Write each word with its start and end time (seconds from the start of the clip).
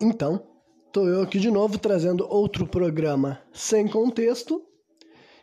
Então, 0.00 0.40
tô 0.92 1.08
eu 1.08 1.22
aqui 1.22 1.40
de 1.40 1.50
novo 1.50 1.76
trazendo 1.76 2.24
outro 2.30 2.64
programa 2.64 3.40
sem 3.52 3.88
contexto. 3.88 4.62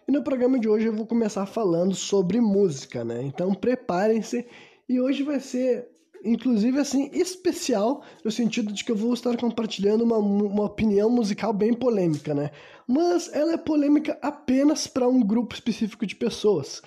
E 0.08 0.12
no 0.14 0.24
programa 0.24 0.58
de 0.58 0.70
hoje 0.70 0.86
eu 0.86 0.96
vou 0.96 1.06
começar 1.06 1.46
falando 1.46 1.94
sobre 1.94 2.40
música, 2.40 3.04
né? 3.04 3.22
Então 3.22 3.54
preparem-se 3.54 4.48
e 4.88 5.02
hoje 5.02 5.24
vai 5.24 5.42
ser 5.42 5.90
inclusive 6.24 6.80
assim 6.80 7.10
especial 7.12 8.02
no 8.24 8.32
sentido 8.32 8.72
de 8.72 8.86
que 8.86 8.94
eu 8.94 8.96
vou 8.96 9.14
estar 9.14 9.36
compartilhando 9.36 10.06
uma, 10.06 10.18
uma 10.18 10.64
opinião 10.64 11.10
musical 11.10 11.52
bem 11.52 11.74
polêmica, 11.74 12.34
né? 12.34 12.52
Mas 12.88 13.30
ela 13.34 13.56
é 13.56 13.58
polêmica 13.58 14.18
apenas 14.22 14.88
para 14.88 15.06
um 15.06 15.22
grupo 15.22 15.54
específico 15.54 16.06
de 16.06 16.16
pessoas, 16.16 16.82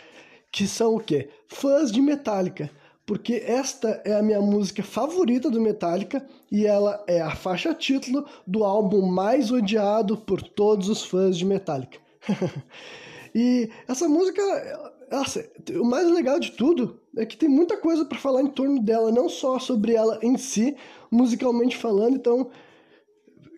que 0.50 0.66
são 0.66 0.94
o 0.94 1.00
quê? 1.00 1.28
Fãs 1.48 1.92
de 1.92 2.00
Metallica 2.00 2.70
porque 3.08 3.42
esta 3.46 4.02
é 4.04 4.14
a 4.14 4.22
minha 4.22 4.38
música 4.38 4.82
favorita 4.82 5.50
do 5.50 5.58
Metallica 5.58 6.22
e 6.52 6.66
ela 6.66 7.02
é 7.06 7.22
a 7.22 7.34
faixa 7.34 7.72
título 7.72 8.26
do 8.46 8.62
álbum 8.64 9.06
mais 9.06 9.50
odiado 9.50 10.14
por 10.14 10.42
todos 10.42 10.90
os 10.90 11.02
fãs 11.02 11.38
de 11.38 11.46
Metallica. 11.46 11.98
e 13.34 13.70
essa 13.88 14.06
música, 14.06 14.42
nossa, 15.10 15.50
o 15.80 15.86
mais 15.86 16.06
legal 16.10 16.38
de 16.38 16.52
tudo 16.52 17.00
é 17.16 17.24
que 17.24 17.34
tem 17.34 17.48
muita 17.48 17.78
coisa 17.78 18.04
para 18.04 18.18
falar 18.18 18.42
em 18.42 18.48
torno 18.48 18.78
dela, 18.78 19.10
não 19.10 19.26
só 19.26 19.58
sobre 19.58 19.94
ela 19.94 20.18
em 20.22 20.36
si, 20.36 20.76
musicalmente 21.10 21.78
falando, 21.78 22.14
então 22.14 22.50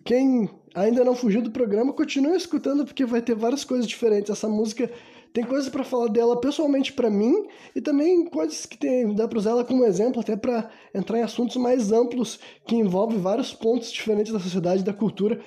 quem 0.05 0.49
ainda 0.73 1.03
não 1.03 1.13
fugiu 1.13 1.41
do 1.41 1.51
programa, 1.51 1.91
continue 1.91 2.37
escutando 2.37 2.85
porque 2.85 3.03
vai 3.03 3.21
ter 3.21 3.35
várias 3.35 3.65
coisas 3.65 3.85
diferentes. 3.85 4.29
Essa 4.29 4.47
música 4.47 4.89
tem 5.33 5.43
coisas 5.45 5.69
para 5.69 5.83
falar 5.83 6.07
dela 6.07 6.39
pessoalmente 6.39 6.91
para 6.91 7.09
mim 7.09 7.47
e 7.75 7.81
também 7.81 8.25
coisas 8.25 8.65
que 8.65 8.77
tem, 8.77 9.13
dá 9.15 9.27
para 9.27 9.37
usar 9.37 9.51
ela 9.51 9.63
como 9.63 9.85
exemplo 9.85 10.19
até 10.19 10.35
para 10.35 10.69
entrar 10.93 11.19
em 11.19 11.23
assuntos 11.23 11.55
mais 11.55 11.91
amplos 11.91 12.39
que 12.65 12.75
envolvem 12.75 13.19
vários 13.19 13.53
pontos 13.53 13.91
diferentes 13.91 14.33
da 14.33 14.39
sociedade 14.39 14.83
da 14.83 14.93
cultura, 14.93 15.39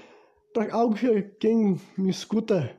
para 0.53 0.73
algo 0.73 0.95
que 0.95 1.23
quem 1.39 1.79
me 1.99 2.11
escuta 2.11 2.75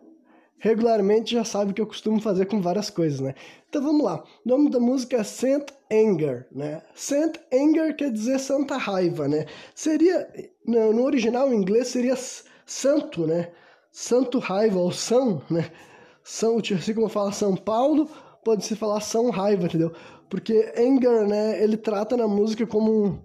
regularmente 0.58 1.34
já 1.34 1.44
sabe 1.44 1.74
que 1.74 1.82
eu 1.82 1.86
costumo 1.86 2.20
fazer 2.20 2.46
com 2.48 2.60
várias 2.62 2.90
coisas, 2.90 3.20
né? 3.20 3.36
Então 3.70 3.84
vamos 3.84 4.04
lá. 4.04 4.24
O 4.46 4.50
nome 4.50 4.70
da 4.72 4.80
música 4.80 5.18
é 5.18 5.24
Saint 5.24 5.66
Anger, 5.92 6.48
né? 6.52 6.82
Saint 6.96 7.36
Anger 7.54 7.96
quer 7.96 8.12
dizer 8.12 8.40
santa 8.40 8.78
raiva, 8.78 9.28
né? 9.28 9.46
Seria 9.76 10.28
no 10.66 11.04
original 11.04 11.54
em 11.54 11.58
inglês 11.58 11.90
seria 11.90 12.16
santo, 12.66 13.28
né? 13.28 13.52
Santo 13.92 14.40
raiva 14.40 14.80
ou 14.80 14.92
são, 14.92 15.42
né? 15.52 15.70
São, 16.28 16.58
assim 16.58 16.96
como 16.96 17.08
fala 17.08 17.32
São 17.32 17.56
Paulo, 17.56 18.10
pode 18.44 18.66
se 18.66 18.76
falar 18.76 19.00
São 19.00 19.30
Raiva, 19.30 19.68
entendeu? 19.68 19.94
Porque 20.28 20.74
anger, 20.76 21.28
né, 21.28 21.64
ele 21.64 21.78
trata 21.78 22.18
na 22.18 22.28
música 22.28 22.66
como 22.66 23.06
um, 23.06 23.20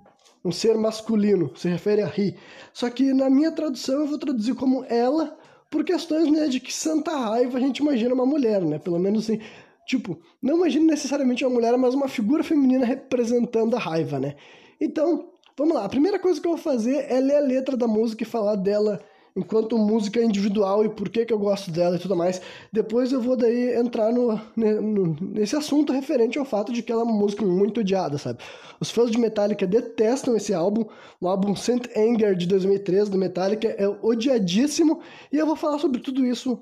um 0.44 0.52
ser 0.52 0.76
masculino, 0.76 1.50
se 1.56 1.66
refere 1.66 2.02
a 2.02 2.06
ri. 2.06 2.36
Só 2.74 2.90
que 2.90 3.14
na 3.14 3.30
minha 3.30 3.52
tradução 3.52 4.00
eu 4.00 4.06
vou 4.06 4.18
traduzir 4.18 4.54
como 4.54 4.84
ela, 4.84 5.34
por 5.70 5.82
questões 5.82 6.30
né, 6.30 6.46
de 6.48 6.60
que 6.60 6.74
Santa 6.74 7.16
Raiva 7.16 7.56
a 7.56 7.60
gente 7.60 7.78
imagina 7.78 8.12
uma 8.12 8.26
mulher, 8.26 8.60
né? 8.60 8.78
Pelo 8.78 8.98
menos 8.98 9.24
assim, 9.24 9.40
tipo, 9.86 10.20
não 10.42 10.58
imagina 10.58 10.84
necessariamente 10.84 11.42
uma 11.42 11.54
mulher, 11.54 11.74
mas 11.78 11.94
uma 11.94 12.06
figura 12.06 12.44
feminina 12.44 12.84
representando 12.84 13.76
a 13.76 13.78
raiva, 13.78 14.20
né? 14.20 14.34
Então, 14.78 15.30
vamos 15.56 15.74
lá. 15.74 15.86
A 15.86 15.88
primeira 15.88 16.18
coisa 16.18 16.38
que 16.38 16.46
eu 16.46 16.52
vou 16.52 16.60
fazer 16.60 17.10
é 17.10 17.18
ler 17.18 17.36
a 17.36 17.40
letra 17.40 17.78
da 17.78 17.88
música 17.88 18.24
e 18.24 18.26
falar 18.26 18.56
dela 18.56 19.00
enquanto 19.36 19.78
música 19.78 20.22
individual 20.22 20.84
e 20.84 20.88
por 20.88 21.08
que, 21.08 21.24
que 21.24 21.32
eu 21.32 21.38
gosto 21.38 21.70
dela 21.70 21.96
e 21.96 21.98
tudo 21.98 22.16
mais. 22.16 22.40
Depois 22.72 23.12
eu 23.12 23.20
vou 23.20 23.36
daí 23.36 23.74
entrar 23.76 24.12
no, 24.12 24.40
no, 24.56 25.16
nesse 25.20 25.56
assunto 25.56 25.92
referente 25.92 26.38
ao 26.38 26.44
fato 26.44 26.72
de 26.72 26.82
que 26.82 26.90
ela 26.90 27.02
é 27.02 27.04
uma 27.04 27.18
música 27.18 27.44
muito 27.44 27.80
odiada, 27.80 28.18
sabe? 28.18 28.38
Os 28.80 28.90
fãs 28.90 29.10
de 29.10 29.18
Metallica 29.18 29.66
detestam 29.66 30.36
esse 30.36 30.54
álbum, 30.54 30.84
o 31.20 31.28
álbum 31.28 31.54
Saint 31.54 31.86
Anger 31.96 32.34
de 32.34 32.46
2013 32.46 33.10
do 33.10 33.18
Metallica 33.18 33.68
é 33.68 33.88
odiadíssimo 33.88 35.00
e 35.32 35.38
eu 35.38 35.46
vou 35.46 35.56
falar 35.56 35.78
sobre 35.78 36.00
tudo 36.00 36.24
isso 36.26 36.60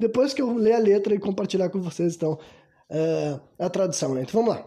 depois 0.00 0.32
que 0.32 0.40
eu 0.40 0.54
ler 0.54 0.72
a 0.72 0.78
letra 0.78 1.14
e 1.14 1.18
compartilhar 1.18 1.68
com 1.68 1.78
vocês, 1.78 2.16
então, 2.16 2.38
é, 2.88 3.38
a 3.58 3.68
tradução, 3.68 4.14
né? 4.14 4.22
Então 4.22 4.42
vamos 4.42 4.56
lá. 4.56 4.66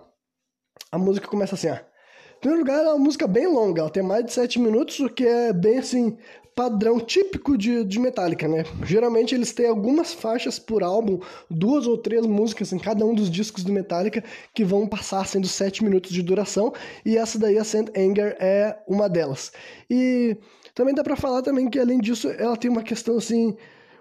A 0.91 0.97
música 0.97 1.27
começa 1.27 1.55
assim, 1.55 1.69
ó. 1.69 1.73
Em 1.73 2.39
primeiro 2.39 2.63
lugar, 2.63 2.83
é 2.83 2.89
uma 2.89 2.99
música 2.99 3.25
bem 3.25 3.47
longa, 3.47 3.81
ela 3.81 3.89
tem 3.89 4.03
mais 4.03 4.25
de 4.25 4.31
7 4.31 4.59
minutos, 4.59 4.99
o 4.99 5.09
que 5.09 5.25
é 5.25 5.51
bem 5.51 5.79
assim, 5.79 6.17
padrão 6.55 6.99
típico 6.99 7.57
de, 7.57 7.83
de 7.83 7.99
Metallica, 7.99 8.47
né? 8.47 8.63
Geralmente 8.85 9.33
eles 9.33 9.51
têm 9.53 9.67
algumas 9.67 10.13
faixas 10.13 10.59
por 10.59 10.83
álbum, 10.83 11.19
duas 11.49 11.87
ou 11.87 11.97
três 11.97 12.25
músicas 12.25 12.71
em 12.71 12.79
cada 12.79 13.05
um 13.05 13.13
dos 13.13 13.29
discos 13.29 13.63
do 13.63 13.71
Metallica 13.71 14.23
que 14.53 14.63
vão 14.63 14.87
passar 14.87 15.25
sendo 15.25 15.47
sete 15.47 15.83
minutos 15.83 16.11
de 16.11 16.21
duração, 16.21 16.73
e 17.05 17.17
essa 17.17 17.39
daí, 17.39 17.57
a 17.57 17.63
Saint 17.63 17.89
Anger, 17.97 18.35
é 18.39 18.77
uma 18.87 19.09
delas. 19.09 19.51
E 19.89 20.37
também 20.75 20.93
dá 20.93 21.03
para 21.03 21.15
falar 21.15 21.41
também 21.41 21.69
que 21.69 21.79
além 21.79 21.99
disso, 21.99 22.29
ela 22.29 22.57
tem 22.57 22.69
uma 22.69 22.83
questão 22.83 23.17
assim, 23.17 23.55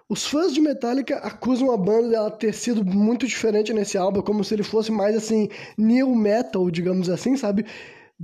os 0.09 0.27
fãs 0.27 0.53
de 0.53 0.61
Metallica 0.61 1.17
acusam 1.19 1.71
a 1.71 1.77
banda 1.77 2.09
dela 2.09 2.31
ter 2.31 2.53
sido 2.53 2.85
muito 2.85 3.27
diferente 3.27 3.73
nesse 3.73 3.97
álbum, 3.97 4.21
como 4.21 4.45
se 4.45 4.55
ele 4.55 4.63
fosse 4.63 4.93
mais 4.93 5.17
assim, 5.17 5.49
new 5.79 6.15
metal, 6.15 6.71
digamos 6.71 7.09
assim, 7.09 7.37
sabe? 7.37 7.65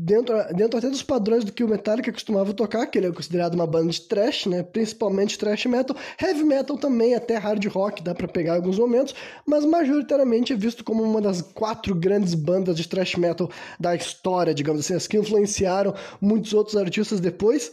Dentro, 0.00 0.36
dentro 0.54 0.78
até 0.78 0.88
dos 0.88 1.03
padrões 1.03 1.42
do 1.44 1.53
que 1.53 1.64
o 1.64 1.69
Metallica 1.69 2.12
costumava 2.12 2.54
tocar, 2.54 2.86
que 2.86 2.98
ele 2.98 3.09
é 3.09 3.12
considerado 3.12 3.54
uma 3.54 3.66
banda 3.66 3.91
de 3.91 4.00
thrash, 4.03 4.47
né? 4.47 4.62
Principalmente 4.62 5.36
thrash 5.36 5.66
metal, 5.66 5.97
heavy 6.22 6.44
metal 6.44 6.76
também, 6.76 7.16
até 7.16 7.36
hard 7.36 7.64
rock, 7.66 8.00
dá 8.00 8.14
para 8.14 8.28
pegar 8.28 8.54
alguns 8.54 8.78
momentos, 8.78 9.12
mas 9.44 9.64
majoritariamente 9.64 10.53
é 10.53 10.56
visto 10.56 10.84
como 10.84 11.03
uma 11.03 11.20
das 11.20 11.42
quatro 11.42 11.97
grandes 11.97 12.34
bandas 12.34 12.76
de 12.76 12.86
thrash 12.86 13.16
metal 13.16 13.50
da 13.81 13.97
história, 13.97 14.54
digamos 14.54 14.82
assim, 14.82 14.94
as 14.94 15.09
que 15.09 15.19
influenciaram 15.19 15.92
muitos 16.20 16.54
outros 16.54 16.76
artistas 16.76 17.19
depois, 17.19 17.72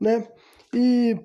né? 0.00 0.26
E 0.72 1.16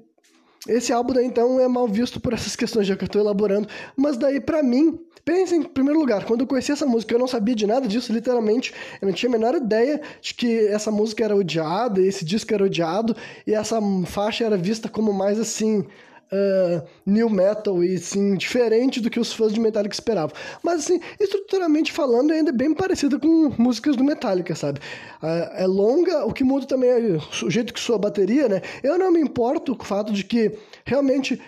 esse 0.68 0.92
álbum 0.92 1.14
daí, 1.14 1.26
então, 1.26 1.60
é 1.62 1.68
mal 1.68 1.88
visto 1.88 2.20
por 2.20 2.34
essas 2.34 2.58
questões 2.58 2.86
já 2.86 2.96
que 2.98 3.04
eu 3.04 3.08
estou 3.08 3.22
elaborando. 3.22 3.70
Mas 3.96 4.18
daí, 4.18 4.42
para 4.42 4.62
mim, 4.62 5.00
pense 5.32 5.56
em 5.56 5.64
primeiro 5.64 5.98
lugar, 5.98 6.26
quando 6.26 6.42
eu 6.42 6.48
conheci 6.48 6.74
essa 6.74 6.86
música, 6.86 7.16
eu 7.16 7.20
não 7.20 7.28
sabia 7.28 7.56
de 7.56 7.66
nada 7.66 7.88
disso, 7.88 8.12
literalmente. 8.12 8.74
Eu 9.02 9.08
não 9.08 9.14
tinha 9.14 9.30
a 9.30 9.32
menor 9.32 9.56
ideia 9.56 10.02
de 10.22 10.34
que 10.34 10.68
essa 10.68 10.92
música 10.92 11.24
era 11.24 11.34
odiada, 11.34 12.02
esse 12.02 12.26
disco 12.26 12.54
era 12.54 12.66
odiado, 12.66 13.16
e 13.48 13.54
essa 13.54 13.80
faixa 14.08 14.44
era 14.44 14.58
vista 14.58 14.90
como 14.90 15.14
mais 15.14 15.40
assim 15.40 15.80
uh, 15.80 16.86
new 17.06 17.30
metal 17.30 17.82
e 17.82 17.96
assim, 17.96 18.36
diferente 18.36 19.00
do 19.00 19.10
que 19.10 19.22
os 19.22 19.32
fãs 19.32 19.54
de 19.54 19.60
Metallica 19.62 19.96
esperavam. 19.96 20.36
Mas 20.62 20.82
assim, 20.82 21.00
estruturalmente 21.18 21.94
falando, 21.94 22.32
ainda 22.32 22.50
é 22.50 22.54
bem 22.54 22.74
parecida 22.74 23.18
com 23.18 23.54
músicas 23.58 23.96
do 23.96 24.04
Metallica, 24.04 24.54
sabe? 24.54 24.82
Uh, 25.24 25.48
é 25.56 25.66
longa, 25.66 26.26
o 26.26 26.34
que 26.34 26.44
muda 26.44 26.66
também 26.66 26.90
é 26.90 27.18
o 27.42 27.50
jeito 27.50 27.74
que 27.74 27.80
soa 27.80 27.96
a 27.96 28.00
bateria, 28.00 28.50
né? 28.50 28.62
Eu 28.84 29.00
não 29.00 29.14
me 29.14 29.22
importo 29.22 29.78
com 29.78 29.84
o 29.84 29.88
fato 29.88 30.12
de 30.12 30.26
que 30.26 30.52
realmente 30.84 31.42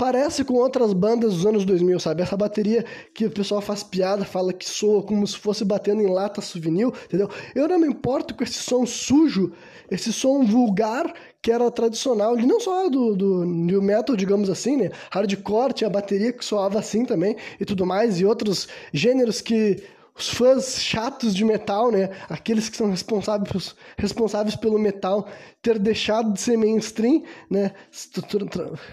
parece 0.00 0.42
com 0.44 0.54
outras 0.54 0.94
bandas 0.94 1.34
dos 1.34 1.44
anos 1.44 1.62
2000, 1.66 2.00
sabe? 2.00 2.22
Essa 2.22 2.34
bateria 2.34 2.86
que 3.12 3.26
o 3.26 3.30
pessoal 3.30 3.60
faz 3.60 3.82
piada, 3.82 4.24
fala 4.24 4.50
que 4.50 4.66
soa 4.66 5.02
como 5.02 5.26
se 5.26 5.36
fosse 5.36 5.62
batendo 5.62 6.00
em 6.00 6.06
lata 6.06 6.40
souvenir, 6.40 6.86
entendeu? 6.86 7.28
Eu 7.54 7.68
não 7.68 7.78
me 7.78 7.86
importo 7.86 8.34
com 8.34 8.42
esse 8.42 8.62
som 8.62 8.86
sujo, 8.86 9.52
esse 9.90 10.10
som 10.10 10.42
vulgar 10.42 11.12
que 11.42 11.52
era 11.52 11.70
tradicional, 11.70 12.34
não 12.34 12.58
só 12.58 12.88
do, 12.88 13.14
do 13.14 13.44
new 13.44 13.82
metal, 13.82 14.16
digamos 14.16 14.48
assim, 14.48 14.78
né? 14.78 14.90
Hardcore, 15.10 15.74
tinha 15.74 15.88
a 15.88 15.92
bateria 15.92 16.32
que 16.32 16.42
soava 16.42 16.78
assim 16.78 17.04
também 17.04 17.36
e 17.60 17.66
tudo 17.66 17.84
mais, 17.84 18.18
e 18.18 18.24
outros 18.24 18.68
gêneros 18.94 19.42
que 19.42 19.82
os 20.20 20.28
fãs 20.28 20.82
chatos 20.82 21.34
de 21.34 21.44
metal, 21.44 21.90
né? 21.90 22.10
Aqueles 22.28 22.68
que 22.68 22.76
são 22.76 22.90
responsáveis, 22.90 23.74
responsáveis 23.96 24.54
pelo 24.54 24.78
metal 24.78 25.26
ter 25.62 25.78
deixado 25.78 26.32
de 26.32 26.40
ser 26.40 26.56
mainstream, 26.56 27.22
né? 27.48 27.72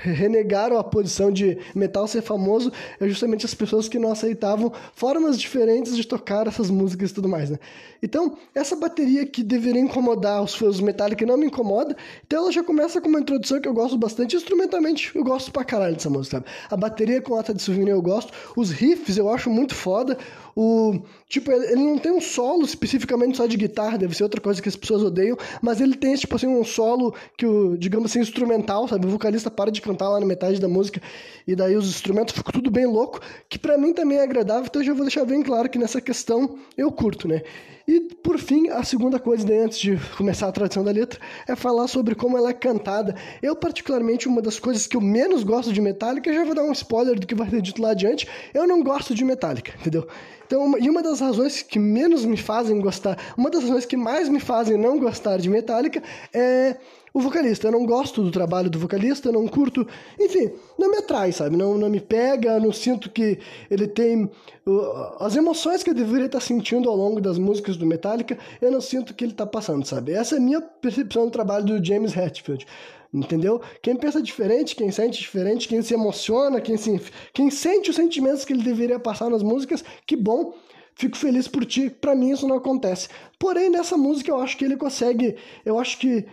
Renegaram 0.01 0.77
a 0.77 0.83
posição 0.83 1.31
de 1.31 1.57
metal 1.75 2.07
ser 2.07 2.21
famoso, 2.21 2.71
é 2.99 3.07
justamente 3.07 3.45
as 3.45 3.53
pessoas 3.53 3.87
que 3.87 3.99
não 3.99 4.11
aceitavam 4.11 4.71
formas 4.93 5.39
diferentes 5.39 5.95
de 5.95 6.05
tocar 6.05 6.47
essas 6.47 6.69
músicas 6.69 7.11
e 7.11 7.13
tudo 7.13 7.29
mais, 7.29 7.49
né? 7.49 7.59
Então, 8.01 8.37
essa 8.53 8.75
bateria 8.75 9.25
que 9.25 9.43
deveria 9.43 9.81
incomodar 9.81 10.41
os 10.43 10.55
fãs 10.55 10.79
Metallica 10.79 11.25
não 11.25 11.37
me 11.37 11.47
incomoda, 11.47 11.95
então 12.25 12.43
ela 12.43 12.51
já 12.51 12.63
começa 12.63 13.01
com 13.01 13.09
uma 13.09 13.19
introdução 13.19 13.59
que 13.59 13.67
eu 13.67 13.73
gosto 13.73 13.97
bastante, 13.97 14.35
instrumentalmente 14.35 15.11
eu 15.15 15.23
gosto 15.23 15.51
pra 15.51 15.63
caralho 15.63 15.95
dessa 15.95 16.09
música, 16.09 16.37
sabe? 16.37 16.45
A 16.69 16.77
bateria 16.77 17.21
com 17.21 17.33
lata 17.33 17.53
de 17.53 17.61
souvenir 17.61 17.91
eu 17.91 18.01
gosto, 18.01 18.31
os 18.55 18.71
riffs 18.71 19.17
eu 19.17 19.29
acho 19.29 19.49
muito 19.49 19.73
foda, 19.73 20.17
o 20.59 20.99
tipo, 21.29 21.51
ele 21.51 21.75
não 21.75 21.99
tem 21.99 22.11
um 22.11 22.19
solo 22.19 22.65
especificamente 22.65 23.37
só 23.37 23.45
de 23.45 23.55
guitarra, 23.55 23.95
deve 23.95 24.17
ser 24.17 24.23
outra 24.23 24.41
coisa 24.41 24.59
que 24.59 24.67
as 24.67 24.75
pessoas 24.75 25.03
odeiam, 25.03 25.37
mas 25.61 25.79
ele 25.79 25.95
tem 25.95 26.15
tipo 26.15 26.35
assim 26.35 26.47
um 26.47 26.63
solo 26.63 27.13
que 27.37 27.45
o, 27.45 27.77
digamos 27.77 28.09
assim, 28.09 28.21
instrumental, 28.21 28.87
sabe? 28.87 29.05
O 29.05 29.09
vocalista 29.11 29.51
para 29.51 29.69
de 29.69 29.79
cantar 29.79 30.09
lá 30.09 30.19
na 30.19 30.25
metade 30.25 30.59
da 30.59 30.67
música 30.67 30.99
e 31.45 31.55
daí 31.55 31.75
os 31.75 31.87
instrumentos 31.87 32.33
ficam 32.33 32.51
tudo 32.51 32.71
bem 32.71 32.87
louco, 32.87 33.21
que 33.47 33.59
para 33.59 33.77
mim 33.77 33.93
também 33.93 34.17
é 34.17 34.23
agradável, 34.23 34.65
então 34.67 34.81
eu 34.81 34.87
já 34.87 34.93
vou 34.95 35.03
deixar 35.03 35.25
bem 35.25 35.43
claro 35.43 35.69
que 35.69 35.77
nessa 35.77 36.01
questão 36.01 36.57
eu 36.75 36.91
curto, 36.91 37.27
né? 37.27 37.43
E, 37.87 38.01
por 38.01 38.37
fim, 38.37 38.67
a 38.67 38.83
segunda 38.83 39.17
coisa, 39.17 39.47
daí, 39.47 39.59
antes 39.59 39.79
de 39.79 39.97
começar 40.17 40.49
a 40.49 40.51
tradução 40.51 40.83
da 40.83 40.91
letra, 40.91 41.21
é 41.47 41.55
falar 41.55 41.87
sobre 41.87 42.15
como 42.15 42.37
ela 42.37 42.49
é 42.49 42.53
cantada. 42.53 43.15
Eu, 43.41 43.55
particularmente, 43.55 44.27
uma 44.27 44.41
das 44.41 44.59
coisas 44.59 44.85
que 44.85 44.97
eu 44.97 44.99
menos 44.99 45.41
gosto 45.41 45.71
de 45.71 45.79
Metallica, 45.79 46.33
já 46.33 46.43
vou 46.43 46.53
dar 46.53 46.63
um 46.63 46.73
spoiler 46.73 47.17
do 47.17 47.25
que 47.25 47.33
vai 47.33 47.49
ser 47.49 47.61
dito 47.61 47.81
lá 47.81 47.91
adiante, 47.91 48.27
eu 48.53 48.67
não 48.67 48.83
gosto 48.83 49.15
de 49.15 49.23
Metallica, 49.23 49.73
entendeu? 49.79 50.05
Então, 50.45 50.77
e 50.77 50.89
uma 50.89 51.01
das 51.01 51.21
razões 51.21 51.61
que 51.61 51.79
menos 51.79 52.25
me 52.25 52.35
fazem 52.35 52.77
gostar, 52.81 53.17
uma 53.37 53.49
das 53.49 53.63
razões 53.63 53.85
que 53.85 53.95
mais 53.95 54.27
me 54.27 54.41
fazem 54.41 54.77
não 54.77 54.99
gostar 54.99 55.37
de 55.37 55.49
Metallica 55.49 56.03
é 56.33 56.75
o 57.17 57.21
vocalista. 57.21 57.67
Eu 57.67 57.71
não 57.71 57.85
gosto 57.85 58.23
do 58.23 58.31
trabalho 58.31 58.69
do 58.69 58.79
vocalista, 58.79 59.31
não 59.31 59.47
curto. 59.47 59.87
Enfim, 60.19 60.51
não 60.77 60.91
me 60.91 60.97
atrai, 60.97 61.31
sabe? 61.31 61.57
Não, 61.57 61.77
não 61.77 61.89
me 61.89 61.99
pega, 61.99 62.59
não 62.59 62.71
sinto 62.71 63.09
que 63.09 63.39
ele 63.69 63.87
tem. 63.87 64.29
Uh, 64.65 64.81
as 65.19 65.35
emoções 65.35 65.83
que 65.83 65.89
eu 65.89 65.93
deveria 65.93 66.27
estar 66.27 66.39
sentindo 66.39 66.89
ao 66.89 66.95
longo 66.95 67.19
das 67.19 67.37
músicas 67.37 67.77
do 67.77 67.85
Metallica, 67.85 68.37
eu 68.61 68.71
não 68.71 68.81
sinto 68.81 69.13
que 69.13 69.23
ele 69.23 69.31
está 69.31 69.45
passando, 69.45 69.85
sabe? 69.85 70.13
Essa 70.13 70.35
é 70.35 70.37
a 70.37 70.41
minha 70.41 70.61
percepção 70.61 71.25
do 71.25 71.31
trabalho 71.31 71.65
do 71.65 71.83
James 71.83 72.15
Hetfield. 72.15 72.65
Entendeu? 73.13 73.61
Quem 73.81 73.95
pensa 73.95 74.21
diferente, 74.21 74.75
quem 74.75 74.91
sente 74.91 75.19
diferente, 75.19 75.67
quem 75.67 75.81
se 75.81 75.93
emociona, 75.93 76.59
quem, 76.59 76.75
se, 76.77 77.01
quem 77.33 77.49
sente 77.49 77.89
os 77.89 77.95
sentimentos 77.95 78.43
que 78.43 78.53
ele 78.53 78.63
deveria 78.63 78.99
passar 78.99 79.29
nas 79.29 79.41
músicas, 79.41 79.83
que 80.05 80.15
bom 80.15 80.53
fico 80.93 81.15
feliz 81.15 81.47
por 81.47 81.65
ti. 81.65 81.89
Para 81.89 82.13
mim 82.15 82.31
isso 82.31 82.47
não 82.47 82.57
acontece. 82.57 83.07
Porém, 83.39 83.69
nessa 83.69 83.95
música 83.95 84.29
eu 84.29 84.39
acho 84.39 84.57
que 84.57 84.65
ele 84.65 84.75
consegue, 84.75 85.37
eu 85.65 85.79
acho 85.79 85.97
que 85.99 86.25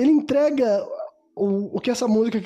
ele 0.00 0.12
entrega 0.12 0.86
o, 1.36 1.76
o 1.76 1.80
que 1.80 1.90
essa 1.90 2.08
música 2.08 2.40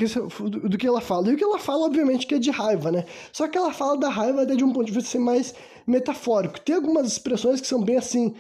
do 0.68 0.76
que 0.76 0.86
ela 0.86 1.00
fala. 1.00 1.28
E 1.28 1.34
o 1.34 1.36
que 1.36 1.44
ela 1.44 1.58
fala, 1.58 1.86
obviamente, 1.86 2.26
que 2.26 2.34
é 2.34 2.38
de 2.38 2.50
raiva, 2.50 2.90
né? 2.90 3.04
Só 3.32 3.46
que 3.46 3.56
ela 3.56 3.72
fala 3.72 3.96
da 3.96 4.08
raiva 4.08 4.44
de 4.44 4.64
um 4.64 4.72
ponto 4.72 4.86
de 4.86 4.92
vista 4.92 5.08
assim, 5.08 5.18
mais 5.18 5.54
metafórico. 5.86 6.60
Tem 6.60 6.74
algumas 6.74 7.06
expressões 7.06 7.60
que 7.60 7.66
são 7.66 7.82
bem 7.82 7.96
assim, 7.96 8.34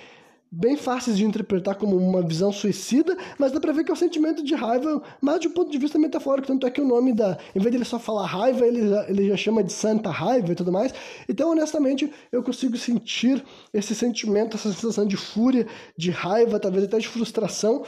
bem 0.50 0.76
fáceis 0.76 1.16
de 1.16 1.24
interpretar 1.24 1.76
como 1.76 1.96
uma 1.96 2.22
visão 2.22 2.52
suicida, 2.52 3.16
mas 3.38 3.52
dá 3.52 3.60
pra 3.60 3.72
ver 3.72 3.84
que 3.84 3.90
é 3.90 3.94
um 3.94 3.96
sentimento 3.96 4.42
de 4.42 4.54
raiva, 4.54 5.02
mas 5.20 5.40
de 5.40 5.48
um 5.48 5.52
ponto 5.52 5.70
de 5.70 5.78
vista 5.78 5.96
metafórico. 5.96 6.48
Tanto 6.48 6.66
é 6.66 6.70
que 6.70 6.80
o 6.80 6.86
nome 6.86 7.12
da. 7.12 7.38
Em 7.54 7.60
vez 7.60 7.70
de 7.70 7.78
ele 7.78 7.84
só 7.84 7.98
falar 8.00 8.26
raiva, 8.26 8.66
ele 8.66 8.88
já, 8.88 9.08
ele 9.08 9.28
já 9.28 9.36
chama 9.36 9.62
de 9.62 9.72
santa 9.72 10.10
raiva 10.10 10.50
e 10.50 10.54
tudo 10.56 10.72
mais. 10.72 10.92
Então, 11.28 11.50
honestamente, 11.50 12.12
eu 12.32 12.42
consigo 12.42 12.76
sentir 12.76 13.44
esse 13.72 13.94
sentimento, 13.94 14.56
essa 14.56 14.72
sensação 14.72 15.06
de 15.06 15.16
fúria, 15.16 15.68
de 15.96 16.10
raiva, 16.10 16.58
talvez 16.58 16.84
até 16.84 16.98
de 16.98 17.08
frustração 17.08 17.84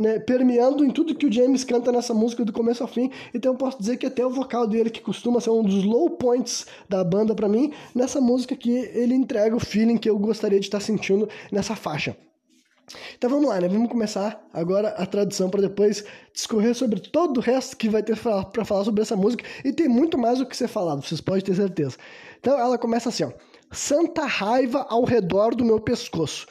né, 0.00 0.18
permeando 0.18 0.84
em 0.84 0.90
tudo 0.90 1.14
que 1.14 1.26
o 1.26 1.32
James 1.32 1.62
canta 1.62 1.92
nessa 1.92 2.14
música 2.14 2.44
do 2.44 2.52
começo 2.52 2.82
ao 2.82 2.88
fim. 2.88 3.10
Então 3.34 3.52
eu 3.52 3.58
posso 3.58 3.78
dizer 3.78 3.98
que 3.98 4.06
até 4.06 4.24
o 4.24 4.30
vocal 4.30 4.66
dele, 4.66 4.88
que 4.88 5.00
costuma 5.00 5.40
ser 5.40 5.50
um 5.50 5.62
dos 5.62 5.84
low 5.84 6.10
points 6.10 6.66
da 6.88 7.04
banda 7.04 7.34
para 7.34 7.48
mim, 7.48 7.72
nessa 7.94 8.20
música 8.20 8.54
aqui 8.54 8.72
ele 8.94 9.14
entrega 9.14 9.54
o 9.54 9.60
feeling 9.60 9.98
que 9.98 10.08
eu 10.08 10.18
gostaria 10.18 10.58
de 10.58 10.66
estar 10.66 10.80
sentindo 10.80 11.28
nessa 11.52 11.76
faixa. 11.76 12.16
Então 13.16 13.30
vamos 13.30 13.48
lá, 13.48 13.60
né? 13.60 13.68
Vamos 13.68 13.88
começar 13.88 14.42
agora 14.52 14.88
a 14.90 15.06
tradução 15.06 15.48
para 15.48 15.60
depois 15.60 16.04
discorrer 16.32 16.74
sobre 16.74 16.98
todo 16.98 17.38
o 17.38 17.40
resto 17.40 17.76
que 17.76 17.88
vai 17.88 18.02
ter 18.02 18.18
para 18.18 18.64
falar 18.64 18.84
sobre 18.84 19.02
essa 19.02 19.14
música 19.14 19.44
e 19.64 19.72
tem 19.72 19.88
muito 19.88 20.18
mais 20.18 20.38
do 20.38 20.46
que 20.46 20.56
ser 20.56 20.66
falado, 20.66 21.02
vocês 21.02 21.20
podem 21.20 21.42
ter 21.42 21.54
certeza. 21.54 21.96
Então 22.40 22.58
ela 22.58 22.78
começa 22.78 23.10
assim, 23.10 23.24
ó: 23.24 23.32
Santa 23.70 24.24
raiva 24.24 24.86
ao 24.88 25.04
redor 25.04 25.54
do 25.54 25.64
meu 25.64 25.78
pescoço 25.78 26.46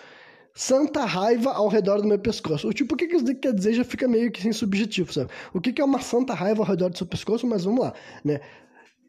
santa 0.53 1.05
raiva 1.05 1.51
ao 1.51 1.67
redor 1.67 2.01
do 2.01 2.07
meu 2.07 2.19
pescoço. 2.19 2.67
O 2.67 2.73
tipo, 2.73 2.95
o 2.95 2.97
que, 2.97 3.07
que 3.07 3.15
isso 3.15 3.35
quer 3.35 3.53
dizer 3.53 3.73
já 3.73 3.83
fica 3.83 4.07
meio 4.07 4.31
que 4.31 4.41
sem 4.41 4.51
subjetivo, 4.51 5.13
sabe? 5.13 5.29
O 5.53 5.61
que, 5.61 5.71
que 5.71 5.81
é 5.81 5.85
uma 5.85 6.01
santa 6.01 6.33
raiva 6.33 6.61
ao 6.61 6.67
redor 6.67 6.89
do 6.89 6.97
seu 6.97 7.07
pescoço? 7.07 7.47
Mas 7.47 7.63
vamos 7.63 7.81
lá, 7.81 7.93
né? 8.23 8.39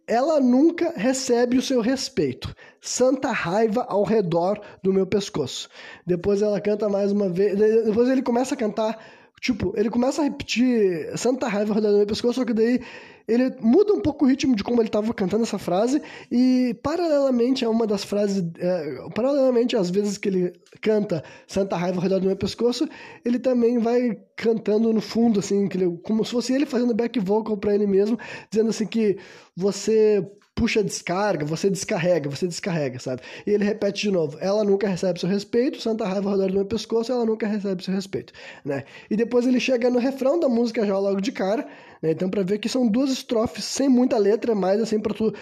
Ela 0.06 0.40
nunca 0.40 0.92
recebe 0.96 1.56
o 1.56 1.62
seu 1.62 1.81
respeito. 1.81 2.52
Santa 2.81 3.31
raiva 3.31 3.87
ao 3.88 4.02
redor 4.02 4.60
do 4.82 4.92
meu 4.92 5.06
pescoço. 5.06 5.69
Depois 6.04 6.42
ela 6.42 6.60
canta 6.60 6.88
mais 6.88 7.12
uma 7.12 7.28
vez. 7.28 7.56
Depois 7.56 8.08
ele 8.08 8.22
começa 8.22 8.54
a 8.54 8.58
cantar 8.58 8.98
Tipo, 9.40 9.72
ele 9.75 9.88
começa 9.88 10.20
a 10.20 10.25
repetir 10.25 11.16
Santa 11.16 11.48
Raiva 11.48 11.72
rodando 11.72 11.92
no 11.92 11.98
meu 11.98 12.06
pescoço, 12.06 12.40
só 12.40 12.44
que 12.44 12.52
daí 12.52 12.81
ele 13.26 13.54
muda 13.60 13.92
um 13.94 14.00
pouco 14.00 14.25
o 14.25 14.28
ritmo 14.28 14.54
de 14.54 14.62
como 14.62 14.82
ele 14.82 14.88
estava 14.88 15.14
cantando 15.14 15.44
essa 15.44 15.56
frase 15.56 16.02
e 16.31 16.76
paralelamente 16.82 17.64
a 17.64 17.70
uma 17.70 17.87
das 17.87 18.04
frases, 18.04 18.44
é, 18.58 19.08
paralelamente 19.14 19.76
às 19.76 19.88
vezes 19.88 20.19
que 20.19 20.28
ele 20.28 20.52
canta 20.82 21.25
Santa 21.46 21.76
Raiva 21.76 21.96
ao 21.96 22.02
redor 22.02 22.19
do 22.19 22.26
meu 22.26 22.37
pescoço, 22.37 22.87
ele 23.25 23.38
também 23.38 23.78
vai 23.78 24.19
cantando 24.37 24.92
no 24.92 25.00
fundo 25.00 25.40
assim, 25.40 25.69
que 25.69 25.78
ele, 25.78 25.98
como 26.02 26.22
se 26.25 26.32
fosse 26.32 26.52
ele 26.52 26.66
fazendo 26.66 26.94
back 26.94 27.19
vocal 27.20 27.56
para 27.56 27.75
ele 27.75 27.87
mesmo, 27.87 28.19
dizendo 28.50 28.69
assim 28.70 28.87
que 28.87 29.16
você 29.56 30.26
puxa 30.55 30.85
descarga, 30.85 31.44
você 31.44 31.70
descarrega, 31.70 32.29
você 32.29 32.47
descarrega, 32.47 32.99
sabe? 32.99 33.23
E 33.47 33.50
ele 33.50 33.64
repete 33.64 34.02
de 34.02 34.11
novo: 34.11 34.38
ela 34.41 34.62
nunca 34.64 34.88
recebe 34.88 35.19
seu 35.19 35.29
respeito, 35.29 35.81
Santa 35.81 36.05
Raiva 36.05 36.29
ao 36.29 36.37
redor 36.37 36.49
do 36.49 36.55
meu 36.55 36.64
pescoço, 36.64 37.11
ela 37.11 37.25
nunca 37.25 37.47
recebe 37.47 37.82
seu 37.82 37.94
respeito, 37.94 38.32
né? 38.64 38.85
E 39.11 39.17
depois 39.17 39.47
ele 39.47 39.61
chega 39.61 39.88
no 39.88 39.99
refrão 39.99 40.38
da 40.38 40.49
música 40.49 40.87
já 40.87 40.99
logo 40.99 41.20
de 41.20 41.32
cara, 41.32 41.67
né? 42.02 42.11
Então, 42.11 42.29
para 42.29 42.43
ver 42.43 42.58
que 42.58 42.69
são 42.69 42.87
duas 42.87 43.11
estrofes 43.11 43.64
sem 43.64 43.88
muita 43.88 44.19
letra, 44.19 44.55
mais 44.55 44.81
assim 44.81 45.00
para 45.00 45.14
tu 45.14 45.32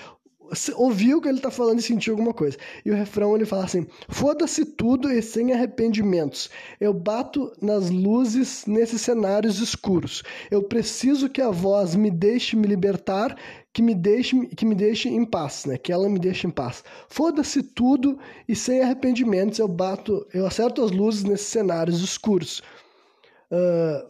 ouvir 0.76 1.14
o 1.14 1.20
que 1.20 1.28
ele 1.28 1.40
tá 1.40 1.50
falando 1.50 1.78
e 1.78 1.82
sentir 1.82 2.10
alguma 2.10 2.32
coisa. 2.32 2.56
E 2.84 2.90
o 2.90 2.94
refrão 2.94 3.34
ele 3.34 3.44
fala 3.44 3.64
assim: 3.64 3.86
Foda-se 4.08 4.64
tudo 4.64 5.10
e 5.10 5.20
sem 5.22 5.52
arrependimentos. 5.52 6.50
Eu 6.80 6.92
bato 6.94 7.52
nas 7.60 7.90
luzes 7.90 8.64
nesses 8.66 9.00
cenários 9.00 9.58
escuros. 9.60 10.22
Eu 10.50 10.62
preciso 10.62 11.28
que 11.28 11.42
a 11.42 11.50
voz 11.50 11.94
me 11.94 12.10
deixe 12.10 12.56
me 12.56 12.66
libertar, 12.66 13.36
que 13.78 13.82
me 13.82 13.94
deixe 13.94 14.44
que 14.48 14.66
me 14.66 14.74
deixe 14.74 15.08
em 15.08 15.24
paz, 15.24 15.64
né? 15.64 15.78
Que 15.78 15.92
ela 15.92 16.08
me 16.08 16.18
deixe 16.18 16.48
em 16.48 16.50
paz. 16.50 16.82
Foda-se 17.08 17.62
tudo 17.62 18.18
e 18.48 18.56
sem 18.56 18.82
arrependimentos 18.82 19.60
eu 19.60 19.68
bato, 19.68 20.26
eu 20.34 20.44
acerto 20.44 20.82
as 20.82 20.90
luzes 20.90 21.22
nesses 21.22 21.46
cenários 21.46 22.02
escuros. 22.02 22.60
Uh, 23.52 24.04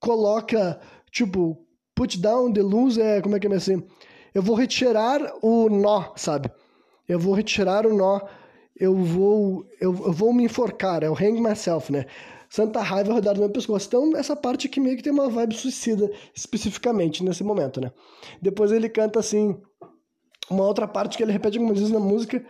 coloca 0.00 0.80
tipo 1.12 1.56
put 1.94 2.18
down 2.18 2.52
the 2.52 2.62
luz 2.62 2.98
é 2.98 3.20
como 3.20 3.36
é 3.36 3.38
que 3.38 3.46
é 3.46 3.54
assim? 3.54 3.80
eu 4.34 4.42
vou 4.42 4.56
retirar 4.56 5.20
o 5.40 5.68
nó, 5.70 6.12
sabe? 6.16 6.50
Eu 7.08 7.20
vou 7.20 7.32
retirar 7.32 7.86
o 7.86 7.96
nó, 7.96 8.20
eu 8.78 8.92
vou, 8.92 9.64
eu, 9.80 9.94
eu 10.04 10.12
vou 10.12 10.34
me 10.34 10.42
enforcar, 10.42 11.04
é 11.04 11.08
o 11.08 11.14
hang 11.14 11.40
myself, 11.40 11.92
né? 11.92 12.06
Santa 12.48 12.80
raiva 12.80 13.12
rodar 13.12 13.34
no 13.34 13.40
meu 13.40 13.50
pescoço. 13.50 13.86
Então, 13.86 14.16
essa 14.16 14.36
parte 14.36 14.66
aqui 14.66 14.80
meio 14.80 14.96
que 14.96 15.02
tem 15.02 15.12
uma 15.12 15.28
vibe 15.28 15.54
suicida, 15.54 16.10
especificamente, 16.34 17.24
nesse 17.24 17.42
momento, 17.42 17.80
né? 17.80 17.92
Depois 18.40 18.72
ele 18.72 18.88
canta 18.88 19.18
assim, 19.18 19.60
uma 20.50 20.64
outra 20.64 20.86
parte 20.86 21.16
que 21.16 21.22
ele 21.22 21.32
repete 21.32 21.58
algumas 21.58 21.78
vezes 21.78 21.92
na 21.92 22.00
música. 22.00 22.44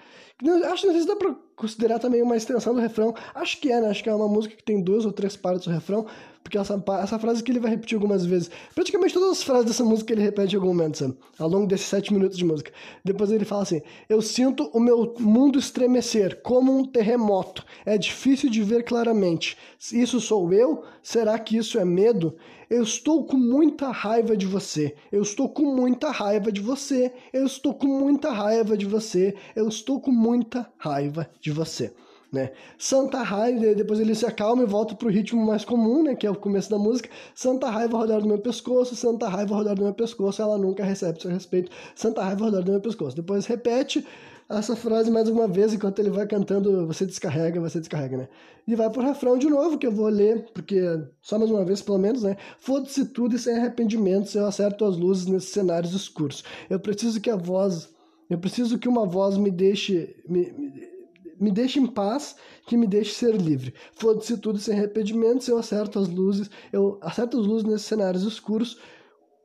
Acho 0.71 0.83
que 0.83 0.93
sei 0.93 1.01
se 1.01 1.07
dá 1.07 1.17
pra 1.17 1.35
considerar 1.57 1.99
também 1.99 2.23
uma 2.23 2.37
extensão 2.37 2.75
do 2.75 2.81
refrão. 2.81 3.15
Acho 3.35 3.59
que 3.59 3.73
é, 3.73 3.81
né? 3.81 3.89
Acho 3.89 4.03
que 4.03 4.11
é 4.11 4.15
uma 4.15 4.29
música 4.29 4.55
que 4.55 4.63
tem 4.63 4.83
duas 4.83 5.07
ou 5.07 5.13
três 5.13 5.35
partes 5.35 5.65
do 5.65 5.73
refrão. 5.73 6.07
Porque 6.47 6.59
essa, 6.59 6.81
essa 7.03 7.19
frase 7.19 7.43
que 7.43 7.51
ele 7.51 7.59
vai 7.59 7.73
repetir 7.73 7.97
algumas 7.97 8.25
vezes. 8.25 8.49
Praticamente 8.73 9.15
todas 9.15 9.33
as 9.33 9.43
frases 9.43 9.67
dessa 9.67 9.83
música 9.83 10.13
ele 10.13 10.23
repete 10.23 10.55
em 10.55 10.57
algum 10.57 10.69
momento, 10.69 10.99
sabe? 10.99 11.17
Ao 11.41 11.49
longo 11.49 11.67
desses 11.67 11.89
sete 11.89 12.15
minutos 12.15 12.39
de 12.39 12.45
música. 12.45 12.71
Depois 13.05 13.33
ele 13.33 13.45
fala 13.45 13.63
assim: 13.63 13.83
Eu 14.09 14.23
sinto 14.23 14.71
o 14.73 14.79
meu 14.79 15.13
mundo 15.19 15.59
estremecer 15.59 16.41
como 16.43 16.79
um 16.79 16.85
terremoto. 16.85 17.65
É 17.85 17.99
difícil 17.99 18.49
de 18.49 18.63
ver 18.63 18.85
claramente. 18.85 19.57
Isso 19.93 20.21
sou 20.21 20.53
eu? 20.53 20.85
Será 21.03 21.37
que 21.37 21.57
isso 21.57 21.81
é 21.81 21.85
medo? 21.85 22.37
Eu 22.71 22.85
estou 22.85 23.25
com 23.25 23.37
muita 23.37 23.91
raiva 23.91 24.37
de 24.37 24.47
você. 24.47 24.95
Eu 25.11 25.23
estou 25.23 25.49
com 25.49 25.65
muita 25.75 26.13
raiva 26.13 26.53
de 26.53 26.61
você. 26.61 27.13
Eu 27.33 27.45
estou 27.45 27.75
com 27.75 27.89
muita 27.89 28.31
raiva 28.31 28.77
de 28.77 28.87
você. 28.87 29.35
Eu 29.57 29.67
estou 29.67 30.01
com 30.01 30.13
muita 30.13 30.71
raiva 30.79 31.29
de 31.41 31.51
você 31.51 31.93
né? 32.33 32.53
Santa 32.79 33.23
Raiva, 33.23 33.75
depois 33.75 34.01
ele 34.01 34.15
se 34.15 34.27
acalma 34.27 34.63
e 34.63 34.67
volta 34.67 34.95
pro 34.95 35.09
ritmo 35.09 35.45
mais 35.45 35.65
comum, 35.65 36.03
né? 36.03 36.15
Que 36.15 36.27
é 36.27 36.31
o 36.31 36.35
começo 36.35 36.71
da 36.71 36.79
música. 36.79 37.09
Santa 37.35 37.71
Raiva 37.71 37.97
rodar 37.97 38.21
do 38.21 38.29
meu 38.29 38.39
pescoço, 38.39 38.97
Santa 38.97 39.29
Raiva 39.29 39.55
rodar 39.55 39.75
do 39.75 39.83
meu 39.83 39.95
pescoço, 39.95 40.43
ela 40.43 40.59
nunca 40.59 40.85
recebe 40.85 41.21
seu 41.21 41.31
respeito. 41.31 41.71
Santa 41.95 42.23
Raiva 42.23 42.45
rodar 42.45 42.63
do 42.63 42.71
meu 42.71 42.81
pescoço. 42.81 43.17
Depois 43.17 43.47
repete 43.47 44.05
essa 44.49 44.77
frase 44.77 45.11
mais 45.11 45.29
uma 45.29 45.49
vez 45.49 45.75
enquanto 45.75 45.99
ele 45.99 46.11
vai 46.11 46.27
cantando 46.27 46.87
você 46.87 47.05
descarrega, 47.05 47.61
você 47.61 47.81
descarrega, 47.81 48.17
né? 48.17 48.29
E 48.67 48.77
vai 48.77 48.89
pro 48.91 49.03
refrão 49.03 49.37
de 49.37 49.49
novo, 49.49 49.77
que 49.79 49.87
eu 49.87 49.93
vou 49.93 50.09
ler, 50.09 50.47
porque 50.55 50.81
só 51.21 51.39
mais 51.39 51.51
uma 51.51 51.65
vez 51.65 51.83
pelo 51.83 51.99
menos, 51.99 52.23
né? 52.23 52.37
Foda-se 52.59 53.07
tudo 53.07 53.35
e 53.35 53.39
sem 53.39 53.57
arrependimentos, 53.57 54.35
eu 54.35 54.47
acerto 54.47 54.85
as 54.85 54.97
luzes 54.97 55.27
nesses 55.27 55.51
cenários 55.51 55.93
escuros. 55.93 56.45
Eu 56.71 56.79
preciso 56.79 57.21
que 57.21 57.31
a 57.31 57.37
voz, 57.37 57.89
eu 58.31 58.39
preciso 58.39 58.79
que 58.79 58.89
uma 58.89 59.05
voz 59.05 59.37
me 59.37 59.51
deixe, 59.51 60.15
me, 60.29 60.53
me 60.53 60.96
me 61.41 61.51
deixe 61.51 61.79
em 61.79 61.87
paz, 61.87 62.37
que 62.67 62.77
me 62.77 62.87
deixe 62.87 63.13
ser 63.13 63.35
livre. 63.35 63.75
Foda-se 63.93 64.37
tudo 64.39 64.59
sem 64.59 64.77
arrependimentos, 64.77 65.49
eu 65.49 65.59
acerto 65.59 65.99
as 65.99 66.09
luzes, 66.09 66.51
eu 66.73 66.99
acerto 67.03 67.39
as 67.41 67.47
luzes 67.47 67.67
nesses 67.67 67.87
cenários 67.87 68.23
escuros, 68.23 68.79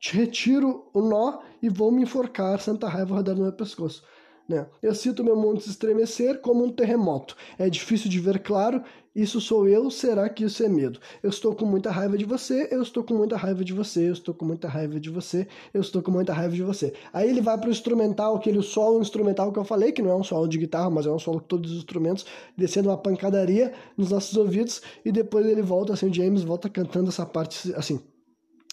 retiro 0.01 0.89
o 0.93 1.01
nó 1.01 1.39
e 1.61 1.69
vou 1.69 1.91
me 1.91 2.03
enforcar, 2.03 2.59
santa 2.59 2.87
raiva 2.87 3.15
rodar 3.15 3.35
no 3.35 3.43
meu 3.43 3.53
pescoço. 3.53 4.03
Né? 4.47 4.65
Eu 4.81 4.93
sinto 4.93 5.23
meu 5.23 5.35
mundo 5.35 5.61
se 5.61 5.69
estremecer 5.69 6.39
como 6.41 6.63
um 6.63 6.71
terremoto. 6.71 7.35
É 7.57 7.69
difícil 7.69 8.09
de 8.09 8.19
ver 8.19 8.39
claro. 8.39 8.83
Isso 9.13 9.41
sou 9.41 9.67
eu. 9.67 9.89
Será 9.89 10.29
que 10.29 10.43
isso 10.45 10.63
é 10.63 10.69
medo? 10.69 10.99
Eu 11.21 11.29
estou 11.29 11.53
com 11.53 11.65
muita 11.65 11.91
raiva 11.91 12.17
de 12.17 12.25
você. 12.25 12.67
Eu 12.71 12.81
estou 12.81 13.03
com 13.03 13.13
muita 13.13 13.35
raiva 13.37 13.63
de 13.63 13.73
você. 13.73 14.09
Eu 14.09 14.13
estou 14.13 14.33
com 14.33 14.45
muita 14.45 14.67
raiva 14.67 14.99
de 14.99 15.09
você. 15.09 15.47
Eu 15.73 15.81
estou 15.81 16.01
com 16.01 16.11
muita 16.11 16.33
raiva 16.33 16.55
de 16.55 16.63
você. 16.63 16.93
Aí 17.13 17.29
ele 17.29 17.41
vai 17.41 17.57
para 17.57 17.67
o 17.67 17.71
instrumental, 17.71 18.35
aquele 18.35 18.61
solo 18.61 19.01
instrumental 19.01 19.51
que 19.51 19.59
eu 19.59 19.65
falei, 19.65 19.91
que 19.91 20.01
não 20.01 20.11
é 20.11 20.15
um 20.15 20.23
solo 20.23 20.47
de 20.47 20.57
guitarra, 20.57 20.89
mas 20.89 21.05
é 21.05 21.11
um 21.11 21.19
solo 21.19 21.39
com 21.39 21.47
todos 21.47 21.71
os 21.71 21.77
instrumentos, 21.77 22.25
descendo 22.57 22.89
uma 22.89 22.97
pancadaria 22.97 23.73
nos 23.97 24.11
nossos 24.11 24.35
ouvidos. 24.37 24.81
E 25.03 25.11
depois 25.11 25.45
ele 25.45 25.61
volta, 25.61 25.93
assim, 25.93 26.07
o 26.07 26.13
James 26.13 26.43
volta 26.43 26.69
cantando 26.69 27.09
essa 27.09 27.25
parte, 27.25 27.73
assim. 27.75 28.01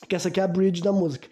Que 0.09 0.15
essa 0.15 0.29
aqui 0.29 0.39
é 0.41 0.45
a 0.45 0.49
bridge 0.49 0.83
da 0.83 0.93
música 0.93 1.29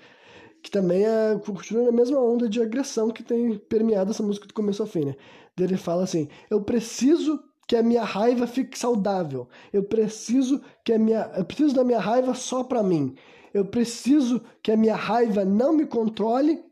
que 0.67 0.71
também 0.73 1.07
é, 1.07 1.39
continua 1.47 1.85
na 1.85 1.93
mesma 1.93 2.19
onda 2.19 2.49
de 2.49 2.61
agressão 2.61 3.09
que 3.09 3.23
tem 3.23 3.57
permeado 3.57 4.11
essa 4.11 4.21
música 4.21 4.49
do 4.49 4.53
começo 4.53 4.83
ao 4.83 4.89
fim, 4.89 5.05
né? 5.05 5.15
Ele 5.57 5.77
fala 5.77 6.03
assim: 6.03 6.27
eu 6.51 6.61
preciso 6.61 7.41
que 7.69 7.77
a 7.77 7.85
minha 7.85 8.03
raiva 8.03 8.49
fique 8.49 8.77
saudável. 8.77 9.49
Eu 9.73 9.85
preciso 9.85 10.61
que 10.85 10.93
a 10.93 10.99
minha, 10.99 11.31
eu 11.37 11.45
preciso 11.45 11.73
da 11.73 11.85
minha 11.85 12.01
raiva 12.01 12.35
só 12.35 12.65
para 12.65 12.83
mim. 12.83 13.15
Eu 13.55 13.65
preciso 13.65 14.43
que 14.61 14.73
a 14.73 14.77
minha 14.77 14.97
raiva 14.97 15.45
não 15.45 15.73
me 15.73 15.87
controle. 15.87 16.65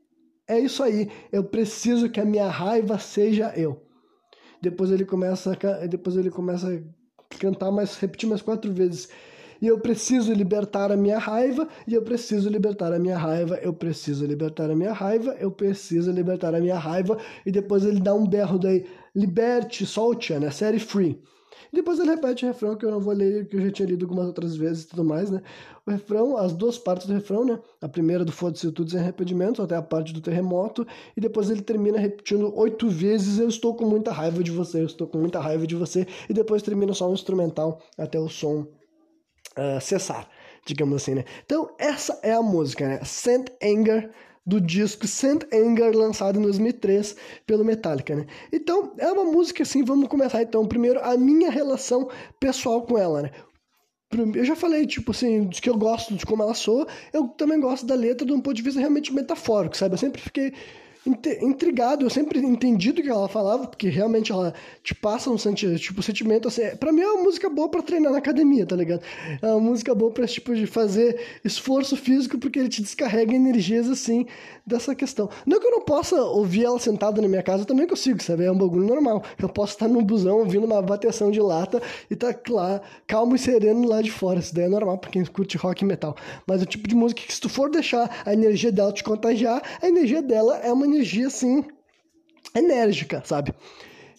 É 0.49 0.59
isso 0.59 0.83
aí. 0.83 1.09
Eu 1.31 1.45
preciso 1.45 2.11
que 2.11 2.21
a 2.21 2.25
minha 2.25 2.49
raiva 2.49 2.99
seja 2.99 3.53
eu. 3.57 3.81
Depois 4.61 4.91
ele 4.91 5.05
começa 5.05 5.57
depois 5.89 6.17
ele 6.17 6.33
começa 6.33 6.69
a 6.69 7.39
cantar 7.39 7.71
mais, 7.71 7.97
repetir 7.97 8.29
mais 8.29 8.43
quatro 8.43 8.73
vezes. 8.73 9.09
E 9.65 9.67
eu 9.67 9.79
preciso 9.79 10.31
libertar 10.35 10.93
a 10.93 10.97
minha 10.97 11.19
raiva, 11.19 11.67
e 11.89 11.95
eu 11.95 12.03
preciso 12.03 12.51
libertar 12.51 12.93
a 12.93 12.99
minha 12.99 13.17
raiva, 13.17 13.59
eu 13.63 13.73
preciso 13.73 14.27
libertar 14.27 14.71
a 14.71 14.75
minha 14.75 14.93
raiva, 14.93 15.35
eu 15.41 15.51
preciso 15.51 16.13
libertar 16.13 16.55
a 16.55 16.61
minha 16.61 16.79
raiva. 16.79 17.17
E 17.47 17.51
depois 17.51 17.83
ele 17.83 17.99
dá 17.99 18.13
um 18.13 18.27
berro 18.27 18.59
daí, 18.59 18.85
liberte, 19.17 19.87
solte, 19.87 20.35
né? 20.35 20.51
Série 20.51 20.79
free. 20.79 21.19
Depois 21.73 21.99
ele 21.99 22.11
repete 22.11 22.45
o 22.45 22.49
refrão, 22.49 22.77
que 22.77 22.85
eu 22.85 22.91
não 22.91 23.01
vou 23.01 23.15
ler, 23.15 23.49
que 23.49 23.57
eu 23.57 23.63
já 23.63 23.71
tinha 23.71 23.89
lido 23.89 24.05
algumas 24.05 24.27
outras 24.27 24.55
vezes 24.55 24.85
e 24.85 24.89
tudo 24.89 25.03
mais, 25.03 25.31
né? 25.31 25.41
O 25.87 25.91
refrão, 25.91 26.37
as 26.37 26.53
duas 26.53 26.77
partes 26.77 27.07
do 27.07 27.15
refrão, 27.15 27.47
né? 27.47 27.59
A 27.81 27.89
primeira 27.89 28.23
do 28.23 28.33
Foda-se 28.33 28.71
tudo 28.71 28.91
sem 28.91 29.01
arrependimento, 29.01 29.63
até 29.63 29.77
a 29.77 29.83
parte 29.83 30.13
do 30.13 30.21
terremoto, 30.21 30.87
e 31.17 31.23
depois 31.23 31.49
ele 31.49 31.63
termina 31.63 31.99
repetindo 31.99 32.55
oito 32.55 32.87
vezes, 32.91 33.39
eu 33.39 33.49
estou 33.49 33.75
com 33.75 33.87
muita 33.87 34.13
raiva 34.13 34.45
de 34.45 34.51
você, 34.51 34.83
eu 34.83 34.87
estou 34.87 35.07
com 35.07 35.17
muita 35.17 35.41
raiva 35.41 35.67
de 35.67 35.75
você, 35.75 36.07
e 36.29 36.35
depois 36.35 36.61
termina 36.61 36.93
só 36.93 37.09
um 37.09 37.15
instrumental 37.15 37.81
até 37.97 38.21
o 38.21 38.29
som 38.29 38.69
uh, 39.59 39.81
cessar, 39.81 40.29
digamos 40.67 41.03
assim, 41.03 41.15
né? 41.15 41.25
Então, 41.45 41.71
essa 41.79 42.19
é 42.23 42.33
a 42.33 42.43
música, 42.43 42.87
né? 42.87 43.01
Saint 43.05 43.49
Anger, 43.63 44.11
do 44.47 44.61
disco 44.61 45.07
Saint 45.07 45.43
Anger, 45.53 45.97
lançado 45.97 46.39
em 46.39 46.43
2003 46.43 47.17
pelo 47.47 47.65
Metallica, 47.65 48.15
né? 48.15 48.27
Então, 48.53 48.93
é 48.99 49.11
uma 49.11 49.25
música 49.25 49.63
assim, 49.63 49.83
vamos 49.83 50.09
começar 50.09 50.43
então. 50.43 50.67
Primeiro, 50.67 51.01
a 51.03 51.17
minha 51.17 51.51
relação 51.51 52.09
pessoal 52.39 52.83
com 52.83 52.99
ela, 52.99 53.23
né? 53.23 53.31
Eu 54.35 54.45
já 54.45 54.55
falei, 54.55 54.87
tipo 54.87 55.11
assim, 55.11 55.49
que 55.49 55.69
eu 55.69 55.77
gosto 55.77 56.15
de 56.15 56.25
como 56.25 56.43
ela 56.43 56.55
soa, 56.55 56.87
eu 57.13 57.27
também 57.29 57.59
gosto 57.59 57.85
da 57.85 57.97
letra 57.97 58.25
de 58.25 58.33
um 58.33 58.41
ponto 58.41 58.55
de 58.55 58.63
vista 58.63 58.79
realmente 58.79 59.13
metafórico, 59.13 59.77
sabe? 59.77 59.95
Eu 59.95 59.99
sempre 59.99 60.21
fiquei 60.21 60.53
intrigado, 61.07 62.05
eu 62.05 62.11
sempre 62.11 62.39
entendi 62.39 62.93
do 62.93 63.03
que 63.03 63.09
ela 63.09 63.29
falava, 63.29 63.67
porque 63.67 63.89
realmente 63.89 64.33
ela 64.33 64.55
te 64.83 64.95
passa 64.95 65.31
um 65.31 65.37
senti 65.37 65.79
tipo, 65.79 66.03
sentimento 66.03 66.49
assim. 66.49 66.63
Pra 66.77 66.93
mim 66.93 67.03
é 67.03 67.09
uma 67.09 67.23
música 67.23 67.51
boa 67.51 67.69
pra 67.69 67.83
treinar 67.83 68.13
na 68.13 68.19
academia, 68.19 68.65
tá 68.65 68.75
ligado? 68.75 69.03
É 69.41 69.47
uma 69.47 69.61
música 69.61 69.95
boa 69.95 70.11
pra, 70.11 70.27
tipo, 70.27 70.55
de 70.55 70.67
fazer 70.67 71.21
esforço 71.45 71.97
físico, 71.97 72.39
porque 72.39 72.59
ele 72.59 72.69
te 72.69 72.83
descarrega 72.83 73.35
energias 73.35 73.89
assim 73.91 74.27
dessa 74.67 74.95
questão. 74.95 75.29
Não 75.45 75.61
que 75.61 75.67
eu 75.67 75.71
não 75.71 75.83
possa 75.83 76.17
ouvir 76.23 76.65
ela 76.65 76.79
sentada 76.79 77.21
na 77.21 77.29
minha 77.29 77.43
casa, 77.43 77.63
eu 77.63 77.67
também 77.67 77.87
consigo, 77.87 78.23
sabe? 78.23 78.45
É 78.45 78.51
um 78.51 78.57
bagulho 78.57 78.87
normal. 78.87 79.23
Eu 79.41 79.49
posso 79.49 79.75
estar 79.75 79.89
no 79.89 80.01
busão 80.03 80.39
ouvindo 80.39 80.65
uma 80.65 80.81
bateção 80.81 81.31
de 81.31 81.41
lata 81.41 81.83
e 82.11 82.17
tá 82.17 82.35
lá, 82.49 82.81
calmo 83.07 83.35
e 83.35 83.39
sereno 83.39 83.87
lá 83.87 84.01
de 84.01 84.11
fora. 84.11 84.39
Isso 84.41 84.55
daí 84.55 84.65
é 84.65 84.69
normal 84.69 84.99
pra 84.99 85.11
quem 85.11 85.25
curte 85.25 85.57
rock 85.57 85.85
e 85.85 85.87
metal. 85.87 86.17
Mas 86.47 86.63
o 86.63 86.67
tipo 86.67 86.89
de 86.89 86.95
música 86.95 87.23
que 87.23 87.33
se 87.33 87.41
tu 87.41 87.49
for 87.49 87.71
deixar 87.71 88.23
a 88.25 88.33
energia 88.33 88.73
dela 88.73 88.93
te 88.93 89.05
contagiar, 89.05 89.63
a 89.83 89.87
energia 89.87 90.23
dela 90.23 90.59
é 90.59 90.73
uma 90.73 90.87
energia 90.95 91.27
assim 91.27 91.65
enérgica, 92.55 93.23
sabe? 93.25 93.53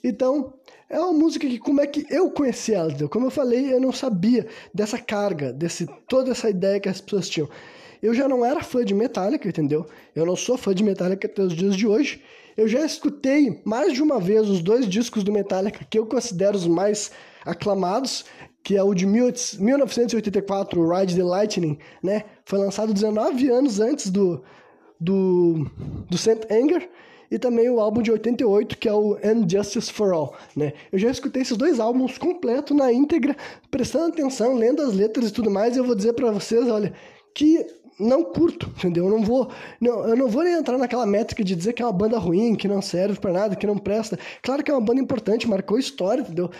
Então, 0.03 0.53
é 0.89 1.00
uma 1.00 1.13
música 1.13 1.48
que 1.48 1.58
como 1.58 1.82
é 1.82 1.88
que 1.88 2.05
eu 2.10 2.29
conheci 2.29 2.74
ela, 2.74 2.89
entendeu? 2.89 3.10
Como 3.10 3.25
eu 3.25 3.32
falei, 3.32 3.74
eu 3.74 3.79
não 3.79 3.91
sabia 3.91 4.48
dessa 4.74 4.98
carga, 4.98 5.51
desse 5.51 5.88
toda 6.08 6.32
essa 6.32 6.50
ideia 6.50 6.79
que 6.79 6.89
as 6.89 7.01
pessoas 7.01 7.29
tinham. 7.29 7.50
Eu 8.01 8.13
já 8.13 8.27
não 8.27 8.46
era 8.46 8.62
fã 8.62 8.86
de 8.86 8.94
Metallica, 8.94 9.48
entendeu? 9.48 9.88
Eu 10.15 10.25
não 10.25 10.36
sou 10.36 10.58
fã 10.58 10.75
de 10.75 10.84
Metallica 10.84 11.27
até 11.27 11.41
os 11.41 11.53
dias 11.53 11.75
de 11.75 11.88
hoje. 11.88 12.22
Eu 12.55 12.67
já 12.67 12.86
escutei 12.86 13.62
mais 13.65 13.94
de 13.94 14.03
uma 14.03 14.20
vez 14.20 14.48
os 14.48 14.62
dois 14.62 14.88
discos 14.88 15.24
do 15.24 15.32
Metallica 15.32 15.86
que 15.89 15.98
eu 15.98 16.05
considero 16.05 16.55
os 16.55 16.67
mais 16.67 17.12
aclamados, 17.44 18.25
que 18.63 18.77
é 18.77 18.84
o 18.84 18.94
de 18.94 19.05
1984, 19.05 20.88
Ride 20.88 21.15
the 21.15 21.24
Lightning, 21.24 21.77
né? 22.01 22.24
Foi 22.46 22.60
lançado 22.60 22.94
19 22.94 23.50
anos 23.50 23.79
antes 23.79 24.10
do, 24.10 24.44
do, 25.00 25.70
do 26.10 26.18
Saint 26.18 26.42
Anger 26.52 26.90
e 27.30 27.40
também 27.40 27.70
o 27.70 27.80
álbum 27.80 28.02
de 28.02 28.12
88, 28.12 28.78
que 28.78 28.88
é 28.88 28.94
o 28.94 29.16
And 29.16 29.48
Justice 29.50 29.92
for 29.92 30.14
All, 30.14 30.36
né? 30.56 30.74
Eu 30.92 31.00
já 31.00 31.10
escutei 31.10 31.42
esses 31.42 31.58
dois 31.58 31.80
álbuns 31.80 32.18
completos 32.18 32.75
na 32.75 32.92
íntegra, 32.92 33.36
prestando 33.70 34.14
atenção, 34.14 34.56
lendo 34.56 34.82
as 34.82 34.94
letras 34.94 35.30
e 35.30 35.34
tudo 35.34 35.50
mais, 35.50 35.75
e 35.75 35.80
eu 35.80 35.84
vou 35.84 35.96
dizer 35.96 36.14
para 36.14 36.32
vocês, 36.32 36.68
olha, 36.70 36.94
que 37.34 37.66
não 38.00 38.24
curto, 38.24 38.68
entendeu? 38.78 39.06
Eu 39.06 39.12
não 39.12 39.24
vou, 39.24 39.50
não, 39.80 40.08
eu 40.08 40.16
não 40.16 40.28
vou 40.28 40.44
nem 40.44 40.54
entrar 40.54 40.78
naquela 40.78 41.06
métrica 41.06 41.44
de 41.44 41.56
dizer 41.56 41.74
que 41.74 41.82
é 41.82 41.86
uma 41.86 41.94
banda 41.94 42.18
ruim, 42.18 42.56
que 42.56 42.68
não 42.68 42.82
serve 42.82 43.20
para 43.20 43.32
nada, 43.32 43.56
que 43.56 43.68
não 43.68 43.78
presta. 43.78 44.20
Claro 44.42 44.64
que 44.64 44.72
é 44.72 44.74
uma 44.74 44.82
banda 44.82 45.02
importante, 45.02 45.48
marcou 45.48 45.80
história, 45.80 46.22
entendeu? 46.22 46.52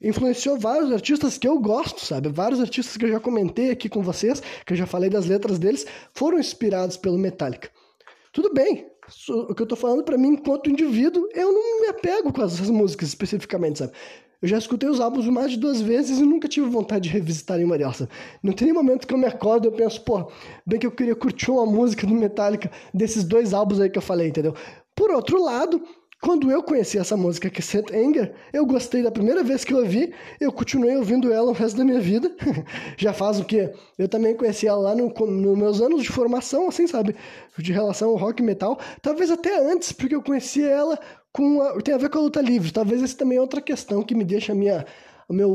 Influenciou 0.00 0.58
vários 0.58 0.92
artistas 0.92 1.38
que 1.38 1.46
eu 1.46 1.58
gosto, 1.60 2.04
sabe? 2.04 2.28
Vários 2.28 2.60
artistas 2.60 2.96
que 2.96 3.04
eu 3.04 3.10
já 3.10 3.20
comentei 3.20 3.70
aqui 3.70 3.88
com 3.88 4.02
vocês, 4.02 4.42
que 4.66 4.72
eu 4.72 4.76
já 4.76 4.86
falei 4.86 5.08
das 5.08 5.26
letras 5.26 5.58
deles, 5.58 5.86
foram 6.12 6.38
inspirados 6.38 6.96
pelo 6.96 7.16
Metallica. 7.16 7.70
Tudo 8.32 8.52
bem, 8.54 8.86
o 9.28 9.54
que 9.54 9.62
eu 9.62 9.66
tô 9.66 9.76
falando 9.76 10.02
para 10.02 10.16
mim 10.16 10.28
enquanto 10.28 10.70
indivíduo, 10.70 11.28
eu 11.34 11.52
não 11.52 11.82
me 11.82 11.88
apego 11.88 12.32
com 12.32 12.42
essas 12.42 12.70
músicas 12.70 13.08
especificamente, 13.08 13.80
sabe? 13.80 13.92
Eu 14.40 14.48
já 14.48 14.56
escutei 14.56 14.88
os 14.88 15.00
álbuns 15.00 15.28
mais 15.28 15.50
de 15.52 15.58
duas 15.58 15.80
vezes 15.80 16.18
e 16.18 16.22
nunca 16.22 16.48
tive 16.48 16.68
vontade 16.68 17.08
de 17.08 17.14
revisitar 17.14 17.58
nenhuma 17.58 17.76
delas. 17.76 18.08
Não 18.42 18.52
tem 18.52 18.66
nem 18.66 18.74
momento 18.74 19.06
que 19.06 19.12
eu 19.12 19.18
me 19.18 19.26
acordo 19.26 19.66
e 19.66 19.68
eu 19.68 19.72
penso, 19.72 20.00
pô, 20.00 20.32
bem 20.66 20.80
que 20.80 20.86
eu 20.86 20.90
queria 20.90 21.14
curtir 21.14 21.50
uma 21.50 21.66
música 21.66 22.06
do 22.06 22.14
Metallica 22.14 22.70
desses 22.92 23.22
dois 23.22 23.52
álbuns 23.52 23.78
aí 23.78 23.90
que 23.90 23.98
eu 23.98 24.02
falei, 24.02 24.28
entendeu? 24.28 24.54
Por 24.96 25.10
outro 25.10 25.40
lado, 25.40 25.82
quando 26.22 26.52
eu 26.52 26.62
conheci 26.62 26.98
essa 26.98 27.16
música 27.16 27.50
que 27.50 27.60
é 27.60 27.98
Anger, 27.98 28.32
eu 28.52 28.64
gostei 28.64 29.02
da 29.02 29.10
primeira 29.10 29.42
vez 29.42 29.64
que 29.64 29.74
eu 29.74 29.78
ouvi, 29.78 30.14
eu 30.40 30.52
continuei 30.52 30.96
ouvindo 30.96 31.32
ela 31.32 31.50
o 31.50 31.52
resto 31.52 31.76
da 31.76 31.84
minha 31.84 31.98
vida. 31.98 32.30
Já 32.96 33.12
faz 33.12 33.40
o 33.40 33.44
quê? 33.44 33.72
Eu 33.98 34.08
também 34.08 34.36
conheci 34.36 34.68
ela 34.68 34.78
lá 34.78 34.94
nos 34.94 35.12
no 35.18 35.56
meus 35.56 35.80
anos 35.80 36.00
de 36.00 36.10
formação, 36.10 36.68
assim, 36.68 36.86
sabe? 36.86 37.16
De 37.58 37.72
relação 37.72 38.10
ao 38.10 38.16
rock 38.16 38.40
e 38.40 38.46
metal. 38.46 38.78
Talvez 39.02 39.32
até 39.32 39.58
antes, 39.68 39.90
porque 39.90 40.14
eu 40.14 40.22
conheci 40.22 40.62
ela 40.62 40.96
com 41.32 41.60
a, 41.60 41.82
tem 41.82 41.92
a 41.92 41.98
ver 41.98 42.08
com 42.08 42.18
a 42.18 42.22
luta 42.22 42.40
livre. 42.40 42.70
Talvez 42.70 43.02
essa 43.02 43.16
também 43.16 43.38
é 43.38 43.40
outra 43.40 43.60
questão 43.60 44.04
que 44.04 44.14
me 44.14 44.22
deixa 44.22 44.54
minha, 44.54 44.86
o 45.28 45.34
meu, 45.34 45.50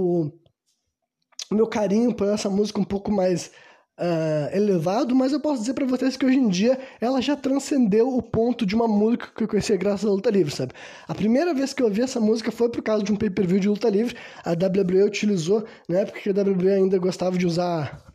o 1.49 1.55
meu 1.55 1.67
carinho 1.67 2.13
por 2.13 2.27
essa 2.27 2.49
música 2.49 2.81
um 2.81 2.83
pouco 2.83 3.09
mais 3.09 3.51
uh, 3.97 4.55
elevado, 4.55 5.15
mas 5.15 5.33
eu 5.33 5.39
posso 5.39 5.61
dizer 5.61 5.73
para 5.73 5.85
vocês 5.85 6.15
que 6.15 6.25
hoje 6.25 6.37
em 6.37 6.47
dia 6.47 6.79
ela 7.01 7.21
já 7.21 7.35
transcendeu 7.35 8.15
o 8.15 8.21
ponto 8.21 8.65
de 8.65 8.75
uma 8.75 8.87
música 8.87 9.27
que 9.35 9.43
eu 9.43 9.47
conheci 9.47 9.75
graças 9.77 10.05
à 10.05 10.11
luta 10.11 10.29
livre, 10.29 10.53
sabe? 10.53 10.73
A 11.07 11.15
primeira 11.15 11.53
vez 11.53 11.73
que 11.73 11.81
eu 11.81 11.87
ouvi 11.87 12.01
essa 12.01 12.19
música 12.19 12.51
foi 12.51 12.69
por 12.69 12.81
causa 12.81 13.03
de 13.03 13.11
um 13.11 13.15
pay-per-view 13.15 13.59
de 13.59 13.69
luta 13.69 13.89
livre. 13.89 14.15
A 14.43 14.51
WWE 14.51 15.03
utilizou, 15.03 15.65
na 15.87 15.99
época 15.99 16.19
que 16.19 16.29
a 16.29 16.33
WWE 16.33 16.71
ainda 16.71 16.97
gostava 16.97 17.37
de 17.37 17.45
usar 17.45 18.06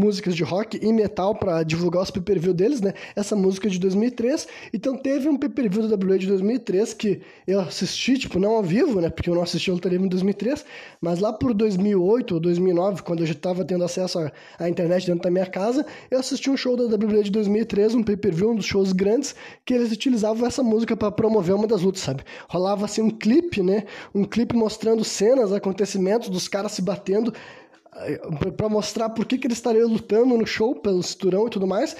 músicas 0.00 0.34
de 0.34 0.42
rock 0.42 0.80
e 0.82 0.92
metal 0.92 1.34
para 1.34 1.62
divulgar 1.62 2.02
os 2.02 2.10
pay-per-view 2.10 2.54
deles, 2.54 2.80
né? 2.80 2.94
Essa 3.14 3.36
música 3.36 3.68
é 3.68 3.70
de 3.70 3.78
2003. 3.78 4.48
Então 4.72 4.96
teve 4.96 5.28
um 5.28 5.36
pay-per-view 5.36 5.86
da 5.86 5.94
WWE 5.94 6.18
de 6.18 6.26
2003 6.26 6.94
que 6.94 7.20
eu 7.46 7.60
assisti, 7.60 8.18
tipo, 8.18 8.38
não 8.38 8.52
ao 8.52 8.62
vivo, 8.62 9.00
né? 9.00 9.10
Porque 9.10 9.28
eu 9.28 9.34
não 9.34 9.42
assisti 9.42 9.70
o 9.70 9.74
Luta 9.74 9.88
Livre 9.90 10.06
em 10.06 10.08
2003, 10.08 10.64
mas 11.00 11.18
lá 11.18 11.32
por 11.32 11.52
2008 11.52 12.34
ou 12.34 12.40
2009, 12.40 13.02
quando 13.02 13.20
eu 13.20 13.26
já 13.26 13.32
estava 13.32 13.64
tendo 13.64 13.84
acesso 13.84 14.18
à 14.58 14.68
internet 14.68 15.06
dentro 15.06 15.22
da 15.22 15.30
minha 15.30 15.46
casa, 15.46 15.84
eu 16.10 16.18
assisti 16.18 16.48
um 16.48 16.56
show 16.56 16.76
da 16.76 16.84
WWE 16.84 17.24
de 17.24 17.30
2003, 17.30 17.94
um 17.94 18.02
pay-per-view, 18.02 18.52
um 18.52 18.56
dos 18.56 18.64
shows 18.64 18.92
grandes, 18.92 19.34
que 19.66 19.74
eles 19.74 19.92
utilizavam 19.92 20.46
essa 20.46 20.62
música 20.62 20.96
para 20.96 21.10
promover 21.12 21.54
uma 21.54 21.66
das 21.66 21.82
lutas, 21.82 22.00
sabe? 22.00 22.22
Rolava 22.48 22.86
assim 22.86 23.02
um 23.02 23.10
clipe, 23.10 23.62
né? 23.62 23.84
Um 24.14 24.24
clipe 24.24 24.56
mostrando 24.56 25.04
cenas, 25.04 25.52
acontecimentos 25.52 26.30
dos 26.30 26.48
caras 26.48 26.72
se 26.72 26.80
batendo 26.80 27.34
para 28.56 28.68
mostrar 28.68 29.10
por 29.10 29.24
que, 29.24 29.38
que 29.38 29.46
ele 29.46 29.54
estaria 29.54 29.86
lutando 29.86 30.36
no 30.36 30.46
show 30.46 30.74
pelo 30.74 31.02
cinturão 31.02 31.46
e 31.46 31.50
tudo 31.50 31.66
mais, 31.66 31.96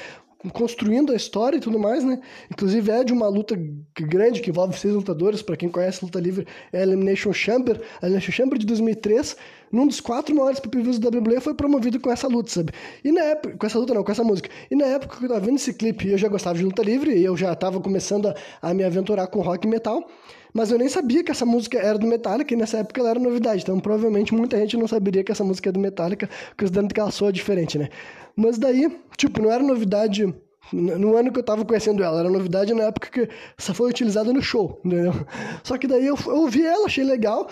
construindo 0.53 1.13
a 1.13 1.17
história 1.17 1.59
e 1.59 1.61
tudo 1.61 1.79
mais, 1.79 2.03
né? 2.03 2.19
Inclusive 2.51 2.91
é 2.91 3.05
de 3.05 3.13
uma 3.13 3.29
luta 3.29 3.59
grande 3.99 4.41
que 4.41 4.49
envolve 4.49 4.79
seis 4.79 4.95
lutadores, 4.95 5.43
para 5.43 5.57
quem 5.57 5.69
conhece 5.69 6.05
luta 6.05 6.19
livre, 6.19 6.47
é 6.73 6.79
a 6.79 6.83
Elimination 6.83 7.33
Chamber, 7.33 7.81
a 8.01 8.07
Elimination 8.07 8.33
Chamber 8.33 8.59
de 8.59 8.65
2003, 8.65 9.37
num 9.71 9.87
dos 9.87 10.01
quatro 10.01 10.35
maiores 10.35 10.59
pay-per-views 10.59 10.99
da 10.99 11.09
WWE 11.11 11.41
foi 11.41 11.55
promovido 11.55 12.01
com 12.01 12.11
essa 12.11 12.27
luta, 12.27 12.51
sabe? 12.51 12.73
E 13.05 13.13
na 13.13 13.21
época, 13.21 13.57
com 13.59 13.67
essa 13.67 13.79
luta 13.79 13.93
não, 13.93 14.03
com 14.03 14.13
essa 14.13 14.25
música. 14.25 14.49
E 14.71 14.75
na 14.75 14.87
época 14.87 15.19
que 15.19 15.25
eu 15.25 15.29
tava 15.29 15.41
vendo 15.41 15.57
esse 15.57 15.75
clipe, 15.75 16.09
eu 16.09 16.19
já 16.19 16.29
gostava 16.29 16.57
de 16.57 16.65
luta 16.65 16.83
livre 16.83 17.15
e 17.15 17.25
eu 17.25 17.37
já 17.37 17.55
tava 17.55 17.81
começando 17.81 18.29
a, 18.29 18.35
a 18.63 18.73
me 18.73 18.83
aventurar 18.83 19.27
com 19.27 19.41
rock 19.41 19.67
e 19.67 19.71
metal. 19.71 20.09
Mas 20.53 20.71
eu 20.71 20.79
nem 20.79 20.89
sabia 20.89 21.23
que 21.23 21.31
essa 21.31 21.47
música 21.47 21.79
era 21.79 21.99
do 21.99 22.07
Metallica 22.07 22.53
e 22.53 22.57
nessa 22.57 22.79
época 22.79 23.01
ela 23.01 23.11
era 23.11 23.21
novidade. 23.21 23.63
Então 23.63 23.79
provavelmente 23.79 24.35
muita 24.35 24.59
gente 24.59 24.77
não 24.77 24.89
saberia 24.89 25.23
que 25.25 25.33
essa 25.33 25.45
música 25.45 25.69
é 25.69 25.73
do 25.73 25.81
Metallica, 25.81 26.29
considerando 26.59 26.93
que 26.93 27.01
ela 27.01 27.11
soa 27.11 27.33
diferente, 27.33 27.79
né? 27.79 27.89
Mas 28.37 28.59
daí, 28.59 28.91
tipo, 29.17 29.43
não 29.43 29.51
era 29.51 29.63
novidade 29.63 30.33
no 30.73 31.17
ano 31.17 31.33
que 31.33 31.39
eu 31.39 31.43
tava 31.43 31.65
conhecendo 31.65 32.03
ela, 32.03 32.21
era 32.21 32.31
novidade 32.31 32.73
na 32.73 32.85
época 32.85 33.09
que 33.11 33.29
essa 33.59 33.75
foi 33.75 33.91
utilizada 33.91 34.33
no 34.33 34.43
show, 34.43 34.81
entendeu? 34.85 35.13
Só 35.65 35.77
que 35.77 35.87
daí 35.87 36.07
eu, 36.07 36.17
eu 36.27 36.37
ouvi 36.37 36.65
ela, 36.65 36.87
achei 36.87 37.05
legal, 37.05 37.49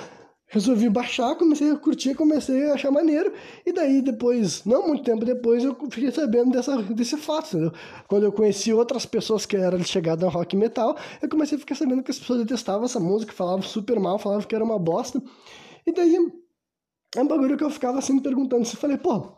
resolvi 0.49 0.89
baixar, 0.89 1.37
comecei 1.37 1.71
a 1.71 1.77
curtir, 1.77 2.15
comecei 2.15 2.71
a 2.71 2.75
achar 2.75 2.91
maneiro, 2.91 3.33
e 3.65 3.73
daí 3.73 4.01
depois, 4.01 4.65
não 4.65 4.89
muito 4.89 5.05
tempo 5.05 5.25
depois, 5.25 5.63
eu 5.63 5.77
fiquei 5.91 6.11
sabendo 6.11 6.51
dessa, 6.51 6.83
desse 6.83 7.17
fato, 7.19 7.49
entendeu? 7.49 7.73
Quando 8.09 8.25
eu 8.25 8.33
conheci 8.33 8.73
outras 8.73 9.05
pessoas 9.05 9.45
que 9.45 9.57
eram 9.57 9.83
chegadas 9.85 10.25
ao 10.25 10.31
rock 10.31 10.57
metal, 10.57 10.97
eu 11.21 11.29
comecei 11.29 11.57
a 11.57 11.61
ficar 11.61 11.75
sabendo 11.75 12.03
que 12.03 12.11
as 12.11 12.19
pessoas 12.19 12.41
detestavam 12.41 12.87
essa 12.87 12.99
música, 12.99 13.33
falavam 13.33 13.63
super 13.63 14.01
mal, 14.01 14.19
falavam 14.19 14.47
que 14.47 14.55
era 14.55 14.65
uma 14.65 14.79
bosta, 14.79 15.23
e 15.87 15.93
daí 15.93 16.17
é 17.15 17.21
um 17.23 17.27
bagulho 17.27 17.57
que 17.57 17.65
eu 17.65 17.71
ficava 17.71 17.99
assim 17.99 18.15
me 18.15 18.23
perguntando, 18.23 18.65
se 18.65 18.77
falei, 18.77 18.97
pô, 18.97 19.38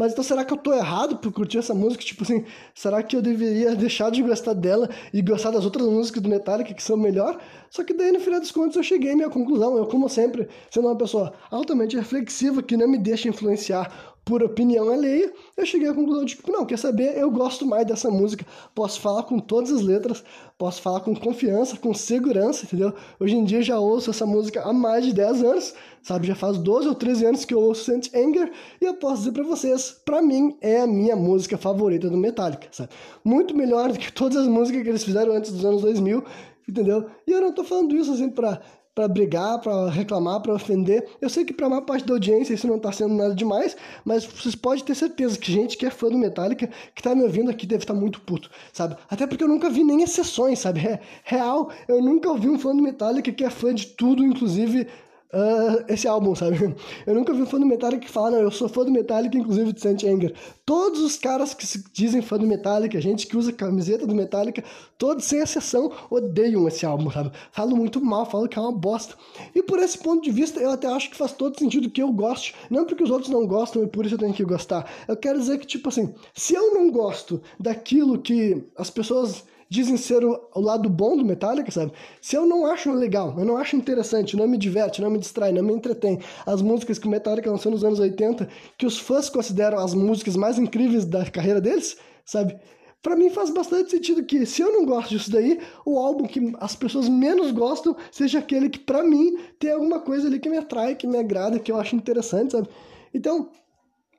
Mas 0.00 0.12
então 0.12 0.24
será 0.24 0.46
que 0.46 0.54
eu 0.54 0.56
tô 0.56 0.72
errado 0.72 1.18
por 1.18 1.30
curtir 1.30 1.58
essa 1.58 1.74
música? 1.74 2.02
Tipo 2.02 2.22
assim, 2.22 2.42
será 2.74 3.02
que 3.02 3.14
eu 3.14 3.20
deveria 3.20 3.76
deixar 3.76 4.10
de 4.10 4.22
gostar 4.22 4.54
dela 4.54 4.88
e 5.12 5.20
gostar 5.20 5.50
das 5.50 5.62
outras 5.62 5.86
músicas 5.86 6.22
do 6.22 6.28
Metallica 6.30 6.72
que 6.72 6.82
são 6.82 6.96
melhor? 6.96 7.38
Só 7.68 7.84
que 7.84 7.92
daí 7.92 8.10
no 8.10 8.18
final 8.18 8.40
dos 8.40 8.50
contos 8.50 8.78
eu 8.78 8.82
cheguei 8.82 9.12
à 9.12 9.14
minha 9.14 9.28
conclusão. 9.28 9.76
Eu, 9.76 9.84
como 9.84 10.08
sempre, 10.08 10.48
sendo 10.70 10.88
uma 10.88 10.96
pessoa 10.96 11.34
altamente 11.50 11.98
reflexiva 11.98 12.62
que 12.62 12.78
não 12.78 12.88
me 12.88 12.96
deixa 12.96 13.28
influenciar 13.28 14.09
por 14.30 14.44
opinião 14.44 14.88
alheia, 14.90 15.32
eu 15.56 15.66
cheguei 15.66 15.88
à 15.88 15.92
conclusão 15.92 16.24
de 16.24 16.36
que, 16.36 16.52
não, 16.52 16.64
quer 16.64 16.78
saber, 16.78 17.18
eu 17.18 17.28
gosto 17.32 17.66
mais 17.66 17.84
dessa 17.84 18.08
música, 18.08 18.46
posso 18.72 19.00
falar 19.00 19.24
com 19.24 19.40
todas 19.40 19.72
as 19.72 19.82
letras, 19.82 20.22
posso 20.56 20.80
falar 20.80 21.00
com 21.00 21.16
confiança, 21.16 21.76
com 21.76 21.92
segurança, 21.92 22.64
entendeu? 22.64 22.94
Hoje 23.18 23.34
em 23.34 23.42
dia 23.42 23.60
já 23.60 23.80
ouço 23.80 24.08
essa 24.08 24.24
música 24.24 24.62
há 24.62 24.72
mais 24.72 25.04
de 25.04 25.12
10 25.12 25.42
anos, 25.42 25.74
sabe? 26.00 26.28
Já 26.28 26.36
faz 26.36 26.58
12 26.58 26.86
ou 26.86 26.94
13 26.94 27.26
anos 27.26 27.44
que 27.44 27.52
eu 27.52 27.58
ouço 27.58 27.82
Saint 27.82 28.06
Anger, 28.14 28.52
e 28.80 28.84
eu 28.84 28.94
posso 28.94 29.16
dizer 29.16 29.32
para 29.32 29.42
vocês, 29.42 29.96
para 30.04 30.22
mim, 30.22 30.56
é 30.60 30.80
a 30.82 30.86
minha 30.86 31.16
música 31.16 31.58
favorita 31.58 32.08
do 32.08 32.16
Metallica, 32.16 32.68
sabe? 32.70 32.90
Muito 33.24 33.52
melhor 33.56 33.90
do 33.90 33.98
que 33.98 34.12
todas 34.12 34.36
as 34.36 34.46
músicas 34.46 34.84
que 34.84 34.88
eles 34.90 35.02
fizeram 35.02 35.32
antes 35.32 35.50
dos 35.50 35.64
anos 35.64 35.82
2000, 35.82 36.22
entendeu? 36.68 37.06
E 37.26 37.32
eu 37.32 37.40
não 37.40 37.52
tô 37.52 37.64
falando 37.64 37.96
isso 37.96 38.12
assim 38.12 38.30
pra 38.30 38.60
para 38.94 39.06
brigar, 39.08 39.60
para 39.60 39.88
reclamar, 39.88 40.40
para 40.40 40.54
ofender. 40.54 41.08
Eu 41.20 41.28
sei 41.28 41.44
que 41.44 41.52
para 41.52 41.68
maior 41.68 41.82
parte 41.82 42.04
da 42.06 42.14
audiência 42.14 42.54
isso 42.54 42.66
não 42.66 42.76
está 42.76 42.92
sendo 42.92 43.14
nada 43.14 43.34
demais, 43.34 43.76
mas 44.04 44.24
vocês 44.24 44.54
podem 44.54 44.84
ter 44.84 44.94
certeza 44.94 45.38
que 45.38 45.52
gente 45.52 45.76
que 45.76 45.86
é 45.86 45.90
fã 45.90 46.08
do 46.08 46.18
Metallica, 46.18 46.68
que 46.94 47.00
está 47.00 47.14
me 47.14 47.22
ouvindo 47.22 47.50
aqui, 47.50 47.66
deve 47.66 47.84
estar 47.84 47.94
tá 47.94 48.00
muito 48.00 48.20
puto, 48.22 48.50
sabe? 48.72 48.96
Até 49.08 49.26
porque 49.26 49.44
eu 49.44 49.48
nunca 49.48 49.70
vi 49.70 49.84
nem 49.84 50.02
exceções, 50.02 50.58
sabe? 50.58 50.80
É 50.80 51.00
real, 51.24 51.70
eu 51.88 52.02
nunca 52.02 52.28
ouvi 52.30 52.48
um 52.48 52.58
fã 52.58 52.74
do 52.74 52.82
Metallica 52.82 53.30
que 53.30 53.44
é 53.44 53.50
fã 53.50 53.74
de 53.74 53.86
tudo, 53.86 54.24
inclusive 54.24 54.86
uh, 55.32 55.84
esse 55.88 56.06
álbum, 56.06 56.34
sabe? 56.34 56.74
Eu 57.06 57.14
nunca 57.14 57.32
vi 57.32 57.42
um 57.42 57.46
fã 57.46 57.58
do 57.58 57.66
Metallica 57.66 58.04
que 58.04 58.10
fala, 58.10 58.30
não, 58.30 58.40
eu 58.40 58.50
sou 58.50 58.68
fã 58.68 58.84
do 58.84 58.90
Metallica, 58.90 59.36
inclusive 59.36 59.72
de 59.72 59.80
Saint 59.80 60.02
Anger. 60.04 60.34
Todos 60.64 61.00
os 61.00 61.16
caras 61.16 61.54
que 61.54 61.66
se 61.66 61.84
dizem 61.92 62.22
fã 62.22 62.38
do 62.38 62.46
Metallica, 62.46 63.00
gente 63.00 63.26
que 63.26 63.36
usa 63.36 63.52
camiseta 63.52 64.06
do 64.06 64.14
Metallica, 64.14 64.62
todos 64.98 65.24
sem 65.24 65.40
exceção 65.40 65.92
odeiam 66.10 66.66
esse 66.68 66.84
álbum, 66.84 67.10
sabe? 67.10 67.32
Falam 67.52 67.76
muito 67.76 68.04
mal, 68.04 68.26
falam 68.26 68.48
que 68.48 68.58
é 68.58 68.62
uma 68.62 68.72
bosta. 68.72 69.14
E 69.54 69.62
por 69.62 69.78
esse 69.78 69.98
ponto 69.98 70.22
de 70.22 70.30
vista, 70.30 70.60
eu 70.60 70.70
até 70.70 70.86
acho 70.86 71.10
que 71.10 71.16
faz 71.16 71.32
todo 71.32 71.58
sentido 71.58 71.90
que 71.90 72.02
eu 72.02 72.12
goste, 72.12 72.54
não 72.70 72.84
porque 72.84 73.02
os 73.04 73.10
outros 73.10 73.30
não 73.30 73.46
gostam 73.46 73.82
e 73.82 73.86
por 73.86 74.04
isso 74.04 74.14
eu 74.14 74.18
tenho 74.18 74.34
que 74.34 74.44
gostar. 74.44 74.90
Eu 75.08 75.16
quero 75.16 75.38
dizer 75.38 75.58
que, 75.58 75.66
tipo 75.66 75.88
assim, 75.88 76.14
se 76.34 76.54
eu 76.54 76.74
não 76.74 76.90
gosto 76.90 77.40
daquilo 77.58 78.18
que 78.18 78.64
as 78.76 78.90
pessoas 78.90 79.44
dizem 79.70 79.96
ser 79.96 80.24
o, 80.24 80.48
o, 80.52 80.60
lado 80.60 80.90
bom 80.90 81.16
do 81.16 81.24
Metallica, 81.24 81.70
sabe? 81.70 81.92
Se 82.20 82.36
eu 82.36 82.44
não 82.44 82.66
acho 82.66 82.92
legal, 82.92 83.34
eu 83.38 83.44
não 83.44 83.56
acho 83.56 83.76
interessante, 83.76 84.36
não 84.36 84.48
me 84.48 84.58
diverte, 84.58 85.00
não 85.00 85.08
me 85.08 85.18
distrai, 85.18 85.52
não 85.52 85.62
me 85.62 85.72
entretém, 85.72 86.18
as 86.44 86.60
músicas 86.60 86.98
que 86.98 87.06
o 87.06 87.10
Metallica 87.10 87.48
lançou 87.48 87.70
nos 87.70 87.84
anos 87.84 88.00
80, 88.00 88.48
que 88.76 88.84
os 88.84 88.98
fãs 88.98 89.30
consideram 89.30 89.78
as 89.78 89.94
músicas 89.94 90.34
mais 90.34 90.58
incríveis 90.58 91.04
da 91.04 91.24
carreira 91.30 91.60
deles, 91.60 91.96
sabe? 92.24 92.58
Para 93.00 93.16
mim 93.16 93.30
faz 93.30 93.48
bastante 93.48 93.92
sentido 93.92 94.24
que, 94.24 94.44
se 94.44 94.60
eu 94.60 94.72
não 94.72 94.84
gosto 94.84 95.10
disso 95.10 95.30
daí, 95.30 95.58
o 95.86 95.98
álbum 95.98 96.26
que 96.26 96.52
as 96.58 96.74
pessoas 96.74 97.08
menos 97.08 97.50
gostam 97.52 97.96
seja 98.10 98.40
aquele 98.40 98.68
que, 98.68 98.78
para 98.78 99.02
mim, 99.04 99.38
tem 99.58 99.70
alguma 99.70 100.00
coisa 100.00 100.26
ali 100.26 100.38
que 100.38 100.50
me 100.50 100.58
atrai, 100.58 100.96
que 100.96 101.06
me 101.06 101.16
agrada, 101.16 101.58
que 101.58 101.72
eu 101.72 101.80
acho 101.80 101.96
interessante, 101.96 102.52
sabe? 102.52 102.68
Então, 103.14 103.48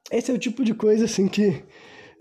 esse 0.10 0.31
é 0.31 0.34
o 0.34 0.39
tipo 0.39 0.63
de 0.63 0.74
coisa, 0.74 1.05
assim, 1.05 1.27
que 1.27 1.62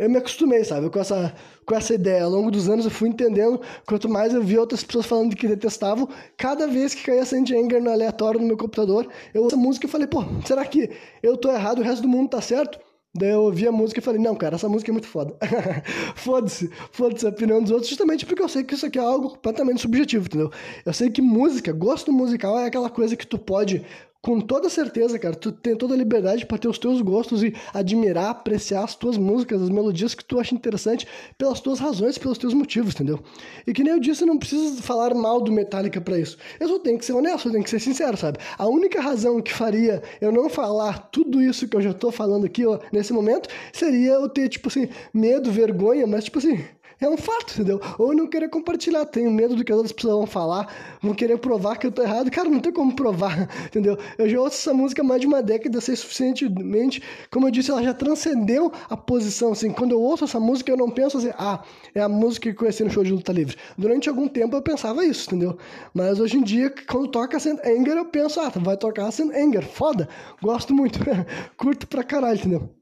eu 0.00 0.08
me 0.08 0.16
acostumei, 0.16 0.64
sabe, 0.64 0.88
com 0.88 0.98
essa, 0.98 1.34
com 1.66 1.74
essa 1.74 1.92
ideia. 1.92 2.24
Ao 2.24 2.30
longo 2.30 2.50
dos 2.50 2.70
anos 2.70 2.86
eu 2.86 2.90
fui 2.90 3.10
entendendo, 3.10 3.60
quanto 3.86 4.08
mais 4.08 4.32
eu 4.32 4.42
vi 4.42 4.56
outras 4.56 4.82
pessoas 4.82 5.04
falando 5.04 5.36
que 5.36 5.46
detestavam, 5.46 6.08
cada 6.38 6.66
vez 6.66 6.94
que 6.94 7.02
caía 7.02 7.22
Saint 7.26 7.50
Anger 7.50 7.82
no 7.82 7.90
aleatório 7.90 8.40
no 8.40 8.46
meu 8.46 8.56
computador, 8.56 9.06
eu 9.34 9.42
ouço 9.42 9.56
a 9.56 9.58
música 9.58 9.86
e 9.86 9.90
falei, 9.90 10.06
pô, 10.06 10.24
será 10.46 10.64
que 10.64 10.90
eu 11.22 11.36
tô 11.36 11.50
errado 11.52 11.80
o 11.80 11.82
resto 11.82 12.00
do 12.00 12.08
mundo 12.08 12.30
tá 12.30 12.40
certo? 12.40 12.80
Daí 13.14 13.30
eu 13.30 13.42
ouvi 13.42 13.66
a 13.66 13.72
música 13.72 14.00
e 14.00 14.02
falei, 14.02 14.22
não, 14.22 14.34
cara, 14.34 14.54
essa 14.54 14.70
música 14.70 14.90
é 14.90 14.94
muito 14.94 15.08
foda. 15.08 15.36
foda-se, 16.16 16.70
foda-se 16.92 17.26
a 17.26 17.28
opinião 17.28 17.60
dos 17.60 17.70
outros, 17.70 17.90
justamente 17.90 18.24
porque 18.24 18.42
eu 18.42 18.48
sei 18.48 18.64
que 18.64 18.72
isso 18.72 18.86
aqui 18.86 18.98
é 18.98 19.02
algo 19.02 19.30
completamente 19.30 19.82
subjetivo, 19.82 20.24
entendeu? 20.24 20.50
Eu 20.86 20.94
sei 20.94 21.10
que 21.10 21.20
música, 21.20 21.72
gosto 21.72 22.10
musical 22.10 22.58
é 22.58 22.66
aquela 22.66 22.88
coisa 22.88 23.16
que 23.16 23.26
tu 23.26 23.36
pode 23.36 23.84
com 24.22 24.38
toda 24.38 24.68
certeza, 24.68 25.18
cara, 25.18 25.34
tu 25.34 25.50
tem 25.50 25.74
toda 25.74 25.94
a 25.94 25.96
liberdade 25.96 26.44
para 26.44 26.58
ter 26.58 26.68
os 26.68 26.78
teus 26.78 27.00
gostos 27.00 27.42
e 27.42 27.54
admirar, 27.72 28.30
apreciar 28.30 28.84
as 28.84 28.94
tuas 28.94 29.16
músicas, 29.16 29.62
as 29.62 29.70
melodias 29.70 30.14
que 30.14 30.24
tu 30.24 30.38
acha 30.38 30.54
interessante 30.54 31.06
pelas 31.38 31.60
tuas 31.60 31.78
razões, 31.78 32.18
pelos 32.18 32.36
teus 32.36 32.52
motivos, 32.52 32.94
entendeu? 32.94 33.20
E 33.66 33.72
que 33.72 33.82
nem 33.82 33.94
eu 33.94 34.00
disse, 34.00 34.26
não 34.26 34.36
precisa 34.36 34.82
falar 34.82 35.14
mal 35.14 35.40
do 35.40 35.50
Metallica 35.50 36.00
para 36.00 36.18
isso. 36.18 36.36
Eu 36.58 36.68
só 36.68 36.78
tenho 36.78 36.98
que 36.98 37.04
ser 37.04 37.14
honesto, 37.14 37.48
eu 37.48 37.52
tenho 37.52 37.64
que 37.64 37.70
ser 37.70 37.80
sincero, 37.80 38.16
sabe? 38.16 38.38
A 38.58 38.66
única 38.66 39.00
razão 39.00 39.40
que 39.40 39.52
faria 39.52 40.02
eu 40.20 40.30
não 40.30 40.50
falar 40.50 41.08
tudo 41.10 41.40
isso 41.40 41.66
que 41.66 41.76
eu 41.76 41.80
já 41.80 41.94
tô 41.94 42.10
falando 42.10 42.44
aqui, 42.44 42.66
ó, 42.66 42.78
nesse 42.92 43.14
momento, 43.14 43.48
seria 43.72 44.12
eu 44.12 44.28
ter, 44.28 44.48
tipo 44.50 44.68
assim, 44.68 44.88
medo, 45.14 45.50
vergonha, 45.50 46.06
mas, 46.06 46.24
tipo 46.24 46.38
assim, 46.38 46.62
é 47.00 47.08
um 47.08 47.16
fato, 47.16 47.54
entendeu? 47.54 47.80
Ou 47.98 48.14
não 48.14 48.26
querer 48.26 48.48
compartilhar, 48.48 49.06
tenho 49.06 49.30
medo 49.30 49.56
do 49.56 49.64
que 49.64 49.72
as 49.72 49.78
outras 49.78 49.92
pessoas 49.92 50.14
vão 50.14 50.26
falar, 50.26 50.72
vão 51.00 51.14
querer 51.14 51.38
provar 51.38 51.76
que 51.76 51.86
eu 51.86 51.92
tô 51.92 52.02
errado. 52.02 52.30
Cara, 52.30 52.48
não 52.48 52.60
tem 52.60 52.72
como 52.72 52.94
provar, 52.94 53.48
entendeu? 53.66 53.98
Eu 54.18 54.28
já 54.28 54.40
ouço 54.40 54.56
essa 54.56 54.74
música 54.74 55.02
há 55.02 55.04
mais 55.04 55.20
de 55.20 55.26
uma 55.26 55.42
década, 55.42 55.80
sei 55.80 55.96
suficientemente, 55.96 57.02
como 57.30 57.46
eu 57.46 57.50
disse, 57.50 57.70
ela 57.70 57.82
já 57.82 57.94
transcendeu 57.94 58.70
a 58.88 58.96
posição, 58.96 59.52
assim, 59.52 59.72
quando 59.72 59.92
eu 59.92 60.00
ouço 60.00 60.24
essa 60.24 60.38
música 60.38 60.70
eu 60.70 60.76
não 60.76 60.90
penso 60.90 61.18
assim, 61.18 61.30
ah, 61.38 61.62
é 61.94 62.00
a 62.00 62.08
música 62.08 62.50
que 62.50 62.56
conheci 62.56 62.84
no 62.84 62.90
show 62.90 63.02
de 63.02 63.12
luta 63.12 63.32
livre. 63.32 63.56
Durante 63.78 64.08
algum 64.08 64.28
tempo 64.28 64.54
eu 64.54 64.62
pensava 64.62 65.04
isso, 65.04 65.28
entendeu? 65.28 65.56
Mas 65.94 66.20
hoje 66.20 66.36
em 66.36 66.42
dia, 66.42 66.72
quando 66.88 67.08
toca 67.08 67.38
Saint 67.40 67.58
Anger, 67.64 67.96
eu 67.96 68.04
penso, 68.04 68.40
ah, 68.40 68.52
vai 68.56 68.76
tocar 68.76 69.10
Saint 69.10 69.34
Anger, 69.34 69.66
foda, 69.66 70.08
gosto 70.42 70.74
muito, 70.74 70.98
curto 71.56 71.86
pra 71.86 72.04
caralho, 72.04 72.38
entendeu? 72.38 72.79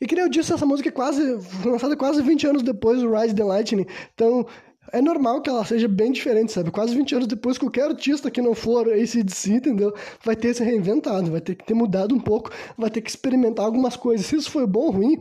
E 0.00 0.06
que 0.06 0.14
nem 0.14 0.24
eu 0.24 0.30
disse, 0.30 0.52
essa 0.52 0.64
música 0.64 0.88
é 0.88 0.92
quase 0.92 1.22
lançada 1.64 1.94
quase 1.94 2.22
20 2.22 2.46
anos 2.46 2.62
depois 2.62 3.00
do 3.00 3.12
Rise 3.12 3.34
the 3.34 3.44
Lightning. 3.44 3.86
Então, 4.14 4.46
é 4.92 5.02
normal 5.02 5.42
que 5.42 5.50
ela 5.50 5.64
seja 5.64 5.86
bem 5.86 6.10
diferente, 6.10 6.52
sabe? 6.52 6.70
Quase 6.70 6.94
20 6.94 7.14
anos 7.16 7.26
depois, 7.26 7.58
qualquer 7.58 7.84
artista 7.84 8.30
que 8.30 8.40
não 8.40 8.54
for 8.54 8.88
ACDC, 8.88 9.52
entendeu? 9.52 9.94
Vai 10.24 10.34
ter 10.34 10.54
se 10.54 10.64
reinventado, 10.64 11.30
vai 11.30 11.40
ter 11.40 11.54
que 11.54 11.64
ter 11.64 11.74
mudado 11.74 12.14
um 12.14 12.20
pouco, 12.20 12.50
vai 12.78 12.90
ter 12.90 13.02
que 13.02 13.10
experimentar 13.10 13.66
algumas 13.66 13.94
coisas. 13.94 14.26
Se 14.26 14.36
isso 14.36 14.50
foi 14.50 14.66
bom 14.66 14.86
ou 14.86 14.90
ruim, 14.90 15.20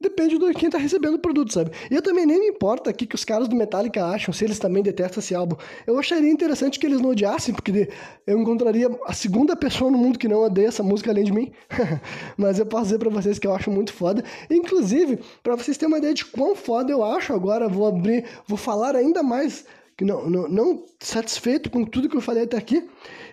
depende 0.00 0.38
de 0.38 0.54
quem 0.54 0.68
tá 0.68 0.78
recebendo 0.78 1.14
o 1.14 1.18
produto, 1.18 1.52
sabe? 1.52 1.70
E 1.90 1.94
eu 1.94 2.02
também 2.02 2.26
nem 2.26 2.38
me 2.38 2.48
importa 2.48 2.90
o 2.90 2.94
que, 2.94 3.06
que 3.06 3.14
os 3.14 3.24
caras 3.24 3.48
do 3.48 3.56
Metallica 3.56 4.04
acham, 4.04 4.32
se 4.32 4.44
eles 4.44 4.58
também 4.58 4.82
detestam 4.82 5.20
esse 5.20 5.34
álbum. 5.34 5.56
Eu 5.86 5.98
acharia 5.98 6.30
interessante 6.30 6.78
que 6.78 6.86
eles 6.86 7.00
não 7.00 7.10
odiassem, 7.10 7.54
porque 7.54 7.88
eu 8.26 8.38
encontraria 8.38 8.88
a 9.06 9.12
segunda 9.12 9.56
pessoa 9.56 9.90
no 9.90 9.98
mundo 9.98 10.18
que 10.18 10.28
não 10.28 10.42
odeia 10.42 10.68
essa 10.68 10.82
música 10.82 11.10
além 11.10 11.24
de 11.24 11.32
mim. 11.32 11.52
Mas 12.36 12.58
eu 12.58 12.66
posso 12.66 12.84
dizer 12.84 12.98
para 12.98 13.10
vocês 13.10 13.38
que 13.38 13.46
eu 13.46 13.54
acho 13.54 13.70
muito 13.70 13.92
foda. 13.92 14.22
Inclusive, 14.50 15.18
para 15.42 15.56
vocês 15.56 15.76
terem 15.76 15.92
uma 15.92 15.98
ideia 15.98 16.14
de 16.14 16.24
quão 16.24 16.54
foda 16.54 16.92
eu 16.92 17.02
acho 17.02 17.32
agora, 17.32 17.68
vou 17.68 17.86
abrir, 17.86 18.24
vou 18.46 18.58
falar 18.58 18.94
ainda 18.94 19.22
mais 19.22 19.64
que 19.96 20.04
não, 20.04 20.28
não, 20.28 20.46
não, 20.46 20.84
satisfeito 21.00 21.70
com 21.70 21.82
tudo 21.82 22.08
que 22.08 22.16
eu 22.16 22.20
falei 22.20 22.44
até 22.44 22.58
aqui, 22.58 22.86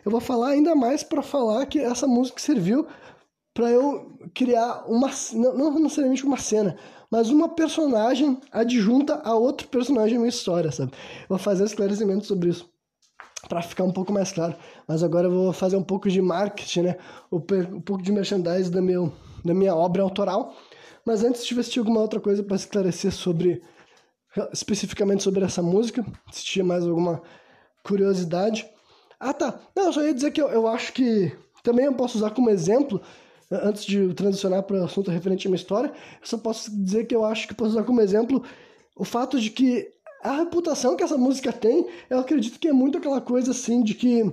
eu 0.05 0.09
vou 0.09 0.21
falar 0.21 0.51
ainda 0.51 0.73
mais 0.73 1.03
para 1.03 1.21
falar 1.21 1.65
que 1.65 1.77
essa 1.77 2.07
música 2.07 2.39
serviu 2.39 2.87
para 3.53 3.69
eu 3.69 4.17
criar 4.33 4.85
uma 4.87 5.09
não, 5.33 5.79
necessariamente 5.79 6.25
uma 6.25 6.37
cena, 6.37 6.75
mas 7.09 7.29
uma 7.29 7.49
personagem 7.49 8.39
adjunta 8.51 9.21
a 9.23 9.35
outro 9.35 9.67
personagem 9.67 10.17
na 10.17 10.27
história, 10.27 10.71
sabe? 10.71 10.91
Vou 11.29 11.37
fazer 11.37 11.63
esclarecimento 11.63 12.25
sobre 12.25 12.49
isso 12.49 12.67
para 13.47 13.61
ficar 13.61 13.83
um 13.83 13.91
pouco 13.91 14.11
mais 14.11 14.31
claro. 14.31 14.55
Mas 14.87 15.03
agora 15.03 15.27
eu 15.27 15.31
vou 15.31 15.53
fazer 15.53 15.75
um 15.75 15.83
pouco 15.83 16.09
de 16.09 16.21
marketing, 16.21 16.81
né? 16.81 16.97
Um 17.31 17.39
pouco 17.39 18.01
de 18.01 18.11
merchandising 18.11 18.71
da, 18.71 18.81
meu, 18.81 19.13
da 19.43 19.53
minha 19.53 19.75
obra 19.75 20.01
autoral. 20.01 20.55
Mas 21.05 21.23
antes, 21.23 21.43
tivesse 21.43 21.69
tiver 21.69 21.81
alguma 21.81 22.01
outra 22.01 22.19
coisa 22.19 22.41
para 22.41 22.55
esclarecer 22.55 23.11
sobre 23.11 23.61
especificamente 24.51 25.21
sobre 25.21 25.43
essa 25.45 25.61
música, 25.61 26.03
se 26.31 26.43
tinha 26.43 26.65
mais 26.65 26.83
alguma 26.83 27.21
curiosidade. 27.83 28.67
Ah, 29.19 29.33
tá. 29.33 29.59
Não, 29.75 29.85
eu 29.85 29.93
só 29.93 30.01
ia 30.01 30.13
dizer 30.13 30.31
que 30.31 30.41
eu, 30.41 30.47
eu 30.47 30.67
acho 30.67 30.91
que 30.93 31.31
também 31.61 31.85
eu 31.85 31.93
posso 31.93 32.17
usar 32.17 32.31
como 32.31 32.49
exemplo 32.49 32.99
antes 33.63 33.85
de 33.85 34.13
transicionar 34.13 34.63
para 34.63 34.77
o 34.77 34.83
assunto 34.85 35.11
referente 35.11 35.47
a 35.47 35.49
uma 35.49 35.55
história, 35.55 35.89
eu 35.89 36.27
só 36.27 36.37
posso 36.37 36.71
dizer 36.71 37.05
que 37.05 37.15
eu 37.15 37.23
acho 37.23 37.47
que 37.47 37.53
posso 37.53 37.71
usar 37.71 37.83
como 37.83 38.01
exemplo 38.01 38.43
o 38.95 39.05
fato 39.05 39.39
de 39.39 39.49
que 39.49 39.91
a 40.23 40.37
reputação 40.37 40.95
que 40.95 41.03
essa 41.03 41.17
música 41.17 41.51
tem, 41.51 41.87
eu 42.09 42.19
acredito 42.19 42.59
que 42.59 42.67
é 42.67 42.73
muito 42.73 42.97
aquela 42.97 43.19
coisa 43.19 43.51
assim 43.51 43.83
de 43.83 43.93
que 43.93 44.31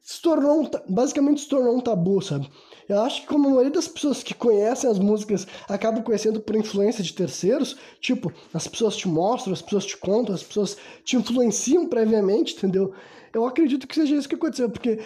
se 0.00 0.20
tornou, 0.20 0.70
basicamente 0.88 1.42
se 1.42 1.48
tornou 1.48 1.76
um 1.76 1.80
tabu, 1.80 2.20
sabe? 2.20 2.48
Eu 2.88 3.00
acho 3.00 3.22
que 3.22 3.26
como 3.28 3.46
a 3.46 3.50
maioria 3.50 3.70
das 3.70 3.88
pessoas 3.88 4.22
que 4.22 4.34
conhecem 4.34 4.90
as 4.90 4.98
músicas 4.98 5.46
acabam 5.68 6.02
conhecendo 6.02 6.40
por 6.40 6.56
influência 6.56 7.02
de 7.02 7.12
terceiros, 7.12 7.76
tipo, 8.00 8.32
as 8.52 8.66
pessoas 8.66 8.96
te 8.96 9.08
mostram, 9.08 9.52
as 9.52 9.62
pessoas 9.62 9.86
te 9.86 9.96
contam, 9.96 10.34
as 10.34 10.42
pessoas 10.42 10.76
te 11.04 11.16
influenciam 11.16 11.86
previamente, 11.86 12.56
entendeu? 12.56 12.92
Eu 13.32 13.46
acredito 13.46 13.86
que 13.86 13.94
seja 13.94 14.16
isso 14.16 14.28
que 14.28 14.34
aconteceu, 14.34 14.68
porque 14.68 15.00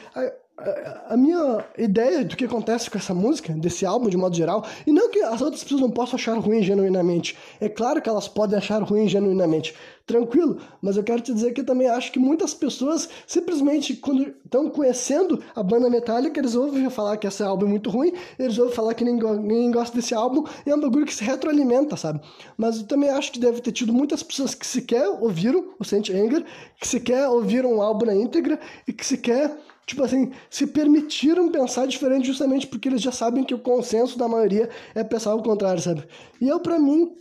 minha 1.17 1.65
ideia 1.77 2.25
do 2.25 2.37
que 2.37 2.47
acontece 2.47 2.91
com 2.91 2.97
essa 2.97 3.13
música, 3.13 3.53
desse 3.53 3.85
álbum 3.85 4.09
de 4.09 4.17
modo 4.17 4.35
geral, 4.35 4.65
e 4.87 4.93
não 4.93 5.11
que 5.11 5.21
as 5.21 5.43
outras 5.43 5.63
pessoas 5.63 5.81
não 5.83 5.91
possam 5.91 6.17
achar 6.17 6.39
ruim 6.39 6.63
genuinamente. 6.63 7.37
É 7.61 7.69
claro 7.69 8.01
que 8.01 8.09
elas 8.09 8.27
podem 8.27 8.57
achar 8.57 8.83
ruim 8.83 9.07
genuinamente, 9.07 9.75
tranquilo, 10.07 10.59
mas 10.81 10.97
eu 10.97 11.05
quero 11.05 11.21
te 11.21 11.35
dizer 11.35 11.53
que 11.53 11.61
eu 11.61 11.67
também 11.67 11.89
acho 11.89 12.11
que 12.11 12.19
muitas 12.19 12.55
pessoas 12.55 13.09
simplesmente, 13.27 13.97
quando 13.97 14.35
estão 14.45 14.71
conhecendo 14.71 15.43
a 15.55 15.63
banda 15.63 15.91
Metallica, 15.91 16.41
eles 16.41 16.55
ouvem 16.55 16.89
falar 16.89 17.17
que 17.19 17.27
esse 17.27 17.43
álbum 17.43 17.67
é 17.67 17.69
muito 17.69 17.91
ruim, 17.91 18.13
eles 18.39 18.57
ouvem 18.57 18.75
falar 18.75 18.95
que 18.95 19.05
ninguém 19.05 19.71
gosta 19.71 19.95
desse 19.95 20.15
álbum, 20.15 20.45
e 20.65 20.71
é 20.71 20.75
um 20.75 20.81
bagulho 20.81 21.05
que 21.05 21.15
se 21.15 21.25
retroalimenta, 21.25 21.97
sabe? 21.97 22.21
Mas 22.57 22.79
eu 22.79 22.87
também 22.87 23.11
acho 23.11 23.31
que 23.33 23.39
deve 23.39 23.61
ter 23.61 23.73
tido 23.73 23.93
muitas 23.93 24.23
pessoas 24.23 24.55
que 24.55 24.67
sequer 24.67 25.07
ouviram 25.21 25.73
o 25.79 25.85
Saint 25.85 26.09
Anger, 26.09 26.45
que 26.81 26.89
sequer 26.89 27.29
ouviram 27.29 27.77
o 27.77 27.83
álbum 27.83 28.07
na 28.07 28.15
íntegra, 28.15 28.59
e 28.89 28.93
que 28.93 29.05
sequer 29.05 29.55
tipo 29.87 30.03
assim, 30.03 30.33
se 30.51 30.67
permitiram 30.67 31.49
pensar 31.49 31.87
diferente 31.87 32.27
justamente 32.27 32.67
porque 32.67 32.89
eles 32.89 33.01
já 33.01 33.13
sabem 33.13 33.45
que 33.45 33.55
o 33.55 33.59
consenso 33.59 34.19
da 34.19 34.27
maioria 34.27 34.69
é 34.95 35.05
pensar 35.05 35.35
o 35.35 35.43
contrário, 35.43 35.81
sabe? 35.81 36.05
E 36.41 36.49
eu, 36.49 36.59
para 36.59 36.79
mim, 36.79 37.17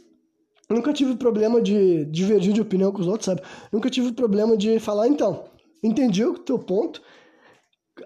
nunca 0.68 0.92
tive 0.92 1.16
problema 1.16 1.62
de 1.62 2.06
divergir 2.06 2.54
de 2.54 2.62
opinião 2.62 2.92
com 2.92 3.02
os 3.02 3.08
outros, 3.08 3.26
sabe? 3.26 3.42
Nunca 3.72 3.90
tive 3.90 4.12
problema 4.12 4.58
de 4.58 4.80
falar, 4.80 5.08
então, 5.08 5.46
entendi 5.84 6.26
o 6.26 6.40
teu 6.40 6.58
ponto, 6.58 7.04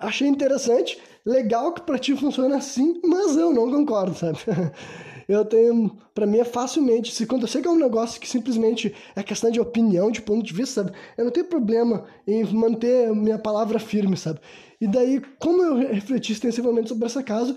achei 0.02 0.28
interessante, 0.28 1.00
legal 1.26 1.74
que 1.74 1.82
pra 1.82 1.98
ti 1.98 2.16
funciona 2.16 2.58
assim, 2.58 3.00
mas 3.04 3.38
eu 3.38 3.54
não 3.54 3.72
concordo, 3.72 4.14
sabe? 4.14 4.40
eu 5.30 5.46
tenho. 5.46 5.96
para 6.14 6.26
mim 6.26 6.40
é 6.40 6.44
facilmente. 6.44 7.14
Se 7.14 7.28
sei 7.48 7.62
que 7.62 7.68
é 7.68 7.72
um 7.72 7.78
negócio 7.78 8.20
que 8.20 8.28
simplesmente 8.28 8.94
é 9.16 9.22
questão 9.22 9.52
de 9.52 9.60
opinião, 9.60 10.10
de 10.12 10.22
ponto 10.22 10.44
de 10.44 10.54
vista, 10.54 10.84
sabe? 10.84 10.98
Eu 11.18 11.26
não 11.26 11.32
tenho 11.32 11.46
problema 11.46 12.06
em 12.28 12.44
manter 12.46 13.14
minha 13.14 13.38
palavra 13.38 13.80
firme, 13.80 14.18
sabe? 14.18 14.40
E 14.82 14.88
daí, 14.88 15.22
como 15.38 15.62
eu 15.62 15.76
refleti 15.76 16.32
extensivamente 16.32 16.90
sobre 16.90 17.06
essa 17.06 17.22
casa, 17.22 17.56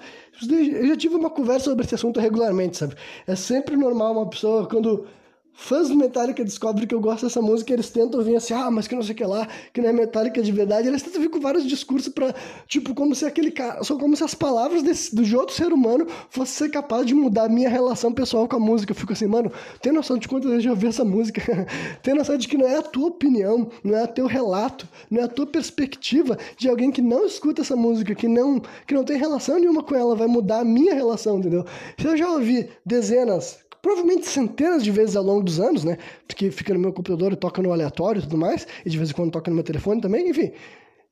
eu 0.50 0.87
já 0.87 0.96
tive 0.96 1.14
uma 1.14 1.30
conversa 1.30 1.70
sobre 1.70 1.85
esse 1.85 1.94
assunto 1.94 2.20
regularmente, 2.20 2.76
sabe? 2.76 2.94
É 3.26 3.35
sempre 3.35 3.76
normal 3.76 4.12
uma 4.12 4.28
pessoa, 4.28 4.66
quando 4.66 5.06
fãs 5.55 5.88
do 5.88 5.97
Metallica 5.97 6.45
descobrem 6.45 6.87
que 6.87 6.95
eu 6.95 7.01
gosto 7.01 7.27
dessa 7.27 7.41
música, 7.41 7.73
eles 7.73 7.91
tentam 7.91 8.23
vir 8.23 8.37
assim, 8.37 8.55
ah, 8.55 8.71
mas 8.71 8.88
que 8.88 8.95
não 8.95 9.03
sei 9.03 9.12
o 9.12 9.17
que 9.17 9.25
lá, 9.25 9.47
que 9.73 9.81
não 9.81 9.88
é 9.88 9.93
Metallica 9.93 10.43
de 10.43 10.53
verdade. 10.53 10.88
Eles 10.88 11.03
tentam 11.03 11.21
vir 11.21 11.31
com 11.31 11.41
vários 11.41 11.65
discursos 11.67 12.12
pra, 12.12 12.35
tipo, 12.67 12.95
como 12.95 13.15
se 13.15 13.25
aquele 13.25 13.51
cara, 13.51 13.83
só 13.85 13.97
como 13.97 14.17
se 14.17 14.25
as 14.25 14.35
palavras 14.35 14.83
desse, 14.83 15.15
de 15.15 15.37
outro 15.37 15.55
ser 15.55 15.73
humano 15.73 16.07
fossem 16.31 16.67
ser 16.67 16.71
capazes 16.71 17.07
de 17.07 17.15
mudar 17.15 17.45
a 17.45 17.49
minha 17.49 17.69
relação 17.69 18.12
pessoal 18.12 18.49
com 18.49 18.57
a 18.57 18.61
música. 18.61 18.93
Eu 18.93 18.97
fico 18.97 19.12
assim, 19.12 19.27
mano, 19.27 19.53
tem 19.81 19.93
noção 19.93 20.19
de 20.19 20.27
quantas 20.27 20.51
vezes 20.51 20.65
eu 20.65 20.71
já 20.71 20.75
ouvi 20.75 20.87
essa 20.87 21.05
música? 21.05 21.67
tem 22.03 22.15
noção 22.15 22.37
de 22.37 22.49
que 22.49 22.57
não 22.57 22.67
é 22.67 22.77
a 22.77 22.83
tua 22.83 23.09
opinião, 23.09 23.71
não 23.85 23.97
é 23.97 24.05
o 24.05 24.09
teu 24.09 24.27
relato, 24.27 24.88
não 25.11 25.21
é 25.21 25.25
a 25.25 25.29
tua 25.29 25.47
perspectiva 25.47 26.38
de 26.57 26.69
alguém 26.69 26.91
que 26.91 27.03
não 27.03 27.27
escuta 27.27 27.62
essa 27.62 27.77
música, 27.77 28.15
que 28.15 28.29
não, 28.29 28.61
que 28.87 28.95
não 28.95 29.05
tem 29.05 29.17
relação 29.17 29.59
nenhuma 29.59 29.83
com 29.83 29.95
ela, 29.95 30.17
vai 30.17 30.27
mudar 30.27 30.61
a 30.61 30.65
minha 30.65 30.95
relação, 30.95 31.38
entendeu? 31.38 31.65
Se 31.99 32.07
eu 32.07 32.17
já 32.17 32.31
ouvi 32.31 32.69
dezenas, 32.85 33.59
provavelmente 33.83 34.27
centenas 34.29 34.85
de 34.85 34.90
vezes 34.90 35.16
ao 35.16 35.25
longo 35.25 35.42
dos 35.42 35.59
anos, 35.59 35.83
né? 35.83 35.99
Porque 36.27 36.51
fica 36.51 36.73
no 36.73 36.81
meu 36.81 36.92
computador 36.92 37.33
e 37.33 37.37
toca 37.37 37.61
no 37.61 37.73
aleatório 37.73 38.21
e 38.21 38.23
tudo 38.23 38.38
mais, 38.38 38.66
e 38.87 38.88
de 38.88 38.97
vez 38.97 39.11
em 39.11 39.12
quando 39.12 39.33
toca 39.33 39.51
no 39.51 39.57
meu 39.57 39.64
telefone 39.64 40.01
também, 40.01 40.31
enfim. 40.31 40.53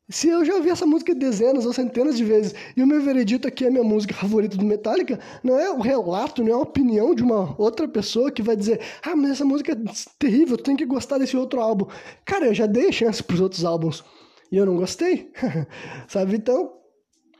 Se 0.09 0.29
eu 0.29 0.45
já 0.45 0.57
ouvi 0.57 0.71
essa 0.71 0.85
música 0.85 1.15
dezenas 1.15 1.65
ou 1.65 1.73
centenas 1.73 2.17
de 2.17 2.25
vezes 2.25 2.53
e 2.77 2.83
o 2.83 2.87
meu 2.87 3.01
veredito 3.01 3.47
aqui 3.47 3.65
é 3.65 3.69
a 3.69 3.71
minha 3.71 3.85
música 3.85 4.13
favorita 4.13 4.57
do 4.57 4.65
Metallica, 4.65 5.21
não 5.43 5.59
é 5.59 5.71
o 5.71 5.79
relato, 5.79 6.43
não 6.43 6.51
é 6.51 6.55
a 6.55 6.59
opinião 6.59 7.15
de 7.15 7.23
uma 7.23 7.55
outra 7.57 7.87
pessoa 7.87 8.31
que 8.31 8.43
vai 8.43 8.57
dizer: 8.57 8.81
ah, 9.05 9.15
mas 9.15 9.33
essa 9.33 9.45
música 9.45 9.73
é 9.73 9.77
terrível, 10.19 10.57
tu 10.57 10.65
tem 10.65 10.77
que 10.77 10.85
gostar 10.85 11.19
desse 11.19 11.37
outro 11.37 11.61
álbum. 11.61 11.87
Cara, 12.25 12.47
eu 12.47 12.55
já 12.55 12.67
dei 12.67 12.91
chance 12.91 13.23
pros 13.23 13.41
outros 13.41 13.65
álbuns 13.65 14.05
e 14.51 14.57
eu 14.57 14.67
não 14.67 14.77
gostei, 14.77 15.31
sabe? 16.09 16.35
Então, 16.35 16.80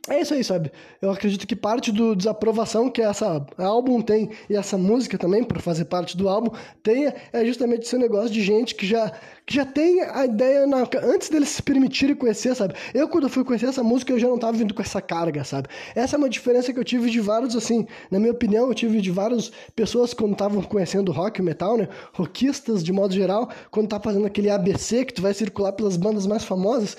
é 0.09 0.19
isso 0.19 0.33
aí, 0.33 0.43
sabe? 0.43 0.71
Eu 0.99 1.11
acredito 1.11 1.45
que 1.45 1.55
parte 1.55 1.91
do 1.91 2.15
desaprovação 2.15 2.89
que 2.89 3.03
essa 3.03 3.45
álbum 3.57 4.01
tem 4.01 4.31
e 4.49 4.55
essa 4.55 4.75
música 4.75 5.15
também, 5.15 5.43
por 5.43 5.61
fazer 5.61 5.85
parte 5.85 6.17
do 6.17 6.27
álbum, 6.27 6.49
tenha, 6.81 7.13
é 7.31 7.45
justamente 7.45 7.83
esse 7.83 7.95
negócio 7.99 8.31
de 8.31 8.41
gente 8.41 8.73
que 8.73 8.87
já, 8.87 9.11
que 9.45 9.53
já 9.53 9.63
tem 9.63 10.01
a 10.01 10.25
ideia 10.25 10.65
na, 10.65 10.87
antes 11.03 11.29
deles 11.29 11.49
se 11.49 11.61
permitirem 11.61 12.15
conhecer, 12.15 12.55
sabe? 12.55 12.73
Eu, 12.95 13.07
quando 13.07 13.29
fui 13.29 13.43
conhecer 13.43 13.67
essa 13.67 13.83
música, 13.83 14.11
eu 14.11 14.17
já 14.17 14.27
não 14.27 14.39
tava 14.39 14.57
vindo 14.57 14.73
com 14.73 14.81
essa 14.81 14.99
carga, 14.99 15.43
sabe? 15.43 15.67
Essa 15.93 16.15
é 16.15 16.17
uma 16.17 16.29
diferença 16.29 16.73
que 16.73 16.79
eu 16.79 16.83
tive 16.83 17.11
de 17.11 17.19
vários, 17.19 17.55
assim, 17.55 17.85
na 18.09 18.17
minha 18.17 18.31
opinião, 18.31 18.69
eu 18.69 18.73
tive 18.73 19.01
de 19.01 19.11
várias 19.11 19.51
pessoas 19.75 20.15
quando 20.15 20.33
estavam 20.33 20.63
conhecendo 20.63 21.11
rock 21.11 21.41
e 21.41 21.43
metal, 21.43 21.77
né? 21.77 21.87
Rockistas, 22.13 22.83
de 22.83 22.91
modo 22.91 23.13
geral, 23.13 23.49
quando 23.69 23.89
tá 23.89 23.99
fazendo 23.99 24.25
aquele 24.25 24.49
ABC 24.49 25.05
que 25.05 25.13
tu 25.13 25.21
vai 25.21 25.33
circular 25.35 25.73
pelas 25.73 25.95
bandas 25.95 26.25
mais 26.25 26.43
famosas, 26.43 26.97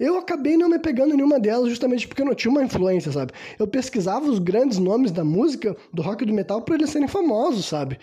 eu 0.00 0.16
acabei 0.16 0.56
não 0.56 0.68
me 0.68 0.78
pegando 0.78 1.14
nenhuma 1.14 1.38
delas 1.38 1.68
justamente 1.68 2.08
porque 2.08 2.22
eu 2.22 2.26
não 2.26 2.34
tinha 2.34 2.50
uma 2.50 2.64
influência, 2.64 3.12
sabe? 3.12 3.32
Eu 3.58 3.66
pesquisava 3.66 4.26
os 4.26 4.38
grandes 4.38 4.78
nomes 4.78 5.12
da 5.12 5.22
música, 5.22 5.76
do 5.92 6.00
rock 6.00 6.22
e 6.22 6.26
do 6.26 6.32
metal, 6.32 6.62
para 6.62 6.76
eles 6.76 6.88
serem 6.88 7.06
famosos, 7.06 7.66
sabe? 7.66 7.98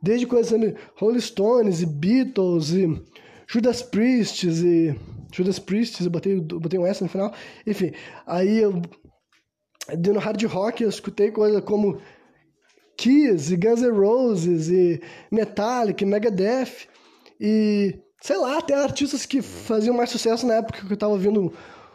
Desde 0.00 0.24
coisas 0.24 0.52
como 0.52 0.74
Rolling 0.94 1.20
Stones 1.20 1.82
e 1.82 1.86
Beatles 1.86 2.70
e 2.70 3.02
Judas 3.48 3.82
Priest 3.82 4.46
e... 4.48 4.94
Judas 5.34 5.58
Priest, 5.58 6.04
eu 6.04 6.10
botei, 6.10 6.34
eu 6.36 6.60
botei 6.60 6.78
um 6.78 6.86
S 6.86 7.02
no 7.02 7.08
final. 7.08 7.32
Enfim, 7.66 7.92
aí 8.24 8.58
eu... 8.58 8.80
No 10.12 10.20
hard 10.20 10.42
rock 10.44 10.82
eu 10.82 10.88
escutei 10.88 11.32
coisas 11.32 11.60
como 11.64 12.00
Kiss 12.96 13.52
e 13.52 13.56
Guns 13.56 13.82
N' 13.82 13.90
Roses 13.90 14.68
e 14.68 15.00
Metallica 15.30 16.04
e 16.04 16.06
Megadeth 16.06 16.86
e 17.40 17.98
sei 18.22 18.38
lá, 18.38 18.58
até 18.58 18.74
artistas 18.74 19.26
que 19.26 19.42
faziam 19.42 19.96
mais 19.96 20.08
sucesso 20.08 20.46
na 20.46 20.54
época 20.54 20.86
que 20.86 20.92
eu 20.92 20.96
tava 20.96 21.12
ouvindo 21.12 21.52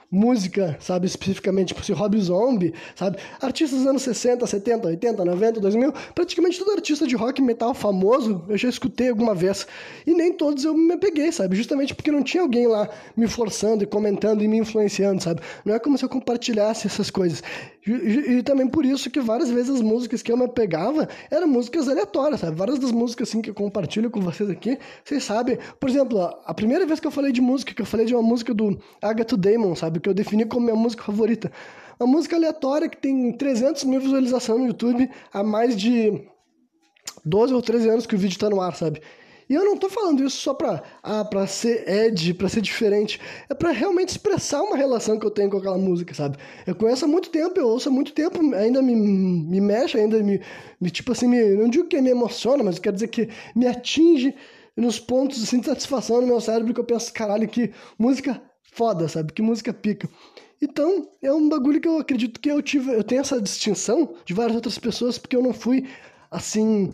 música, 0.09 0.77
sabe, 0.79 1.05
especificamente, 1.05 1.69
tipo, 1.69 1.83
se 1.83 1.91
Rob 1.91 2.17
Zombie, 2.19 2.73
sabe, 2.95 3.17
artistas 3.41 3.79
dos 3.79 3.87
anos 3.87 4.01
60, 4.03 4.45
70, 4.47 4.87
80, 4.87 5.25
90, 5.25 5.59
2000, 5.59 5.93
praticamente 6.15 6.57
todo 6.59 6.71
artista 6.71 7.05
de 7.05 7.15
rock 7.15 7.41
metal 7.41 7.73
famoso 7.73 8.43
eu 8.47 8.57
já 8.57 8.69
escutei 8.69 9.09
alguma 9.09 9.35
vez, 9.35 9.67
e 10.05 10.13
nem 10.13 10.31
todos 10.31 10.63
eu 10.63 10.73
me 10.73 10.97
peguei, 10.97 11.31
sabe, 11.31 11.57
justamente 11.57 11.93
porque 11.93 12.11
não 12.11 12.23
tinha 12.23 12.41
alguém 12.41 12.67
lá 12.67 12.89
me 13.17 13.27
forçando 13.27 13.83
e 13.83 13.87
comentando 13.87 14.41
e 14.41 14.47
me 14.47 14.57
influenciando, 14.57 15.21
sabe, 15.21 15.41
não 15.65 15.75
é 15.75 15.79
como 15.79 15.97
se 15.97 16.05
eu 16.05 16.09
compartilhasse 16.09 16.87
essas 16.87 17.09
coisas, 17.09 17.43
e, 17.91 18.37
e, 18.37 18.43
também 18.43 18.67
por 18.67 18.85
isso 18.85 19.09
que 19.09 19.19
várias 19.19 19.49
vezes 19.49 19.75
as 19.75 19.81
músicas 19.81 20.21
que 20.21 20.31
eu 20.31 20.37
me 20.37 20.47
pegava 20.47 21.09
eram 21.29 21.47
músicas 21.47 21.89
aleatórias, 21.89 22.39
sabe, 22.39 22.55
várias 22.55 22.79
das 22.79 22.91
músicas, 22.91 23.29
assim, 23.29 23.41
que 23.41 23.49
eu 23.49 23.53
compartilho 23.53 24.09
com 24.09 24.21
vocês 24.21 24.49
aqui, 24.49 24.77
vocês 25.03 25.23
sabem, 25.23 25.57
por 25.79 25.89
exemplo, 25.89 26.21
a 26.45 26.53
primeira 26.53 26.85
vez 26.85 26.99
que 26.99 27.07
eu 27.07 27.11
falei 27.11 27.31
de 27.31 27.41
música, 27.41 27.73
que 27.73 27.81
eu 27.81 27.85
falei 27.85 28.05
de 28.05 28.13
uma 28.13 28.23
música 28.23 28.53
do 28.53 28.79
Agatha 29.01 29.35
Damon, 29.35 29.75
sabe, 29.75 29.97
sabe? 29.97 29.99
Que 29.99 30.09
eu 30.09 30.13
defini 30.13 30.45
como 30.45 30.65
minha 30.65 30.75
música 30.75 31.03
favorita. 31.03 31.51
Uma 31.99 32.07
música 32.07 32.35
aleatória 32.35 32.87
que 32.87 32.97
tem 32.97 33.31
300 33.33 33.83
mil 33.85 33.99
visualizações 33.99 34.59
no 34.59 34.67
YouTube 34.67 35.09
há 35.33 35.43
mais 35.43 35.75
de 35.75 36.27
12 37.25 37.53
ou 37.53 37.61
13 37.61 37.89
anos 37.89 38.05
que 38.05 38.15
o 38.15 38.17
vídeo 38.17 38.37
tá 38.37 38.49
no 38.49 38.61
ar, 38.61 38.75
sabe? 38.75 39.01
E 39.49 39.53
eu 39.53 39.63
não 39.63 39.77
tô 39.77 39.89
falando 39.89 40.23
isso 40.23 40.37
só 40.37 40.53
pra, 40.53 40.83
ah, 41.01 41.23
pra 41.23 41.47
ser 41.47 41.87
edgy, 41.87 42.33
pra 42.33 42.49
ser 42.49 42.61
diferente. 42.61 43.19
É 43.49 43.53
pra 43.53 43.71
realmente 43.71 44.09
expressar 44.09 44.61
uma 44.61 44.75
relação 44.75 45.17
que 45.17 45.25
eu 45.25 45.31
tenho 45.31 45.49
com 45.49 45.57
aquela 45.57 45.77
música, 45.77 46.13
sabe? 46.13 46.37
Eu 46.65 46.75
conheço 46.75 47.05
há 47.05 47.07
muito 47.07 47.29
tempo, 47.29 47.59
eu 47.59 47.67
ouço 47.67 47.87
há 47.87 47.91
muito 47.91 48.11
tempo, 48.11 48.39
ainda 48.55 48.81
me, 48.81 48.95
me 48.95 49.61
mexe, 49.61 49.97
ainda 49.97 50.21
me, 50.21 50.41
me 50.81 50.89
tipo 50.89 51.11
assim, 51.13 51.27
me, 51.27 51.41
não 51.55 51.69
digo 51.69 51.87
que 51.87 52.01
me 52.01 52.09
emociona, 52.09 52.63
mas 52.63 52.77
quer 52.77 52.91
dizer 52.91 53.07
que 53.07 53.29
me 53.55 53.65
atinge 53.67 54.35
nos 54.75 54.99
pontos 54.99 55.41
assim, 55.41 55.59
de 55.59 55.65
satisfação 55.65 56.21
no 56.21 56.27
meu 56.27 56.41
cérebro 56.41 56.73
que 56.73 56.79
eu 56.79 56.83
penso, 56.83 57.11
caralho, 57.13 57.47
que 57.47 57.71
música 57.97 58.41
foda, 58.61 59.07
sabe? 59.07 59.31
Que 59.31 59.41
música 59.41 59.73
pica. 59.73 60.09
Então, 60.61 61.09
é 61.21 61.31
um 61.31 61.47
bagulho 61.47 61.79
que 61.79 61.87
eu 61.87 61.99
acredito 61.99 62.39
que 62.39 62.49
eu 62.49 62.61
tive, 62.61 62.91
eu 62.91 63.03
tenho 63.03 63.21
essa 63.21 63.39
distinção 63.39 64.15
de 64.25 64.33
várias 64.33 64.55
outras 64.55 64.77
pessoas 64.77 65.17
porque 65.17 65.35
eu 65.35 65.41
não 65.41 65.53
fui 65.53 65.87
assim 66.29 66.93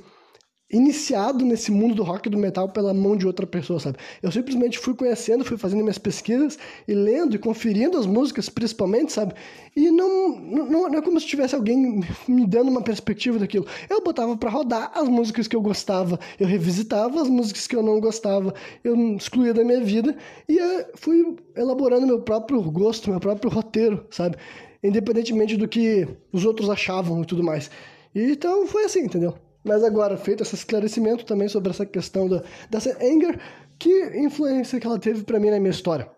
iniciado 0.73 1.45
nesse 1.45 1.71
mundo 1.71 1.93
do 1.93 2.03
rock 2.03 2.27
e 2.27 2.31
do 2.31 2.38
metal 2.38 2.67
pela 2.67 2.93
mão 2.93 3.15
de 3.15 3.27
outra 3.27 3.45
pessoa, 3.45 3.79
sabe? 3.79 3.97
Eu 4.21 4.31
simplesmente 4.31 4.79
fui 4.79 4.95
conhecendo, 4.95 5.45
fui 5.45 5.55
fazendo 5.55 5.81
minhas 5.81 5.99
pesquisas 5.99 6.57
e 6.88 6.93
lendo 6.93 7.36
e 7.36 7.39
conferindo 7.39 7.95
as 7.97 8.07
músicas, 8.07 8.49
principalmente, 8.49 9.13
sabe? 9.13 9.36
E 9.75 9.91
não, 9.91 10.36
não, 10.39 10.89
não 10.89 10.95
é 10.95 11.01
como 11.01 11.19
se 11.19 11.27
tivesse 11.27 11.53
alguém 11.53 12.03
me 12.27 12.47
dando 12.47 12.69
uma 12.69 12.81
perspectiva 12.81 13.38
daquilo. 13.38 13.67
Eu 13.88 14.03
botava 14.03 14.36
para 14.36 14.49
rodar 14.49 14.91
as 14.95 15.07
músicas 15.07 15.47
que 15.47 15.55
eu 15.55 15.62
gostava, 15.62 16.19
eu 16.39 16.47
revisitava 16.47 17.21
as 17.21 17.29
músicas 17.29 17.67
que 17.67 17.75
eu 17.75 17.83
não 17.83 17.99
gostava, 17.99 18.53
eu 18.83 18.95
excluía 19.15 19.53
da 19.53 19.63
minha 19.63 19.81
vida 19.81 20.17
e 20.49 20.57
fui 20.95 21.36
elaborando 21.55 22.07
meu 22.07 22.21
próprio 22.21 22.59
gosto, 22.63 23.12
meu 23.12 23.19
próprio 23.19 23.51
roteiro, 23.51 24.05
sabe? 24.09 24.38
Independentemente 24.83 25.55
do 25.55 25.67
que 25.67 26.07
os 26.31 26.43
outros 26.45 26.69
achavam 26.69 27.21
e 27.21 27.25
tudo 27.25 27.43
mais. 27.43 27.69
Então 28.15 28.65
foi 28.65 28.86
assim, 28.86 29.01
entendeu? 29.01 29.36
Mas 29.63 29.84
agora, 29.84 30.17
feito 30.17 30.43
esse 30.43 30.56
esclarecimento 30.56 31.26
também 31.26 31.47
sobre 31.47 31.71
essa 31.71 31.86
questão 31.86 32.28
da, 32.28 32.43
dessa 32.69 32.91
anger, 33.02 33.39
que 33.80 34.17
influência 34.19 34.80
que 34.80 34.88
ela 34.88 34.99
teve 34.99 35.23
para 35.23 35.39
mim 35.39 35.49
na 35.49 35.60
minha 35.60 35.71
história? 35.71 36.12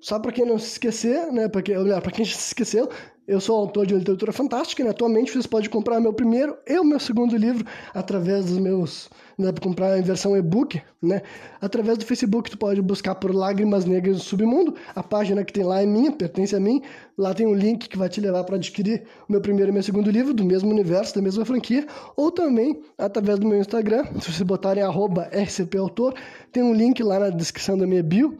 Só 0.00 0.18
para 0.18 0.32
quem 0.32 0.46
não 0.46 0.58
se 0.58 0.72
esquecer, 0.72 1.30
né? 1.32 1.48
Para 1.48 1.62
quem 1.62 2.24
já 2.24 2.34
se 2.34 2.48
esqueceu, 2.48 2.88
eu 3.28 3.40
sou 3.40 3.56
autor 3.56 3.86
de 3.86 3.94
literatura 3.94 4.32
fantástica, 4.32 4.82
né? 4.82 4.90
Atualmente 4.90 5.36
você 5.36 5.46
pode 5.46 5.68
comprar 5.70 6.00
meu 6.00 6.12
primeiro 6.12 6.56
e 6.66 6.78
o 6.80 6.84
meu 6.84 6.98
segundo 6.98 7.36
livro 7.36 7.64
através 7.94 8.46
dos 8.46 8.58
meus, 8.58 9.08
né, 9.38 9.52
para 9.52 9.62
comprar 9.62 9.96
em 9.98 10.02
versão 10.02 10.36
e-book, 10.36 10.82
né? 11.00 11.22
Através 11.60 11.96
do 11.96 12.04
Facebook 12.04 12.50
tu 12.50 12.58
pode 12.58 12.82
buscar 12.82 13.14
por 13.14 13.32
Lágrimas 13.32 13.84
Negras 13.84 14.16
do 14.16 14.22
Submundo, 14.22 14.74
a 14.96 15.02
página 15.02 15.44
que 15.44 15.52
tem 15.52 15.62
lá 15.62 15.80
é 15.80 15.86
minha, 15.86 16.10
pertence 16.10 16.56
a 16.56 16.60
mim. 16.60 16.82
Lá 17.16 17.32
tem 17.32 17.46
um 17.46 17.54
link 17.54 17.88
que 17.88 17.96
vai 17.96 18.08
te 18.08 18.20
levar 18.20 18.42
para 18.42 18.56
adquirir 18.56 19.04
o 19.28 19.32
meu 19.32 19.40
primeiro 19.40 19.70
e 19.70 19.72
meu 19.72 19.82
segundo 19.82 20.10
livro 20.10 20.34
do 20.34 20.44
mesmo 20.44 20.68
universo, 20.70 21.14
da 21.14 21.22
mesma 21.22 21.44
franquia, 21.44 21.86
ou 22.16 22.32
também 22.32 22.80
através 22.98 23.38
do 23.38 23.46
meu 23.46 23.60
Instagram, 23.60 24.06
se 24.20 24.32
vocês 24.32 24.42
botarem 24.42 24.82
@rcpautor, 24.82 26.14
tem 26.50 26.64
um 26.64 26.74
link 26.74 27.00
lá 27.00 27.20
na 27.20 27.30
descrição 27.30 27.78
da 27.78 27.86
minha 27.86 28.02
bio. 28.02 28.36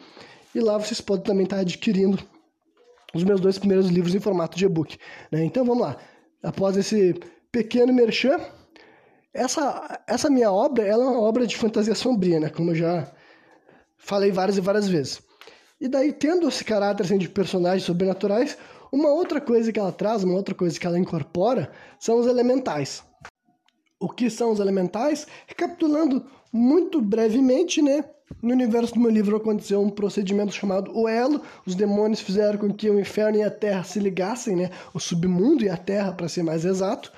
E 0.55 0.61
lá 0.61 0.79
vocês 0.79 1.01
podem 1.01 1.25
também 1.25 1.45
estar 1.45 1.59
adquirindo 1.59 2.19
os 3.15 3.25
meus 3.25 3.41
dois 3.41 3.59
primeiros 3.59 3.89
livros 3.89 4.15
em 4.15 4.21
formato 4.21 4.57
de 4.57 4.65
e-book. 4.65 4.99
Né? 5.31 5.45
Então 5.45 5.65
vamos 5.65 5.83
lá. 5.83 5.97
Após 6.43 6.77
esse 6.77 7.15
pequeno 7.53 7.93
merchan, 7.93 8.39
essa, 9.33 10.03
essa 10.07 10.31
minha 10.31 10.51
obra 10.51 10.85
ela 10.85 11.05
é 11.05 11.07
uma 11.07 11.21
obra 11.21 11.47
de 11.47 11.57
fantasia 11.57 11.95
sombria, 11.95 12.41
né? 12.41 12.49
como 12.49 12.71
eu 12.71 12.75
já 12.75 13.13
falei 13.97 14.33
várias 14.33 14.57
e 14.57 14.61
várias 14.61 14.89
vezes. 14.89 15.23
E 15.81 15.89
daí, 15.89 16.13
tendo 16.13 16.47
esse 16.49 16.65
caráter 16.65 17.05
assim, 17.05 17.17
de 17.17 17.29
personagens 17.29 17.85
sobrenaturais, 17.85 18.59
uma 18.93 19.09
outra 19.09 19.41
coisa 19.41 19.73
que 19.73 19.79
ela 19.79 19.93
traz, 19.93 20.23
uma 20.23 20.35
outra 20.35 20.55
coisa 20.55 20.79
que 20.79 20.87
ela 20.87 20.99
incorpora, 20.99 21.71
são 21.99 22.19
os 22.19 22.27
elementais. 22.27 23.03
O 23.99 24.09
que 24.09 24.29
são 24.29 24.51
os 24.51 24.61
elementais? 24.61 25.27
Recapitulando 25.47 26.27
muito 26.53 27.01
brevemente, 27.01 27.81
né? 27.81 28.05
No 28.43 28.53
universo 28.53 28.95
do 28.95 29.01
meu 29.01 29.11
livro 29.11 29.37
aconteceu 29.37 29.83
um 29.83 29.91
procedimento 29.91 30.53
chamado 30.53 30.91
o 30.97 31.09
Elo. 31.09 31.43
Os 31.67 31.75
demônios 31.75 32.21
fizeram 32.21 32.59
com 32.59 32.73
que 32.73 32.89
o 32.89 32.99
inferno 32.99 33.39
e 33.39 33.43
a 33.43 33.51
terra 33.51 33.85
se 33.85 33.99
ligassem, 33.99 34.57
né? 34.57 34.71
O 34.95 35.01
submundo 35.01 35.65
e 35.65 35.69
a 35.69 35.77
terra, 35.77 36.13
para 36.13 36.29
ser 36.29 36.43
mais 36.43 36.65
exato. 36.65 37.13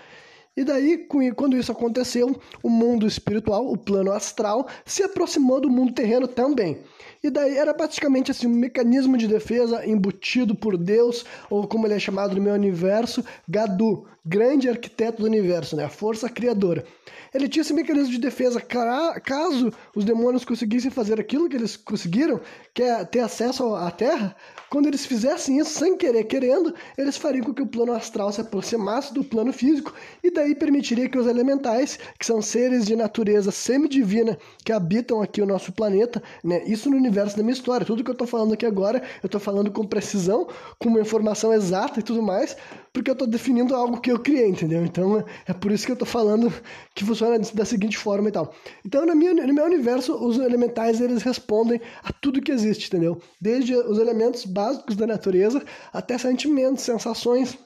E 0.57 0.64
daí, 0.64 1.07
quando 1.35 1.57
isso 1.57 1.72
aconteceu, 1.72 2.38
o 2.62 2.68
mundo 2.68 3.07
espiritual, 3.07 3.70
o 3.70 3.77
plano 3.77 4.12
astral, 4.12 4.66
se 4.85 5.03
aproximou 5.03 5.61
do 5.61 5.70
mundo 5.70 5.94
terreno 5.94 6.29
também. 6.29 6.79
E 7.23 7.31
daí 7.31 7.57
era 7.57 7.73
praticamente 7.73 8.33
assim, 8.33 8.49
um 8.49 8.51
mecanismo 8.51 9.17
de 9.17 9.29
defesa 9.29 9.87
embutido 9.87 10.57
por 10.57 10.77
Deus, 10.77 11.25
ou 11.49 11.69
como 11.69 11.87
ele 11.87 11.95
é 11.95 11.99
chamado 12.01 12.35
no 12.35 12.43
meu 12.43 12.53
universo, 12.53 13.25
Gadu, 13.49 14.09
grande 14.25 14.69
arquiteto 14.69 15.23
do 15.23 15.27
universo, 15.27 15.77
né? 15.77 15.85
a 15.85 15.89
força 15.89 16.29
criadora. 16.29 16.85
Ele 17.33 17.49
tinha 17.49 17.63
esse 17.63 17.73
mecanismo 17.73 18.11
de 18.11 18.19
defesa 18.19 18.61
caso 18.61 19.73
os 19.97 20.05
demônios 20.05 20.45
conseguissem 20.45 20.91
fazer 20.91 21.19
aquilo 21.19 21.49
que 21.49 21.57
eles 21.57 21.77
conseguiram, 21.77 22.41
que 22.75 22.83
é 22.83 23.05
ter 23.05 23.21
acesso 23.21 23.75
à 23.75 23.91
Terra. 23.91 24.37
Quando 24.69 24.87
eles 24.87 25.07
fizessem 25.07 25.59
isso 25.59 25.79
sem 25.79 25.97
querer, 25.97 26.25
querendo, 26.25 26.75
eles 26.97 27.17
fariam 27.17 27.45
com 27.45 27.55
que 27.55 27.63
o 27.63 27.67
plano 27.67 27.93
astral 27.93 28.33
se 28.33 28.41
aproximasse 28.41 29.15
do 29.15 29.25
plano 29.25 29.53
físico 29.53 29.95
e 30.23 30.31
daí 30.31 30.55
permitiria 30.55 31.09
que 31.09 31.19
os 31.19 31.27
elementais, 31.27 31.99
que 32.19 32.27
são 32.27 32.43
seres 32.43 32.85
de 32.85 32.95
natureza 32.95 33.51
semidivina 33.51 34.39
que 34.63 34.73
habitam 34.73 35.23
aqui 35.23 35.41
o 35.41 35.47
nosso 35.47 35.73
planeta, 35.73 36.23
né? 36.45 36.63
Isso 36.67 36.91
no 36.91 36.97
universo 36.97 37.12
da 37.12 37.42
minha 37.42 37.53
história. 37.53 37.87
Tudo 37.87 38.03
que 38.03 38.11
eu 38.11 38.14
estou 38.14 38.27
falando 38.27 38.55
aqui 38.55 38.66
agora, 38.66 39.03
eu 39.22 39.27
estou 39.27 39.40
falando 39.40 39.70
com 39.70 39.87
precisão, 39.87 40.48
com 40.79 40.88
uma 40.88 41.01
informação 41.01 41.53
exata 41.53 42.01
e 42.01 42.03
tudo 42.03 42.22
mais, 42.22 42.57
porque 42.92 43.11
eu 43.11 43.12
estou 43.12 43.27
definindo 43.27 43.75
algo 43.75 44.01
que 44.01 44.11
eu 44.11 44.18
criei, 44.18 44.48
entendeu? 44.48 44.85
Então 44.85 45.25
é 45.46 45.53
por 45.53 45.70
isso 45.70 45.87
que 45.87 45.92
eu 45.92 45.94
estou 45.94 46.09
falando 46.09 46.53
que 46.94 47.05
funciona 47.05 47.38
da 47.38 47.64
seguinte 47.64 47.96
forma 47.96 48.29
e 48.29 48.33
tal. 48.33 48.55
Então 48.85 49.07
no 49.07 49.14
meu, 49.14 49.35
no 49.35 49.55
meu 49.55 49.64
universo, 49.64 50.14
os 50.14 50.38
elementais 50.38 51.01
eles 51.01 51.22
respondem 51.22 51.81
a 52.03 52.12
tudo 52.12 52.42
que 52.42 52.53
existe, 52.53 52.88
entendeu? 52.88 53.20
Desde 53.40 53.75
os 53.75 53.98
elementos 53.98 54.44
básicos 54.44 54.96
da 54.96 55.07
natureza 55.07 55.62
até 55.92 56.18
sentimentos, 56.18 56.85
sensações, 56.85 57.57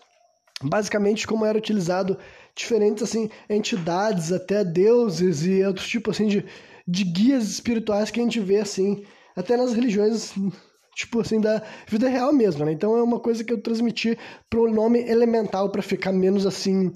basicamente 0.62 1.26
como 1.26 1.44
era 1.44 1.58
utilizado 1.58 2.16
diferentes 2.54 3.02
assim 3.02 3.28
entidades, 3.48 4.32
até 4.32 4.64
deuses 4.64 5.44
e 5.44 5.62
outros 5.62 5.86
tipos 5.86 6.16
assim 6.16 6.26
de, 6.26 6.44
de 6.88 7.04
guias 7.04 7.48
espirituais 7.50 8.10
que 8.10 8.18
a 8.18 8.22
gente 8.22 8.40
vê 8.40 8.58
assim, 8.58 9.04
até 9.36 9.56
nas 9.56 9.74
religiões 9.74 10.34
tipo 10.96 11.20
assim, 11.20 11.38
da 11.38 11.62
vida 11.86 12.08
real 12.08 12.32
mesmo, 12.32 12.64
né? 12.64 12.72
Então 12.72 12.96
é 12.96 13.02
uma 13.02 13.20
coisa 13.20 13.44
que 13.44 13.52
eu 13.52 13.60
transmiti 13.60 14.18
pro 14.48 14.72
nome 14.72 15.06
elemental 15.06 15.70
para 15.70 15.82
ficar 15.82 16.10
menos 16.10 16.46
assim, 16.46 16.90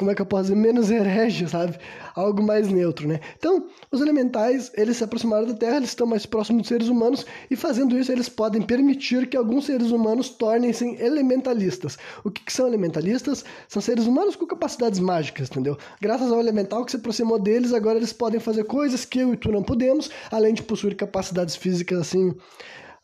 como 0.00 0.10
é 0.10 0.14
que 0.14 0.22
eu 0.22 0.26
posso 0.26 0.44
dizer, 0.44 0.54
menos 0.54 0.90
herege, 0.90 1.46
sabe? 1.46 1.78
Algo 2.14 2.42
mais 2.42 2.68
neutro, 2.68 3.06
né? 3.06 3.20
Então, 3.36 3.66
os 3.92 4.00
elementais, 4.00 4.72
eles 4.74 4.96
se 4.96 5.04
aproximaram 5.04 5.46
da 5.46 5.52
Terra, 5.52 5.76
eles 5.76 5.90
estão 5.90 6.06
mais 6.06 6.24
próximos 6.24 6.62
dos 6.62 6.68
seres 6.68 6.88
humanos 6.88 7.26
e 7.50 7.54
fazendo 7.54 7.98
isso 7.98 8.10
eles 8.10 8.26
podem 8.26 8.62
permitir 8.62 9.28
que 9.28 9.36
alguns 9.36 9.66
seres 9.66 9.90
humanos 9.90 10.30
tornem-se 10.30 10.96
elementalistas. 10.98 11.98
O 12.24 12.30
que, 12.30 12.42
que 12.42 12.50
são 12.50 12.66
elementalistas? 12.66 13.44
São 13.68 13.82
seres 13.82 14.06
humanos 14.06 14.36
com 14.36 14.46
capacidades 14.46 14.98
mágicas, 14.98 15.50
entendeu? 15.50 15.76
Graças 16.00 16.32
ao 16.32 16.40
elemental 16.40 16.82
que 16.82 16.92
se 16.92 16.96
aproximou 16.96 17.38
deles, 17.38 17.74
agora 17.74 17.98
eles 17.98 18.14
podem 18.14 18.40
fazer 18.40 18.64
coisas 18.64 19.04
que 19.04 19.18
eu 19.18 19.34
e 19.34 19.36
tu 19.36 19.52
não 19.52 19.62
podemos, 19.62 20.10
além 20.30 20.54
de 20.54 20.62
possuir 20.62 20.96
capacidades 20.96 21.56
físicas 21.56 22.00
assim 22.00 22.34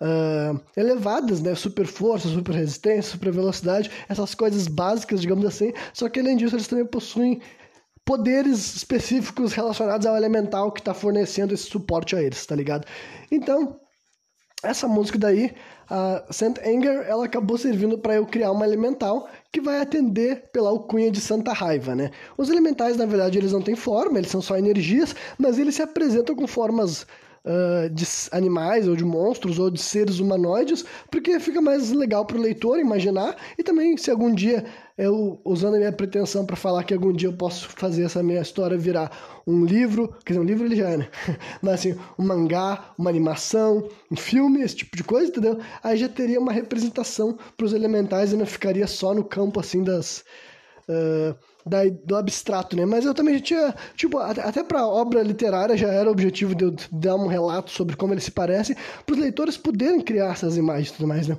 uh, 0.01 0.61
elevadas, 0.77 1.41
né? 1.41 1.55
Super 1.55 1.87
força, 1.87 2.29
super 2.29 2.55
resistência, 2.55 3.13
super 3.13 3.33
velocidade, 3.33 3.91
essas 4.09 4.35
coisas 4.35 4.69
básicas, 4.69 5.21
digamos 5.21 5.45
assim. 5.45 5.73
Só 5.93 6.09
que 6.09 6.21
além 6.21 6.37
disso, 6.37 6.57
eles 6.57 6.69
também 6.69 6.87
possuem 6.87 7.41
poderes 8.05 8.77
específicos 8.77 9.53
relacionados 9.53 10.07
ao 10.07 10.17
elemental 10.17 10.71
que 10.71 10.81
está 10.81 10.95
fornecendo 10.95 11.53
esse 11.53 11.65
suporte 11.65 12.15
a 12.15 12.23
eles, 12.23 12.47
tá 12.47 12.55
ligado? 12.55 12.87
Então, 13.33 13.81
essa 14.63 14.87
música 14.87 15.19
daí, 15.19 15.53
a 15.91 16.25
Saint 16.31 16.59
Anger, 16.65 17.05
ela 17.09 17.25
acabou 17.25 17.59
servindo 17.59 17.99
para 17.99 18.15
eu 18.15 18.25
criar 18.25 18.53
uma 18.53 18.65
elemental 18.65 19.29
que 19.53 19.61
vai 19.61 19.81
atender 19.81 20.51
pela 20.53 20.71
alcunha 20.71 21.11
de 21.11 21.21
Santa 21.21 21.53
Raiva, 21.53 21.95
né? 21.95 22.11
Os 22.39 22.49
elementais, 22.49 22.97
na 22.97 23.07
verdade, 23.07 23.39
eles 23.39 23.53
não 23.53 23.61
têm 23.61 23.75
forma, 23.75 24.19
eles 24.19 24.31
são 24.31 24.41
só 24.41 24.57
energias, 24.57 25.15
mas 25.37 25.59
eles 25.59 25.75
se 25.75 25.83
apresentam 25.83 26.35
com 26.35 26.47
formas 26.47 27.07
uh, 27.47 27.89
de 27.89 28.05
animais 28.33 28.89
ou 28.89 28.97
de 28.97 29.05
monstros 29.05 29.59
ou 29.59 29.71
de 29.71 29.81
seres 29.81 30.19
humanoides, 30.19 30.85
porque 31.11 31.39
fica 31.39 31.61
mais 31.63 31.93
legal 31.93 32.27
para 32.27 32.37
o 32.37 32.41
leitor 32.41 32.79
imaginar 32.79 33.37
e 33.57 33.63
também 33.63 33.97
se 33.97 34.11
algum 34.11 34.35
dia 34.35 34.65
eu 34.99 35.41
usando 35.45 35.75
a 35.75 35.79
minha 35.79 35.93
pretensão 35.93 36.45
para 36.45 36.57
falar 36.57 36.83
que 36.83 36.95
algum 36.95 37.13
dia 37.13 37.29
eu 37.29 37.37
posso 37.37 37.69
fazer 37.69 38.05
essa 38.05 38.23
minha 38.23 38.41
história 38.41 38.77
virar 38.79 39.11
um 39.47 39.65
livro, 39.65 40.09
quer 40.25 40.33
dizer, 40.33 40.41
um 40.41 40.47
livro 40.47 40.65
ele 40.65 40.77
já 40.77 40.89
é, 40.89 40.97
né? 40.97 41.09
Mas 41.63 41.75
assim, 41.75 41.97
um 42.19 42.25
mangá, 42.25 42.95
uma 42.99 43.11
animação, 43.11 43.89
um 44.11 44.17
filme, 44.17 44.63
esse 44.63 44.77
tipo 44.77 44.97
de 44.97 45.05
coisa, 45.05 45.29
entendeu? 45.29 45.59
Aí 45.83 45.97
já 45.97 46.09
teria 46.09 46.41
uma 46.41 46.53
representação 46.53 47.39
para 47.57 47.67
os 47.67 47.73
elementais 47.73 48.33
e 48.33 48.37
não 48.37 48.47
ficaria 48.47 48.87
só 48.87 49.15
no 49.15 49.23
campo 49.23 49.61
assim 49.61 49.85
das 49.85 50.25
uh, 50.89 51.37
da, 51.67 51.81
do 52.05 52.17
abstrato, 52.17 52.77
né? 52.77 52.87
Mas 52.87 53.05
eu 53.05 53.13
também 53.13 53.39
tinha, 53.41 53.75
tipo, 53.97 54.19
até 54.19 54.63
para 54.63 54.87
obra 54.87 55.23
literária 55.23 55.77
já 55.77 55.89
era 55.89 56.09
o 56.09 56.13
objetivo 56.13 56.55
de 56.55 56.65
eu 56.65 56.77
dar 56.93 57.17
um 57.17 57.27
relato 57.27 57.71
sobre 57.73 57.97
como 57.97 58.15
eles 58.15 58.25
se 58.25 58.31
parecem, 58.31 58.77
para 59.05 59.15
os 59.15 59.21
leitores 59.21 59.57
poderem 59.57 60.01
criar 60.01 60.33
essas 60.33 60.57
imagens 60.57 60.91
e 60.91 60.93
tudo 60.93 61.09
mais, 61.09 61.27
né? 61.27 61.37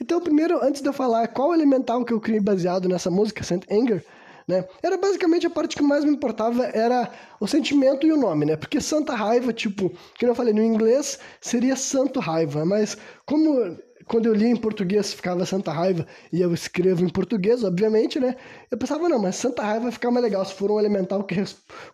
Então, 0.00 0.20
primeiro, 0.20 0.62
antes 0.62 0.82
de 0.82 0.88
eu 0.88 0.92
falar 0.92 1.26
qual 1.28 1.54
elemental 1.54 2.04
que 2.04 2.12
eu 2.12 2.20
criei 2.20 2.40
baseado 2.40 2.88
nessa 2.88 3.10
música, 3.10 3.42
Saint 3.42 3.64
Anger, 3.70 4.04
né? 4.46 4.66
Era 4.82 4.98
basicamente 4.98 5.46
a 5.46 5.50
parte 5.50 5.76
que 5.76 5.82
mais 5.82 6.04
me 6.04 6.10
importava 6.10 6.64
era 6.66 7.10
o 7.40 7.46
sentimento 7.46 8.06
e 8.06 8.12
o 8.12 8.16
nome, 8.16 8.44
né? 8.44 8.56
Porque 8.56 8.80
Santa 8.80 9.14
Raiva, 9.14 9.52
tipo, 9.52 9.90
que 10.18 10.26
eu 10.26 10.34
falei 10.34 10.52
no 10.52 10.62
inglês, 10.62 11.18
seria 11.40 11.76
Santo 11.76 12.20
Raiva, 12.20 12.64
mas 12.64 12.96
como 13.24 13.78
quando 14.06 14.26
eu 14.26 14.34
li 14.34 14.46
em 14.46 14.56
português 14.56 15.12
ficava 15.12 15.44
Santa 15.46 15.72
Raiva 15.72 16.06
e 16.32 16.40
eu 16.40 16.52
escrevo 16.52 17.04
em 17.04 17.08
português, 17.08 17.62
obviamente, 17.64 18.18
né? 18.18 18.36
Eu 18.70 18.78
pensava, 18.78 19.08
não, 19.08 19.18
mas 19.18 19.36
Santa 19.36 19.62
Raiva 19.62 19.84
vai 19.84 19.92
ficar 19.92 20.10
mais 20.10 20.24
legal 20.24 20.44
se 20.44 20.54
for 20.54 20.70
um 20.70 20.78
elemental 20.78 21.24
que 21.24 21.42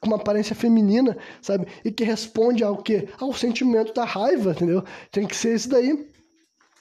com 0.01 0.07
uma 0.07 0.17
aparência 0.17 0.55
feminina, 0.55 1.17
sabe? 1.41 1.67
E 1.85 1.91
que 1.91 2.05
responde 2.05 2.63
ao 2.65 2.77
que? 2.77 3.09
Ao 3.19 3.33
sentimento 3.33 3.93
da 3.93 4.05
raiva, 4.05 4.53
entendeu? 4.53 4.85
Tem 5.11 5.27
que 5.27 5.37
ser 5.37 5.55
isso 5.55 5.69
daí. 5.69 6.09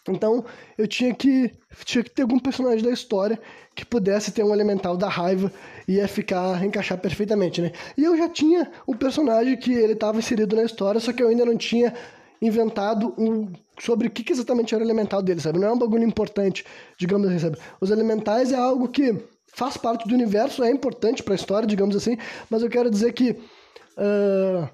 Então, 0.10 0.46
eu 0.78 0.88
tinha 0.88 1.13
que 1.13 1.52
tinha 1.84 2.04
que 2.04 2.10
ter 2.10 2.22
algum 2.22 2.40
personagem 2.40 2.84
da 2.84 2.92
história 2.92 3.40
que 3.76 3.86
pudesse 3.86 4.32
ter 4.32 4.44
um 4.44 4.54
elemental 4.54 4.98
da 4.98 5.08
raiva 5.08 5.52
e 5.88 5.96
ia 5.96 6.08
ficar 6.08 6.63
encaixar 6.63 6.98
perfeitamente, 6.98 7.62
né? 7.62 7.72
E 7.98 8.04
eu 8.04 8.18
já 8.18 8.30
tinha 8.30 8.72
o 8.86 8.96
personagem 8.96 9.58
que 9.58 9.74
ele 9.74 9.94
estava 9.94 10.18
inserido 10.18 10.56
na 10.56 10.63
história, 10.63 11.00
só 11.00 11.12
que 11.12 11.22
eu 11.22 11.28
ainda 11.28 11.46
não 11.46 11.58
tinha 11.58 11.94
inventado 12.42 13.13
um, 13.18 13.52
sobre 13.80 14.08
o 14.08 14.12
que, 14.12 14.32
exatamente 14.32 14.74
era 14.74 14.84
o 14.84 14.88
elemental 14.88 15.22
dele, 15.22 15.40
sabe? 15.40 15.60
Não 15.60 15.68
é 15.68 15.72
um 15.72 15.78
bagulho 15.78 16.04
importante, 16.04 16.66
digamos 16.98 17.28
assim, 17.28 17.40
sabe? 17.40 17.58
Os 17.80 17.92
elementais 17.92 18.52
é 18.52 18.56
algo 18.56 18.88
que 18.88 19.16
faz 19.54 19.78
parte 19.78 20.08
do 20.08 20.13
universo, 20.13 20.63
é 20.63 20.72
importante 20.72 21.24
para 21.24 21.34
a 21.34 21.36
história, 21.36 21.68
digamos 21.68 21.96
assim, 21.96 22.18
mas 22.50 22.62
eu 22.62 22.70
quero 22.70 22.90
dizer 22.90 23.13
que 23.13 23.32
uh, 23.32 24.70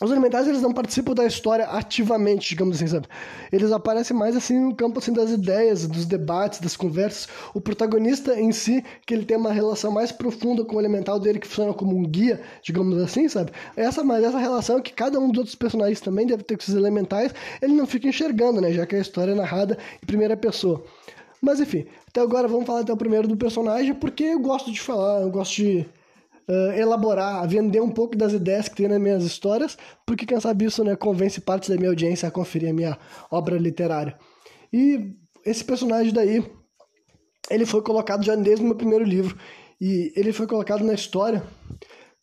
os 0.00 0.10
elementais 0.10 0.46
eles 0.46 0.62
não 0.62 0.72
participam 0.72 1.12
da 1.12 1.26
história 1.26 1.66
ativamente, 1.66 2.50
digamos 2.50 2.76
assim, 2.76 2.86
sabe? 2.86 3.08
Eles 3.50 3.72
aparecem 3.72 4.16
mais 4.16 4.36
assim 4.36 4.58
no 4.58 4.74
campo 4.74 5.00
assim 5.00 5.12
das 5.12 5.30
ideias, 5.30 5.86
dos 5.86 6.06
debates, 6.06 6.60
das 6.60 6.76
conversas. 6.76 7.28
O 7.52 7.60
protagonista 7.60 8.38
em 8.38 8.52
si, 8.52 8.84
que 9.04 9.12
ele 9.12 9.24
tem 9.24 9.36
uma 9.36 9.52
relação 9.52 9.90
mais 9.90 10.12
profunda 10.12 10.64
com 10.64 10.76
o 10.76 10.80
elemental 10.80 11.18
dele 11.18 11.40
que 11.40 11.48
funciona 11.48 11.74
como 11.74 11.96
um 11.96 12.04
guia, 12.04 12.40
digamos 12.62 12.96
assim, 13.02 13.28
sabe? 13.28 13.50
Essa 13.76 14.04
mas 14.04 14.22
essa 14.22 14.38
relação 14.38 14.80
que 14.80 14.92
cada 14.92 15.18
um 15.18 15.28
dos 15.28 15.38
outros 15.38 15.54
personagens 15.56 16.00
também 16.00 16.26
deve 16.26 16.44
ter 16.44 16.56
com 16.56 16.62
esses 16.62 16.74
elementais, 16.74 17.34
ele 17.60 17.72
não 17.72 17.86
fica 17.86 18.06
enxergando, 18.06 18.60
né? 18.60 18.72
Já 18.72 18.86
que 18.86 18.94
a 18.94 19.00
história 19.00 19.32
é 19.32 19.34
narrada 19.34 19.76
em 20.00 20.06
primeira 20.06 20.36
pessoa. 20.36 20.84
Mas 21.40 21.60
enfim, 21.60 21.86
então 22.10 22.22
agora 22.22 22.46
vamos 22.46 22.66
falar 22.66 22.82
então 22.82 22.96
primeiro 22.96 23.26
do 23.26 23.36
personagem, 23.36 23.94
porque 23.94 24.24
eu 24.24 24.40
gosto 24.40 24.70
de 24.72 24.80
falar, 24.80 25.22
eu 25.22 25.30
gosto 25.30 25.56
de 25.56 25.86
uh, 26.48 26.72
elaborar, 26.72 27.46
vender 27.46 27.80
um 27.80 27.90
pouco 27.90 28.16
das 28.16 28.32
ideias 28.32 28.68
que 28.68 28.76
tem 28.76 28.88
nas 28.88 29.00
minhas 29.00 29.24
histórias, 29.24 29.76
porque 30.06 30.26
quem 30.26 30.40
sabe 30.40 30.64
isso 30.64 30.82
né, 30.82 30.96
convence 30.96 31.40
parte 31.40 31.68
da 31.70 31.76
minha 31.76 31.90
audiência 31.90 32.28
a 32.28 32.30
conferir 32.30 32.70
a 32.70 32.72
minha 32.72 32.98
obra 33.30 33.56
literária. 33.58 34.16
E 34.72 35.14
esse 35.44 35.64
personagem 35.64 36.12
daí, 36.12 36.44
ele 37.50 37.66
foi 37.66 37.82
colocado 37.82 38.24
já 38.24 38.34
desde 38.34 38.64
o 38.64 38.66
meu 38.66 38.76
primeiro 38.76 39.04
livro, 39.04 39.36
e 39.80 40.12
ele 40.16 40.32
foi 40.32 40.46
colocado 40.46 40.82
na 40.82 40.94
história 40.94 41.42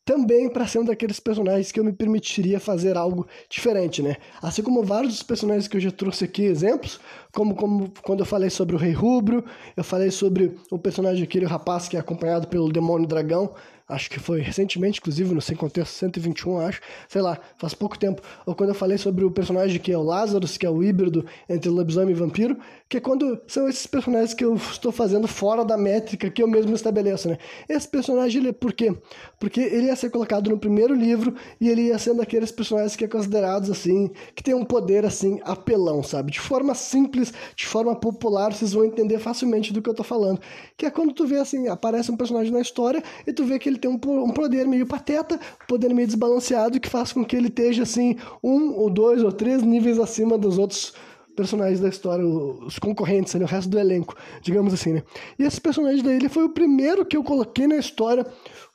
também 0.06 0.48
para 0.48 0.68
ser 0.68 0.80
um 0.80 0.86
daqueles 0.86 1.20
personagens 1.20 1.72
que 1.72 1.80
eu 1.80 1.84
me 1.84 1.92
permitiria 1.92 2.60
fazer 2.60 2.96
algo 2.96 3.28
diferente, 3.50 4.04
né? 4.04 4.18
Assim 4.40 4.62
como 4.62 4.84
vários 4.84 5.14
dos 5.14 5.24
personagens 5.24 5.68
que 5.68 5.78
eu 5.78 5.82
já 5.82 5.92
trouxe 5.92 6.26
aqui 6.26 6.44
exemplos, 6.44 7.00
como, 7.34 7.56
como 7.56 7.92
quando 8.04 8.20
eu 8.20 8.26
falei 8.26 8.52
sobre 8.52 8.76
o 8.76 8.78
Rei 8.78 8.92
Rubro, 8.92 9.44
eu 9.76 9.84
falei 9.84 10.12
sobre 10.12 10.56
o 10.70 10.78
personagem 10.78 11.24
aquele 11.24 11.46
rapaz 11.46 11.88
que 11.88 11.98
é 11.98 12.00
acompanhado 12.00 12.48
pelo 12.48 12.72
demônio 12.72 13.08
dragão, 13.08 13.56
acho 13.88 14.10
que 14.10 14.20
foi 14.20 14.42
recentemente, 14.42 15.00
inclusive, 15.00 15.34
no 15.34 15.42
Sem 15.42 15.56
Contexto 15.56 15.94
121, 15.94 16.60
acho, 16.60 16.82
sei 17.08 17.22
lá, 17.22 17.38
faz 17.58 17.74
pouco 17.74 17.98
tempo, 17.98 18.22
ou 18.46 18.56
quando 18.56 18.70
eu 18.70 18.76
falei 18.76 18.98
sobre 18.98 19.24
o 19.24 19.32
personagem 19.32 19.80
que 19.80 19.92
é 19.92 19.98
o 19.98 20.04
Lazarus, 20.04 20.58
que 20.58 20.66
é 20.66 20.70
o 20.70 20.84
híbrido 20.84 21.26
entre 21.48 21.70
lobisomem 21.70 22.16
e 22.16 22.18
vampiro, 22.18 22.58
que 22.90 22.98
é 22.98 23.00
quando 23.00 23.40
são 23.48 23.70
esses 23.70 23.86
personagens 23.86 24.34
que 24.34 24.44
eu 24.44 24.56
estou 24.56 24.92
fazendo 24.92 25.28
fora 25.28 25.64
da 25.64 25.78
métrica 25.78 26.30
que 26.30 26.42
eu 26.42 26.48
mesmo 26.48 26.74
estabeleço, 26.74 27.30
né? 27.30 27.38
Esse 27.70 27.88
personagem, 27.88 28.42
ele, 28.42 28.54
por 28.54 28.74
quê? 28.74 28.96
Porque 29.40 29.60
ele 29.60 29.88
ia 29.88 29.96
ser 29.96 30.10
colocado 30.10 30.50
no 30.50 30.58
primeiro 30.58 30.94
livro 30.94 31.36
e 31.62 31.70
ele 31.70 31.84
ia 31.84 32.00
sendo 32.00 32.22
aqueles 32.22 32.52
personagens 32.52 32.96
que 32.96 33.06
é 33.06 33.08
considerados, 33.08 33.70
assim, 33.70 34.10
que 34.36 34.44
tem 34.44 34.54
um 34.54 34.66
poder, 34.66 35.06
assim, 35.06 35.40
apelão, 35.44 36.02
sabe? 36.02 36.32
De 36.32 36.40
forma 36.40 36.74
simples, 36.74 37.34
de 37.56 37.68
forma 37.68 37.96
popular, 37.96 38.52
vocês 38.52 38.74
vão 38.74 38.84
entender 38.84 39.20
facilmente 39.20 39.72
do 39.72 39.82
que 39.82 39.90
eu 39.90 39.94
tô 39.94 40.04
falando. 40.04 40.40
Que 40.76 40.86
é 40.86 40.92
quando 40.92 41.14
tu 41.14 41.28
vê, 41.28 41.38
assim, 41.38 41.68
aparece 41.68 42.12
um 42.12 42.18
personagem 42.18 42.52
na 42.52 42.62
história 42.62 43.04
e 43.28 43.34
tu 43.34 43.46
vê 43.46 43.60
que 43.60 43.70
ele 43.70 43.76
ele 43.76 43.80
tem 43.80 43.92
um, 43.92 44.24
um 44.24 44.32
poder 44.32 44.66
meio 44.66 44.86
pateta, 44.86 45.36
um 45.36 45.68
poder 45.68 45.94
meio 45.94 46.08
desbalanceado, 46.08 46.80
que 46.80 46.90
faz 46.90 47.12
com 47.12 47.24
que 47.24 47.36
ele 47.36 47.50
esteja, 47.50 47.84
assim, 47.84 48.18
um 48.44 48.74
ou 48.74 48.90
dois 48.90 49.22
ou 49.22 49.32
três 49.32 49.62
níveis 49.62 50.00
acima 50.00 50.38
dos 50.38 50.58
outros 50.58 50.94
personagens 51.36 51.80
da 51.80 51.90
história, 51.90 52.26
os 52.26 52.80
concorrentes, 52.80 53.36
ali, 53.36 53.44
o 53.44 53.48
resto 53.48 53.70
do 53.70 53.80
elenco, 53.80 54.16
digamos 54.42 54.74
assim, 54.74 54.94
né? 54.94 55.04
E 55.38 55.44
esse 55.44 55.60
personagem 55.60 56.04
daí, 56.04 56.16
ele 56.16 56.30
foi 56.30 56.44
o 56.44 56.50
primeiro 56.50 57.06
que 57.06 57.18
eu 57.18 57.24
coloquei 57.24 57.68
na 57.68 57.78
história 57.78 58.26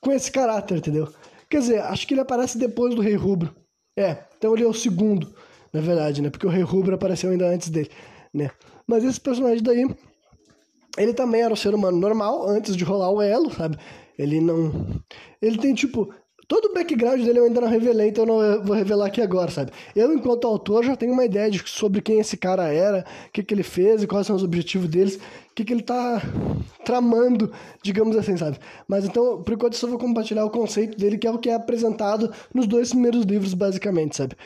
com 0.00 0.12
esse 0.12 0.30
caráter, 0.30 0.78
entendeu? 0.78 1.08
Quer 1.48 1.60
dizer, 1.60 1.80
acho 1.82 2.06
que 2.06 2.14
ele 2.14 2.20
aparece 2.20 2.58
depois 2.58 2.94
do 2.94 3.00
Rei 3.00 3.16
Rubro. 3.16 3.54
É, 3.96 4.24
então 4.38 4.54
ele 4.54 4.64
é 4.64 4.68
o 4.68 4.72
segundo, 4.72 5.34
na 5.72 5.80
verdade, 5.80 6.22
né? 6.22 6.30
Porque 6.30 6.46
o 6.46 6.50
Rei 6.50 6.62
Rubro 6.62 6.94
apareceu 6.94 7.30
ainda 7.30 7.48
antes 7.48 7.68
dele, 7.68 7.90
né? 8.32 8.50
Mas 8.86 9.04
esse 9.04 9.20
personagem 9.20 9.62
daí, 9.62 9.88
ele 10.96 11.14
também 11.14 11.42
era 11.42 11.52
um 11.52 11.56
ser 11.56 11.74
humano 11.74 11.98
normal, 11.98 12.48
antes 12.48 12.76
de 12.76 12.84
rolar 12.84 13.10
o 13.10 13.20
elo, 13.20 13.50
sabe? 13.50 13.78
Ele 14.18 14.40
não. 14.40 15.00
Ele 15.40 15.56
tem, 15.56 15.74
tipo. 15.74 16.12
Todo 16.50 16.64
o 16.64 16.74
background 16.74 17.22
dele 17.22 17.38
eu 17.38 17.44
ainda 17.44 17.60
não 17.60 17.68
revelei, 17.68 18.08
então 18.08 18.24
eu 18.24 18.26
não 18.26 18.64
vou 18.64 18.74
revelar 18.74 19.06
aqui 19.06 19.22
agora, 19.22 19.52
sabe? 19.52 19.70
Eu, 19.94 20.12
enquanto 20.12 20.48
autor, 20.48 20.84
já 20.84 20.96
tenho 20.96 21.12
uma 21.12 21.24
ideia 21.24 21.48
de, 21.48 21.62
sobre 21.64 22.02
quem 22.02 22.18
esse 22.18 22.36
cara 22.36 22.72
era, 22.72 23.04
o 23.28 23.30
que, 23.30 23.40
que 23.44 23.54
ele 23.54 23.62
fez 23.62 24.02
e 24.02 24.06
quais 24.08 24.26
são 24.26 24.34
os 24.34 24.42
objetivos 24.42 24.88
deles, 24.88 25.14
o 25.14 25.54
que, 25.54 25.64
que 25.64 25.72
ele 25.72 25.84
tá 25.84 26.20
tramando, 26.84 27.52
digamos 27.84 28.16
assim, 28.16 28.36
sabe? 28.36 28.58
Mas 28.88 29.04
então, 29.04 29.40
por 29.44 29.54
enquanto, 29.54 29.74
eu 29.74 29.78
só 29.78 29.86
vou 29.86 29.96
compartilhar 29.96 30.44
o 30.44 30.50
conceito 30.50 30.98
dele, 30.98 31.18
que 31.18 31.26
é 31.28 31.30
o 31.30 31.38
que 31.38 31.50
é 31.50 31.54
apresentado 31.54 32.34
nos 32.52 32.66
dois 32.66 32.90
primeiros 32.90 33.24
livros, 33.24 33.54
basicamente, 33.54 34.16
sabe? 34.16 34.36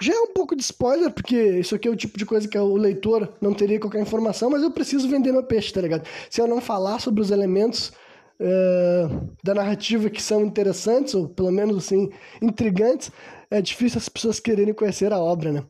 Já 0.00 0.14
é 0.14 0.20
um 0.20 0.32
pouco 0.32 0.56
de 0.56 0.62
spoiler, 0.62 1.10
porque 1.10 1.36
isso 1.36 1.74
aqui 1.74 1.86
é 1.86 1.90
o 1.90 1.96
tipo 1.96 2.16
de 2.16 2.24
coisa 2.24 2.48
que 2.48 2.56
o 2.56 2.76
leitor 2.76 3.28
não 3.42 3.52
teria 3.52 3.78
qualquer 3.78 4.00
informação, 4.00 4.48
mas 4.48 4.62
eu 4.62 4.70
preciso 4.70 5.06
vender 5.06 5.32
meu 5.32 5.42
peixe, 5.42 5.70
tá 5.70 5.82
ligado? 5.82 6.08
Se 6.30 6.40
eu 6.40 6.48
não 6.48 6.62
falar 6.62 6.98
sobre 6.98 7.20
os 7.20 7.30
elementos 7.30 7.92
é, 8.40 9.08
da 9.42 9.54
narrativa 9.54 10.10
que 10.10 10.22
são 10.22 10.42
interessantes, 10.44 11.14
ou 11.14 11.28
pelo 11.28 11.50
menos 11.50 11.76
assim, 11.84 12.10
intrigantes, 12.40 13.10
é 13.50 13.60
difícil 13.60 13.98
as 13.98 14.08
pessoas 14.08 14.40
quererem 14.40 14.74
conhecer 14.74 15.12
a 15.12 15.18
obra, 15.18 15.52
né? 15.52 15.64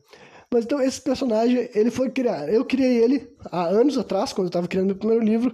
Mas 0.51 0.65
então 0.65 0.79
esse 0.79 1.01
personagem, 1.01 1.69
ele 1.73 1.89
foi 1.89 2.11
criado. 2.11 2.49
Eu 2.49 2.63
criei 2.63 3.03
ele 3.03 3.27
há 3.51 3.65
anos 3.65 3.97
atrás, 3.97 4.31
quando 4.31 4.45
eu 4.45 4.49
estava 4.49 4.67
criando 4.67 4.87
meu 4.87 4.95
primeiro 4.95 5.23
livro, 5.23 5.53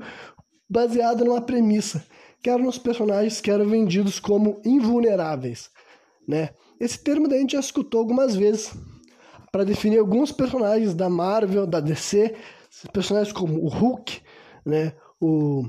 baseado 0.69 1.23
numa 1.23 1.41
premissa, 1.41 2.05
que 2.43 2.49
eram 2.49 2.67
os 2.67 2.77
personagens 2.77 3.41
que 3.41 3.49
eram 3.49 3.65
vendidos 3.65 4.19
como 4.19 4.61
invulneráveis, 4.65 5.69
né? 6.27 6.49
Esse 6.79 7.01
termo 7.03 7.27
daí 7.27 7.39
a 7.39 7.41
gente 7.41 7.53
já 7.53 7.59
escutou 7.59 7.99
algumas 7.99 8.35
vezes 8.35 8.73
para 9.51 9.63
definir 9.63 9.99
alguns 9.99 10.31
personagens 10.31 10.93
da 10.93 11.09
Marvel, 11.09 11.65
da 11.65 11.79
DC, 11.79 12.35
personagens 12.93 13.33
como 13.33 13.63
o 13.63 13.67
Hulk, 13.67 14.21
né? 14.65 14.93
O 15.21 15.65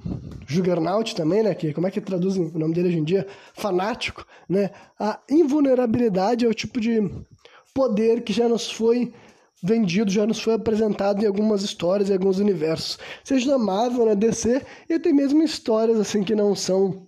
Juggernaut 0.46 1.14
também, 1.14 1.42
né? 1.42 1.54
Que, 1.54 1.72
como 1.72 1.86
é 1.86 1.90
que 1.90 2.00
traduzem 2.00 2.50
o 2.54 2.58
nome 2.58 2.74
dele 2.74 2.88
hoje 2.88 2.98
em 2.98 3.04
dia? 3.04 3.26
Fanático, 3.54 4.24
né? 4.48 4.70
A 4.98 5.18
invulnerabilidade 5.28 6.44
é 6.44 6.48
o 6.48 6.54
tipo 6.54 6.80
de 6.80 7.10
poder 7.74 8.22
que 8.22 8.32
já 8.32 8.48
nos 8.48 8.70
foi 8.70 9.12
vendido, 9.62 10.10
já 10.10 10.26
nos 10.26 10.40
foi 10.40 10.54
apresentado 10.54 11.22
em 11.22 11.26
algumas 11.26 11.62
histórias, 11.62 12.08
em 12.08 12.14
alguns 12.14 12.38
universos. 12.38 12.98
Seja 13.24 13.50
na 13.50 13.58
Marvel, 13.58 14.06
na 14.06 14.14
DC, 14.14 14.62
e 14.88 14.94
até 14.94 15.12
mesmo 15.12 15.42
histórias 15.42 15.98
assim 15.98 16.22
que 16.22 16.34
não 16.34 16.54
são 16.54 17.06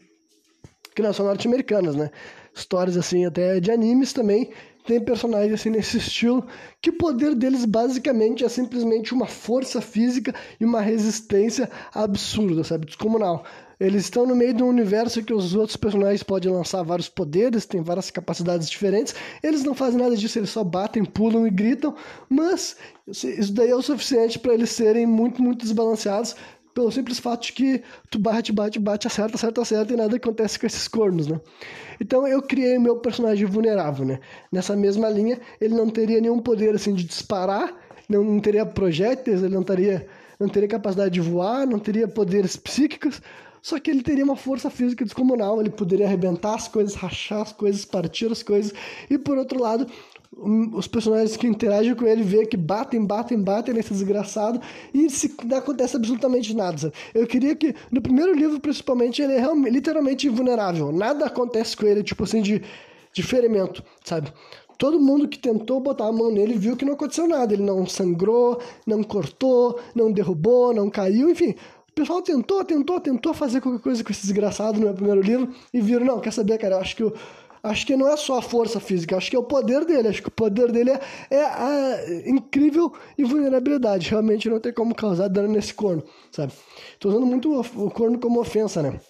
que 0.94 1.00
não 1.00 1.12
são 1.12 1.24
norte-americanas, 1.24 1.96
né? 1.96 2.10
Histórias 2.54 2.98
assim 2.98 3.24
até 3.24 3.58
de 3.60 3.70
animes 3.70 4.12
também, 4.12 4.50
tem 4.84 5.00
personagens 5.00 5.54
assim 5.54 5.70
nesse 5.70 5.98
estilo, 5.98 6.46
que 6.80 6.90
o 6.90 6.96
poder 6.98 7.34
deles 7.34 7.64
basicamente 7.64 8.44
é 8.44 8.48
simplesmente 8.48 9.14
uma 9.14 9.26
força 9.26 9.80
física 9.80 10.34
e 10.58 10.64
uma 10.64 10.80
resistência 10.80 11.70
absurda, 11.94 12.64
sabe? 12.64 12.86
Descomunal. 12.86 13.44
Eles 13.78 14.04
estão 14.04 14.24
no 14.24 14.36
meio 14.36 14.54
de 14.54 14.62
um 14.62 14.68
universo 14.68 15.24
que 15.24 15.34
os 15.34 15.56
outros 15.56 15.76
personagens 15.76 16.22
podem 16.22 16.52
lançar 16.52 16.84
vários 16.84 17.08
poderes, 17.08 17.66
têm 17.66 17.82
várias 17.82 18.12
capacidades 18.12 18.70
diferentes. 18.70 19.12
Eles 19.42 19.64
não 19.64 19.74
fazem 19.74 20.00
nada 20.00 20.16
disso, 20.16 20.38
eles 20.38 20.50
só 20.50 20.62
batem, 20.62 21.04
pulam 21.04 21.46
e 21.46 21.50
gritam, 21.50 21.96
mas 22.28 22.76
isso 23.08 23.52
daí 23.52 23.70
é 23.70 23.74
o 23.74 23.82
suficiente 23.82 24.38
para 24.38 24.54
eles 24.54 24.70
serem 24.70 25.04
muito, 25.04 25.42
muito 25.42 25.62
desbalanceados 25.62 26.36
pelo 26.74 26.90
simples 26.90 27.18
fato 27.18 27.46
de 27.46 27.52
que 27.52 27.82
tu 28.10 28.18
bate, 28.18 28.52
bate, 28.52 28.78
bate, 28.78 29.06
acerta, 29.06 29.36
acerta, 29.36 29.60
acerta 29.60 29.92
e 29.92 29.96
nada 29.96 30.16
acontece 30.16 30.58
com 30.58 30.66
esses 30.66 30.88
cornos, 30.88 31.26
né? 31.26 31.40
Então 32.00 32.26
eu 32.26 32.42
criei 32.42 32.78
meu 32.78 32.96
personagem 32.96 33.46
vulnerável, 33.46 34.04
né? 34.04 34.20
Nessa 34.50 34.74
mesma 34.74 35.08
linha, 35.08 35.38
ele 35.60 35.74
não 35.74 35.88
teria 35.88 36.20
nenhum 36.20 36.40
poder 36.40 36.74
assim 36.74 36.94
de 36.94 37.04
disparar, 37.04 37.74
não, 38.08 38.24
não 38.24 38.40
teria 38.40 38.64
projéteis, 38.64 39.42
ele 39.42 39.54
não 39.54 39.62
teria, 39.62 40.06
não 40.38 40.48
teria 40.48 40.68
capacidade 40.68 41.10
de 41.10 41.20
voar, 41.20 41.66
não 41.66 41.78
teria 41.78 42.08
poderes 42.08 42.56
psíquicos, 42.56 43.20
só 43.62 43.78
que 43.78 43.90
ele 43.90 44.02
teria 44.02 44.24
uma 44.24 44.34
força 44.34 44.68
física 44.68 45.04
descomunal, 45.04 45.60
ele 45.60 45.70
poderia 45.70 46.06
arrebentar 46.06 46.54
as 46.54 46.66
coisas, 46.66 46.94
rachar 46.94 47.42
as 47.42 47.52
coisas, 47.52 47.84
partir 47.84 48.30
as 48.32 48.42
coisas, 48.42 48.72
e 49.08 49.16
por 49.16 49.38
outro 49.38 49.60
lado, 49.60 49.86
os 50.34 50.86
personagens 50.86 51.36
que 51.36 51.46
interagem 51.46 51.94
com 51.94 52.06
ele 52.06 52.22
vê 52.22 52.46
que 52.46 52.56
batem, 52.56 53.04
batem, 53.04 53.38
batem 53.40 53.74
nesse 53.74 53.92
desgraçado 53.92 54.60
e 54.92 55.08
se, 55.10 55.34
não 55.44 55.58
acontece 55.58 55.96
absolutamente 55.96 56.54
nada. 56.54 56.78
Sabe? 56.78 56.94
Eu 57.14 57.26
queria 57.26 57.54
que, 57.54 57.74
no 57.90 58.00
primeiro 58.00 58.34
livro, 58.34 58.58
principalmente, 58.58 59.20
ele 59.20 59.34
é 59.34 59.70
literalmente 59.70 60.26
invulnerável. 60.26 60.90
Nada 60.90 61.26
acontece 61.26 61.76
com 61.76 61.86
ele, 61.86 62.02
tipo 62.02 62.24
assim, 62.24 62.40
de, 62.40 62.62
de 63.12 63.22
ferimento, 63.22 63.82
sabe? 64.02 64.32
Todo 64.78 64.98
mundo 64.98 65.28
que 65.28 65.38
tentou 65.38 65.78
botar 65.78 66.08
a 66.08 66.12
mão 66.12 66.30
nele 66.30 66.54
viu 66.54 66.76
que 66.76 66.84
não 66.84 66.94
aconteceu 66.94 67.28
nada. 67.28 67.52
Ele 67.52 67.62
não 67.62 67.86
sangrou, 67.86 68.60
não 68.86 69.02
cortou, 69.02 69.78
não 69.94 70.10
derrubou, 70.10 70.74
não 70.74 70.90
caiu, 70.90 71.30
enfim. 71.30 71.54
O 71.88 71.92
pessoal 71.94 72.22
tentou, 72.22 72.64
tentou, 72.64 72.98
tentou 72.98 73.34
fazer 73.34 73.60
qualquer 73.60 73.82
coisa 73.82 74.02
com 74.02 74.10
esse 74.10 74.22
desgraçado 74.22 74.78
no 74.78 74.86
meu 74.86 74.94
primeiro 74.94 75.20
livro 75.20 75.50
e 75.74 75.80
viram, 75.80 76.06
não, 76.06 76.20
quer 76.20 76.32
saber, 76.32 76.56
cara, 76.56 76.76
eu 76.76 76.80
acho 76.80 76.96
que 76.96 77.04
o 77.04 77.12
acho 77.62 77.86
que 77.86 77.96
não 77.96 78.08
é 78.08 78.16
só 78.16 78.38
a 78.38 78.42
força 78.42 78.80
física, 78.80 79.16
acho 79.16 79.30
que 79.30 79.36
é 79.36 79.38
o 79.38 79.44
poder 79.44 79.84
dele. 79.84 80.08
Acho 80.08 80.22
que 80.22 80.28
o 80.28 80.32
poder 80.32 80.72
dele 80.72 80.90
é, 80.90 81.00
é 81.30 81.44
a 81.44 81.96
incrível 82.26 82.92
invulnerabilidade. 83.16 84.10
Realmente 84.10 84.48
não 84.48 84.58
tem 84.58 84.72
como 84.72 84.94
causar 84.94 85.28
dano 85.28 85.48
nesse 85.48 85.72
corno, 85.72 86.02
sabe? 86.30 86.52
Tô 86.98 87.08
usando 87.08 87.26
muito 87.26 87.60
o 87.60 87.90
corno 87.90 88.18
como 88.18 88.40
ofensa, 88.40 88.82
né? 88.82 89.00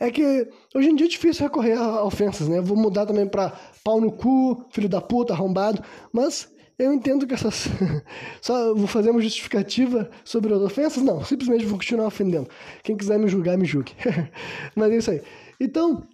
É 0.00 0.10
que 0.10 0.48
hoje 0.74 0.90
em 0.90 0.94
dia 0.94 1.06
é 1.06 1.10
difícil 1.10 1.44
recorrer 1.44 1.76
a 1.76 2.04
ofensas, 2.04 2.48
né? 2.48 2.60
vou 2.60 2.76
mudar 2.76 3.04
também 3.04 3.26
para 3.26 3.52
pau 3.82 4.00
no 4.00 4.12
cu, 4.12 4.64
filho 4.70 4.88
da 4.88 5.00
puta, 5.00 5.32
arrombado, 5.32 5.82
mas 6.12 6.48
eu 6.78 6.92
entendo 6.92 7.26
que 7.26 7.34
essas. 7.34 7.66
Só 8.40 8.72
vou 8.72 8.86
fazer 8.86 9.10
uma 9.10 9.20
justificativa 9.20 10.08
sobre 10.24 10.54
as 10.54 10.60
ofensas? 10.60 11.02
Não, 11.02 11.24
simplesmente 11.24 11.66
vou 11.66 11.76
continuar 11.76 12.06
ofendendo. 12.06 12.48
Quem 12.84 12.96
quiser 12.96 13.18
me 13.18 13.26
julgar, 13.26 13.58
me 13.58 13.64
julgue. 13.64 13.92
Mas 14.76 14.92
é 14.92 14.96
isso 14.96 15.10
aí. 15.10 15.20
Então, 15.58 16.06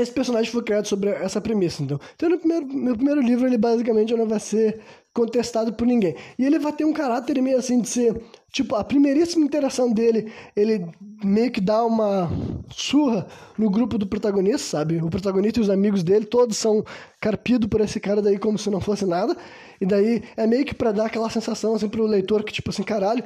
esse 0.00 0.12
personagem 0.12 0.50
foi 0.50 0.62
criado 0.62 0.86
sobre 0.86 1.10
essa 1.10 1.40
premissa, 1.40 1.82
então. 1.82 2.00
Então, 2.14 2.30
no 2.30 2.38
primeiro, 2.38 2.66
meu 2.66 2.94
primeiro 2.94 3.20
livro, 3.20 3.46
ele 3.46 3.58
basicamente 3.58 4.14
não 4.14 4.26
vai 4.26 4.40
ser 4.40 4.80
contestado 5.12 5.72
por 5.74 5.86
ninguém. 5.86 6.16
E 6.38 6.44
ele 6.44 6.58
vai 6.58 6.72
ter 6.72 6.84
um 6.84 6.92
caráter 6.92 7.40
meio 7.42 7.58
assim 7.58 7.80
de 7.80 7.88
ser, 7.88 8.22
tipo, 8.50 8.74
a 8.74 8.82
primeiríssima 8.82 9.44
interação 9.44 9.92
dele, 9.92 10.32
ele 10.56 10.86
meio 11.22 11.50
que 11.50 11.60
dá 11.60 11.84
uma 11.84 12.30
surra 12.70 13.26
no 13.58 13.68
grupo 13.68 13.98
do 13.98 14.06
protagonista, 14.06 14.78
sabe? 14.78 14.96
O 15.02 15.10
protagonista 15.10 15.60
e 15.60 15.62
os 15.62 15.70
amigos 15.70 16.02
dele, 16.02 16.24
todos 16.24 16.56
são 16.56 16.84
carpidos 17.20 17.68
por 17.68 17.80
esse 17.80 18.00
cara 18.00 18.22
daí 18.22 18.38
como 18.38 18.58
se 18.58 18.70
não 18.70 18.80
fosse 18.80 19.04
nada. 19.04 19.36
E 19.80 19.84
daí 19.84 20.22
é 20.36 20.46
meio 20.46 20.64
que 20.64 20.74
para 20.74 20.92
dar 20.92 21.06
aquela 21.06 21.28
sensação 21.28 21.74
assim 21.74 21.88
pro 21.88 22.06
leitor 22.06 22.42
que 22.42 22.52
tipo 22.52 22.70
assim, 22.70 22.82
caralho, 22.82 23.22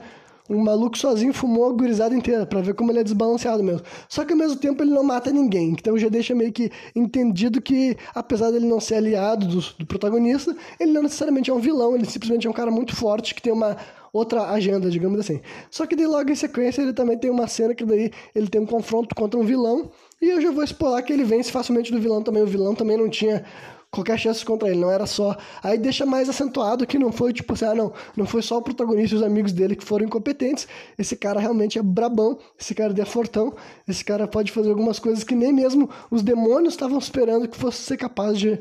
um 0.48 0.62
maluco 0.62 0.96
sozinho 0.96 1.32
fumou 1.32 1.70
a 1.70 1.72
gurizada 1.72 2.14
inteira, 2.14 2.46
para 2.46 2.60
ver 2.60 2.74
como 2.74 2.90
ele 2.92 3.00
é 3.00 3.04
desbalanceado 3.04 3.62
mesmo. 3.62 3.82
Só 4.08 4.24
que 4.24 4.32
ao 4.32 4.38
mesmo 4.38 4.56
tempo 4.56 4.82
ele 4.82 4.90
não 4.90 5.02
mata 5.02 5.30
ninguém, 5.30 5.70
então 5.70 5.98
já 5.98 6.08
deixa 6.08 6.34
meio 6.34 6.52
que 6.52 6.70
entendido 6.94 7.60
que, 7.60 7.96
apesar 8.14 8.50
dele 8.50 8.66
não 8.66 8.80
ser 8.80 8.96
aliado 8.96 9.46
do, 9.46 9.60
do 9.78 9.86
protagonista, 9.86 10.56
ele 10.78 10.92
não 10.92 11.02
necessariamente 11.02 11.50
é 11.50 11.54
um 11.54 11.58
vilão, 11.58 11.94
ele 11.94 12.04
simplesmente 12.04 12.46
é 12.46 12.50
um 12.50 12.52
cara 12.52 12.70
muito 12.70 12.94
forte 12.94 13.34
que 13.34 13.42
tem 13.42 13.52
uma 13.52 13.76
outra 14.12 14.50
agenda, 14.50 14.88
digamos 14.88 15.20
assim. 15.20 15.40
Só 15.70 15.86
que 15.86 15.94
daí 15.94 16.06
logo 16.06 16.30
em 16.30 16.34
sequência 16.34 16.80
ele 16.80 16.92
também 16.92 17.18
tem 17.18 17.30
uma 17.30 17.46
cena 17.46 17.74
que 17.74 17.84
daí 17.84 18.10
ele 18.34 18.48
tem 18.48 18.60
um 18.60 18.66
confronto 18.66 19.14
contra 19.14 19.38
um 19.38 19.44
vilão, 19.44 19.90
e 20.20 20.30
eu 20.30 20.40
já 20.40 20.50
vou 20.50 20.64
explorar 20.64 21.02
que 21.02 21.12
ele 21.12 21.24
vence 21.24 21.52
facilmente 21.52 21.92
do 21.92 22.00
vilão 22.00 22.22
também. 22.22 22.42
O 22.42 22.46
vilão 22.46 22.74
também 22.74 22.96
não 22.96 23.08
tinha 23.08 23.44
qualquer 23.90 24.18
chance 24.18 24.44
contra 24.44 24.68
ele, 24.68 24.78
não 24.78 24.90
era 24.90 25.06
só. 25.06 25.36
Aí 25.62 25.78
deixa 25.78 26.04
mais 26.04 26.28
acentuado 26.28 26.86
que 26.86 26.98
não 26.98 27.12
foi 27.12 27.32
tipo 27.32 27.52
assim, 27.52 27.64
ah, 27.64 27.74
não, 27.74 27.92
não 28.16 28.26
foi 28.26 28.42
só 28.42 28.58
o 28.58 28.62
protagonista 28.62 29.14
e 29.14 29.18
os 29.18 29.24
amigos 29.24 29.52
dele 29.52 29.76
que 29.76 29.84
foram 29.84 30.06
incompetentes. 30.06 30.66
Esse 30.98 31.16
cara 31.16 31.40
realmente 31.40 31.78
é 31.78 31.82
brabão, 31.82 32.38
esse 32.58 32.74
cara 32.74 32.94
é 33.00 33.04
fortão, 33.04 33.54
esse 33.88 34.04
cara 34.04 34.26
pode 34.26 34.52
fazer 34.52 34.70
algumas 34.70 34.98
coisas 34.98 35.24
que 35.24 35.34
nem 35.34 35.52
mesmo 35.52 35.88
os 36.10 36.22
demônios 36.22 36.74
estavam 36.74 36.98
esperando 36.98 37.48
que 37.48 37.56
fosse 37.56 37.78
ser 37.82 37.96
capaz 37.96 38.38
de, 38.38 38.58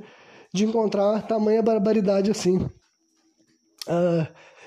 de 0.54 0.66
encontrar 0.66 1.28
tamanha 1.28 1.62
barbaridade 1.62 2.32
assim. 2.32 2.58
Uh, 3.88 4.26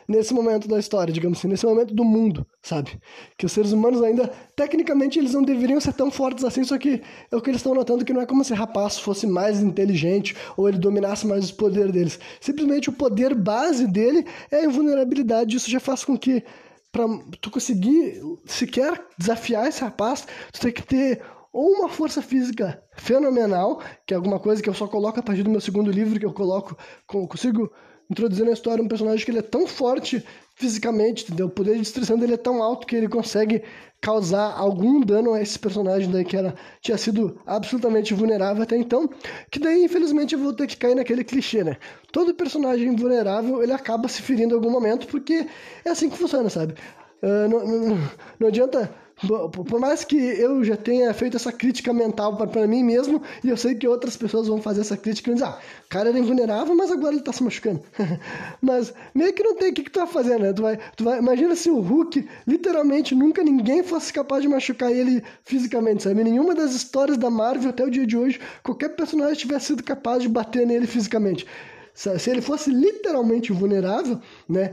nesse 0.09 0.33
momento 0.33 0.67
da 0.67 0.79
história, 0.79 1.13
digamos 1.13 1.39
assim, 1.39 1.49
nesse 1.49 1.67
momento 1.67 1.95
do 1.95 2.03
mundo, 2.03 2.47
sabe? 2.63 2.99
Que 3.37 3.45
os 3.45 3.53
seres 3.53 3.73
humanos 3.73 4.03
ainda, 4.03 4.29
tecnicamente, 4.57 5.19
eles 5.19 5.35
não 5.35 5.43
deveriam 5.43 5.81
ser 5.81 5.93
tão 5.93 6.11
fortes 6.11 6.45
assim, 6.45 6.65
só 6.65 6.79
que 6.79 7.03
é 7.31 7.37
o 7.37 7.43
que 7.43 7.51
eles 7.51 7.61
estão 7.61 7.75
notando 7.75 8.05
que 8.05 8.13
não 8.13 8.23
é 8.23 8.27
como 8.27 8.43
se 8.43 8.55
rapaz 8.55 8.99
fosse 8.99 9.27
mais 9.27 9.61
inteligente 9.61 10.35
ou 10.57 10.67
ele 10.67 10.79
dominasse 10.79 11.27
mais 11.27 11.45
os 11.45 11.53
poderes 11.53 11.93
deles. 11.93 12.19
Simplesmente 12.41 12.89
o 12.89 12.93
poder 12.93 13.35
base 13.35 13.87
dele 13.87 14.25
é 14.51 14.61
a 14.61 14.65
invulnerabilidade. 14.65 15.55
Isso 15.55 15.71
já 15.71 15.79
faz 15.79 16.05
com 16.05 16.17
que, 16.17 16.43
para 16.91 17.05
tu 17.43 17.51
conseguir 17.51 18.23
sequer 18.47 19.05
desafiar 19.19 19.69
esse 19.69 19.83
rapaz, 19.83 20.27
tu 20.53 20.61
tem 20.61 20.73
que 20.73 20.83
ter 20.83 21.21
ou 21.53 21.73
uma 21.73 21.89
força 21.89 22.23
física 22.23 22.83
fenomenal, 22.97 23.83
que 24.07 24.15
é 24.15 24.17
alguma 24.17 24.39
coisa 24.39 24.63
que 24.63 24.69
eu 24.69 24.75
só 24.75 24.87
coloco 24.87 25.19
a 25.19 25.23
partir 25.23 25.43
do 25.43 25.51
meu 25.51 25.61
segundo 25.61 25.91
livro, 25.91 26.19
que 26.19 26.27
eu 26.27 26.33
coloco, 26.33 26.77
consigo 27.07 27.71
introduzir 28.11 28.45
na 28.45 28.53
história 28.53 28.83
um 28.83 28.89
personagem 28.89 29.25
que 29.25 29.31
ele 29.31 29.39
é 29.39 29.43
tão 29.43 29.67
forte 29.67 30.25
fisicamente, 30.55 31.25
entendeu? 31.25 31.47
O 31.47 31.51
poder 31.51 31.75
de 31.75 31.83
destruição 31.83 32.19
dele 32.19 32.35
é 32.35 32.37
tão 32.37 32.63
alto 32.63 32.87
que 32.87 32.97
ele 32.97 33.09
consegue 33.09 33.63
causar 34.01 34.55
algum 34.57 35.01
dano 35.01 35.35
a 35.35 35.43
esse 35.43 35.59
personagem 35.59 36.11
daí 36.11 36.25
que 36.25 36.37
era, 36.37 36.55
tinha 36.81 36.97
sido 36.97 37.41
absolutamente 37.47 38.15
vulnerável 38.15 38.63
até 38.63 38.77
então, 38.77 39.09
que 39.51 39.59
daí 39.59 39.85
infelizmente 39.85 40.35
eu 40.35 40.41
vou 40.41 40.53
ter 40.53 40.67
que 40.67 40.77
cair 40.77 40.95
naquele 40.95 41.25
clichê, 41.25 41.65
né? 41.65 41.77
Todo 42.13 42.35
personagem 42.35 42.95
vulnerável 42.95 43.63
ele 43.63 43.73
acaba 43.73 44.09
se 44.09 44.23
ferindo 44.23 44.55
em 44.55 44.57
algum 44.57 44.71
momento 44.71 45.07
porque 45.07 45.47
é 45.85 45.91
assim 45.91 46.09
que 46.09 46.17
funciona, 46.17 46.49
sabe? 46.49 46.75
Uh, 47.23 47.49
não, 47.49 47.67
não, 47.67 48.11
não 48.39 48.49
adianta 48.49 48.91
por 49.27 49.81
mais 49.81 50.05
que 50.05 50.17
eu 50.17 50.63
já 50.63 50.77
tenha 50.77 51.13
feito 51.13 51.37
essa 51.37 51.51
crítica 51.51 51.93
mental 51.93 52.37
para 52.37 52.67
mim 52.67 52.85
mesmo, 52.85 53.21
e 53.43 53.49
eu 53.49 53.57
sei 53.57 53.75
que 53.75 53.87
outras 53.87 54.17
pessoas 54.17 54.47
vão 54.47 54.63
fazer 54.63 54.83
essa 54.83 54.97
crítica 54.97 55.31
e 55.31 55.35
dizer, 55.35 55.47
ah, 55.47 55.59
o 55.85 55.89
cara 55.89 56.11
era 56.11 56.19
invulnerável, 56.19 56.75
mas 56.77 56.93
agora 56.93 57.15
ele 57.15 57.25
tá 57.25 57.33
se 57.33 57.43
machucando. 57.43 57.83
mas 58.63 58.95
meio 59.13 59.33
que 59.33 59.43
não 59.43 59.57
tem 59.57 59.71
o 59.71 59.75
que, 59.75 59.83
que 59.83 59.91
tu 59.91 59.99
vai 59.99 60.09
fazer, 60.09 60.39
né? 60.39 60.53
Tu 60.53 60.63
vai, 60.63 60.79
tu 60.97 61.05
vai, 61.05 61.19
imagina 61.19 61.57
se 61.57 61.69
o 61.69 61.81
Hulk, 61.81 62.29
literalmente, 62.47 63.15
nunca 63.15 63.43
ninguém 63.43 63.83
fosse 63.83 64.13
capaz 64.13 64.43
de 64.43 64.49
machucar 64.49 64.93
ele 64.93 65.23
fisicamente, 65.45 66.05
sabe? 66.05 66.23
Nenhuma 66.23 66.55
das 66.55 66.73
histórias 66.73 67.17
da 67.17 67.29
Marvel 67.29 67.71
até 67.71 67.85
o 67.85 67.91
dia 67.91 68.07
de 68.07 68.17
hoje, 68.17 68.41
qualquer 68.63 68.91
personagem 68.91 69.35
tivesse 69.35 69.67
sido 69.67 69.83
capaz 69.83 70.23
de 70.23 70.29
bater 70.29 70.65
nele 70.67 70.87
fisicamente. 70.87 71.45
Se 71.93 72.31
ele 72.31 72.41
fosse 72.41 72.71
literalmente 72.71 73.53
vulnerável, 73.53 74.21
né? 74.49 74.73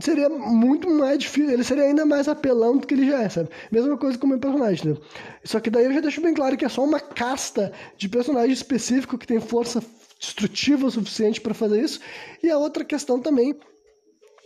Seria 0.00 0.28
muito 0.28 0.90
mais 0.90 1.18
difícil, 1.18 1.52
ele 1.52 1.64
seria 1.64 1.84
ainda 1.84 2.04
mais 2.04 2.28
apelão 2.28 2.76
do 2.76 2.86
que 2.86 2.94
ele 2.94 3.06
já 3.06 3.22
é, 3.22 3.28
sabe? 3.28 3.48
Mesma 3.70 3.96
coisa 3.96 4.18
com 4.18 4.26
o 4.26 4.30
meu 4.30 4.38
personagem, 4.38 4.92
né? 4.92 4.96
Só 5.44 5.60
que 5.60 5.70
daí 5.70 5.84
eu 5.84 5.92
já 5.92 6.00
deixo 6.00 6.20
bem 6.20 6.34
claro 6.34 6.56
que 6.56 6.64
é 6.64 6.68
só 6.68 6.84
uma 6.84 7.00
casta 7.00 7.72
de 7.96 8.08
personagem 8.08 8.52
específico 8.52 9.18
que 9.18 9.26
tem 9.26 9.40
força 9.40 9.82
destrutiva 10.18 10.86
o 10.86 10.90
suficiente 10.90 11.40
para 11.40 11.54
fazer 11.54 11.82
isso. 11.82 12.00
E 12.42 12.50
a 12.50 12.58
outra 12.58 12.84
questão 12.84 13.20
também 13.20 13.54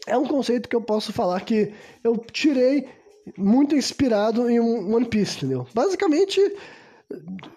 é 0.06 0.16
um 0.16 0.26
conceito 0.26 0.68
que 0.68 0.76
eu 0.76 0.82
posso 0.82 1.12
falar 1.12 1.40
que 1.40 1.72
eu 2.02 2.16
tirei 2.32 2.88
muito 3.36 3.76
inspirado 3.76 4.48
em 4.48 4.58
One 4.58 5.06
Piece, 5.06 5.36
entendeu? 5.38 5.66
Basicamente, 5.74 6.40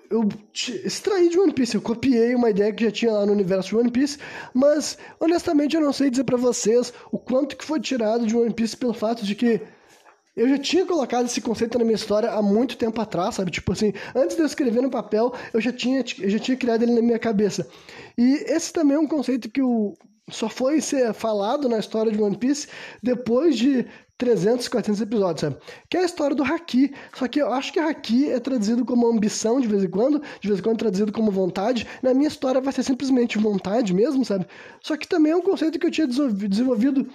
eu 0.10 0.30
extraí 0.54 1.30
de 1.30 1.40
One 1.40 1.54
Piece, 1.54 1.76
eu 1.76 1.82
copiei 1.82 2.36
uma 2.36 2.50
ideia 2.50 2.74
que 2.74 2.84
já 2.84 2.92
tinha 2.92 3.12
lá 3.12 3.26
no 3.26 3.32
universo 3.32 3.70
de 3.70 3.76
One 3.78 3.92
Piece, 3.92 4.18
mas 4.54 4.98
honestamente 5.20 5.76
eu 5.76 5.82
não 5.82 5.94
sei 5.94 6.10
dizer 6.10 6.24
para 6.24 6.38
vocês 6.38 6.94
o 7.12 7.18
quanto 7.18 7.56
que 7.56 7.66
foi 7.66 7.80
tirado 7.80 8.26
de 8.26 8.36
One 8.36 8.54
Piece 8.54 8.78
pelo 8.78 8.94
fato 8.94 9.26
de 9.26 9.36
que 9.36 9.62
eu 10.36 10.50
já 10.50 10.58
tinha 10.58 10.86
colocado 10.86 11.26
esse 11.26 11.40
conceito 11.42 11.78
na 11.78 11.86
minha 11.86 11.96
história 11.96 12.32
há 12.32 12.42
muito 12.42 12.76
tempo 12.76 13.00
atrás, 13.00 13.36
sabe? 13.36 13.52
Tipo 13.52 13.72
assim, 13.72 13.94
antes 14.16 14.36
de 14.36 14.42
eu 14.42 14.48
escrever 14.48 14.82
no 14.82 14.90
papel, 14.90 15.32
eu 15.54 15.62
já 15.62 15.72
tinha, 15.72 16.04
eu 16.20 16.30
já 16.30 16.40
tinha 16.40 16.58
criado 16.58 16.82
ele 16.82 16.94
na 16.94 17.02
minha 17.02 17.20
cabeça. 17.20 17.68
E 18.18 18.44
esse 18.48 18.74
também 18.74 18.98
é 18.98 19.00
um 19.00 19.08
conceito 19.08 19.50
que 19.50 19.62
o, 19.62 19.96
só 20.30 20.50
foi 20.50 20.82
ser 20.82 21.14
falado 21.14 21.70
na 21.70 21.78
história 21.78 22.12
de 22.12 22.22
One 22.22 22.38
Piece 22.38 22.68
depois 23.02 23.58
de 23.58 23.86
300, 24.18 24.68
400 24.68 25.02
episódios, 25.02 25.42
sabe? 25.42 25.58
Que 25.90 25.98
é 25.98 26.02
a 26.02 26.06
história 26.06 26.36
do 26.36 26.44
Haki. 26.44 26.94
Só 27.16 27.28
que 27.28 27.42
eu 27.42 27.52
acho 27.52 27.74
que 27.74 27.80
Haki 27.80 28.30
é 28.30 28.40
traduzido 28.40 28.86
como 28.86 29.08
ambição 29.08 29.60
de 29.60 29.68
vez 29.68 29.84
em 29.84 29.90
quando, 29.90 30.22
de 30.40 30.48
vez 30.48 30.60
em 30.60 30.64
quando 30.64 30.76
é 30.76 30.80
traduzido 30.80 31.12
como 31.12 31.32
vontade. 31.32 31.88
Na 32.02 32.14
minha 32.14 32.28
história 32.28 32.62
vai 32.62 32.72
ser 32.72 32.84
simplesmente 32.84 33.38
vontade 33.38 33.94
mesmo, 33.94 34.24
sabe? 34.24 34.46
Só 34.82 34.96
que 34.96 35.08
também 35.08 35.32
é 35.32 35.36
um 35.36 35.42
conceito 35.42 35.80
que 35.80 35.88
eu 35.88 35.92
tinha 35.92 36.08
desenvolvido 36.08 37.08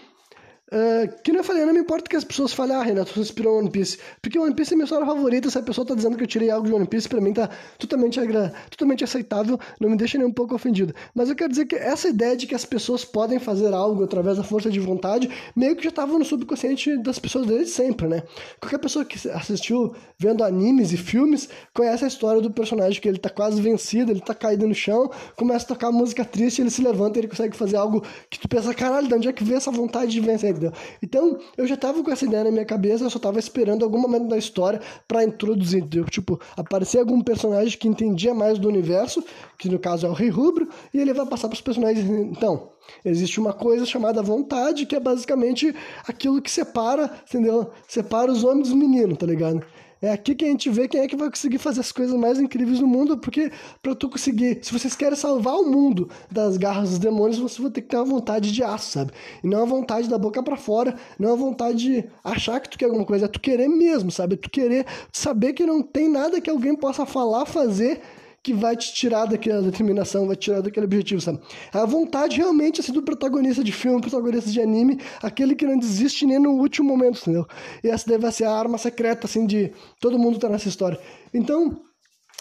Uh, 0.70 1.22
que 1.22 1.32
não 1.32 1.40
eu 1.40 1.44
falei, 1.44 1.64
não 1.64 1.72
me 1.72 1.80
importa 1.80 2.08
que 2.08 2.16
as 2.16 2.24
pessoas 2.24 2.52
falem, 2.52 2.76
ah, 2.76 2.82
Renato, 2.82 3.12
você 3.12 3.20
inspirou 3.20 3.58
One 3.58 3.70
Piece. 3.70 3.98
Porque 4.20 4.38
One 4.38 4.54
Piece 4.54 4.74
é 4.74 4.76
minha 4.76 4.84
história 4.84 5.06
favorita. 5.06 5.48
Se 5.48 5.58
a 5.58 5.62
pessoa 5.62 5.86
tá 5.86 5.94
dizendo 5.94 6.16
que 6.16 6.24
eu 6.24 6.26
tirei 6.26 6.50
algo 6.50 6.66
de 6.66 6.74
One 6.74 6.86
Piece, 6.86 7.08
pra 7.08 7.20
mim 7.20 7.32
tá 7.32 7.48
totalmente, 7.78 8.20
agra... 8.20 8.52
totalmente 8.70 9.02
aceitável, 9.02 9.58
não 9.80 9.88
me 9.88 9.96
deixa 9.96 10.18
nem 10.18 10.26
um 10.26 10.32
pouco 10.32 10.54
ofendido. 10.54 10.94
Mas 11.14 11.30
eu 11.30 11.36
quero 11.36 11.50
dizer 11.50 11.64
que 11.64 11.74
essa 11.74 12.08
ideia 12.08 12.36
de 12.36 12.46
que 12.46 12.54
as 12.54 12.66
pessoas 12.66 13.04
podem 13.04 13.38
fazer 13.38 13.72
algo 13.72 14.04
através 14.04 14.36
da 14.36 14.44
força 14.44 14.70
de 14.70 14.78
vontade, 14.78 15.30
meio 15.56 15.74
que 15.74 15.84
já 15.84 15.90
tava 15.90 16.18
no 16.18 16.24
subconsciente 16.24 16.98
das 16.98 17.18
pessoas 17.18 17.46
desde 17.46 17.70
sempre, 17.70 18.06
né? 18.06 18.22
Qualquer 18.60 18.78
pessoa 18.78 19.04
que 19.04 19.16
assistiu 19.30 19.94
vendo 20.18 20.44
animes 20.44 20.92
e 20.92 20.98
filmes 20.98 21.48
conhece 21.72 22.04
a 22.04 22.08
história 22.08 22.42
do 22.42 22.50
personagem 22.50 23.00
que 23.00 23.08
ele 23.08 23.18
tá 23.18 23.30
quase 23.30 23.60
vencido, 23.62 24.12
ele 24.12 24.20
tá 24.20 24.34
caído 24.34 24.66
no 24.66 24.74
chão, 24.74 25.10
começa 25.34 25.64
a 25.64 25.68
tocar 25.68 25.90
música 25.90 26.24
triste, 26.24 26.60
ele 26.60 26.70
se 26.70 26.82
levanta 26.82 27.18
ele 27.18 27.28
consegue 27.28 27.56
fazer 27.56 27.76
algo 27.76 28.02
que 28.28 28.38
tu 28.38 28.48
pensa, 28.48 28.74
caralho, 28.74 29.08
de 29.08 29.14
onde 29.14 29.28
é 29.28 29.32
que 29.32 29.44
vem 29.44 29.56
essa 29.56 29.70
vontade 29.70 30.12
de 30.12 30.20
vencer? 30.20 30.57
Então, 31.02 31.38
eu 31.56 31.66
já 31.66 31.76
tava 31.76 32.02
com 32.02 32.10
essa 32.10 32.24
ideia 32.24 32.44
na 32.44 32.50
minha 32.50 32.64
cabeça, 32.64 33.04
eu 33.04 33.10
só 33.10 33.18
tava 33.18 33.38
esperando 33.38 33.84
algum 33.84 33.98
momento 33.98 34.28
da 34.28 34.36
história 34.36 34.80
para 35.06 35.24
introduzir, 35.24 35.80
entendeu? 35.80 36.04
Tipo, 36.04 36.40
aparecer 36.56 36.98
algum 36.98 37.20
personagem 37.22 37.78
que 37.78 37.88
entendia 37.88 38.34
mais 38.34 38.58
do 38.58 38.68
universo, 38.68 39.22
que 39.58 39.68
no 39.68 39.78
caso 39.78 40.06
é 40.06 40.10
o 40.10 40.12
Rei 40.12 40.28
Rubro, 40.28 40.68
e 40.92 40.98
ele 40.98 41.12
vai 41.12 41.26
passar 41.26 41.48
pros 41.48 41.60
personagens. 41.60 42.08
Então, 42.08 42.70
existe 43.04 43.38
uma 43.40 43.52
coisa 43.52 43.84
chamada 43.84 44.22
vontade, 44.22 44.86
que 44.86 44.96
é 44.96 45.00
basicamente 45.00 45.74
aquilo 46.06 46.40
que 46.40 46.50
separa, 46.50 47.10
entendeu? 47.28 47.70
Separa 47.86 48.30
os 48.30 48.44
homens 48.44 48.68
dos 48.68 48.76
meninos, 48.76 49.18
tá 49.18 49.26
ligado? 49.26 49.64
É 50.00 50.12
aqui 50.12 50.34
que 50.34 50.44
a 50.44 50.48
gente 50.48 50.70
vê 50.70 50.86
quem 50.86 51.00
é 51.00 51.08
que 51.08 51.16
vai 51.16 51.28
conseguir 51.28 51.58
fazer 51.58 51.80
as 51.80 51.90
coisas 51.90 52.14
mais 52.16 52.38
incríveis 52.38 52.78
do 52.78 52.86
mundo, 52.86 53.18
porque 53.18 53.50
para 53.82 53.94
tu 53.96 54.08
conseguir, 54.08 54.60
se 54.62 54.72
vocês 54.72 54.94
querem 54.94 55.16
salvar 55.16 55.56
o 55.56 55.64
mundo 55.64 56.08
das 56.30 56.56
garras 56.56 56.90
dos 56.90 56.98
demônios, 57.00 57.38
você 57.38 57.60
vai 57.60 57.70
ter 57.70 57.82
que 57.82 57.88
ter 57.88 57.96
uma 57.96 58.04
vontade 58.04 58.52
de 58.52 58.62
aço, 58.62 58.92
sabe? 58.92 59.12
E 59.42 59.46
não 59.48 59.62
a 59.62 59.66
vontade 59.66 60.08
da 60.08 60.16
boca 60.16 60.40
para 60.40 60.56
fora, 60.56 60.96
não 61.18 61.32
a 61.32 61.36
vontade 61.36 61.78
de 61.78 62.04
achar 62.22 62.60
que 62.60 62.70
tu 62.70 62.78
quer 62.78 62.84
alguma 62.84 63.04
coisa, 63.04 63.24
é 63.24 63.28
tu 63.28 63.40
querer 63.40 63.68
mesmo, 63.68 64.10
sabe? 64.10 64.34
É 64.34 64.36
tu 64.38 64.48
querer 64.48 64.86
saber 65.12 65.52
que 65.52 65.66
não 65.66 65.82
tem 65.82 66.08
nada 66.08 66.40
que 66.40 66.48
alguém 66.48 66.76
possa 66.76 67.04
falar, 67.04 67.44
fazer 67.44 68.00
que 68.42 68.54
vai 68.54 68.76
te 68.76 68.92
tirar 68.94 69.26
daquela 69.26 69.62
determinação, 69.62 70.26
vai 70.26 70.36
te 70.36 70.44
tirar 70.44 70.60
daquele 70.60 70.86
objetivo, 70.86 71.20
sabe? 71.20 71.40
A 71.72 71.84
vontade 71.84 72.36
realmente 72.36 72.80
assim, 72.80 72.92
do 72.92 73.02
protagonista 73.02 73.62
de 73.62 73.72
filme, 73.72 74.00
protagonista 74.00 74.50
de 74.50 74.60
anime, 74.60 75.00
aquele 75.22 75.54
que 75.54 75.66
não 75.66 75.78
desiste 75.78 76.24
nem 76.24 76.38
no 76.38 76.52
último 76.52 76.88
momento, 76.88 77.20
entendeu? 77.20 77.46
E 77.82 77.88
essa 77.88 78.08
deve 78.08 78.30
ser 78.32 78.44
a 78.44 78.52
arma 78.52 78.78
secreta, 78.78 79.26
assim, 79.26 79.46
de 79.46 79.72
todo 80.00 80.18
mundo 80.18 80.38
tá 80.38 80.48
nessa 80.48 80.68
história. 80.68 80.98
Então, 81.34 81.80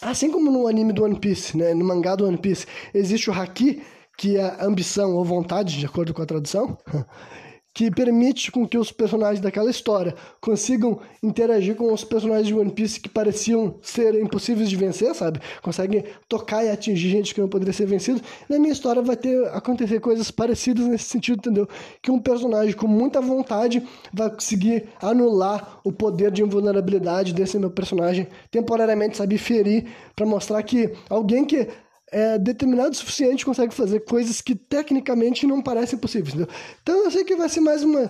assim 0.02 0.32
como 0.32 0.52
no 0.52 0.68
anime 0.68 0.94
do 0.94 1.04
One 1.04 1.20
Piece, 1.20 1.58
né, 1.58 1.74
no 1.74 1.84
mangá 1.84 2.16
do 2.16 2.26
One 2.26 2.38
Piece, 2.38 2.66
existe 2.94 3.30
o 3.30 3.34
Haki, 3.34 3.82
que 4.18 4.38
é 4.38 4.58
ambição 4.60 5.16
ou 5.16 5.24
vontade, 5.24 5.78
de 5.78 5.86
acordo 5.86 6.14
com 6.14 6.22
a 6.22 6.26
tradução, 6.26 6.78
que 7.78 7.92
permite 7.92 8.52
com 8.52 8.68
que 8.68 8.76
os 8.76 8.92
personagens 8.92 9.40
daquela 9.40 9.70
história 9.70 10.16
consigam 10.42 11.00
interagir 11.22 11.76
com 11.76 11.94
os 11.94 12.04
personagens 12.04 12.48
de 12.48 12.56
One 12.56 12.72
Piece 12.72 13.00
que 13.00 13.08
pareciam 13.08 13.76
ser 13.84 14.20
impossíveis 14.20 14.68
de 14.68 14.76
vencer, 14.76 15.14
sabe? 15.14 15.40
Conseguem 15.62 16.04
tocar 16.28 16.66
e 16.66 16.72
atingir 16.72 17.08
gente 17.08 17.36
que 17.36 17.40
não 17.40 17.48
poderia 17.48 17.72
ser 17.72 17.86
vencido. 17.86 18.20
Na 18.50 18.58
minha 18.58 18.74
história 18.74 19.00
vai 19.04 19.16
ter 19.16 19.48
acontecer 19.50 20.00
coisas 20.00 20.32
parecidas 20.32 20.88
nesse 20.88 21.04
sentido, 21.04 21.38
entendeu? 21.38 21.70
Que 22.02 22.10
um 22.10 22.18
personagem 22.18 22.74
com 22.74 22.88
muita 22.88 23.22
vontade 23.22 23.88
vai 24.12 24.32
conseguir 24.32 24.86
anular 25.00 25.80
o 25.84 25.92
poder 25.92 26.32
de 26.32 26.42
invulnerabilidade 26.42 27.32
desse 27.32 27.60
meu 27.60 27.70
personagem 27.70 28.28
temporariamente, 28.50 29.18
sabe, 29.18 29.38
ferir 29.38 29.86
para 30.16 30.26
mostrar 30.26 30.64
que 30.64 30.92
alguém 31.12 31.46
que 31.46 31.68
é 32.12 32.38
determinado 32.38 32.92
o 32.92 32.96
suficiente 32.96 33.46
consegue 33.46 33.74
fazer 33.74 34.00
coisas 34.02 34.40
que 34.40 34.56
tecnicamente 34.56 35.46
não 35.46 35.62
parecem 35.62 36.00
possíveis, 36.00 36.34
entendeu? 36.34 36.54
Então 36.82 37.04
eu 37.04 37.12
sei 37.12 37.24
que 37.24 37.36
vai 37.36 37.50
ser 37.50 37.60
mais 37.60 37.84
uma. 37.84 38.10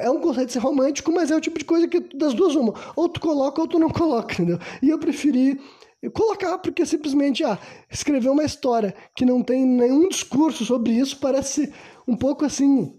É 0.00 0.08
um 0.08 0.20
conceito 0.20 0.52
ser 0.52 0.60
romântico, 0.60 1.10
mas 1.10 1.30
é 1.30 1.36
o 1.36 1.40
tipo 1.40 1.58
de 1.58 1.64
coisa 1.64 1.88
que 1.88 2.00
das 2.16 2.34
duas 2.34 2.54
uma. 2.54 2.74
Ou 2.94 3.08
tu 3.08 3.20
coloca 3.20 3.60
ou 3.60 3.66
tu 3.66 3.78
não 3.78 3.90
coloca, 3.90 4.34
entendeu? 4.34 4.58
E 4.80 4.90
eu 4.90 4.98
preferi 4.98 5.60
colocar 6.12 6.58
porque 6.58 6.86
simplesmente 6.86 7.42
ah, 7.42 7.58
escrever 7.90 8.28
uma 8.28 8.44
história 8.44 8.94
que 9.14 9.24
não 9.24 9.42
tem 9.42 9.64
nenhum 9.64 10.08
discurso 10.08 10.64
sobre 10.64 10.92
isso 10.92 11.18
parece 11.18 11.72
um 12.06 12.16
pouco 12.16 12.44
assim. 12.44 12.94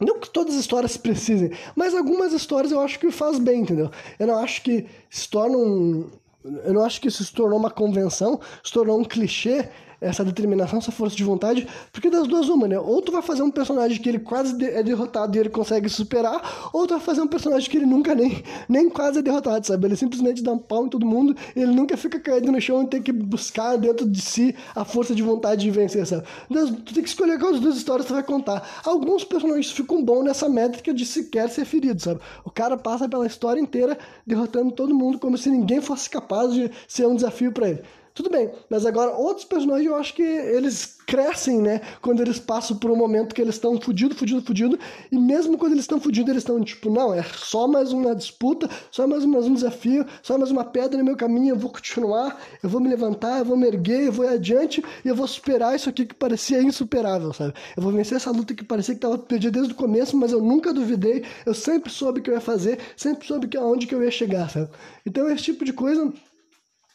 Não 0.00 0.20
que 0.20 0.30
todas 0.30 0.54
as 0.54 0.60
histórias 0.60 0.96
precisem, 0.96 1.50
mas 1.74 1.92
algumas 1.92 2.32
histórias 2.32 2.70
eu 2.70 2.80
acho 2.80 3.00
que 3.00 3.10
faz 3.10 3.40
bem, 3.40 3.62
entendeu? 3.62 3.90
Eu 4.20 4.28
não 4.28 4.38
acho 4.38 4.62
que 4.62 4.86
se 5.10 5.28
torna 5.28 5.58
um, 5.58 6.08
eu 6.44 6.72
não 6.72 6.84
acho 6.84 7.00
que 7.00 7.08
isso 7.08 7.24
se 7.24 7.32
tornou 7.32 7.58
uma 7.58 7.70
convenção, 7.70 8.40
se 8.62 8.72
tornou 8.72 9.00
um 9.00 9.04
clichê, 9.04 9.68
essa 10.00 10.24
determinação, 10.24 10.78
essa 10.78 10.92
força 10.92 11.16
de 11.16 11.24
vontade, 11.24 11.66
porque 11.92 12.08
das 12.08 12.26
duas 12.26 12.48
uma, 12.48 12.68
né? 12.68 12.78
Ou 12.78 13.02
tu 13.02 13.10
vai 13.10 13.22
fazer 13.22 13.42
um 13.42 13.50
personagem 13.50 14.00
que 14.00 14.08
ele 14.08 14.18
quase 14.18 14.64
é 14.64 14.82
derrotado 14.82 15.36
e 15.36 15.40
ele 15.40 15.48
consegue 15.48 15.88
superar, 15.88 16.70
ou 16.72 16.86
tu 16.86 16.94
vai 16.94 17.00
fazer 17.00 17.20
um 17.20 17.26
personagem 17.26 17.68
que 17.68 17.76
ele 17.76 17.86
nunca 17.86 18.14
nem, 18.14 18.42
nem 18.68 18.88
quase 18.88 19.18
é 19.18 19.22
derrotado, 19.22 19.66
sabe? 19.66 19.86
Ele 19.86 19.96
simplesmente 19.96 20.42
dá 20.42 20.52
um 20.52 20.58
pau 20.58 20.86
em 20.86 20.88
todo 20.88 21.04
mundo, 21.04 21.36
ele 21.54 21.72
nunca 21.72 21.96
fica 21.96 22.18
caído 22.20 22.52
no 22.52 22.60
chão 22.60 22.82
e 22.82 22.86
tem 22.86 23.02
que 23.02 23.12
buscar 23.12 23.76
dentro 23.76 24.08
de 24.08 24.20
si 24.20 24.54
a 24.74 24.84
força 24.84 25.14
de 25.14 25.22
vontade 25.22 25.62
de 25.62 25.70
vencer, 25.70 26.06
sabe? 26.06 26.24
Tu 26.48 26.94
tem 26.94 27.02
que 27.02 27.08
escolher 27.08 27.38
quais 27.38 27.60
duas 27.60 27.76
histórias 27.76 28.06
tu 28.06 28.14
vai 28.14 28.22
contar. 28.22 28.82
Alguns 28.84 29.24
personagens 29.24 29.70
ficam 29.70 30.04
bons 30.04 30.24
nessa 30.24 30.48
métrica 30.48 30.94
de 30.94 31.04
sequer 31.04 31.48
ser 31.50 31.64
ferido, 31.64 32.00
sabe? 32.00 32.20
O 32.44 32.50
cara 32.50 32.76
passa 32.76 33.08
pela 33.08 33.26
história 33.26 33.60
inteira 33.60 33.98
derrotando 34.26 34.72
todo 34.72 34.94
mundo 34.94 35.18
como 35.18 35.36
se 35.36 35.50
ninguém 35.50 35.80
fosse 35.80 36.08
capaz 36.08 36.52
de 36.52 36.70
ser 36.86 37.06
um 37.06 37.14
desafio 37.14 37.52
para 37.52 37.70
ele. 37.70 37.82
Tudo 38.18 38.30
bem, 38.30 38.50
mas 38.68 38.84
agora 38.84 39.12
outros 39.12 39.44
personagens 39.44 39.86
eu 39.86 39.94
acho 39.94 40.12
que 40.12 40.22
eles 40.22 40.98
crescem, 41.06 41.62
né? 41.62 41.80
Quando 42.02 42.20
eles 42.20 42.40
passam 42.40 42.76
por 42.76 42.90
um 42.90 42.96
momento 42.96 43.32
que 43.32 43.40
eles 43.40 43.54
estão 43.54 43.80
fudido, 43.80 44.12
fudido, 44.12 44.42
fudido, 44.42 44.76
e 45.12 45.16
mesmo 45.16 45.56
quando 45.56 45.70
eles 45.70 45.84
estão 45.84 46.00
fudidos, 46.00 46.28
eles 46.28 46.42
estão 46.42 46.60
tipo, 46.60 46.90
não, 46.90 47.14
é 47.14 47.22
só 47.22 47.68
mais 47.68 47.92
uma 47.92 48.16
disputa, 48.16 48.68
só 48.90 49.06
mais, 49.06 49.24
mais 49.24 49.46
um 49.46 49.54
desafio, 49.54 50.04
só 50.20 50.36
mais 50.36 50.50
uma 50.50 50.64
pedra 50.64 50.98
no 50.98 51.04
meu 51.04 51.16
caminho, 51.16 51.50
eu 51.50 51.56
vou 51.56 51.70
continuar, 51.70 52.42
eu 52.60 52.68
vou 52.68 52.80
me 52.80 52.88
levantar, 52.88 53.38
eu 53.38 53.44
vou 53.44 53.56
me 53.56 53.68
erguer, 53.68 54.06
eu 54.06 54.12
vou 54.12 54.24
ir 54.24 54.30
adiante 54.30 54.84
e 55.04 55.08
eu 55.08 55.14
vou 55.14 55.28
superar 55.28 55.76
isso 55.76 55.88
aqui 55.88 56.04
que 56.04 56.14
parecia 56.14 56.60
insuperável, 56.60 57.32
sabe? 57.32 57.54
Eu 57.76 57.84
vou 57.84 57.92
vencer 57.92 58.16
essa 58.16 58.32
luta 58.32 58.52
que 58.52 58.64
parecia 58.64 58.94
que 58.94 58.98
estava 58.98 59.16
perdida 59.16 59.52
desde 59.52 59.74
o 59.74 59.76
começo, 59.76 60.16
mas 60.16 60.32
eu 60.32 60.42
nunca 60.42 60.74
duvidei, 60.74 61.24
eu 61.46 61.54
sempre 61.54 61.92
soube 61.92 62.18
o 62.18 62.22
que 62.22 62.30
eu 62.30 62.34
ia 62.34 62.40
fazer, 62.40 62.80
sempre 62.96 63.28
soube 63.28 63.46
que 63.46 63.56
aonde 63.56 63.86
que 63.86 63.94
eu 63.94 64.02
ia 64.02 64.10
chegar, 64.10 64.50
sabe? 64.50 64.68
Então 65.06 65.30
esse 65.30 65.44
tipo 65.44 65.64
de 65.64 65.72
coisa 65.72 66.12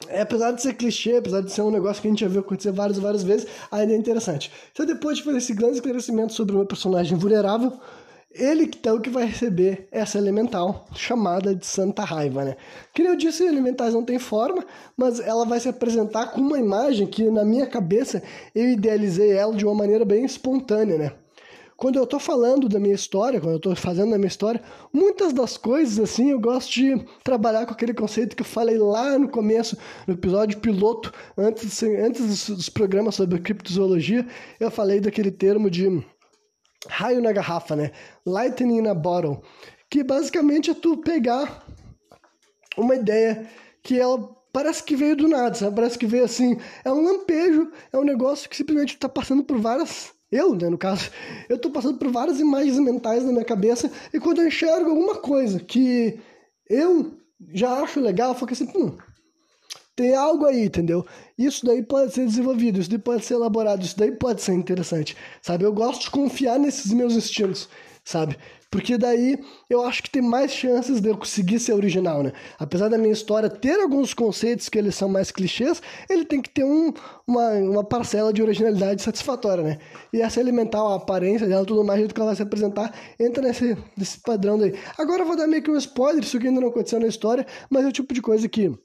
é, 0.07 0.21
apesar 0.21 0.51
de 0.51 0.61
ser 0.61 0.73
clichê, 0.73 1.17
apesar 1.17 1.41
de 1.41 1.51
ser 1.51 1.61
um 1.61 1.71
negócio 1.71 2.01
que 2.01 2.07
a 2.07 2.11
gente 2.11 2.21
já 2.21 2.27
viu 2.27 2.41
acontecer 2.41 2.71
várias 2.71 2.97
e 2.97 3.01
várias 3.01 3.23
vezes, 3.23 3.47
ainda 3.71 3.93
é 3.93 3.95
interessante. 3.95 4.51
Então, 4.71 4.85
depois 4.85 5.17
de 5.17 5.23
fazer 5.23 5.37
esse 5.37 5.53
grande 5.53 5.75
esclarecimento 5.75 6.33
sobre 6.33 6.55
meu 6.55 6.65
personagem 6.65 7.17
vulnerável, 7.17 7.73
ele 8.33 8.63
então 8.63 8.99
que 8.99 9.11
vai 9.11 9.25
receber 9.25 9.87
essa 9.91 10.17
elemental 10.17 10.85
chamada 10.95 11.53
de 11.53 11.65
Santa 11.65 12.03
Raiva, 12.03 12.43
né? 12.43 12.55
Que 12.93 13.03
eu 13.03 13.15
disse, 13.15 13.43
elementais 13.43 13.93
não 13.93 14.03
tem 14.03 14.17
forma, 14.17 14.65
mas 14.97 15.19
ela 15.19 15.45
vai 15.45 15.59
se 15.59 15.69
apresentar 15.69 16.31
com 16.31 16.41
uma 16.41 16.59
imagem 16.59 17.05
que 17.05 17.29
na 17.29 17.45
minha 17.45 17.67
cabeça 17.67 18.23
eu 18.55 18.69
idealizei 18.69 19.31
ela 19.31 19.53
de 19.55 19.63
uma 19.63 19.75
maneira 19.75 20.03
bem 20.03 20.25
espontânea, 20.25 20.97
né? 20.97 21.11
Quando 21.75 21.97
eu 21.97 22.03
estou 22.03 22.19
falando 22.19 22.69
da 22.69 22.79
minha 22.79 22.95
história, 22.95 23.39
quando 23.39 23.53
eu 23.53 23.57
estou 23.57 23.75
fazendo 23.75 24.13
a 24.13 24.17
minha 24.17 24.27
história, 24.27 24.61
muitas 24.91 25.33
das 25.33 25.57
coisas, 25.57 25.99
assim, 25.99 26.31
eu 26.31 26.39
gosto 26.39 26.71
de 26.71 27.05
trabalhar 27.23 27.65
com 27.65 27.73
aquele 27.73 27.93
conceito 27.93 28.35
que 28.35 28.41
eu 28.41 28.45
falei 28.45 28.77
lá 28.77 29.17
no 29.17 29.27
começo, 29.27 29.77
no 30.07 30.13
episódio 30.13 30.59
piloto, 30.59 31.11
antes, 31.37 31.81
antes 31.83 32.49
dos, 32.49 32.69
programas 32.69 33.15
sobre 33.15 33.39
criptozoologia, 33.39 34.25
eu 34.59 34.71
falei 34.71 34.99
daquele 34.99 35.31
termo 35.31 35.69
de 35.69 36.03
raio 36.87 37.21
na 37.21 37.31
garrafa, 37.31 37.75
né? 37.75 37.91
Lightning 38.25 38.79
in 38.79 38.87
a 38.87 38.93
bottle. 38.93 39.41
Que 39.89 40.03
basicamente 40.03 40.71
é 40.71 40.73
tu 40.73 40.97
pegar 40.97 41.65
uma 42.77 42.95
ideia 42.95 43.47
que 43.81 43.99
ela 43.99 44.29
parece 44.51 44.83
que 44.83 44.95
veio 44.95 45.15
do 45.15 45.27
nada, 45.27 45.55
sabe? 45.55 45.75
Parece 45.75 45.97
que 45.97 46.05
veio 46.05 46.23
assim, 46.23 46.57
é 46.85 46.91
um 46.91 47.03
lampejo, 47.03 47.71
é 47.91 47.97
um 47.97 48.03
negócio 48.03 48.49
que 48.49 48.55
simplesmente 48.55 48.93
está 48.93 49.09
passando 49.09 49.43
por 49.43 49.57
várias 49.57 50.13
eu, 50.35 50.55
né, 50.55 50.69
no 50.69 50.77
caso, 50.77 51.09
eu 51.47 51.57
tô 51.57 51.69
passando 51.69 51.97
por 51.97 52.11
várias 52.11 52.39
imagens 52.39 52.79
mentais 52.79 53.23
na 53.23 53.31
minha 53.31 53.45
cabeça 53.45 53.91
e 54.13 54.19
quando 54.19 54.41
eu 54.41 54.47
enxergo 54.47 54.89
alguma 54.89 55.15
coisa 55.15 55.59
que 55.59 56.19
eu 56.69 57.17
já 57.53 57.81
acho 57.81 57.99
legal, 57.99 58.29
eu 58.29 58.35
fico 58.35 58.53
assim, 58.53 58.71
hum, 58.75 58.97
tem 59.95 60.15
algo 60.15 60.45
aí, 60.45 60.65
entendeu? 60.65 61.05
Isso 61.37 61.65
daí 61.65 61.83
pode 61.83 62.13
ser 62.13 62.25
desenvolvido, 62.25 62.79
isso 62.79 62.89
daí 62.89 62.99
pode 62.99 63.25
ser 63.25 63.35
elaborado, 63.35 63.83
isso 63.83 63.97
daí 63.97 64.11
pode 64.11 64.41
ser 64.41 64.53
interessante, 64.53 65.15
sabe? 65.41 65.65
Eu 65.65 65.73
gosto 65.73 66.03
de 66.03 66.11
confiar 66.11 66.57
nesses 66.57 66.91
meus 66.91 67.13
instintos, 67.13 67.69
sabe? 68.03 68.37
Porque 68.73 68.97
daí 68.97 69.37
eu 69.69 69.85
acho 69.85 70.01
que 70.01 70.09
tem 70.09 70.19
mais 70.19 70.51
chances 70.51 70.99
de 70.99 71.07
eu 71.07 71.15
conseguir 71.15 71.59
ser 71.59 71.73
original, 71.73 72.23
né? 72.23 72.33
Apesar 72.57 72.89
da 72.89 72.97
minha 72.97 73.13
história 73.13 73.47
ter 73.47 73.79
alguns 73.79 74.15
conceitos 74.15 74.67
que 74.67 74.79
eles 74.79 74.95
são 74.95 75.07
mais 75.07 75.29
clichês, 75.29 75.79
ele 76.09 76.25
tem 76.25 76.41
que 76.41 76.49
ter 76.49 76.63
um, 76.63 76.91
uma, 77.27 77.51
uma 77.51 77.83
parcela 77.83 78.33
de 78.33 78.41
originalidade 78.41 79.03
satisfatória, 79.03 79.63
né? 79.63 79.77
E 80.11 80.23
essa 80.23 80.39
elemental, 80.39 80.91
a 80.91 80.95
aparência 80.95 81.47
dela, 81.47 81.63
tudo 81.63 81.83
mais, 81.83 81.99
jeito 81.99 82.15
que 82.15 82.19
ela 82.19 82.29
vai 82.29 82.35
se 82.35 82.41
apresentar, 82.41 82.91
entra 83.19 83.43
nesse, 83.43 83.77
nesse 83.95 84.19
padrão 84.21 84.57
daí. 84.57 84.73
Agora 84.97 85.21
eu 85.21 85.27
vou 85.27 85.37
dar 85.37 85.45
meio 85.45 85.61
que 85.61 85.69
um 85.69 85.77
spoiler, 85.77 86.23
isso 86.23 86.39
que 86.39 86.47
ainda 86.47 86.59
não 86.59 86.69
aconteceu 86.69 86.99
na 86.99 87.05
história, 87.05 87.45
mas 87.69 87.85
é 87.85 87.87
o 87.89 87.91
tipo 87.91 88.11
de 88.11 88.23
coisa 88.23 88.49
que, 88.49 88.63
em 88.63 88.79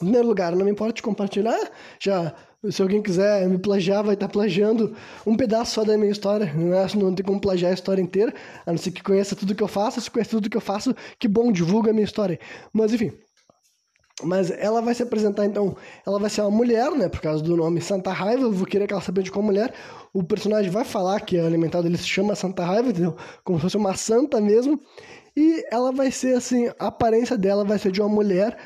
primeiro 0.00 0.26
lugar, 0.26 0.56
não 0.56 0.64
me 0.64 0.72
importa 0.72 0.94
te 0.94 1.02
compartilhar, 1.04 1.70
já 2.02 2.34
se 2.70 2.82
alguém 2.82 3.00
quiser 3.00 3.48
me 3.48 3.58
plagiar, 3.58 4.02
vai 4.02 4.14
estar 4.14 4.28
plagiando 4.28 4.96
um 5.24 5.36
pedaço 5.36 5.74
só 5.74 5.84
da 5.84 5.96
minha 5.96 6.10
história. 6.10 6.52
Não, 6.54 6.74
é, 6.74 6.86
não 6.96 7.14
tem 7.14 7.24
como 7.24 7.40
plagiar 7.40 7.70
a 7.70 7.74
história 7.74 8.02
inteira, 8.02 8.34
a 8.66 8.72
não 8.72 8.78
ser 8.78 8.90
que 8.90 9.02
conheça 9.02 9.36
tudo 9.36 9.54
que 9.54 9.62
eu 9.62 9.68
faço. 9.68 10.00
Se 10.00 10.10
conhece 10.10 10.30
tudo 10.30 10.50
que 10.50 10.56
eu 10.56 10.60
faço, 10.60 10.94
que 11.18 11.28
bom, 11.28 11.52
divulga 11.52 11.90
a 11.90 11.92
minha 11.92 12.04
história. 12.04 12.38
Mas 12.72 12.92
enfim. 12.92 13.12
Mas 14.20 14.50
ela 14.50 14.82
vai 14.82 14.92
se 14.94 15.02
apresentar, 15.04 15.46
então, 15.46 15.76
ela 16.04 16.18
vai 16.18 16.28
ser 16.28 16.40
uma 16.40 16.50
mulher, 16.50 16.90
né? 16.90 17.08
Por 17.08 17.20
causa 17.20 17.40
do 17.40 17.56
nome 17.56 17.80
Santa 17.80 18.10
Raiva, 18.10 18.42
eu 18.42 18.52
vou 18.52 18.66
querer 18.66 18.88
que 18.88 18.92
ela 18.92 19.00
se 19.00 19.10
apresente 19.10 19.30
como 19.30 19.46
mulher. 19.46 19.72
O 20.12 20.24
personagem 20.24 20.70
vai 20.72 20.84
falar 20.84 21.20
que 21.20 21.38
a 21.38 21.46
alimentada 21.46 21.84
dele 21.84 21.96
se 21.96 22.08
chama 22.08 22.34
Santa 22.34 22.64
Raiva, 22.64 22.88
entendeu? 22.88 23.16
Como 23.44 23.58
se 23.58 23.62
fosse 23.62 23.76
uma 23.76 23.94
santa 23.94 24.40
mesmo. 24.40 24.80
E 25.36 25.64
ela 25.70 25.92
vai 25.92 26.10
ser 26.10 26.36
assim, 26.36 26.68
a 26.80 26.88
aparência 26.88 27.38
dela 27.38 27.64
vai 27.64 27.78
ser 27.78 27.92
de 27.92 28.00
uma 28.00 28.08
mulher 28.08 28.56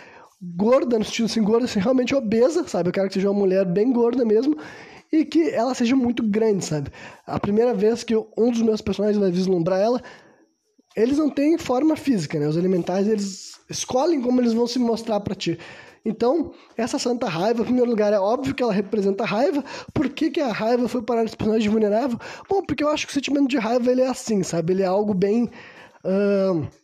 gorda, 0.42 0.98
no 0.98 1.04
sentido 1.04 1.26
assim, 1.26 1.42
gorda, 1.42 1.66
assim, 1.66 1.78
realmente 1.78 2.14
obesa, 2.14 2.66
sabe? 2.66 2.88
Eu 2.88 2.92
quero 2.92 3.08
que 3.08 3.14
seja 3.14 3.30
uma 3.30 3.38
mulher 3.38 3.64
bem 3.64 3.92
gorda 3.92 4.24
mesmo 4.24 4.56
e 5.12 5.24
que 5.24 5.50
ela 5.50 5.74
seja 5.74 5.94
muito 5.94 6.22
grande, 6.22 6.64
sabe? 6.64 6.90
A 7.24 7.38
primeira 7.38 7.72
vez 7.72 8.02
que 8.02 8.16
um 8.16 8.50
dos 8.50 8.62
meus 8.62 8.80
personagens 8.80 9.18
vai 9.18 9.30
vislumbrar 9.30 9.78
ela, 9.78 10.02
eles 10.96 11.16
não 11.16 11.30
têm 11.30 11.56
forma 11.58 11.94
física, 11.94 12.38
né? 12.40 12.48
Os 12.48 12.56
elementares, 12.56 13.06
eles 13.06 13.60
escolhem 13.70 14.20
como 14.20 14.40
eles 14.40 14.52
vão 14.52 14.66
se 14.66 14.78
mostrar 14.78 15.20
para 15.20 15.34
ti. 15.34 15.58
Então, 16.04 16.52
essa 16.76 16.98
santa 16.98 17.28
raiva, 17.28 17.62
em 17.62 17.66
primeiro 17.66 17.88
lugar, 17.88 18.12
é 18.12 18.18
óbvio 18.18 18.54
que 18.54 18.62
ela 18.62 18.72
representa 18.72 19.24
raiva. 19.24 19.62
Por 19.94 20.08
que, 20.08 20.32
que 20.32 20.40
a 20.40 20.50
raiva 20.50 20.88
foi 20.88 21.00
parar 21.00 21.22
nesse 21.22 21.36
personagem 21.36 21.70
vulnerável? 21.70 22.18
Bom, 22.48 22.60
porque 22.62 22.82
eu 22.82 22.88
acho 22.88 23.06
que 23.06 23.12
o 23.12 23.14
sentimento 23.14 23.46
de 23.46 23.58
raiva 23.58 23.92
ele 23.92 24.00
é 24.00 24.08
assim, 24.08 24.42
sabe? 24.42 24.72
Ele 24.72 24.82
é 24.82 24.86
algo 24.86 25.14
bem. 25.14 25.48
Uh 26.04 26.81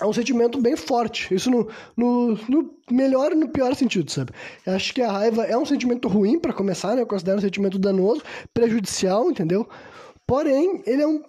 é 0.00 0.06
um 0.06 0.12
sentimento 0.12 0.60
bem 0.60 0.76
forte. 0.76 1.34
Isso 1.34 1.50
no, 1.50 1.68
no, 1.96 2.38
no, 2.48 2.70
melhor 2.90 3.32
e 3.32 3.34
no 3.34 3.48
pior 3.48 3.74
sentido, 3.74 4.10
sabe? 4.10 4.32
Eu 4.64 4.74
acho 4.74 4.94
que 4.94 5.02
a 5.02 5.10
raiva 5.10 5.44
é 5.44 5.56
um 5.56 5.66
sentimento 5.66 6.08
ruim 6.08 6.38
para 6.38 6.52
começar, 6.52 6.94
né? 6.94 7.02
Eu 7.02 7.06
considero 7.06 7.38
um 7.38 7.42
sentimento 7.42 7.78
danoso, 7.78 8.22
prejudicial, 8.54 9.30
entendeu? 9.30 9.68
Porém, 10.26 10.82
ele 10.86 11.02
é 11.02 11.06
um, 11.06 11.22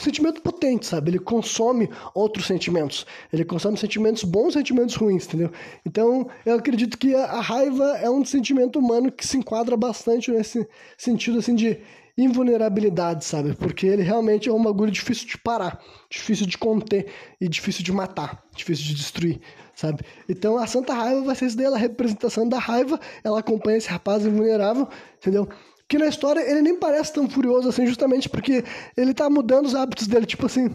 sentimento 0.00 0.40
potente, 0.40 0.86
sabe? 0.86 1.10
Ele 1.10 1.18
consome 1.18 1.90
outros 2.14 2.46
sentimentos. 2.46 3.06
Ele 3.32 3.44
consome 3.44 3.76
sentimentos 3.76 4.24
bons, 4.24 4.54
sentimentos 4.54 4.94
ruins, 4.94 5.26
entendeu? 5.26 5.50
Então, 5.84 6.28
eu 6.44 6.54
acredito 6.54 6.96
que 6.96 7.14
a, 7.14 7.24
a 7.24 7.40
raiva 7.40 7.98
é 7.98 8.08
um 8.08 8.24
sentimento 8.24 8.78
humano 8.78 9.10
que 9.12 9.26
se 9.26 9.36
enquadra 9.36 9.76
bastante 9.76 10.30
nesse 10.30 10.66
sentido, 10.96 11.38
assim, 11.38 11.54
de 11.54 11.78
invulnerabilidade, 12.16 13.24
sabe? 13.24 13.54
Porque 13.54 13.86
ele 13.86 14.02
realmente 14.02 14.48
é 14.48 14.52
um 14.52 14.62
bagulho 14.62 14.90
difícil 14.90 15.26
de 15.26 15.38
parar, 15.38 15.80
difícil 16.10 16.46
de 16.46 16.56
conter 16.56 17.06
e 17.40 17.48
difícil 17.48 17.84
de 17.84 17.92
matar, 17.92 18.42
difícil 18.54 18.86
de 18.86 18.94
destruir, 18.94 19.40
sabe? 19.74 20.02
Então 20.28 20.56
a 20.56 20.66
Santa 20.66 20.94
Raiva 20.94 21.22
vai 21.22 21.34
ser 21.34 21.46
isso 21.46 21.56
daí, 21.56 21.66
é 21.66 21.68
a 21.68 21.76
representação 21.76 22.48
da 22.48 22.58
raiva, 22.58 22.98
ela 23.22 23.40
acompanha 23.40 23.76
esse 23.76 23.88
rapaz 23.88 24.24
invulnerável, 24.24 24.88
entendeu? 25.18 25.48
que 25.88 25.98
na 25.98 26.08
história 26.08 26.40
ele 26.40 26.62
nem 26.62 26.76
parece 26.78 27.12
tão 27.12 27.28
furioso 27.28 27.68
assim, 27.68 27.86
justamente 27.86 28.28
porque 28.28 28.64
ele 28.96 29.14
tá 29.14 29.30
mudando 29.30 29.66
os 29.66 29.74
hábitos 29.74 30.06
dele, 30.06 30.26
tipo 30.26 30.46
assim. 30.46 30.74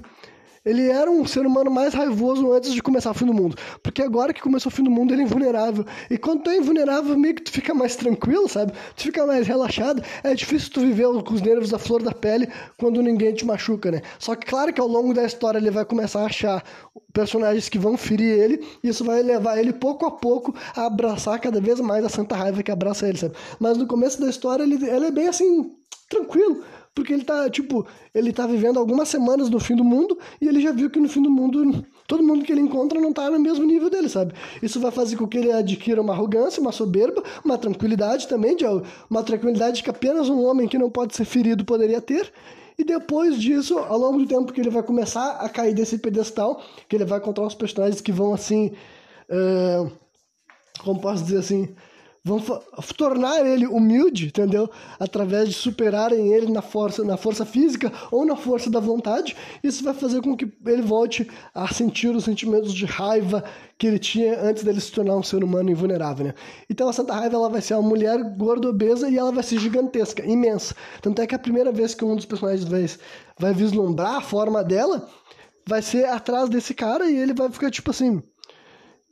Ele 0.64 0.89
era 0.89 1.09
um 1.09 1.26
ser 1.26 1.43
humano 1.43 1.72
mais 1.72 1.93
raivoso 1.93 2.51
antes 2.53 2.72
de 2.72 2.84
começar 2.84 3.09
o 3.09 3.14
fim 3.16 3.26
do 3.26 3.34
mundo. 3.34 3.55
Porque 3.82 4.01
agora 4.01 4.32
que 4.32 4.41
começou 4.41 4.72
o 4.72 4.76
fim 4.76 4.84
do 4.84 4.91
mundo, 4.91 5.12
ele 5.12 5.24
é 5.24 5.26
invulnerável. 5.26 5.84
E 6.07 6.20
quando 6.20 6.43
tu 6.43 6.51
é 6.51 6.57
invulnerável, 6.57 7.18
meio 7.18 7.34
que 7.34 7.41
tu 7.41 7.51
fica 7.51 7.74
mais 7.74 7.95
tranquilo, 7.95 8.47
sabe? 8.47 8.72
Tu 8.95 9.03
fica 9.03 9.26
mais 9.26 9.47
relaxado. 9.47 10.03
É 10.24 10.36
difícil 10.36 10.70
tu 10.72 10.82
viver 10.82 11.07
com 11.24 11.34
os 11.34 11.41
nervos 11.41 11.74
à 11.74 11.80
flor 11.80 12.03
da 12.03 12.12
pele 12.12 12.47
quando 12.78 13.01
ninguém 13.01 13.34
te 13.34 13.43
machuca, 13.43 13.89
né? 13.89 14.03
Só 14.20 14.36
que 14.36 14.45
claro 14.45 14.72
que 14.72 14.80
ao 14.80 14.88
longo 14.88 15.16
da 15.16 15.26
história 15.26 15.57
ele 15.57 15.72
vai 15.72 15.84
começar 15.84 16.22
a 16.22 16.26
achar 16.26 16.64
personagens 17.12 17.68
que 17.68 17.80
vão 17.80 17.97
ferir 17.97 18.39
ele. 18.39 18.64
E 18.84 18.89
isso 18.89 19.03
vai 19.03 19.24
levar 19.24 19.57
ele 19.57 19.74
pouco 19.74 20.05
a 20.05 20.12
pouco 20.12 20.53
a 20.76 20.86
abraçar 20.86 21.39
cada 21.39 21.59
vez 21.59 21.80
mais 21.80 22.05
a 22.05 22.09
santa 22.09 22.36
raiva 22.36 22.62
que 22.62 22.72
abraça 22.72 23.09
ele, 23.09 23.18
sabe? 23.18 23.36
Mas 23.59 23.78
no 23.78 23.88
começo 23.88 24.22
da 24.22 24.30
história 24.30 24.62
ele, 24.62 24.76
ele 24.76 25.07
é 25.07 25.12
bem 25.12 25.28
assim, 25.28 25.72
tranquilo 26.07 26.64
porque 26.93 27.13
ele 27.13 27.23
tá, 27.23 27.49
tipo, 27.49 27.85
ele 28.13 28.33
tá 28.33 28.45
vivendo 28.45 28.77
algumas 28.77 29.07
semanas 29.07 29.49
no 29.49 29.59
fim 29.59 29.75
do 29.75 29.83
mundo 29.83 30.17
e 30.41 30.47
ele 30.47 30.61
já 30.61 30.71
viu 30.71 30.89
que 30.89 30.99
no 30.99 31.07
fim 31.07 31.21
do 31.21 31.29
mundo 31.29 31.85
todo 32.05 32.21
mundo 32.21 32.43
que 32.43 32.51
ele 32.51 32.59
encontra 32.59 32.99
não 32.99 33.13
tá 33.13 33.29
no 33.29 33.39
mesmo 33.39 33.65
nível 33.65 33.89
dele, 33.89 34.09
sabe? 34.09 34.33
Isso 34.61 34.79
vai 34.79 34.91
fazer 34.91 35.15
com 35.15 35.25
que 35.25 35.37
ele 35.37 35.51
adquira 35.51 36.01
uma 36.01 36.11
arrogância, 36.11 36.61
uma 36.61 36.73
soberba, 36.73 37.23
uma 37.45 37.57
tranquilidade 37.57 38.27
também, 38.27 38.57
uma 39.09 39.23
tranquilidade 39.23 39.81
que 39.81 39.89
apenas 39.89 40.27
um 40.27 40.43
homem 40.43 40.67
que 40.67 40.77
não 40.77 40.89
pode 40.89 41.15
ser 41.15 41.23
ferido 41.23 41.63
poderia 41.63 42.01
ter. 42.01 42.31
E 42.77 42.83
depois 42.83 43.39
disso, 43.39 43.77
ao 43.77 43.97
longo 43.97 44.19
do 44.19 44.27
tempo 44.27 44.51
que 44.51 44.59
ele 44.59 44.69
vai 44.69 44.83
começar 44.83 45.33
a 45.33 45.47
cair 45.47 45.73
desse 45.73 45.97
pedestal, 45.97 46.61
que 46.89 46.95
ele 46.97 47.05
vai 47.05 47.19
encontrar 47.19 47.45
os 47.45 47.55
personagens 47.55 48.01
que 48.01 48.11
vão 48.11 48.33
assim. 48.33 48.73
Uh, 49.29 49.89
como 50.83 50.99
posso 50.99 51.23
dizer 51.23 51.37
assim? 51.37 51.73
Vão 52.24 52.39
tornar 52.95 53.43
ele 53.45 53.65
humilde, 53.65 54.28
entendeu? 54.28 54.69
Através 54.99 55.49
de 55.49 55.55
superarem 55.55 56.32
ele 56.32 56.51
na 56.51 56.61
força, 56.61 57.03
na 57.03 57.17
força 57.17 57.45
física 57.45 57.91
ou 58.11 58.26
na 58.26 58.36
força 58.36 58.69
da 58.69 58.80
vontade. 58.80 59.36
Isso 59.63 59.84
vai 59.84 59.93
fazer 59.93 60.22
com 60.22 60.38
que 60.38 60.51
ele 60.65 60.84
volte 60.84 61.28
a 61.53 61.67
sentir 61.74 62.15
os 62.15 62.24
sentimentos 62.24 62.74
de 62.74 62.86
raiva 62.86 63.43
que 63.78 63.88
ele 63.88 63.97
tinha 63.97 64.39
antes 64.39 64.63
dele 64.63 64.80
se 64.80 64.91
tornar 64.91 65.15
um 65.15 65.24
ser 65.24 65.43
humano 65.43 65.72
invulnerável, 65.72 66.28
né? 66.28 66.34
Então 66.69 66.88
a 66.88 66.93
Santa 66.93 67.13
Raiva 67.13 67.36
ela 67.36 67.49
vai 67.49 67.61
ser 67.61 67.74
uma 67.74 67.89
mulher 67.89 68.22
gorda 68.38 68.69
obesa 68.69 69.09
e 69.09 69.17
ela 69.17 69.32
vai 69.32 69.43
ser 69.43 69.59
gigantesca, 69.59 70.24
imensa. 70.24 70.76
Tanto 71.01 71.19
é 71.19 71.26
que 71.26 71.34
a 71.34 71.39
primeira 71.39 71.72
vez 71.72 71.95
que 71.95 72.05
um 72.05 72.15
dos 72.15 72.26
personagens 72.26 72.63
vai, 72.67 72.86
vai 73.39 73.53
vislumbrar 73.53 74.17
a 74.17 74.22
forma 74.22 74.63
dela 74.63 75.09
vai 75.67 75.82
ser 75.82 76.05
atrás 76.05 76.49
desse 76.49 76.74
cara 76.74 77.09
e 77.09 77.15
ele 77.15 77.34
vai 77.34 77.49
ficar 77.49 77.72
tipo 77.72 77.91
assim, 77.91 78.22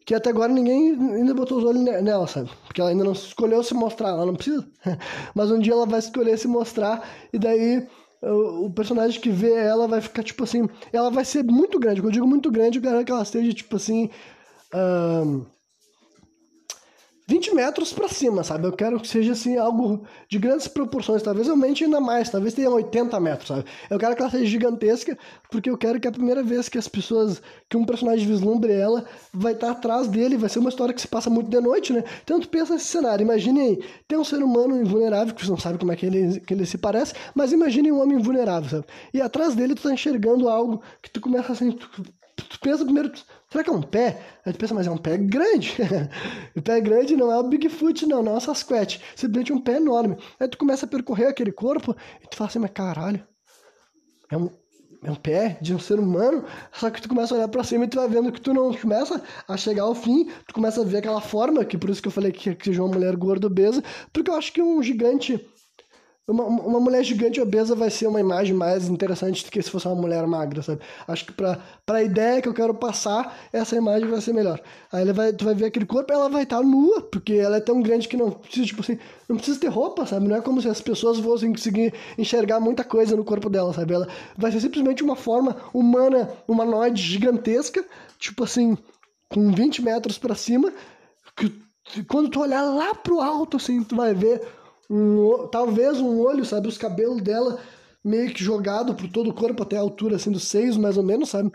que 0.06 0.16
até 0.16 0.30
agora 0.30 0.52
ninguém 0.52 0.91
ainda 0.91 1.34
botou 1.34 1.60
os 1.60 1.64
olhos 1.64 1.82
nela, 1.82 2.28
sabe? 2.28 2.50
Porque 2.66 2.82
ela 2.82 2.89
ainda 2.89 3.04
não 3.04 3.12
escolheu 3.12 3.64
se 3.64 3.74
mostrar, 3.74 4.10
ela 4.10 4.26
não 4.26 4.36
precisa. 4.36 4.68
Mas 5.36 5.52
um 5.52 5.60
dia 5.60 5.74
ela 5.74 5.86
vai 5.86 6.00
escolher 6.00 6.38
se 6.38 6.47
mostrar 6.47 7.08
e 7.32 7.38
daí 7.38 7.88
o, 8.22 8.70
personagem 8.72 9.20
que 9.20 9.30
vê 9.30 9.54
ela 9.54 9.88
vai 9.88 10.02
ficar 10.02 10.24
tipo 10.24 10.43
assim, 10.43 10.68
ela 10.91 11.10
vai 11.10 11.24
ser 11.24 11.43
muito 11.43 11.80
grande. 11.80 12.02
Quando 12.02 12.10
eu 12.10 12.14
digo 12.14 12.28
muito 12.28 12.52
grande, 12.52 12.78
eu 12.78 12.82
quero 12.82 13.06
que 13.06 13.12
ela 13.12 13.24
esteja 13.24 13.54
tipo 13.54 13.76
assim, 13.76 14.10
um, 14.74 15.45
20 17.30 17.53
metros 17.53 17.93
para 17.93 18.09
cima, 18.09 18.43
sabe? 18.43 18.65
Eu 18.65 18.73
quero 18.73 18.99
que 18.99 19.07
seja 19.07 19.34
assim 19.34 19.55
algo 19.55 20.03
de 20.27 20.39
grandes 20.39 20.67
proporções, 20.67 21.21
talvez 21.21 21.47
aumente 21.47 21.84
ainda 21.84 22.01
mais, 22.01 22.27
talvez 22.27 22.55
tenha 22.55 22.71
80 22.71 23.19
metros, 23.19 23.49
sabe? 23.49 23.65
Eu 23.88 23.99
quero 23.99 24.15
que 24.15 24.21
ela 24.23 24.32
seja 24.32 24.45
gigantesca, 24.47 25.15
porque 25.51 25.69
eu 25.69 25.77
quero 25.77 25.99
que 25.99 26.07
a 26.07 26.11
primeira 26.11 26.41
vez 26.41 26.67
que 26.67 26.80
as 26.80 26.88
pessoas, 26.88 27.39
que 27.69 27.77
um 27.77 27.86
personagem 27.86 28.25
vislumbre 28.25 28.73
ela, 28.73 29.05
vai 29.32 29.53
estar 29.53 29.69
atrás 29.69 30.07
dele, 30.07 30.38
vai 30.38 30.49
ser 30.49 30.57
uma 30.57 30.69
história 30.69 30.91
que 30.91 30.99
se 30.99 31.07
passa 31.07 31.30
muito 31.30 31.51
de 31.51 31.59
noite, 31.61 31.93
né? 31.93 32.03
Então 32.23 32.39
tu 32.39 32.49
pensa 32.49 32.73
nesse 32.73 32.86
cenário, 32.86 33.21
imagine 33.23 33.61
aí, 33.61 33.84
tem 34.07 34.17
um 34.17 34.23
ser 34.23 34.41
humano 34.41 34.82
invulnerável, 34.82 35.36
que 35.36 35.45
você 35.45 35.51
não 35.51 35.57
sabe 35.59 35.77
como 35.77 35.91
é 35.91 35.95
que 35.95 36.07
ele, 36.07 36.39
que 36.39 36.51
ele 36.51 36.65
se 36.65 36.80
parece, 36.80 37.13
mas 37.36 37.51
imagine 37.51 37.91
um 37.91 38.01
homem 38.01 38.17
invulnerável, 38.17 38.69
sabe? 38.69 38.86
E 39.13 39.21
atrás 39.21 39.53
dele 39.53 39.75
tu 39.75 39.84
tá 39.84 39.93
enxergando 39.93 40.49
algo 40.49 40.82
que 40.99 41.11
tu 41.11 41.21
começa 41.21 41.51
assim, 41.51 41.73
tu, 41.73 41.88
tu 42.36 42.59
pensa 42.59 42.84
primeiro, 42.84 43.11
será 43.52 43.64
que 43.64 43.70
é 43.70 43.74
um 43.74 43.82
pé? 43.82 44.22
Aí 44.45 44.54
tu 44.54 44.60
pensa, 44.60 44.74
mas 44.74 44.88
é 44.88 44.91
um 44.91 44.97
pé 44.97 45.18
grande. 45.18 45.76
o 46.56 46.62
pé 46.62 46.80
grande 46.82 47.16
não 47.16 47.32
é 47.32 47.38
o 47.38 47.43
Bigfoot, 47.43 48.06
não, 48.06 48.24
não 48.24 48.34
é 48.34 48.38
o 48.38 48.41
Sasquatch. 48.41 49.02
Simplesmente 49.16 49.54
um 49.54 49.62
pé 49.62 49.78
enorme. 49.78 50.18
Aí 50.39 50.47
tu 50.47 50.58
começa 50.58 50.86
a 50.86 50.89
percorrer 50.89 51.28
aquele 51.28 51.52
corpo 51.52 51.95
e 52.24 52.28
tu 52.28 52.38
fala 52.38 52.50
assim, 52.50 52.60
mas 52.60 52.72
caralho, 52.72 53.26
é 54.32 54.38
um, 54.38 54.50
é 55.04 55.12
um 55.12 55.16
pé 55.16 55.58
de 55.62 55.74
um 55.74 55.80
ser 55.80 56.00
humano, 56.00 56.43
só 56.72 56.89
que 56.89 57.02
tu 57.02 57.10
começa 57.10 57.34
a 57.34 57.38
olhar 57.38 57.47
pra 57.47 57.64
cima 57.64 57.86
e 57.86 57.88
tu 57.88 57.97
vai 57.97 58.08
vendo 58.08 58.32
que 58.32 58.41
tu 58.41 58.54
não 58.54 58.74
começa 58.74 59.22
a 59.47 59.58
chegar 59.58 59.84
ao 59.84 59.95
fim, 59.95 60.30
tu 60.45 60.54
começa 60.54 60.82
a 60.82 60.86
ver 60.86 60.97
aquela 60.97 61.22
forma, 61.22 61.64
que 61.64 61.78
por 61.78 61.89
isso 61.89 62.02
que 62.02 62.08
eu 62.08 62.12
falei 62.12 62.32
que, 62.32 62.54
que 62.54 62.66
seja 62.66 62.84
uma 62.84 62.93
mulher 62.93 63.16
gorda 63.16 63.47
obesa, 63.47 63.84
porque 64.12 64.30
eu 64.30 64.36
acho 64.36 64.52
que 64.52 64.62
um 64.62 64.84
gigante 64.84 65.43
uma, 66.30 66.43
uma 66.45 66.80
mulher 66.80 67.03
gigante 67.03 67.41
obesa 67.41 67.75
vai 67.75 67.89
ser 67.89 68.07
uma 68.07 68.19
imagem 68.19 68.53
mais 68.53 68.88
interessante 68.88 69.43
do 69.43 69.51
que 69.51 69.61
se 69.61 69.69
fosse 69.69 69.88
uma 69.88 69.95
mulher 69.95 70.25
magra, 70.27 70.61
sabe? 70.61 70.80
Acho 71.07 71.25
que 71.25 71.34
pra, 71.34 71.59
pra 71.86 72.03
ideia 72.03 72.41
que 72.41 72.47
eu 72.47 72.53
quero 72.53 72.73
passar, 72.73 73.38
essa 73.51 73.75
imagem 73.75 74.07
vai 74.07 74.21
ser 74.21 74.34
melhor. 74.34 74.61
Aí 74.91 75.01
ela 75.01 75.13
vai, 75.13 75.34
tu 75.34 75.45
vai 75.45 75.55
ver 75.55 75.65
aquele 75.65 75.86
corpo, 75.86 76.13
ela 76.13 76.30
vai 76.30 76.43
estar 76.43 76.61
nua, 76.61 77.01
porque 77.01 77.34
ela 77.34 77.57
é 77.57 77.59
tão 77.59 77.82
grande 77.82 78.07
que 78.07 78.15
não 78.15 78.32
precisa, 78.32 78.67
tipo 78.67 78.82
assim, 78.82 78.99
não 79.27 79.38
precisa 79.38 79.59
ter 79.59 79.67
roupa, 79.67 80.05
sabe? 80.05 80.27
Não 80.27 80.36
é 80.36 80.41
como 80.41 80.61
se 80.61 80.69
as 80.69 80.80
pessoas 80.80 81.19
fossem 81.19 81.51
conseguir 81.51 81.93
enxergar 82.17 82.59
muita 82.59 82.84
coisa 82.84 83.15
no 83.15 83.25
corpo 83.25 83.49
dela, 83.49 83.73
sabe? 83.73 83.93
Ela 83.95 84.07
vai 84.38 84.51
ser 84.51 84.61
simplesmente 84.61 85.03
uma 85.03 85.15
forma 85.15 85.55
humana, 85.73 86.30
humanoide 86.47 87.01
gigantesca, 87.01 87.84
tipo 88.19 88.43
assim, 88.43 88.77
com 89.27 89.51
20 89.51 89.82
metros 89.82 90.17
para 90.17 90.36
cima, 90.36 90.71
que 91.36 91.51
quando 92.07 92.30
tu 92.30 92.39
olhar 92.39 92.61
lá 92.61 92.93
pro 92.93 93.19
alto, 93.19 93.57
assim, 93.57 93.84
tu 93.84 93.95
vai 93.95 94.13
ver 94.13 94.41
um, 94.90 95.48
talvez 95.52 96.00
um 96.00 96.20
olho, 96.20 96.44
sabe? 96.44 96.68
Os 96.68 96.78
cabelos 96.78 97.22
dela 97.22 97.60
meio 98.04 98.34
que 98.34 98.44
jogado 98.44 98.96
por 98.96 99.08
todo 99.10 99.30
o 99.30 99.34
corpo, 99.34 99.64
até 99.64 99.78
a 99.78 99.82
altura 99.82 100.16
assim 100.16 100.32
dos 100.32 100.48
seios, 100.48 100.78
mais 100.78 100.98
ou 100.98 101.04
menos, 101.04 101.30
sabe? 101.30 101.52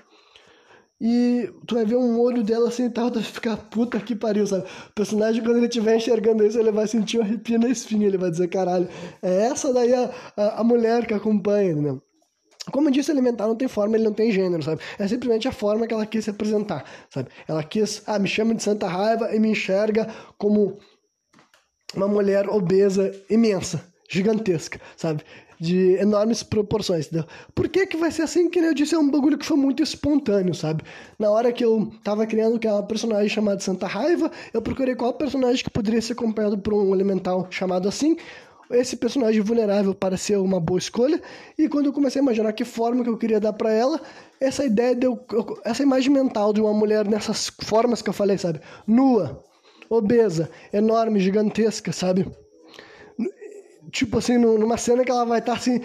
E 1.00 1.52
tu 1.66 1.74
vai 1.74 1.84
ver 1.84 1.96
um 1.96 2.20
olho 2.20 2.42
dela 2.42 2.68
assim 2.68 2.86
e 2.86 2.90
tal, 2.90 3.10
tu 3.12 3.14
vai 3.14 3.24
ficar 3.24 3.56
puta 3.56 3.98
que 3.98 4.14
pariu, 4.14 4.46
sabe? 4.46 4.64
O 4.90 4.92
personagem, 4.94 5.42
quando 5.42 5.56
ele 5.56 5.66
estiver 5.66 5.96
enxergando 5.96 6.44
isso, 6.46 6.58
ele 6.58 6.70
vai 6.70 6.86
sentir 6.86 7.18
um 7.18 7.22
arrepio 7.22 7.58
na 7.58 7.68
espinha, 7.68 8.06
ele 8.06 8.18
vai 8.18 8.30
dizer, 8.30 8.48
caralho, 8.48 8.88
é 9.22 9.46
essa 9.46 9.72
daí 9.72 9.92
a, 9.92 10.10
a, 10.36 10.60
a 10.60 10.64
mulher 10.64 11.06
que 11.06 11.14
acompanha, 11.14 11.74
né? 11.74 11.98
Como 12.72 12.88
eu 12.88 12.92
disse, 12.92 13.10
alimentar 13.10 13.46
não 13.46 13.56
tem 13.56 13.68
forma, 13.68 13.96
ele 13.96 14.04
não 14.04 14.12
tem 14.12 14.32
gênero, 14.32 14.62
sabe? 14.62 14.80
É 14.98 15.06
simplesmente 15.06 15.46
a 15.46 15.52
forma 15.52 15.86
que 15.86 15.92
ela 15.92 16.06
quis 16.06 16.24
se 16.24 16.30
apresentar, 16.30 16.84
sabe? 17.10 17.28
Ela 17.46 17.62
quis, 17.62 18.02
ah, 18.06 18.18
me 18.18 18.26
chama 18.26 18.54
de 18.54 18.62
Santa 18.62 18.88
Raiva 18.88 19.34
e 19.34 19.38
me 19.38 19.50
enxerga 19.50 20.08
como 20.38 20.78
uma 21.96 22.08
mulher 22.08 22.48
obesa 22.48 23.14
imensa, 23.28 23.84
gigantesca, 24.08 24.80
sabe? 24.96 25.22
De 25.58 25.94
enormes 25.94 26.42
proporções, 26.42 27.06
entendeu? 27.06 27.26
Por 27.54 27.68
que 27.68 27.86
que 27.86 27.96
vai 27.96 28.10
ser 28.10 28.22
assim? 28.22 28.50
Que 28.50 28.58
eu 28.58 28.74
disse, 28.74 28.94
é 28.94 28.98
um 28.98 29.10
bagulho 29.10 29.38
que 29.38 29.46
foi 29.46 29.56
muito 29.56 29.82
espontâneo, 29.82 30.54
sabe? 30.54 30.82
Na 31.18 31.30
hora 31.30 31.52
que 31.52 31.64
eu 31.64 31.92
tava 32.02 32.26
criando 32.26 32.56
aquela 32.56 32.82
personagem 32.82 33.28
chamada 33.28 33.60
Santa 33.60 33.86
Raiva, 33.86 34.30
eu 34.52 34.60
procurei 34.60 34.94
qual 34.94 35.14
personagem 35.14 35.62
que 35.62 35.70
poderia 35.70 36.02
ser 36.02 36.14
acompanhado 36.14 36.58
por 36.58 36.74
um 36.74 36.92
elemental 36.92 37.46
chamado 37.50 37.88
assim, 37.88 38.16
esse 38.70 38.96
personagem 38.96 39.40
vulnerável 39.40 39.94
pareceu 39.94 40.42
uma 40.42 40.58
boa 40.58 40.78
escolha 40.78 41.20
e 41.58 41.68
quando 41.68 41.86
eu 41.86 41.92
comecei 41.92 42.20
a 42.20 42.22
imaginar 42.22 42.52
que 42.52 42.64
forma 42.64 43.04
que 43.04 43.10
eu 43.10 43.18
queria 43.18 43.38
dar 43.38 43.52
para 43.52 43.70
ela 43.70 44.00
essa 44.40 44.64
ideia 44.64 44.94
deu 44.94 45.24
essa 45.64 45.82
imagem 45.82 46.10
mental 46.10 46.52
de 46.52 46.60
uma 46.60 46.72
mulher 46.72 47.06
nessas 47.06 47.48
formas 47.62 48.00
que 48.00 48.08
eu 48.08 48.14
falei 48.14 48.38
sabe 48.38 48.60
nua 48.86 49.42
obesa, 49.88 50.50
enorme, 50.72 51.20
gigantesca, 51.20 51.92
sabe? 51.92 52.26
Tipo 53.90 54.18
assim, 54.18 54.38
numa 54.38 54.76
cena 54.76 55.04
que 55.04 55.10
ela 55.10 55.24
vai 55.24 55.38
estar 55.38 55.52
tá, 55.52 55.58
assim, 55.58 55.80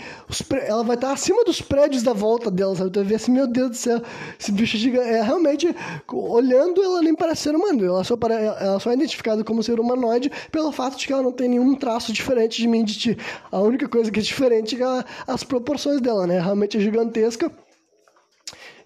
ela 0.66 0.84
vai 0.84 0.96
estar 0.96 1.10
tá 1.10 1.14
acima 1.14 1.44
dos 1.44 1.62
prédios 1.62 2.02
da 2.02 2.14
volta 2.14 2.50
dela, 2.50 2.76
sabe? 2.76 2.90
Tu 2.90 3.04
ver 3.04 3.16
assim, 3.16 3.32
meu 3.32 3.46
Deus 3.46 3.70
do 3.70 3.76
céu, 3.76 4.02
esse 4.40 4.52
bicho 4.52 4.78
é 4.78 4.80
gigante. 4.80 5.10
É 5.10 5.22
realmente, 5.22 5.76
olhando, 6.12 6.82
ela 6.82 7.02
nem 7.02 7.14
parece 7.14 7.44
ser 7.44 7.56
humano. 7.56 7.86
Ela 7.86 8.04
só, 8.04 8.16
para, 8.16 8.34
ela 8.34 8.80
só 8.80 8.90
é 8.90 8.94
identificada 8.94 9.44
como 9.44 9.62
ser 9.62 9.80
humanoide 9.80 10.32
pelo 10.52 10.72
fato 10.72 10.98
de 10.98 11.06
que 11.06 11.14
ela 11.14 11.22
não 11.22 11.32
tem 11.32 11.50
nenhum 11.50 11.76
traço 11.76 12.12
diferente 12.14 12.60
de 12.60 12.68
mim, 12.68 12.84
de 12.84 12.98
ti. 12.98 13.18
A 13.52 13.60
única 13.60 13.88
coisa 13.88 14.10
que 14.10 14.20
é 14.20 14.24
diferente 14.24 14.82
é 14.82 15.04
as 15.28 15.44
proporções 15.44 16.02
dela, 16.02 16.26
né? 16.26 16.40
Realmente 16.40 16.78
é 16.78 16.80
gigantesca. 16.80 17.52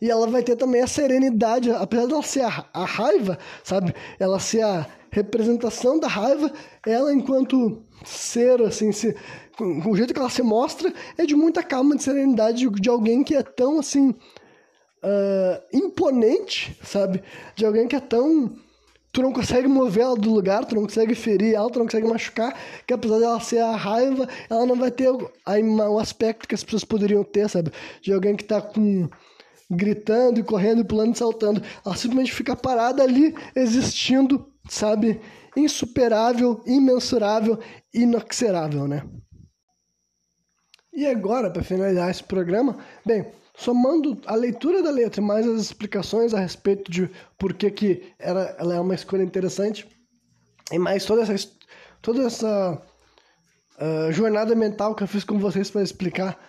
E 0.01 0.11
ela 0.11 0.27
vai 0.27 0.43
ter 0.43 0.57
também 0.57 0.81
a 0.81 0.87
serenidade, 0.87 1.71
apesar 1.71 2.07
dela 2.07 2.23
ser 2.23 2.41
a, 2.41 2.65
a 2.73 2.83
raiva, 2.83 3.37
sabe? 3.63 3.95
Ela 4.19 4.37
ser 4.37 4.63
a 4.63 4.85
representação 5.13 5.99
da 5.99 6.07
raiva, 6.07 6.51
ela 6.85 7.13
enquanto 7.13 7.83
ser, 8.03 8.59
assim, 8.63 8.91
se, 8.91 9.15
com, 9.55 9.91
o 9.91 9.95
jeito 9.95 10.13
que 10.13 10.19
ela 10.19 10.29
se 10.29 10.41
mostra, 10.41 10.91
é 11.17 11.25
de 11.25 11.35
muita 11.35 11.61
calma, 11.61 11.95
de 11.95 12.03
serenidade, 12.03 12.57
de, 12.57 12.69
de 12.81 12.89
alguém 12.89 13.23
que 13.23 13.35
é 13.35 13.43
tão, 13.43 13.79
assim, 13.79 14.09
uh, 14.09 15.61
imponente, 15.71 16.75
sabe? 16.83 17.23
De 17.55 17.65
alguém 17.65 17.87
que 17.87 17.95
é 17.95 17.99
tão... 17.99 18.55
Tu 19.11 19.21
não 19.21 19.31
consegue 19.31 19.67
mover 19.67 20.03
ela 20.03 20.15
do 20.15 20.33
lugar, 20.33 20.65
tu 20.65 20.73
não 20.73 20.81
consegue 20.81 21.13
ferir 21.13 21.53
ela, 21.53 21.69
tu 21.69 21.77
não 21.77 21.85
consegue 21.85 22.07
machucar, 22.07 22.59
que 22.87 22.95
apesar 22.95 23.19
dela 23.19 23.39
ser 23.39 23.59
a 23.59 23.75
raiva, 23.75 24.27
ela 24.49 24.65
não 24.65 24.75
vai 24.75 24.89
ter 24.89 25.07
a, 25.45 25.59
o 25.87 25.99
aspecto 25.99 26.47
que 26.47 26.55
as 26.55 26.63
pessoas 26.63 26.83
poderiam 26.83 27.23
ter, 27.23 27.47
sabe? 27.47 27.71
De 28.01 28.11
alguém 28.11 28.35
que 28.35 28.43
tá 28.43 28.59
com 28.59 29.07
gritando 29.69 30.39
e 30.39 30.43
correndo, 30.43 30.83
pulando 30.83 31.13
e 31.13 31.17
saltando. 31.17 31.61
Ela 31.85 31.95
simplesmente 31.95 32.33
fica 32.33 32.55
parada 32.55 33.03
ali, 33.03 33.35
existindo 33.55 34.51
sabe, 34.69 35.19
insuperável, 35.55 36.61
imensurável, 36.65 37.59
inoxerável, 37.93 38.87
né? 38.87 39.03
E 40.91 41.07
agora, 41.07 41.49
para 41.49 41.63
finalizar 41.63 42.09
esse 42.09 42.23
programa, 42.23 42.77
bem, 43.05 43.25
somando 43.55 44.19
a 44.25 44.35
leitura 44.35 44.83
da 44.83 44.91
letra 44.91 45.21
mais 45.21 45.47
as 45.47 45.61
explicações 45.61 46.33
a 46.33 46.39
respeito 46.39 46.91
de 46.91 47.09
por 47.37 47.53
que, 47.53 47.71
que 47.71 48.13
era, 48.19 48.55
ela 48.59 48.75
é 48.75 48.79
uma 48.79 48.95
escolha 48.95 49.23
interessante, 49.23 49.87
e 50.71 50.79
mais 50.79 51.05
toda 51.05 51.23
essa, 51.23 51.49
toda 52.01 52.23
essa 52.23 52.81
uh, 53.79 54.11
jornada 54.11 54.55
mental 54.55 54.95
que 54.95 55.03
eu 55.03 55.07
fiz 55.07 55.23
com 55.23 55.39
vocês 55.39 55.69
para 55.69 55.81
explicar 55.81 56.39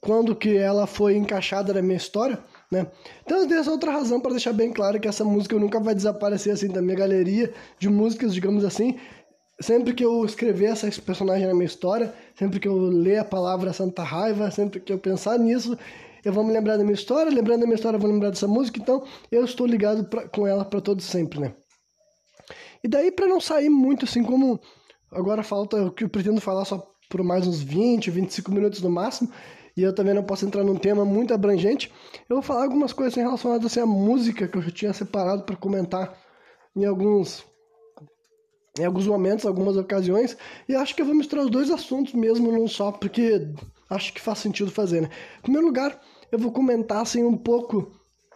quando 0.00 0.36
que 0.36 0.56
ela 0.56 0.86
foi 0.86 1.16
encaixada 1.16 1.72
na 1.72 1.82
minha 1.82 1.96
história, 1.96 2.38
né? 2.70 2.86
Então 3.24 3.38
eu 3.38 3.58
essa 3.58 3.70
outra 3.70 3.92
razão 3.92 4.20
para 4.20 4.32
deixar 4.32 4.52
bem 4.52 4.72
claro 4.72 5.00
que 5.00 5.08
essa 5.08 5.24
música 5.24 5.58
nunca 5.58 5.80
vai 5.80 5.94
desaparecer 5.94 6.52
assim 6.52 6.68
da 6.68 6.82
minha 6.82 6.96
galeria 6.96 7.52
de 7.78 7.88
músicas, 7.88 8.34
digamos 8.34 8.64
assim. 8.64 8.96
Sempre 9.60 9.94
que 9.94 10.04
eu 10.04 10.24
escrever 10.24 10.66
essa 10.66 10.90
personagem 11.00 11.46
na 11.46 11.54
minha 11.54 11.64
história, 11.64 12.12
sempre 12.34 12.60
que 12.60 12.68
eu 12.68 12.76
ler 12.76 13.18
a 13.18 13.24
palavra 13.24 13.72
Santa 13.72 14.02
Raiva, 14.02 14.50
sempre 14.50 14.80
que 14.80 14.92
eu 14.92 14.98
pensar 14.98 15.38
nisso, 15.38 15.78
eu 16.22 16.32
vou 16.32 16.44
me 16.44 16.52
lembrar 16.52 16.76
da 16.76 16.82
minha 16.82 16.94
história, 16.94 17.32
lembrando 17.32 17.60
da 17.60 17.66
minha 17.66 17.76
história, 17.76 17.96
eu 17.96 18.00
vou 18.00 18.10
lembrar 18.10 18.30
dessa 18.30 18.48
música, 18.48 18.78
então 18.78 19.04
eu 19.30 19.44
estou 19.44 19.66
ligado 19.66 20.04
pra, 20.04 20.28
com 20.28 20.46
ela 20.46 20.64
para 20.64 20.80
todo 20.80 21.00
sempre, 21.00 21.40
né? 21.40 21.54
E 22.84 22.88
daí 22.88 23.10
para 23.10 23.26
não 23.26 23.40
sair 23.40 23.70
muito 23.70 24.04
assim 24.04 24.22
como 24.22 24.60
agora 25.10 25.42
falta 25.42 25.84
o 25.84 25.90
que 25.90 26.04
eu 26.04 26.08
pretendo 26.08 26.40
falar 26.40 26.64
só 26.64 26.84
por 27.08 27.22
mais 27.22 27.46
uns 27.46 27.60
20, 27.60 28.10
25 28.10 28.50
minutos 28.50 28.82
no 28.82 28.90
máximo, 28.90 29.30
e 29.76 29.82
eu 29.82 29.94
também 29.94 30.14
não 30.14 30.22
posso 30.22 30.46
entrar 30.46 30.64
num 30.64 30.76
tema 30.76 31.04
muito 31.04 31.34
abrangente, 31.34 31.92
eu 32.28 32.36
vou 32.36 32.42
falar 32.42 32.62
algumas 32.62 32.92
coisas 32.92 33.14
relacionadas 33.14 33.66
assim, 33.66 33.80
à 33.80 33.86
música 33.86 34.48
que 34.48 34.56
eu 34.56 34.62
já 34.62 34.70
tinha 34.70 34.92
separado 34.92 35.44
para 35.44 35.56
comentar 35.56 36.16
em 36.74 36.84
alguns 36.84 37.44
em 38.78 38.84
alguns 38.84 39.06
momentos, 39.06 39.46
algumas 39.46 39.74
ocasiões, 39.78 40.36
e 40.68 40.74
acho 40.74 40.94
que 40.94 41.00
eu 41.00 41.06
vou 41.06 41.14
misturar 41.14 41.46
os 41.46 41.50
dois 41.50 41.70
assuntos 41.70 42.12
mesmo 42.12 42.52
num 42.52 42.68
só, 42.68 42.92
porque 42.92 43.48
acho 43.88 44.12
que 44.12 44.20
faz 44.20 44.38
sentido 44.40 44.70
fazer, 44.70 45.00
né? 45.00 45.08
Em 45.38 45.42
primeiro 45.42 45.66
lugar, 45.66 45.98
eu 46.30 46.38
vou 46.38 46.52
comentar 46.52 47.00
assim 47.00 47.24
um 47.24 47.38
pouco 47.38 47.90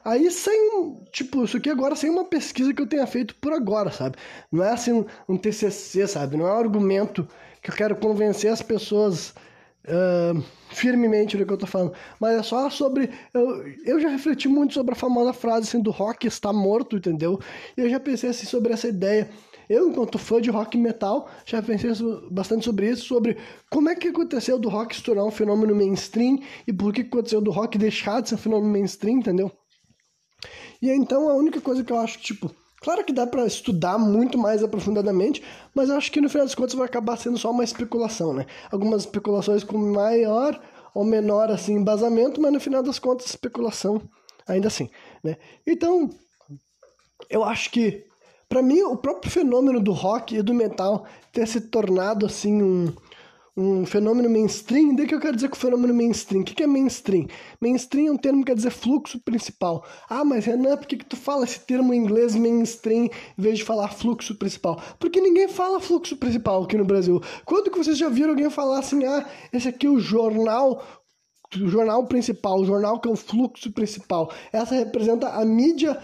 Aí 0.04 0.30
sem, 0.30 0.96
tipo, 1.12 1.44
isso 1.44 1.58
aqui 1.58 1.68
agora 1.68 1.94
sem 1.94 2.08
uma 2.08 2.24
pesquisa 2.24 2.72
que 2.72 2.80
eu 2.80 2.86
tenha 2.86 3.06
feito 3.06 3.34
por 3.34 3.52
agora, 3.52 3.90
sabe? 3.90 4.16
Não 4.50 4.64
é 4.64 4.70
assim 4.70 4.92
um, 4.92 5.04
um 5.28 5.36
TCC, 5.36 6.06
sabe? 6.06 6.36
Não 6.36 6.46
é 6.46 6.52
um 6.52 6.58
argumento 6.58 7.28
que 7.62 7.70
eu 7.70 7.74
quero 7.74 7.96
convencer 7.96 8.50
as 8.50 8.62
pessoas 8.62 9.34
uh, 9.86 10.42
firmemente 10.70 11.36
do 11.36 11.46
que 11.46 11.52
eu 11.52 11.58
tô 11.58 11.66
falando, 11.66 11.92
mas 12.18 12.38
é 12.38 12.42
só 12.42 12.70
sobre. 12.70 13.10
Eu, 13.32 13.66
eu 13.84 14.00
já 14.00 14.08
refleti 14.08 14.48
muito 14.48 14.74
sobre 14.74 14.92
a 14.92 14.96
famosa 14.96 15.32
frase 15.32 15.68
assim, 15.68 15.82
do 15.82 15.90
rock 15.90 16.26
está 16.26 16.52
morto, 16.52 16.96
entendeu? 16.96 17.38
E 17.76 17.82
eu 17.82 17.90
já 17.90 18.00
pensei 18.00 18.30
assim 18.30 18.46
sobre 18.46 18.72
essa 18.72 18.88
ideia. 18.88 19.30
Eu, 19.68 19.88
enquanto 19.88 20.18
fã 20.18 20.40
de 20.40 20.50
rock 20.50 20.76
metal, 20.76 21.30
já 21.46 21.62
pensei 21.62 21.92
bastante 22.28 22.64
sobre 22.64 22.90
isso, 22.90 23.06
sobre 23.06 23.36
como 23.70 23.88
é 23.88 23.94
que 23.94 24.08
aconteceu 24.08 24.58
do 24.58 24.68
rock 24.68 24.96
se 24.96 25.02
tornar 25.02 25.24
um 25.24 25.30
fenômeno 25.30 25.76
mainstream 25.76 26.40
e 26.66 26.72
por 26.72 26.92
que 26.92 27.02
aconteceu 27.02 27.40
do 27.40 27.52
rock 27.52 27.78
deixar 27.78 28.20
de 28.20 28.30
ser 28.30 28.34
um 28.34 28.38
fenômeno 28.38 28.72
mainstream, 28.72 29.18
entendeu? 29.18 29.52
E 30.82 30.90
então 30.90 31.28
a 31.28 31.34
única 31.34 31.60
coisa 31.60 31.84
que 31.84 31.92
eu 31.92 31.98
acho, 31.98 32.18
tipo, 32.18 32.52
Claro 32.80 33.04
que 33.04 33.12
dá 33.12 33.26
para 33.26 33.46
estudar 33.46 33.98
muito 33.98 34.38
mais 34.38 34.64
aprofundadamente, 34.64 35.42
mas 35.74 35.90
eu 35.90 35.96
acho 35.96 36.10
que 36.10 36.20
no 36.20 36.30
final 36.30 36.46
das 36.46 36.54
contas 36.54 36.74
vai 36.74 36.86
acabar 36.86 37.16
sendo 37.18 37.36
só 37.36 37.50
uma 37.50 37.62
especulação, 37.62 38.32
né? 38.32 38.46
Algumas 38.70 39.02
especulações 39.02 39.62
com 39.62 39.76
maior 39.76 40.58
ou 40.94 41.04
menor 41.04 41.50
assim 41.50 41.74
embasamento, 41.74 42.40
mas 42.40 42.52
no 42.52 42.58
final 42.58 42.82
das 42.82 42.98
contas 42.98 43.26
especulação 43.26 44.00
ainda 44.46 44.68
assim, 44.68 44.88
né? 45.22 45.36
Então, 45.66 46.08
eu 47.28 47.44
acho 47.44 47.70
que 47.70 48.06
para 48.48 48.62
mim 48.62 48.82
o 48.82 48.96
próprio 48.96 49.30
fenômeno 49.30 49.78
do 49.78 49.92
rock 49.92 50.36
e 50.36 50.42
do 50.42 50.54
metal 50.54 51.06
ter 51.32 51.46
se 51.46 51.60
tornado 51.60 52.24
assim 52.24 52.62
um 52.62 52.92
um 53.56 53.84
fenômeno 53.84 54.28
mainstream, 54.30 54.94
daí 54.94 55.06
que 55.06 55.14
eu 55.14 55.20
quero 55.20 55.34
dizer 55.34 55.48
com 55.48 55.56
o 55.56 55.58
fenômeno 55.58 55.92
mainstream. 55.92 56.42
O 56.42 56.44
que, 56.44 56.54
que 56.54 56.62
é 56.62 56.66
mainstream? 56.66 57.26
Mainstream 57.60 58.08
é 58.08 58.12
um 58.12 58.16
termo 58.16 58.40
que 58.40 58.46
quer 58.46 58.56
dizer 58.56 58.70
fluxo 58.70 59.20
principal. 59.20 59.84
Ah, 60.08 60.24
mas 60.24 60.44
Renan, 60.44 60.76
por 60.76 60.86
que, 60.86 60.96
que 60.96 61.04
tu 61.04 61.16
fala 61.16 61.44
esse 61.44 61.60
termo 61.60 61.92
em 61.92 61.98
inglês 61.98 62.34
mainstream 62.34 63.04
em 63.04 63.10
vez 63.42 63.58
de 63.58 63.64
falar 63.64 63.88
fluxo 63.88 64.34
principal? 64.36 64.80
Porque 64.98 65.20
ninguém 65.20 65.48
fala 65.48 65.80
fluxo 65.80 66.16
principal 66.16 66.64
aqui 66.64 66.76
no 66.76 66.84
Brasil. 66.84 67.20
Quando 67.44 67.70
que 67.70 67.78
vocês 67.78 67.98
já 67.98 68.08
viram 68.08 68.30
alguém 68.30 68.50
falar 68.50 68.78
assim, 68.78 69.04
ah, 69.04 69.26
esse 69.52 69.68
aqui 69.68 69.86
é 69.86 69.90
o 69.90 69.98
jornal 69.98 70.82
o 71.58 71.66
jornal 71.66 72.06
principal, 72.06 72.60
o 72.60 72.64
jornal 72.64 73.00
que 73.00 73.08
é 73.08 73.10
o 73.10 73.16
fluxo 73.16 73.72
principal. 73.72 74.32
Essa 74.52 74.74
representa 74.76 75.30
a 75.30 75.44
mídia 75.44 76.00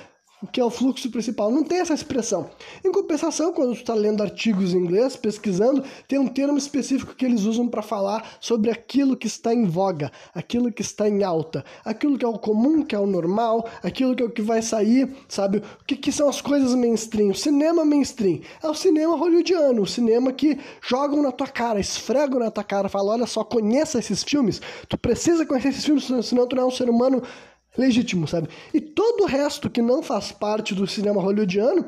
que 0.47 0.61
é 0.61 0.64
o 0.64 0.70
fluxo 0.70 1.11
principal. 1.11 1.51
Não 1.51 1.64
tem 1.64 1.80
essa 1.80 1.94
expressão. 1.94 2.51
Em 2.84 2.92
compensação, 2.92 3.53
quando 3.53 3.74
você 3.74 3.80
está 3.80 3.94
lendo 3.94 4.22
artigos 4.22 4.74
em 4.74 4.78
inglês, 4.78 5.16
pesquisando, 5.16 5.82
tem 6.07 6.18
um 6.18 6.28
termo 6.28 6.59
específico 6.59 7.14
que 7.14 7.24
eles 7.24 7.42
usam 7.42 7.68
para 7.68 7.82
falar 7.82 8.36
sobre 8.40 8.70
aquilo 8.70 9.16
que 9.16 9.26
está 9.26 9.53
em 9.53 9.64
voga, 9.64 10.11
aquilo 10.34 10.72
que 10.72 10.82
está 10.82 11.09
em 11.09 11.22
alta, 11.22 11.64
aquilo 11.84 12.18
que 12.18 12.24
é 12.24 12.28
o 12.28 12.38
comum, 12.38 12.82
que 12.82 12.94
é 12.94 12.99
o 12.99 13.07
normal, 13.07 13.68
aquilo 13.82 14.14
que 14.14 14.22
é 14.22 14.26
o 14.26 14.30
que 14.30 14.42
vai 14.42 14.62
sair, 14.62 15.14
sabe? 15.28 15.59
O 15.59 15.84
que, 15.86 15.97
que 15.97 16.12
são 16.12 16.28
as 16.28 16.40
coisas 16.40 16.74
mainstream? 16.74 17.30
O 17.30 17.34
cinema 17.34 17.84
mainstream 17.84 18.40
é 18.62 18.68
o 18.68 18.74
cinema 18.74 19.16
hollywoodiano, 19.16 19.82
o 19.82 19.86
cinema 19.86 20.32
que 20.32 20.59
jogam 20.80 21.22
na 21.22 21.32
tua 21.32 21.49
cara, 21.49 21.80
esfregam 21.80 22.38
na 22.38 22.51
tua 22.51 22.64
cara, 22.64 22.88
falam: 22.88 23.14
olha 23.14 23.26
só, 23.26 23.42
conheça 23.44 23.99
esses 23.99 24.22
filmes, 24.22 24.61
tu 24.88 24.97
precisa 24.97 25.44
conhecer 25.44 25.68
esses 25.68 25.84
filmes, 25.84 26.05
senão 26.05 26.47
tu 26.47 26.57
não 26.57 26.64
é 26.64 26.66
um 26.66 26.70
ser 26.70 26.88
humano 26.88 27.22
legítimo, 27.77 28.27
sabe? 28.27 28.49
E 28.72 28.81
todo 28.81 29.24
o 29.24 29.27
resto 29.27 29.70
que 29.70 29.83
não 29.83 30.03
faz 30.03 30.33
parte 30.33 30.74
do 30.74 30.87
cinema 30.87 31.20
hollywoodiano 31.20 31.87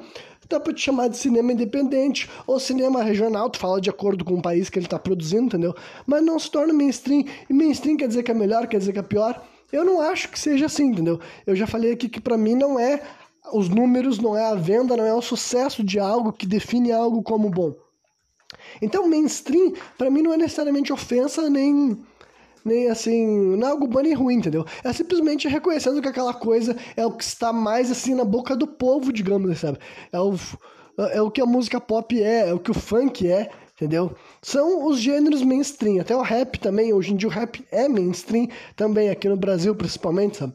dá 0.48 0.58
pra 0.58 0.72
te 0.72 0.80
chamar 0.80 1.08
de 1.08 1.16
cinema 1.16 1.52
independente 1.52 2.28
ou 2.46 2.58
cinema 2.58 3.02
regional, 3.02 3.50
tu 3.50 3.58
fala 3.58 3.80
de 3.80 3.90
acordo 3.90 4.24
com 4.24 4.34
o 4.34 4.42
país 4.42 4.70
que 4.70 4.78
ele 4.78 4.86
tá 4.86 4.98
produzindo, 4.98 5.44
entendeu? 5.44 5.74
Mas 6.06 6.22
não 6.22 6.38
se 6.38 6.50
torna 6.50 6.72
mainstream. 6.72 7.24
E 7.48 7.52
mainstream 7.52 7.96
quer 7.96 8.08
dizer 8.08 8.22
que 8.22 8.30
é 8.30 8.34
melhor, 8.34 8.66
quer 8.66 8.78
dizer 8.78 8.92
que 8.92 8.98
é 8.98 9.02
pior. 9.02 9.42
Eu 9.70 9.84
não 9.84 10.00
acho 10.00 10.30
que 10.30 10.40
seja 10.40 10.66
assim, 10.66 10.86
entendeu? 10.86 11.20
Eu 11.46 11.54
já 11.54 11.66
falei 11.66 11.92
aqui 11.92 12.08
que 12.08 12.20
para 12.20 12.38
mim 12.38 12.54
não 12.54 12.78
é 12.78 13.02
os 13.52 13.68
números, 13.68 14.18
não 14.18 14.36
é 14.36 14.44
a 14.46 14.54
venda, 14.54 14.96
não 14.96 15.04
é 15.04 15.12
o 15.12 15.20
sucesso 15.20 15.84
de 15.84 15.98
algo 15.98 16.32
que 16.32 16.46
define 16.46 16.92
algo 16.92 17.22
como 17.22 17.50
bom. 17.50 17.74
Então, 18.80 19.08
mainstream, 19.08 19.74
para 19.96 20.10
mim, 20.10 20.22
não 20.22 20.32
é 20.32 20.36
necessariamente 20.36 20.92
ofensa 20.92 21.50
nem 21.50 21.98
nem 22.64 22.88
assim, 22.88 23.26
não 23.56 23.68
é 23.68 23.70
algo 23.70 23.86
bom 23.86 24.00
nem 24.00 24.14
ruim, 24.14 24.36
entendeu? 24.36 24.64
É 24.84 24.92
simplesmente 24.92 25.48
reconhecendo 25.48 26.00
que 26.02 26.08
aquela 26.08 26.34
coisa 26.34 26.76
é 26.96 27.04
o 27.06 27.12
que 27.12 27.24
está 27.24 27.52
mais 27.52 27.90
assim 27.90 28.14
na 28.14 28.24
boca 28.24 28.56
do 28.56 28.66
povo, 28.66 29.12
digamos, 29.12 29.58
sabe? 29.58 29.78
É 30.12 30.20
o, 30.20 30.34
é 31.12 31.22
o 31.22 31.30
que 31.30 31.40
a 31.40 31.46
música 31.46 31.80
pop 31.80 32.20
é, 32.22 32.48
é 32.48 32.54
o 32.54 32.58
que 32.58 32.70
o 32.70 32.74
funk 32.74 33.30
é, 33.30 33.50
entendeu? 33.74 34.14
São 34.42 34.86
os 34.86 34.98
gêneros 34.98 35.42
mainstream, 35.42 36.00
até 36.00 36.16
o 36.16 36.22
rap 36.22 36.58
também, 36.58 36.92
hoje 36.92 37.12
em 37.12 37.16
dia 37.16 37.28
o 37.28 37.32
rap 37.32 37.64
é 37.70 37.88
mainstream 37.88 38.48
também, 38.74 39.08
aqui 39.08 39.28
no 39.28 39.36
Brasil 39.36 39.74
principalmente, 39.74 40.38
sabe? 40.38 40.54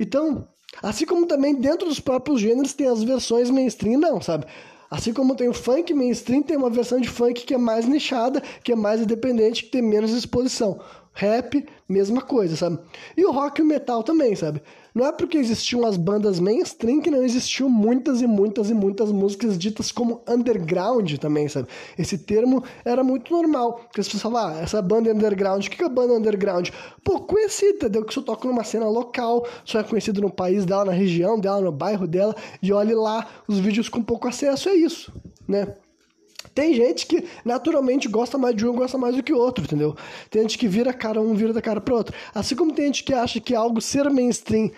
Então, 0.00 0.48
assim 0.82 1.06
como 1.06 1.26
também 1.26 1.54
dentro 1.54 1.88
dos 1.88 2.00
próprios 2.00 2.40
gêneros 2.40 2.72
tem 2.72 2.88
as 2.88 3.02
versões 3.02 3.50
mainstream, 3.50 4.00
não, 4.00 4.20
sabe? 4.20 4.46
Assim 4.90 5.12
como 5.12 5.34
tem 5.34 5.48
o 5.48 5.54
funk 5.54 5.92
mainstream, 5.94 6.42
tem 6.42 6.56
uma 6.56 6.70
versão 6.70 7.00
de 7.00 7.08
funk 7.08 7.44
que 7.44 7.54
é 7.54 7.58
mais 7.58 7.86
nichada, 7.86 8.42
que 8.62 8.72
é 8.72 8.76
mais 8.76 9.00
independente, 9.00 9.64
que 9.64 9.70
tem 9.70 9.82
menos 9.82 10.12
exposição. 10.12 10.80
Rap, 11.12 11.64
mesma 11.88 12.20
coisa, 12.20 12.56
sabe? 12.56 12.78
E 13.16 13.24
o 13.24 13.32
rock 13.32 13.60
e 13.60 13.64
o 13.64 13.66
metal 13.66 14.02
também, 14.02 14.34
sabe? 14.34 14.60
Não 14.94 15.06
é 15.06 15.12
porque 15.12 15.36
existiam 15.36 15.84
as 15.84 15.96
bandas 15.96 16.38
mainstream 16.38 17.00
que 17.00 17.10
não 17.10 17.24
existiam 17.24 17.68
muitas 17.68 18.22
e 18.22 18.28
muitas 18.28 18.70
e 18.70 18.74
muitas 18.74 19.10
músicas 19.10 19.58
ditas 19.58 19.90
como 19.90 20.22
underground 20.28 21.16
também, 21.16 21.48
sabe? 21.48 21.66
Esse 21.98 22.16
termo 22.16 22.62
era 22.84 23.02
muito 23.02 23.32
normal. 23.32 23.80
Porque 23.86 24.00
as 24.00 24.06
pessoas 24.06 24.22
falavam, 24.22 24.56
ah, 24.56 24.62
essa 24.62 24.80
banda 24.80 25.10
é 25.10 25.12
underground, 25.12 25.66
o 25.66 25.70
que 25.70 25.82
é 25.82 25.86
a 25.86 25.88
banda 25.88 26.14
underground? 26.14 26.68
Pô, 27.02 27.20
conhecida, 27.22 27.86
entendeu? 27.86 28.04
Que 28.04 28.14
só 28.14 28.22
toca 28.22 28.46
numa 28.46 28.62
cena 28.62 28.88
local, 28.88 29.44
só 29.64 29.80
é 29.80 29.82
conhecido 29.82 30.20
no 30.20 30.30
país 30.30 30.64
dela, 30.64 30.84
na 30.84 30.92
região 30.92 31.40
dela, 31.40 31.60
no 31.60 31.72
bairro 31.72 32.06
dela, 32.06 32.34
e 32.62 32.72
olhe 32.72 32.94
lá 32.94 33.26
os 33.48 33.58
vídeos 33.58 33.88
com 33.88 34.00
pouco 34.00 34.28
acesso, 34.28 34.68
é 34.68 34.74
isso, 34.74 35.12
né? 35.48 35.74
Tem 36.54 36.74
gente 36.74 37.06
que 37.06 37.24
naturalmente 37.44 38.08
gosta 38.08 38.38
mais 38.38 38.54
de 38.54 38.66
um, 38.66 38.74
gosta 38.74 38.96
mais 38.96 39.16
do 39.16 39.22
que 39.22 39.32
o 39.32 39.38
outro, 39.38 39.64
entendeu? 39.64 39.96
Tem 40.30 40.42
gente 40.42 40.56
que 40.56 40.68
vira 40.68 40.92
cara 40.92 41.20
um, 41.20 41.34
vira 41.34 41.52
da 41.52 41.60
cara 41.60 41.80
pro 41.80 41.96
outro. 41.96 42.14
Assim 42.34 42.54
como 42.54 42.72
tem 42.72 42.86
gente 42.86 43.04
que 43.04 43.12
acha 43.12 43.40
que 43.40 43.54
algo 43.54 43.80
ser 43.80 44.08
mainstream 44.10 44.70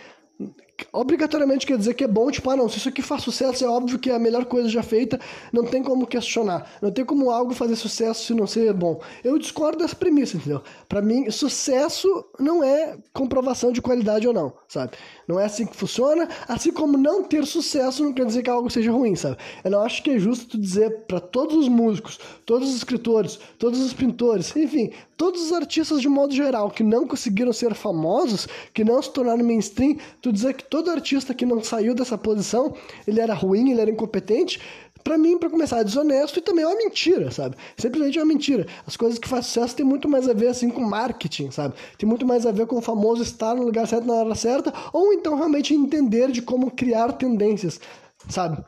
obrigatoriamente 0.92 1.66
quer 1.66 1.78
dizer 1.78 1.94
que 1.94 2.04
é 2.04 2.08
bom, 2.08 2.30
tipo, 2.30 2.50
ah 2.50 2.56
não, 2.56 2.68
se 2.68 2.78
isso 2.78 2.88
aqui 2.88 3.00
faz 3.00 3.22
sucesso, 3.22 3.64
é 3.64 3.68
óbvio 3.68 3.98
que 3.98 4.10
é 4.10 4.14
a 4.14 4.18
melhor 4.18 4.44
coisa 4.44 4.68
já 4.68 4.82
feita, 4.82 5.18
não 5.52 5.64
tem 5.64 5.82
como 5.82 6.06
questionar, 6.06 6.70
não 6.82 6.90
tem 6.90 7.04
como 7.04 7.30
algo 7.30 7.54
fazer 7.54 7.76
sucesso 7.76 8.26
se 8.26 8.34
não 8.34 8.46
ser 8.46 8.72
bom. 8.72 9.00
Eu 9.24 9.38
discordo 9.38 9.78
dessa 9.78 9.96
premissa, 9.96 10.36
entendeu? 10.36 10.62
Para 10.88 11.00
mim, 11.00 11.30
sucesso 11.30 12.08
não 12.38 12.62
é 12.62 12.98
comprovação 13.12 13.72
de 13.72 13.80
qualidade 13.80 14.26
ou 14.26 14.34
não, 14.34 14.52
sabe? 14.68 14.92
Não 15.26 15.40
é 15.40 15.44
assim 15.44 15.66
que 15.66 15.76
funciona, 15.76 16.28
assim 16.46 16.70
como 16.70 16.96
não 16.96 17.24
ter 17.24 17.44
sucesso 17.46 18.04
não 18.04 18.12
quer 18.12 18.24
dizer 18.24 18.42
que 18.42 18.50
algo 18.50 18.70
seja 18.70 18.92
ruim, 18.92 19.16
sabe? 19.16 19.36
Eu 19.64 19.70
não 19.72 19.80
acho 19.80 20.02
que 20.02 20.10
é 20.10 20.18
justo 20.18 20.56
dizer 20.56 21.04
para 21.08 21.18
todos 21.18 21.56
os 21.56 21.68
músicos, 21.68 22.18
todos 22.44 22.68
os 22.68 22.76
escritores, 22.76 23.38
todos 23.58 23.80
os 23.80 23.92
pintores, 23.92 24.54
enfim, 24.54 24.92
todos 25.16 25.42
os 25.42 25.52
artistas 25.52 26.00
de 26.00 26.08
modo 26.08 26.32
geral 26.32 26.70
que 26.70 26.84
não 26.84 27.08
conseguiram 27.08 27.52
ser 27.52 27.74
famosos, 27.74 28.46
que 28.72 28.84
não 28.84 29.02
se 29.02 29.12
tornaram 29.12 29.44
mainstream, 29.44 29.96
tu 30.22 30.32
dizer 30.32 30.54
que 30.54 30.64
todo 30.64 30.90
artista 30.90 31.34
que 31.34 31.44
não 31.44 31.62
saiu 31.62 31.94
dessa 31.94 32.16
posição, 32.16 32.74
ele 33.06 33.20
era 33.20 33.34
ruim, 33.34 33.70
ele 33.70 33.80
era 33.80 33.90
incompetente, 33.90 34.60
para 35.06 35.16
mim, 35.16 35.38
para 35.38 35.48
começar, 35.48 35.78
é 35.78 35.84
desonesto 35.84 36.40
e 36.40 36.42
também 36.42 36.64
é 36.64 36.66
uma 36.66 36.76
mentira, 36.76 37.30
sabe? 37.30 37.56
Simplesmente 37.78 38.18
é 38.18 38.20
uma 38.20 38.26
mentira. 38.26 38.66
As 38.84 38.96
coisas 38.96 39.20
que 39.20 39.28
fazem 39.28 39.44
sucesso 39.44 39.76
tem 39.76 39.86
muito 39.86 40.08
mais 40.08 40.28
a 40.28 40.32
ver 40.32 40.48
assim 40.48 40.68
com 40.68 40.80
marketing, 40.80 41.52
sabe? 41.52 41.76
Tem 41.96 42.08
muito 42.08 42.26
mais 42.26 42.44
a 42.44 42.50
ver 42.50 42.66
com 42.66 42.76
o 42.76 42.82
famoso 42.82 43.22
estar 43.22 43.54
no 43.54 43.62
lugar 43.62 43.86
certo 43.86 44.04
na 44.04 44.14
hora 44.14 44.34
certa, 44.34 44.74
ou 44.92 45.12
então 45.12 45.36
realmente 45.36 45.72
entender 45.72 46.32
de 46.32 46.42
como 46.42 46.72
criar 46.72 47.12
tendências, 47.12 47.78
sabe? 48.28 48.64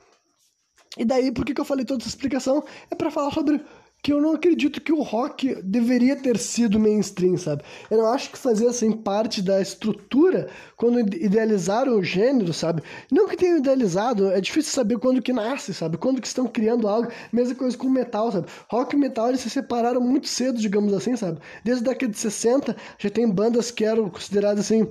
E 0.96 1.04
daí, 1.04 1.32
por 1.32 1.44
que, 1.44 1.52
que 1.52 1.60
eu 1.60 1.64
falei 1.64 1.84
toda 1.84 2.02
essa 2.02 2.08
explicação? 2.08 2.62
É 2.88 2.94
para 2.94 3.10
falar 3.10 3.32
sobre 3.32 3.60
que 4.02 4.12
eu 4.12 4.20
não 4.20 4.32
acredito 4.32 4.80
que 4.80 4.92
o 4.92 5.02
rock 5.02 5.60
deveria 5.62 6.14
ter 6.14 6.38
sido 6.38 6.78
mainstream, 6.78 7.36
sabe? 7.36 7.62
Eu 7.90 7.98
não 7.98 8.06
acho 8.06 8.30
que 8.30 8.38
fazia 8.38 8.70
assim 8.70 8.92
parte 8.92 9.42
da 9.42 9.60
estrutura 9.60 10.48
quando 10.76 11.00
idealizaram 11.00 11.98
o 11.98 12.02
gênero, 12.02 12.52
sabe? 12.52 12.82
Não 13.10 13.28
que 13.28 13.36
tenham 13.36 13.58
idealizado, 13.58 14.30
é 14.30 14.40
difícil 14.40 14.72
saber 14.72 14.98
quando 14.98 15.20
que 15.20 15.32
nasce, 15.32 15.74
sabe? 15.74 15.96
Quando 15.96 16.20
que 16.20 16.28
estão 16.28 16.46
criando 16.46 16.86
algo. 16.86 17.10
Mesma 17.32 17.54
coisa 17.54 17.76
com 17.76 17.88
metal, 17.88 18.30
sabe? 18.30 18.46
Rock 18.68 18.94
e 18.94 18.98
metal 18.98 19.28
eles 19.28 19.40
se 19.40 19.50
separaram 19.50 20.00
muito 20.00 20.28
cedo, 20.28 20.58
digamos 20.58 20.92
assim, 20.92 21.16
sabe? 21.16 21.40
Desde 21.64 21.84
a 21.84 21.92
década 21.92 22.12
de 22.12 22.18
60 22.18 22.76
já 22.98 23.10
tem 23.10 23.28
bandas 23.28 23.70
que 23.70 23.84
eram 23.84 24.08
consideradas 24.08 24.64
assim 24.64 24.88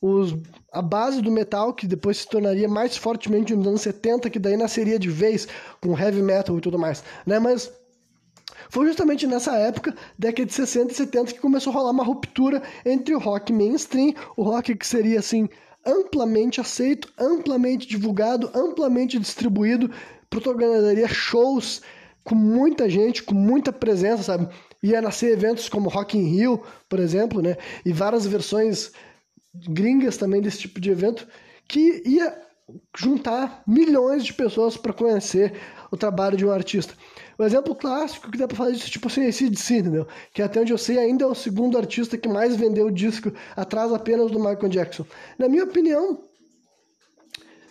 os, 0.00 0.36
a 0.72 0.82
base 0.82 1.20
do 1.20 1.30
metal, 1.30 1.72
que 1.74 1.86
depois 1.86 2.18
se 2.18 2.28
tornaria 2.28 2.68
mais 2.68 2.96
fortemente 2.96 3.54
nos 3.54 3.66
anos 3.66 3.80
70, 3.80 4.30
que 4.30 4.38
daí 4.38 4.56
nasceria 4.56 4.98
de 4.98 5.08
vez 5.08 5.48
com 5.80 5.98
heavy 5.98 6.22
metal 6.22 6.56
e 6.58 6.60
tudo 6.60 6.78
mais, 6.78 7.02
né? 7.26 7.38
Mas 7.38 7.72
foi 8.70 8.86
justamente 8.86 9.26
nessa 9.26 9.56
época, 9.56 9.94
década 10.18 10.46
de 10.46 10.52
60 10.52 10.92
e 10.92 10.96
70, 10.96 11.32
que 11.32 11.40
começou 11.40 11.72
a 11.72 11.76
rolar 11.76 11.90
uma 11.90 12.04
ruptura 12.04 12.62
entre 12.84 13.14
o 13.14 13.18
rock 13.18 13.52
mainstream, 13.52 14.14
o 14.36 14.42
rock 14.42 14.74
que 14.74 14.86
seria 14.86 15.18
assim 15.18 15.48
amplamente 15.84 16.60
aceito, 16.60 17.12
amplamente 17.18 17.86
divulgado, 17.86 18.50
amplamente 18.54 19.18
distribuído, 19.18 19.90
protagonizaria 20.28 21.06
shows 21.06 21.80
com 22.24 22.34
muita 22.34 22.90
gente, 22.90 23.22
com 23.22 23.34
muita 23.34 23.72
presença, 23.72 24.24
sabe? 24.24 24.48
Ia 24.82 25.00
nascer 25.00 25.32
eventos 25.32 25.68
como 25.68 25.88
Rock 25.88 26.18
in 26.18 26.24
Rio, 26.24 26.60
por 26.88 26.98
exemplo, 26.98 27.40
né? 27.40 27.56
E 27.84 27.92
várias 27.92 28.26
versões 28.26 28.90
gringas 29.68 30.16
também 30.16 30.42
desse 30.42 30.58
tipo 30.58 30.80
de 30.80 30.90
evento 30.90 31.26
que 31.68 32.02
ia 32.04 32.36
juntar 32.98 33.62
milhões 33.66 34.24
de 34.24 34.34
pessoas 34.34 34.76
para 34.76 34.92
conhecer 34.92 35.54
o 35.90 35.96
trabalho 35.96 36.36
de 36.36 36.44
um 36.44 36.50
artista. 36.50 36.94
O 37.38 37.44
exemplo 37.44 37.74
clássico 37.74 38.30
que 38.30 38.38
dá 38.38 38.48
pra 38.48 38.56
falar 38.56 38.70
disso, 38.70 38.90
tipo 38.90 39.08
assim, 39.08 39.24
esse 39.26 39.48
DC, 39.50 39.78
entendeu? 39.78 40.06
Que 40.32 40.42
até 40.42 40.60
onde 40.60 40.72
eu 40.72 40.78
sei 40.78 40.98
ainda 40.98 41.24
é 41.24 41.26
o 41.26 41.34
segundo 41.34 41.76
artista 41.76 42.16
que 42.16 42.28
mais 42.28 42.56
vendeu 42.56 42.90
disco, 42.90 43.30
atrás 43.54 43.92
apenas 43.92 44.30
do 44.30 44.38
Michael 44.38 44.68
Jackson. 44.68 45.04
Na 45.38 45.48
minha 45.48 45.64
opinião, 45.64 46.18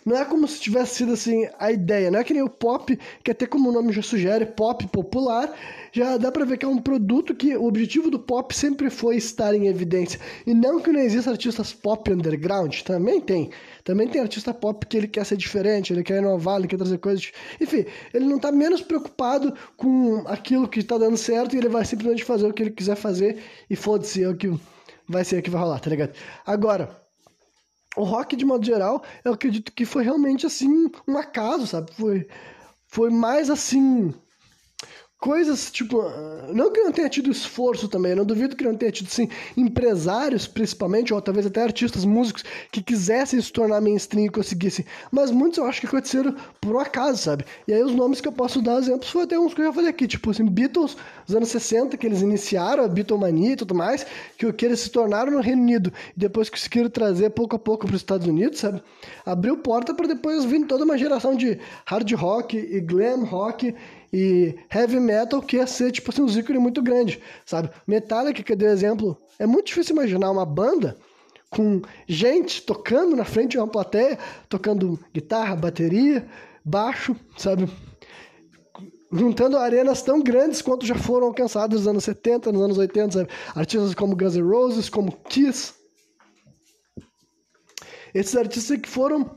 não 0.06 0.16
é 0.16 0.24
como 0.24 0.48
se 0.48 0.62
tivesse 0.62 0.98
sido 0.98 1.14
assim 1.14 1.48
a 1.58 1.72
ideia, 1.72 2.12
não 2.12 2.20
é 2.20 2.24
que 2.24 2.34
nem 2.34 2.44
o 2.44 2.50
pop, 2.50 2.98
que 3.24 3.32
até 3.32 3.48
como 3.48 3.70
o 3.70 3.72
nome 3.72 3.92
já 3.92 4.04
sugere, 4.04 4.46
pop 4.46 4.86
popular, 4.88 5.52
já 5.92 6.16
dá 6.18 6.32
pra 6.32 6.46
ver 6.46 6.58
que 6.58 6.66
é 6.66 6.68
um 6.68 6.78
produto 6.78 7.34
que 7.34 7.58
o 7.58 7.66
objetivo 7.66 8.12
do 8.12 8.20
pop 8.20 8.56
sempre 8.56 8.92
foi 8.92 9.16
estar 9.16 9.56
em 9.56 9.68
evidência. 9.68 10.20
E 10.46 10.54
não 10.54 10.80
que 10.80 10.92
não 10.92 11.00
existam 11.00 11.32
artistas 11.32 11.74
pop 11.74 12.12
underground, 12.12 12.82
também 12.82 13.20
tem. 13.20 13.50
Também 13.84 14.08
tem 14.08 14.22
artista 14.22 14.54
pop 14.54 14.86
que 14.86 14.98
ele 14.98 15.08
quer 15.08 15.26
ser 15.26 15.38
diferente, 15.38 15.92
ele 15.92 16.04
quer 16.04 16.20
inovar, 16.20 16.60
ele 16.60 16.68
quer 16.68 16.78
trazer 16.78 17.00
coisas. 17.00 17.32
Enfim, 17.60 17.86
ele 18.14 18.26
não 18.26 18.38
tá 18.38 18.52
menos 18.52 18.82
preocupado 18.82 19.56
com 19.76 20.24
aquilo 20.28 20.68
que 20.68 20.84
tá 20.84 20.98
dando 20.98 21.18
certo 21.18 21.56
e 21.56 21.58
ele 21.58 21.70
vai 21.70 21.84
simplesmente 21.84 22.24
fazer 22.24 22.46
o 22.46 22.54
que 22.54 22.62
ele 22.62 22.72
quiser 22.72 22.96
fazer 22.96 23.40
e 23.70 23.76
foda-se, 23.76 24.24
é 24.24 24.30
o 24.30 24.36
que 24.36 24.54
vai 25.08 25.24
ser 25.24 25.40
o 25.40 25.42
que 25.42 25.50
vai 25.50 25.62
rolar, 25.62 25.80
tá 25.80 25.90
ligado? 25.90 26.14
Agora 26.46 27.05
o 27.96 28.04
rock, 28.04 28.36
de 28.36 28.46
modo 28.46 28.66
geral, 28.66 29.04
eu 29.24 29.34
acredito 29.34 29.72
que 29.72 29.86
foi 29.86 30.04
realmente 30.04 30.46
assim 30.46 30.90
um 31.08 31.18
acaso, 31.18 31.68
sabe? 31.68 31.92
Foi, 31.94 32.28
foi 32.88 33.10
mais 33.10 33.50
assim 33.50 34.14
coisas, 35.20 35.72
tipo, 35.72 36.04
não 36.54 36.72
que 36.72 36.82
não 36.82 36.92
tenha 36.92 37.10
tido 37.10 37.32
esforço 37.32 37.88
também, 37.88 38.14
não 38.14 38.26
duvido 38.26 38.56
que 38.56 38.64
não 38.64 38.76
tenha 38.76 38.92
tido, 38.92 39.10
sim, 39.10 39.28
empresários, 39.58 40.46
principalmente, 40.46 41.14
ou 41.14 41.22
talvez 41.22 41.46
até 41.46 41.64
artistas, 41.64 42.06
músicos, 42.06 42.44
que 42.72 42.82
quisessem 42.82 43.42
se 43.42 43.52
tornar 43.52 43.82
mainstream 43.82 44.26
e 44.26 44.30
conseguissem, 44.30 44.86
mas 45.12 45.32
muitos 45.32 45.58
eu 45.58 45.66
acho 45.66 45.80
que 45.80 45.88
aconteceram 45.88 46.36
por 46.62 46.76
um 46.76 46.80
acaso, 46.80 47.24
sabe? 47.24 47.46
E 47.68 47.74
aí 47.74 47.82
os 47.82 47.96
nomes 47.96 48.22
que 48.22 48.28
eu 48.28 48.32
posso 48.32 48.62
dar 48.62 48.78
exemplos 48.78 49.10
foi 49.10 49.24
até 49.24 49.40
uns 49.40 49.54
que 49.54 49.62
eu 49.62 49.66
já 49.66 49.74
falei 49.74 49.90
aqui, 49.90 50.08
tipo, 50.08 50.30
assim, 50.30 50.46
Beatles, 50.46 50.96
dos 51.26 51.36
anos 51.36 51.50
60, 51.50 51.98
que 51.98 52.06
eles 52.06 52.22
iniciaram 52.22 52.84
a 52.84 52.88
Beatlemania 52.88 53.54
e 53.54 53.56
tudo 53.56 53.74
mais, 53.74 54.06
que, 54.38 54.52
que 54.54 54.66
eles 54.66 54.82
se 54.82 54.90
tornaram 54.90 55.32
no 55.32 55.42
Reino 55.42 55.62
Unido, 55.62 55.92
e 56.16 56.20
depois 56.20 56.50
conseguiram 56.50 56.90
trazer 56.90 57.32
pouco 57.32 57.56
a 57.56 57.60
pouco 57.60 57.88
para 57.88 57.96
os 57.96 58.02
Estados 58.02 58.28
Unidos, 58.28 58.60
sabe? 58.60 58.82
Abriu 59.26 59.58
porta 59.58 59.94
para 59.94 60.08
depois 60.08 60.46
vir 60.46 60.68
toda 60.68 60.84
uma 60.84 60.98
geração 60.98 61.36
de 61.36 61.58
hard 61.86 62.12
rock 62.14 62.58
e 62.58 62.80
glam 62.80 63.24
rock 63.24 63.74
e 64.18 64.58
heavy 64.74 64.98
metal 64.98 65.42
que 65.42 65.58
ia 65.58 65.68
ser, 65.68 65.92
tipo 65.92 66.10
assim, 66.10 66.22
um 66.22 66.30
ícones 66.30 66.62
muito 66.62 66.82
grande, 66.82 67.22
sabe? 67.46 67.70
Metallica, 67.86 68.42
que 68.42 68.54
eu 68.54 68.56
dei 68.56 68.70
exemplo, 68.70 69.22
é 69.38 69.46
muito 69.46 69.68
difícil 69.68 69.94
imaginar 69.94 70.32
uma 70.32 70.46
banda 70.46 70.96
com 71.50 71.82
gente 72.08 72.62
tocando 72.62 73.14
na 73.14 73.26
frente 73.26 73.52
de 73.52 73.58
uma 73.58 73.68
plateia, 73.68 74.18
tocando 74.48 74.98
guitarra, 75.14 75.58
bateria, 75.58 76.26
baixo, 76.64 77.14
sabe? 77.36 77.70
Juntando 79.12 79.58
arenas 79.58 80.02
tão 80.02 80.24
grandes 80.24 80.62
quanto 80.62 80.86
já 80.86 80.96
foram 80.96 81.28
alcançadas 81.28 81.82
nos 81.82 81.88
anos 81.90 82.06
70, 82.06 82.54
nos 82.54 82.62
anos 82.62 82.78
80, 82.78 83.12
sabe? 83.12 83.30
Artistas 83.54 83.94
como 83.94 84.16
Guns 84.16 84.38
N' 84.38 84.50
Roses, 84.50 84.88
como 84.88 85.12
Kiss. 85.28 85.74
Esses 88.14 88.38
artistas 88.38 88.80
que 88.80 88.88
foram, 88.88 89.30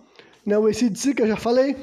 né, 0.47 0.57
o 0.57 0.69
ACDC, 0.69 1.15
que 1.15 1.23
eu 1.23 1.27
já 1.27 1.37
falei, 1.37 1.77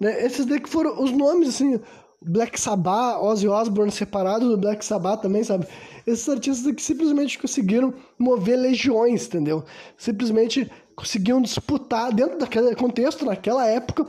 né? 0.00 0.24
Esses 0.24 0.46
daí 0.46 0.60
que 0.60 0.68
foram 0.68 1.02
os 1.02 1.10
nomes, 1.10 1.48
assim, 1.48 1.80
Black 2.22 2.60
Sabbath, 2.60 3.22
Ozzy 3.22 3.48
Osbourne 3.48 3.92
separado 3.92 4.48
do 4.48 4.56
Black 4.56 4.84
Sabbath 4.84 5.22
também, 5.22 5.44
sabe? 5.44 5.66
Esses 6.06 6.28
artistas 6.28 6.74
que 6.74 6.82
simplesmente 6.82 7.38
conseguiram 7.38 7.94
mover 8.18 8.58
legiões, 8.58 9.26
entendeu? 9.26 9.64
Simplesmente 9.96 10.70
conseguiam 10.94 11.40
disputar, 11.42 12.12
dentro 12.12 12.38
daquele 12.38 12.74
contexto, 12.74 13.24
naquela 13.24 13.66
época, 13.66 14.06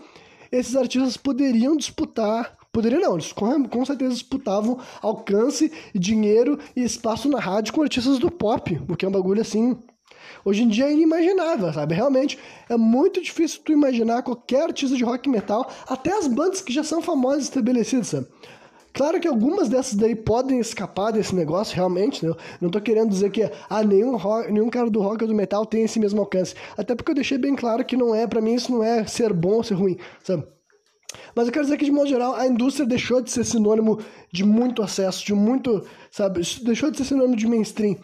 esses 0.51 0.75
artistas 0.75 1.17
poderiam 1.17 1.75
disputar 1.75 2.57
Poderiam 2.77 3.01
não, 3.01 3.13
eles 3.13 3.33
com, 3.33 3.63
com 3.63 3.83
certeza 3.83 4.13
disputavam 4.13 4.79
alcance, 5.01 5.71
dinheiro 5.95 6.59
e 6.75 6.83
espaço 6.83 7.27
na 7.27 7.39
rádio 7.39 7.73
com 7.73 7.81
artistas 7.81 8.19
do 8.19 8.29
pop, 8.29 8.79
o 8.87 8.95
que 8.95 9.03
é 9.03 9.07
um 9.07 9.11
bagulho 9.11 9.41
assim 9.41 9.75
Hoje 10.47 10.63
em 10.63 10.69
dia 10.69 10.85
é 10.85 10.93
inimaginável, 10.93 11.73
sabe? 11.73 11.93
Realmente 11.93 12.39
é 12.69 12.77
muito 12.77 13.21
difícil 13.21 13.59
tu 13.65 13.73
imaginar 13.73 14.23
qualquer 14.23 14.61
artista 14.61 14.95
de 14.95 15.03
rock 15.03 15.27
metal, 15.27 15.69
até 15.85 16.17
as 16.17 16.25
bandas 16.25 16.61
que 16.61 16.71
já 16.71 16.85
são 16.85 17.01
famosas 17.01 17.43
estabelecidas, 17.43 18.07
sabe? 18.07 18.27
Claro 18.93 19.19
que 19.19 19.27
algumas 19.27 19.67
dessas 19.67 19.95
daí 19.95 20.15
podem 20.15 20.57
escapar 20.61 21.11
desse 21.11 21.35
negócio, 21.35 21.75
realmente, 21.75 22.25
né? 22.25 22.33
Não 22.61 22.69
tô 22.69 22.79
querendo 22.79 23.09
dizer 23.09 23.29
que 23.29 23.51
ah, 23.69 23.83
nenhum, 23.83 24.15
rock, 24.15 24.49
nenhum 24.49 24.69
cara 24.69 24.89
do 24.89 25.01
rock 25.01 25.21
ou 25.21 25.27
do 25.27 25.35
metal 25.35 25.65
tem 25.65 25.83
esse 25.83 25.99
mesmo 25.99 26.21
alcance. 26.21 26.55
Até 26.77 26.95
porque 26.95 27.11
eu 27.11 27.15
deixei 27.15 27.37
bem 27.37 27.53
claro 27.53 27.83
que 27.83 27.97
não 27.97 28.15
é, 28.15 28.25
para 28.25 28.39
mim 28.39 28.53
isso 28.53 28.71
não 28.71 28.81
é 28.81 29.05
ser 29.05 29.33
bom 29.33 29.55
ou 29.55 29.63
ser 29.65 29.73
ruim, 29.73 29.97
sabe? 30.23 30.47
Mas 31.35 31.47
eu 31.47 31.51
quero 31.51 31.65
dizer 31.65 31.77
que, 31.77 31.85
de 31.85 31.91
modo 31.91 32.07
geral, 32.07 32.35
a 32.35 32.47
indústria 32.47 32.87
deixou 32.87 33.21
de 33.21 33.31
ser 33.31 33.43
sinônimo 33.43 33.99
de 34.31 34.45
muito 34.45 34.81
acesso, 34.81 35.25
de 35.25 35.33
muito, 35.33 35.85
sabe? 36.09 36.41
Deixou 36.63 36.89
de 36.89 36.97
ser 36.97 37.03
sinônimo 37.03 37.35
de 37.35 37.47
mainstream 37.47 37.97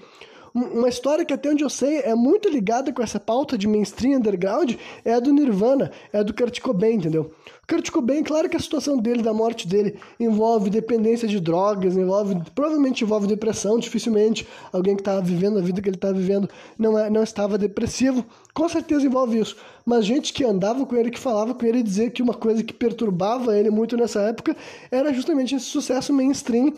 uma 0.54 0.88
história 0.88 1.26
que 1.26 1.34
até 1.34 1.49
onde 1.49 1.64
eu 1.64 1.70
sei 1.70 1.99
é 1.99 2.14
muito 2.14 2.47
ligada 2.47 2.93
com 2.93 3.01
essa 3.01 3.20
pauta 3.20 3.58
de 3.58 3.68
mainstream 3.68 4.20
underground 4.20 4.76
é 5.04 5.14
a 5.14 5.20
do 5.20 5.34
Nirvana, 5.34 5.91
é 6.12 6.20
a 6.20 6.24
do 6.24 6.34
Kurt 6.34 6.60
Cobain, 6.62 6.95
entendeu? 6.95 7.32
O 7.64 7.68
Kurt 7.68 7.89
Cobain, 7.89 8.24
claro 8.24 8.47
que 8.47 8.56
a 8.56 8.60
situação 8.60 8.97
dele, 8.97 9.24
da 9.24 9.34
morte 9.34 9.68
dele, 9.68 9.97
envolve 10.20 10.70
dependência 10.70 11.28
de 11.28 11.39
drogas, 11.39 11.97
envolve, 11.97 12.39
provavelmente 12.54 13.04
envolve 13.04 13.26
depressão, 13.26 13.80
dificilmente 13.80 14.47
alguém 14.72 14.95
que 14.95 15.01
estava 15.01 15.22
vivendo 15.22 15.58
a 15.58 15.62
vida 15.62 15.82
que 15.82 15.89
ele 15.89 15.97
estava 15.97 16.14
vivendo 16.14 16.47
não, 16.78 16.99
é, 16.99 17.10
não 17.10 17.24
estava 17.24 17.58
depressivo, 17.58 18.24
com 18.54 18.70
certeza 18.70 19.08
envolve 19.08 19.39
isso. 19.39 19.58
Mas 19.84 20.06
gente 20.06 20.32
que 20.32 20.43
andava 20.43 20.86
com 20.86 20.95
ele, 20.95 21.10
que 21.10 21.20
falava 21.20 21.56
com 21.56 21.66
ele, 21.66 21.82
dizia 21.82 22.12
que 22.12 22.22
uma 22.22 22.34
coisa 22.34 22.64
que 22.64 22.74
perturbava 22.74 23.58
ele 23.58 23.72
muito 23.72 23.97
nessa 23.97 24.22
época 24.22 24.56
era 24.91 25.12
justamente 25.12 25.56
esse 25.56 25.66
sucesso 25.66 26.14
mainstream 26.14 26.74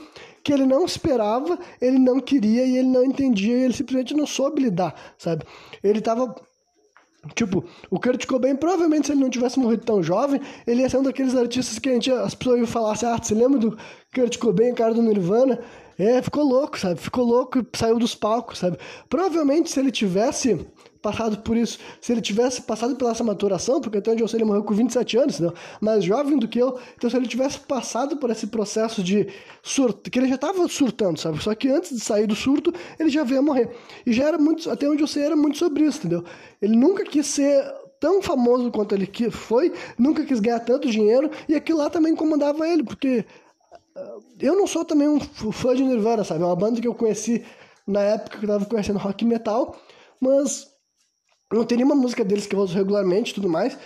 que 0.46 0.54
ele 0.54 0.66
não 0.68 0.86
esperava, 0.86 1.58
ele 1.82 1.98
não 1.98 2.20
queria 2.20 2.64
e 2.64 2.78
ele 2.78 2.88
não 2.88 3.04
entendia 3.04 3.58
e 3.58 3.64
ele 3.64 3.74
simplesmente 3.74 4.14
não 4.14 4.28
soube 4.28 4.62
lidar, 4.62 4.94
sabe? 5.18 5.44
Ele 5.84 6.00
tava 6.00 6.36
Tipo, 7.34 7.66
o 7.90 8.00
Kurt 8.00 8.24
Cobain, 8.28 8.56
provavelmente, 8.56 9.08
se 9.08 9.14
ele 9.14 9.22
não 9.22 9.32
tivesse 9.32 9.58
morrido 9.58 9.84
tão 9.84 10.04
jovem, 10.04 10.40
ele 10.68 10.82
ia 10.82 10.90
ser 10.92 10.98
um 10.98 11.02
daqueles 11.02 11.36
artistas 11.36 11.80
que 11.80 11.90
a 11.90 11.94
gente, 11.94 12.12
as 12.12 12.36
pessoas 12.36 12.60
iam 12.60 12.68
falar 12.68 12.92
assim, 12.92 13.08
ah, 13.08 13.18
você 13.20 13.34
lembra 13.34 13.58
do 13.58 13.76
Kurt 14.14 14.38
Cobain, 14.38 14.76
cara 14.76 14.94
do 14.94 15.02
Nirvana? 15.02 15.60
É, 15.98 16.22
ficou 16.22 16.44
louco, 16.44 16.78
sabe? 16.78 17.00
Ficou 17.00 17.26
louco, 17.26 17.66
saiu 17.74 17.98
dos 17.98 18.14
palcos, 18.14 18.60
sabe? 18.60 18.78
Provavelmente, 19.10 19.72
se 19.72 19.80
ele 19.80 19.92
tivesse 19.92 20.68
passado 21.06 21.38
por 21.44 21.56
isso, 21.56 21.78
se 22.02 22.12
ele 22.12 22.20
tivesse 22.20 22.64
passado 22.64 22.96
pela 22.96 23.12
essa 23.12 23.24
maturação, 23.24 23.80
porque 23.80 24.00
até 24.00 24.10
onde 24.10 24.24
eu 24.24 24.28
sei 24.28 24.40
ele 24.40 24.46
morreu 24.46 24.64
com 24.64 24.74
27 24.74 25.18
anos, 25.18 25.40
não, 25.40 25.54
mais 25.80 26.04
jovem 26.04 26.40
do 26.40 26.48
que 26.48 26.58
eu, 26.58 26.80
então 26.98 27.08
se 27.08 27.16
ele 27.16 27.28
tivesse 27.28 27.60
passado 27.60 28.18
por 28.18 28.32
esse 28.32 28.48
processo 28.48 29.04
de 29.04 29.28
surto, 29.62 30.10
que 30.10 30.18
ele 30.18 30.28
já 30.28 30.34
estava 30.34 30.68
surtando, 30.68 31.20
sabe? 31.20 31.44
Só 31.44 31.54
que 31.54 31.68
antes 31.68 31.92
de 31.92 32.00
sair 32.00 32.26
do 32.26 32.34
surto, 32.34 32.74
ele 33.00 33.10
já 33.10 33.24
veio 33.24 33.42
a 33.42 33.44
morrer. 33.44 33.70
E 34.04 34.12
já 34.12 34.24
era 34.24 34.40
muito, 34.40 34.68
até 34.68 34.90
onde 34.90 35.04
eu 35.04 35.08
sei, 35.08 35.22
era 35.22 35.36
muito 35.36 35.60
sobre 35.60 35.84
isso, 35.84 36.00
entendeu? 36.00 36.24
Ele 36.60 36.76
nunca 36.76 37.04
quis 37.04 37.28
ser 37.28 37.64
tão 38.00 38.20
famoso 38.20 38.72
quanto 38.72 38.96
ele 38.96 39.08
foi, 39.30 39.72
nunca 40.00 40.26
quis 40.26 40.40
ganhar 40.40 40.60
tanto 40.62 40.90
dinheiro, 40.90 41.30
e 41.48 41.54
aquilo 41.54 41.78
lá 41.78 41.90
também 41.92 42.14
incomodava 42.14 42.68
ele, 42.68 42.84
porque 42.84 43.24
uh, 43.96 44.24
eu 44.40 44.56
não 44.56 44.66
sou 44.66 44.84
também 44.84 45.08
um 45.08 45.20
fã 45.20 45.76
de 45.76 45.84
Nirvana, 45.84 46.24
sabe? 46.24 46.42
É 46.42 46.46
uma 46.48 46.56
banda 46.56 46.82
que 46.82 46.88
eu 46.88 46.96
conheci 46.96 47.46
na 47.86 48.02
época 48.02 48.40
que 48.40 48.46
eu 48.46 48.50
tava 48.50 48.66
conhecendo 48.66 48.98
rock 48.98 49.24
metal, 49.24 49.80
mas 50.20 50.75
não 51.56 51.66
tem 51.66 51.78
nenhuma 51.78 51.96
música 51.96 52.24
deles 52.24 52.46
que 52.46 52.56
eu 52.56 52.60
uso 52.60 52.76
regularmente 52.76 53.32
e 53.32 53.36
tudo 53.36 53.50
mais. 53.50 53.78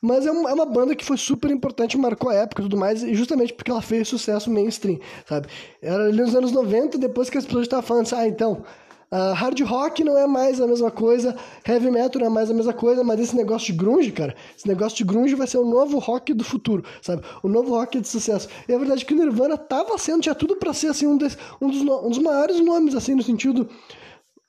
Mas 0.00 0.26
é 0.26 0.30
uma, 0.30 0.50
é 0.50 0.54
uma, 0.54 0.66
banda 0.66 0.94
que 0.94 1.04
foi 1.04 1.16
super 1.16 1.50
importante, 1.50 1.98
marcou 1.98 2.30
a 2.30 2.34
época 2.34 2.62
e 2.62 2.64
tudo 2.64 2.76
mais, 2.76 3.00
justamente 3.00 3.52
porque 3.52 3.70
ela 3.70 3.82
fez 3.82 4.06
sucesso 4.06 4.48
mainstream, 4.50 5.00
sabe? 5.28 5.48
Era 5.82 6.04
ali 6.04 6.20
nos 6.20 6.36
anos 6.36 6.52
90, 6.52 6.98
depois 6.98 7.28
que 7.28 7.36
as 7.36 7.44
pessoas 7.44 7.64
estavam 7.64 7.84
falando 7.84 8.04
assim, 8.04 8.14
ah, 8.14 8.28
então, 8.28 8.62
uh, 9.10 9.32
hard 9.34 9.60
rock 9.62 10.04
não 10.04 10.16
é 10.16 10.24
mais 10.24 10.60
a 10.60 10.68
mesma 10.68 10.92
coisa, 10.92 11.36
heavy 11.66 11.90
metal 11.90 12.20
não 12.20 12.28
é 12.28 12.30
mais 12.30 12.48
a 12.48 12.54
mesma 12.54 12.72
coisa, 12.72 13.02
mas 13.02 13.18
esse 13.18 13.34
negócio 13.34 13.66
de 13.66 13.72
grunge, 13.72 14.12
cara, 14.12 14.36
esse 14.56 14.68
negócio 14.68 14.96
de 14.96 15.02
grunge 15.02 15.34
vai 15.34 15.48
ser 15.48 15.58
o 15.58 15.64
novo 15.64 15.98
rock 15.98 16.32
do 16.32 16.44
futuro, 16.44 16.84
sabe? 17.02 17.22
O 17.42 17.48
novo 17.48 17.70
rock 17.70 18.00
de 18.00 18.06
sucesso. 18.06 18.48
E 18.68 18.72
a 18.72 18.78
verdade 18.78 19.02
é 19.02 19.04
que 19.04 19.14
o 19.14 19.16
Nirvana 19.16 19.58
tava 19.58 19.98
sendo, 19.98 20.22
tinha 20.22 20.34
tudo 20.34 20.54
para 20.54 20.72
ser, 20.72 20.88
assim, 20.88 21.08
um, 21.08 21.16
des, 21.16 21.36
um, 21.60 21.68
dos, 21.68 21.80
um 21.80 22.08
dos 22.08 22.18
maiores 22.18 22.60
nomes, 22.60 22.94
assim, 22.94 23.16
no 23.16 23.22
sentido 23.22 23.68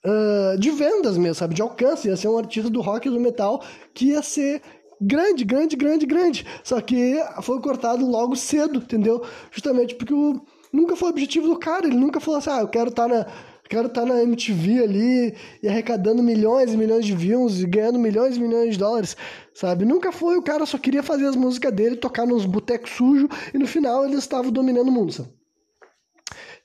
uh, 0.06 0.58
de 0.58 0.72
vendas 0.72 1.18
mesmo, 1.18 1.36
sabe? 1.36 1.56
De 1.56 1.62
alcance. 1.62 2.08
Ia 2.08 2.18
ser 2.18 2.28
um 2.28 2.38
artista 2.38 2.70
do 2.70 2.82
rock 2.82 3.08
e 3.08 3.12
do 3.12 3.20
metal 3.20 3.64
que 3.94 4.08
ia 4.08 4.22
ser 4.22 4.62
grande, 5.02 5.44
grande, 5.44 5.76
grande, 5.76 6.06
grande. 6.06 6.46
Só 6.64 6.80
que 6.82 7.18
foi 7.42 7.60
cortado 7.62 8.06
logo 8.06 8.36
cedo, 8.36 8.80
entendeu? 8.80 9.24
Justamente 9.52 9.96
porque 9.96 10.14
o, 10.14 10.42
nunca 10.74 10.96
foi 10.96 11.10
o 11.10 11.12
objetivo 11.12 11.48
do 11.48 11.58
cara. 11.58 11.88
Ele 11.88 11.98
nunca 11.98 12.20
falou 12.20 12.40
assim, 12.40 12.50
ah, 12.52 12.62
eu 12.62 12.68
quero 12.68 12.90
estar 12.90 13.08
tá 13.08 13.16
na. 13.16 13.26
Quero 13.70 13.86
estar 13.86 14.02
tá 14.02 14.08
na 14.08 14.24
MTV 14.24 14.84
ali 14.84 15.36
e 15.62 15.68
arrecadando 15.68 16.24
milhões 16.24 16.74
e 16.74 16.78
milhões 16.78 17.06
de 17.06 17.16
views 17.16 17.60
e 17.60 17.68
ganhando 17.68 18.00
milhões 18.00 18.36
e 18.36 18.40
milhões 18.40 18.72
de 18.72 18.80
dólares, 18.80 19.16
sabe? 19.54 19.86
Nunca 19.86 20.12
foi, 20.12 20.40
o 20.40 20.42
cara 20.42 20.66
só 20.66 20.76
queria 20.80 21.04
fazer 21.04 21.28
as 21.28 21.36
músicas 21.36 21.72
dele, 21.72 21.96
tocar 21.96 22.26
nos 22.26 22.48
botecos 22.48 22.90
sujos 22.90 23.30
e 23.54 23.60
no 23.60 23.68
final 23.68 24.06
eles 24.06 24.18
estavam 24.18 24.52
dominando 24.52 24.88
o 24.88 24.92
mundo, 24.92 25.14
sabe? 25.14 25.30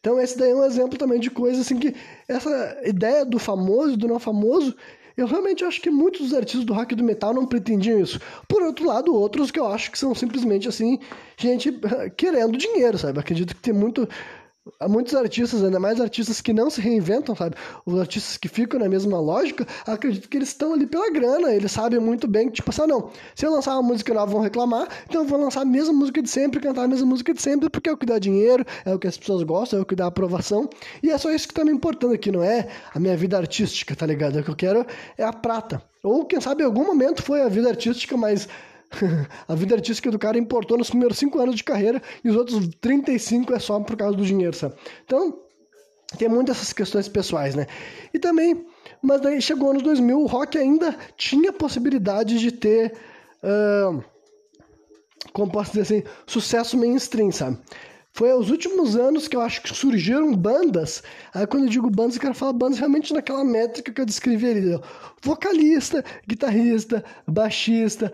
Então 0.05 0.21
esse 0.21 0.37
daí 0.37 0.51
é 0.51 0.55
um 0.55 0.67
exemplo 0.67 0.99
também 0.99 1.19
de 1.19 1.31
coisa 1.31 1.63
assim 1.63 1.79
que 1.79 1.95
essa 2.29 2.79
ideia 2.85 3.25
do 3.25 3.39
famoso 3.39 3.95
e 3.95 3.97
do 3.97 4.07
não 4.07 4.19
famoso, 4.19 4.77
eu 5.17 5.27
realmente 5.27 5.65
acho 5.65 5.81
que 5.81 5.89
muitos 5.89 6.21
dos 6.21 6.35
artistas 6.35 6.63
do 6.63 6.75
rock 6.75 6.93
e 6.93 6.97
do 6.97 7.03
metal 7.03 7.33
não 7.33 7.47
pretendiam 7.47 7.99
isso. 7.99 8.21
Por 8.47 8.63
outro 8.63 8.87
lado, 8.87 9.15
outros 9.15 9.51
que 9.51 9.59
eu 9.59 9.67
acho 9.67 9.91
que 9.91 9.99
são 9.99 10.15
simplesmente 10.15 10.69
assim, 10.69 10.99
gente 11.39 11.73
querendo 12.19 12.59
dinheiro, 12.59 12.99
sabe? 12.99 13.19
Acredito 13.19 13.57
que 13.57 13.63
tem 13.63 13.73
muito 13.73 14.07
Há 14.81 14.89
muitos 14.89 15.15
artistas, 15.15 15.63
ainda 15.63 15.79
mais 15.79 16.01
artistas 16.01 16.41
que 16.41 16.51
não 16.51 16.71
se 16.71 16.81
reinventam, 16.81 17.37
sabe? 17.37 17.55
Os 17.85 18.01
artistas 18.01 18.39
que 18.39 18.49
ficam 18.49 18.81
na 18.81 18.89
mesma 18.89 19.21
lógica, 19.21 19.67
acredito 19.87 20.27
que 20.27 20.39
eles 20.39 20.49
estão 20.49 20.73
ali 20.73 20.87
pela 20.87 21.11
grana, 21.11 21.53
eles 21.53 21.71
sabem 21.71 22.01
muito 22.01 22.27
bem 22.27 22.47
que, 22.47 22.55
tipo 22.55 22.71
assim, 22.71 22.81
ah, 22.81 22.87
não, 22.87 23.11
se 23.35 23.45
eu 23.45 23.53
lançar 23.53 23.75
uma 23.75 23.83
música 23.83 24.15
nova 24.15 24.33
vão 24.33 24.41
reclamar, 24.41 24.89
então 25.07 25.21
eu 25.21 25.29
vou 25.29 25.39
lançar 25.39 25.61
a 25.61 25.65
mesma 25.67 25.93
música 25.93 26.23
de 26.23 26.31
sempre, 26.31 26.61
cantar 26.61 26.85
a 26.85 26.89
mesma 26.89 27.07
música 27.07 27.35
de 27.35 27.43
sempre, 27.43 27.69
porque 27.69 27.91
é 27.91 27.93
o 27.93 27.97
que 27.97 28.07
dá 28.07 28.19
dinheiro, 28.19 28.65
é 28.87 28.95
o 28.95 28.99
que 28.99 29.07
as 29.07 29.19
pessoas 29.19 29.43
gostam, 29.43 29.81
é 29.81 29.83
o 29.83 29.85
que 29.85 29.95
dá 29.95 30.07
aprovação, 30.07 30.67
e 31.03 31.11
é 31.11 31.19
só 31.19 31.31
isso 31.31 31.47
que 31.47 31.53
tá 31.53 31.63
me 31.63 31.71
importando 31.71 32.15
aqui, 32.15 32.33
não 32.33 32.43
é 32.43 32.69
a 32.95 32.99
minha 32.99 33.17
vida 33.19 33.37
artística, 33.37 33.95
tá 33.95 34.07
ligado? 34.07 34.39
O 34.39 34.43
que 34.43 34.51
eu 34.51 34.57
quero 34.57 34.87
é 35.19 35.25
a 35.25 35.33
prata. 35.33 35.83
Ou, 36.03 36.25
quem 36.25 36.41
sabe, 36.41 36.63
em 36.63 36.67
algum 36.67 36.87
momento 36.87 37.23
foi 37.23 37.43
a 37.43 37.49
vida 37.49 37.69
artística, 37.69 38.17
mas 38.17 38.49
a 39.49 39.55
vida 39.55 39.75
artística 39.75 40.11
do 40.11 40.19
cara 40.19 40.39
importou 40.39 40.79
nos 40.79 40.91
primeiros 40.91 41.19
5 41.19 41.39
anos 41.41 41.57
de 41.57 41.65
carreira 41.65 42.03
e 42.23 42.29
os 42.29 42.37
outros 42.37 42.69
35 42.81 43.53
é 43.55 43.59
só 43.59 43.79
por 43.81 43.97
causa 43.97 44.17
do 44.17 44.25
dinheiro, 44.25 44.55
sabe? 44.55 44.75
Então, 45.05 45.39
tem 46.19 46.29
muitas 46.29 46.57
essas 46.57 46.73
questões 46.73 47.09
pessoais, 47.09 47.55
né? 47.55 47.67
E 48.13 48.19
também, 48.19 48.67
mas 49.03 49.21
daí 49.21 49.41
chegou 49.41 49.71
anos 49.71 49.83
2000, 49.83 50.21
o 50.21 50.27
rock 50.27 50.59
ainda 50.59 50.97
tinha 51.17 51.53
possibilidade 51.53 52.39
de 52.39 52.53
ter, 52.53 52.95
uh, 53.43 54.03
como 55.33 55.51
posso 55.51 55.73
dizer 55.73 55.83
assim, 55.83 56.03
sucesso 56.27 56.77
mainstream, 56.77 57.33
sabe? 57.33 57.59
Foi 58.17 58.31
aos 58.31 58.49
últimos 58.49 58.95
anos 58.95 59.27
que 59.27 59.35
eu 59.35 59.41
acho 59.41 59.61
que 59.61 59.75
surgiram 59.75 60.33
bandas. 60.37 61.03
Aí 61.35 61.49
quando 61.49 61.65
eu 61.65 61.69
digo 61.69 61.91
bandas, 61.91 62.15
eu 62.15 62.21
quero 62.21 62.35
falar 62.35 62.53
bandas 62.53 62.79
realmente 62.79 63.13
naquela 63.13 63.43
métrica 63.43 63.93
que 63.93 64.01
eu 64.01 64.07
descrevi 64.07 64.51
ali. 64.51 64.81
Vocalista, 65.21 66.05
guitarrista, 66.25 67.05
baixista, 67.27 68.13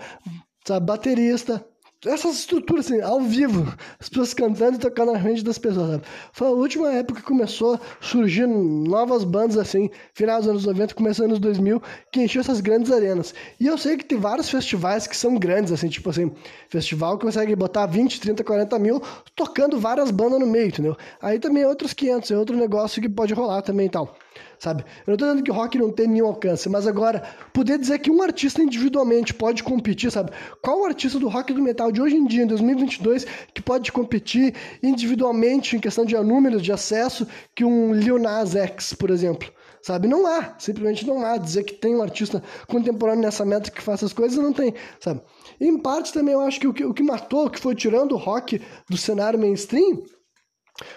sabe, 0.65 0.87
baterista, 0.87 1.65
essas 2.07 2.37
estruturas 2.37 2.87
assim, 2.87 3.03
ao 3.03 3.21
vivo, 3.21 3.75
as 3.99 4.09
pessoas 4.09 4.33
cantando 4.33 4.77
e 4.77 4.81
tocando 4.81 5.13
na 5.13 5.21
frente 5.21 5.45
das 5.45 5.59
pessoas, 5.59 5.91
sabe? 5.91 6.03
Foi 6.33 6.47
a 6.49 6.51
última 6.51 6.91
época 6.95 7.21
que 7.21 7.27
começou 7.27 7.75
a 7.75 7.81
surgir 8.01 8.47
novas 8.47 9.23
bandas 9.23 9.59
assim, 9.59 9.91
final 10.15 10.39
dos 10.39 10.49
anos 10.49 10.65
90, 10.65 10.95
começo 10.95 11.21
dos 11.21 11.27
anos 11.27 11.39
2000, 11.39 11.83
que 12.11 12.23
encheu 12.23 12.41
essas 12.41 12.63
grandes 12.63 12.91
arenas. 12.91 13.35
E 13.61 13.67
eu 13.67 13.77
sei 13.77 13.99
que 13.99 14.05
tem 14.07 14.19
vários 14.19 14.49
festivais 14.49 15.07
que 15.07 15.15
são 15.15 15.37
grandes, 15.37 15.73
assim, 15.73 15.91
tipo 15.91 16.09
assim, 16.09 16.33
festival 16.71 17.19
que 17.19 17.27
consegue 17.27 17.55
botar 17.55 17.85
20, 17.85 18.19
30, 18.19 18.45
40 18.45 18.79
mil 18.79 19.03
tocando 19.37 19.79
várias 19.79 20.11
bandas 20.11 20.41
no 20.41 20.47
meio, 20.47 20.69
entendeu? 20.69 20.97
Aí 21.21 21.39
também 21.39 21.65
é 21.65 21.69
outros 21.69 21.93
500, 21.93 22.31
é 22.31 22.39
outro 22.39 22.57
negócio 22.57 23.03
que 23.03 23.11
pode 23.11 23.35
rolar 23.35 23.61
também 23.61 23.87
e 23.87 23.91
tal 23.91 24.17
sabe? 24.59 24.85
Eu 25.07 25.13
não 25.13 25.17
tô 25.17 25.25
dizendo 25.25 25.43
que 25.43 25.51
rock 25.51 25.79
não 25.79 25.91
tem 25.91 26.07
nenhum 26.07 26.27
alcance, 26.27 26.69
mas 26.69 26.87
agora, 26.87 27.23
poder 27.53 27.79
dizer 27.79 27.99
que 27.99 28.11
um 28.11 28.23
artista 28.23 28.63
individualmente 28.63 29.33
pode 29.33 29.63
competir, 29.63 30.11
sabe? 30.11 30.31
Qual 30.63 30.85
artista 30.85 31.19
do 31.19 31.29
rock 31.29 31.53
e 31.53 31.55
do 31.55 31.63
metal 31.63 31.91
de 31.91 32.01
hoje 32.01 32.17
em 32.17 32.27
dia, 32.27 32.43
em 32.43 32.47
2022, 32.47 33.27
que 33.55 33.63
pode 33.63 33.91
competir 33.91 34.55
individualmente 34.83 35.77
em 35.77 35.81
questão 35.81 36.05
de 36.05 36.15
números, 36.17 36.63
de 36.63 36.73
acesso, 36.73 37.27
que 37.55 37.65
um 37.65 37.95
Lil 37.95 38.19
Nas 38.19 38.55
X, 38.55 38.93
por 38.93 39.11
exemplo? 39.11 39.51
Sabe? 39.83 40.07
Não 40.07 40.27
há, 40.27 40.57
simplesmente 40.59 41.07
não 41.07 41.25
há. 41.25 41.39
Dizer 41.39 41.65
que 41.65 41.73
tem 41.73 41.97
um 41.97 42.03
artista 42.03 42.43
contemporâneo 42.69 43.23
nessa 43.23 43.47
métrica 43.47 43.79
que 43.79 43.83
faça 43.83 44.05
as 44.05 44.13
coisas, 44.13 44.37
não 44.37 44.53
tem, 44.53 44.75
sabe? 45.01 45.23
E 45.59 45.67
em 45.67 45.79
parte 45.79 46.13
também 46.13 46.35
eu 46.35 46.41
acho 46.41 46.61
que 46.61 46.69
o 46.69 46.75
que, 46.75 46.85
o 46.85 46.93
que 46.93 47.03
matou, 47.03 47.47
o 47.47 47.51
que 47.51 47.59
foi 47.59 47.75
tirando 47.75 48.13
o 48.13 48.19
rock 48.19 48.61
do 48.91 48.99
cenário 48.99 49.39
mainstream, 49.39 50.03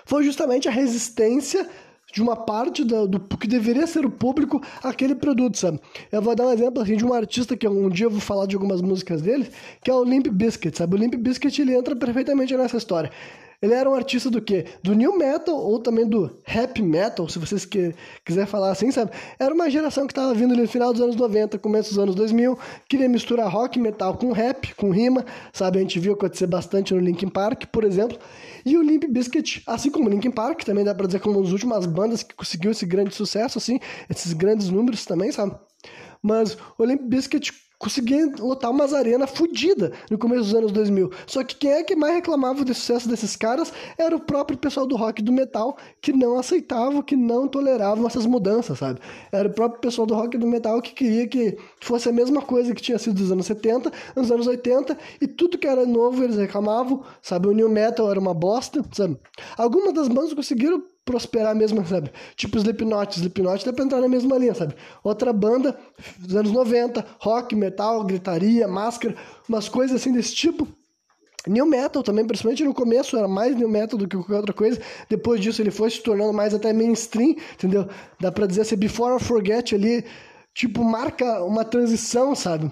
foi 0.06 0.24
justamente 0.24 0.68
a 0.68 0.72
resistência 0.72 1.70
de 2.14 2.22
uma 2.22 2.36
parte 2.36 2.84
do, 2.84 3.08
do, 3.08 3.20
que 3.20 3.48
deveria 3.48 3.88
ser 3.88 4.06
o 4.06 4.10
público 4.10 4.62
aquele 4.84 5.16
produto, 5.16 5.58
sabe? 5.58 5.80
Eu 6.12 6.22
vou 6.22 6.36
dar 6.36 6.46
um 6.46 6.52
exemplo 6.52 6.82
assim, 6.82 6.96
de 6.96 7.04
um 7.04 7.12
artista 7.12 7.58
que 7.58 7.68
um 7.68 7.90
dia 7.90 8.06
eu 8.06 8.12
vou 8.12 8.22
falar 8.22 8.46
de 8.46 8.56
algumas 8.56 8.82
músicas 8.82 9.20
dele, 9.20 9.50
que 9.84 9.90
é 9.90 9.94
o 9.94 10.04
Limp 10.04 10.28
Bizkit, 10.28 10.78
sabe? 10.78 10.96
O 10.96 11.00
Limp 11.00 11.16
Bizkit 11.16 11.60
ele 11.60 11.76
entra 11.76 11.96
perfeitamente 11.96 12.56
nessa 12.56 12.78
história. 12.78 13.12
Ele 13.64 13.74
era 13.74 13.90
um 13.90 13.96
artista 13.96 14.30
do 14.30 14.42
quê? 14.42 14.66
Do 14.84 14.94
new 14.94 15.18
metal 15.18 15.56
ou 15.56 15.80
também 15.80 16.06
do 16.06 16.38
rap 16.44 16.82
metal, 16.82 17.30
se 17.30 17.40
vocês 17.40 17.64
que, 17.64 17.96
quiser 18.26 18.46
falar 18.46 18.72
assim, 18.72 18.92
sabe? 18.92 19.12
Era 19.40 19.54
uma 19.54 19.70
geração 19.70 20.06
que 20.06 20.12
estava 20.12 20.34
vindo 20.34 20.54
no 20.54 20.68
final 20.68 20.92
dos 20.92 21.02
anos 21.02 21.16
90, 21.16 21.58
começo 21.60 21.92
dos 21.92 21.98
anos 21.98 22.14
2000, 22.14 22.60
queria 22.90 23.08
misturar 23.08 23.50
rock 23.50 23.80
metal 23.80 24.18
com 24.18 24.34
rap, 24.34 24.76
com 24.76 24.92
rima, 24.92 25.26
sabe? 25.54 25.78
A 25.78 25.82
gente 25.82 25.98
viu 25.98 26.12
acontecer 26.12 26.46
bastante 26.46 26.94
no 26.94 27.00
Linkin 27.00 27.30
Park, 27.30 27.68
por 27.72 27.86
exemplo. 27.86 28.20
E 28.66 28.78
o 28.78 28.82
Limp 28.82 29.06
Bizkit, 29.06 29.64
assim 29.66 29.90
como 29.90 30.10
o 30.10 30.12
Linkin 30.12 30.32
Park, 30.32 30.64
também 30.64 30.84
dá 30.84 30.94
pra 30.94 31.08
dizer 31.08 31.22
como 31.22 31.38
uma 31.38 31.44
das 31.44 31.54
últimas 31.54 31.86
bandas 31.86 32.22
que 32.22 32.36
conseguiu 32.36 32.72
esse 32.72 32.86
grande 32.86 33.16
sucesso, 33.16 33.58
assim, 33.58 33.80
esses 34.10 34.34
grandes 34.34 34.70
números 34.70 35.06
também, 35.06 35.32
sabe? 35.32 35.56
Mas 36.22 36.58
o 36.78 36.84
Limp 36.84 37.04
Bizkit 37.04 37.54
conseguia 37.84 38.32
lotar 38.40 38.72
umas 38.72 38.94
arenas 38.94 39.30
fodidas 39.32 39.92
no 40.10 40.18
começo 40.18 40.44
dos 40.44 40.56
anos 40.56 40.72
2000. 40.72 41.12
Só 41.28 41.44
que 41.44 41.56
quem 41.58 41.72
é 41.72 41.84
que 41.84 41.98
mais 41.98 42.16
reclamava 42.16 42.64
do 42.64 42.74
sucesso 42.74 43.10
desses 43.10 43.36
caras 43.36 43.74
era 43.98 44.16
o 44.16 44.22
próprio 44.22 44.58
pessoal 44.58 44.88
do 44.88 44.96
rock 44.96 45.22
e 45.22 45.26
do 45.26 45.34
metal 45.34 45.78
que 46.02 46.14
não 46.14 46.40
aceitava, 46.40 47.04
que 47.04 47.18
não 47.18 47.46
toleravam 47.46 48.08
essas 48.08 48.26
mudanças, 48.26 48.80
sabe? 48.80 49.02
Era 49.34 49.50
o 49.50 49.52
próprio 49.52 49.82
pessoal 49.82 50.08
do 50.08 50.16
rock 50.16 50.38
e 50.38 50.40
do 50.40 50.48
metal 50.48 50.82
que 50.82 50.94
queria 50.94 51.28
que 51.28 51.58
fosse 51.82 52.08
a 52.08 52.14
mesma 52.14 52.42
coisa 52.42 52.74
que 52.74 52.82
tinha 52.82 52.98
sido 52.98 53.16
dos 53.16 53.32
anos 53.34 53.46
70, 53.48 53.92
nos 54.16 54.32
anos 54.32 54.48
80, 54.48 54.98
e 55.20 55.28
tudo 55.28 55.58
que 55.58 55.68
era 55.68 55.86
novo 55.86 56.24
eles 56.24 56.38
reclamavam, 56.38 57.04
sabe? 57.22 57.50
O 57.50 57.52
new 57.52 57.68
metal 57.68 58.10
era 58.10 58.20
uma 58.20 58.34
bosta, 58.34 58.82
sabe? 58.94 59.18
Algumas 59.58 59.94
das 59.94 60.08
bandas 60.08 60.34
conseguiram 60.34 60.82
prosperar 61.06 61.56
mesmo, 61.56 61.86
sabe? 61.86 62.12
Tipo 62.36 62.58
Slipknot, 62.58 63.18
Slipknot 63.18 63.66
dá 63.66 63.74
pra 63.74 63.86
entrar 63.86 64.02
na 64.02 64.08
mesma 64.08 64.38
linha, 64.38 64.54
sabe? 64.54 64.76
Outra 65.04 65.34
banda 65.34 65.78
dos 66.18 66.36
anos 66.36 66.52
90, 66.52 67.06
rock, 67.20 67.56
metal, 67.56 68.04
gritaria, 68.04 68.68
máscara, 68.68 69.16
umas 69.48 69.68
coisas 69.68 70.00
assim 70.00 70.12
desse 70.12 70.34
tipo. 70.34 70.68
New 71.46 71.66
Metal 71.66 72.02
também, 72.02 72.26
principalmente 72.26 72.64
no 72.64 72.74
começo 72.74 73.18
era 73.18 73.28
mais 73.28 73.56
New 73.56 73.68
Metal 73.68 74.00
do 74.00 74.08
que 74.08 74.16
qualquer 74.16 74.38
outra 74.38 74.54
coisa. 74.54 74.82
Depois 75.10 75.42
disso 75.42 75.62
ele 75.62 75.72
foi 75.72 75.90
se 75.90 76.02
tornando 76.02 76.32
mais 76.32 76.54
até 76.54 76.72
mainstream, 76.72 77.36
entendeu? 77.54 77.88
Dá 78.20 78.32
pra 78.32 78.48
dizer 78.48 78.62
assim, 78.62 78.78
Before 78.78 79.18
I 79.18 79.20
Forget 79.20 79.76
ali, 79.76 80.06
tipo, 80.54 80.84
marca 80.84 81.44
uma 81.44 81.66
transição, 81.66 82.34
sabe? 82.34 82.72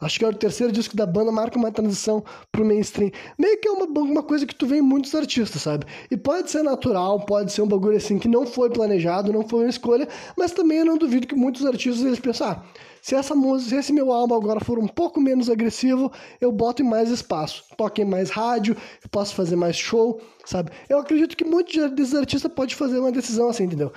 Acho 0.00 0.18
que 0.18 0.24
é 0.24 0.28
o 0.28 0.34
terceiro 0.34 0.72
disco 0.72 0.96
da 0.96 1.06
banda, 1.06 1.30
marca 1.30 1.58
uma 1.58 1.70
transição 1.70 2.22
pro 2.50 2.64
mainstream. 2.64 3.10
Meio 3.38 3.58
que 3.60 3.68
é 3.68 3.70
uma, 3.70 3.86
uma 3.86 4.22
coisa 4.22 4.46
que 4.46 4.54
tu 4.54 4.66
vê 4.66 4.78
em 4.78 4.82
muitos 4.82 5.14
artistas, 5.14 5.62
sabe? 5.62 5.86
E 6.10 6.16
pode 6.16 6.50
ser 6.50 6.62
natural, 6.62 7.24
pode 7.24 7.52
ser 7.52 7.62
um 7.62 7.68
bagulho 7.68 7.96
assim 7.96 8.18
que 8.18 8.28
não 8.28 8.46
foi 8.46 8.70
planejado, 8.70 9.32
não 9.32 9.46
foi 9.46 9.60
uma 9.60 9.70
escolha, 9.70 10.08
mas 10.36 10.52
também 10.52 10.78
eu 10.78 10.84
não 10.84 10.98
duvido 10.98 11.26
que 11.26 11.34
muitos 11.34 11.64
artistas 11.64 12.04
eles 12.04 12.20
pensam, 12.20 12.48
ah, 12.48 12.64
se 13.00 13.14
essa 13.14 13.34
música, 13.34 13.70
se 13.70 13.76
esse 13.76 13.92
meu 13.92 14.10
álbum 14.10 14.34
agora 14.34 14.60
for 14.60 14.78
um 14.78 14.88
pouco 14.88 15.20
menos 15.20 15.50
agressivo, 15.50 16.10
eu 16.40 16.50
boto 16.50 16.82
em 16.82 16.86
mais 16.86 17.10
espaço, 17.10 17.64
toque 17.76 18.02
em 18.02 18.04
mais 18.06 18.30
rádio, 18.30 18.74
eu 19.02 19.10
posso 19.10 19.34
fazer 19.34 19.56
mais 19.56 19.76
show, 19.76 20.20
sabe? 20.44 20.70
Eu 20.88 20.98
acredito 20.98 21.36
que 21.36 21.44
muitos 21.44 21.74
desses 21.92 22.14
artistas 22.14 22.50
pode 22.52 22.74
fazer 22.74 22.98
uma 22.98 23.12
decisão 23.12 23.48
assim, 23.48 23.64
entendeu? 23.64 23.92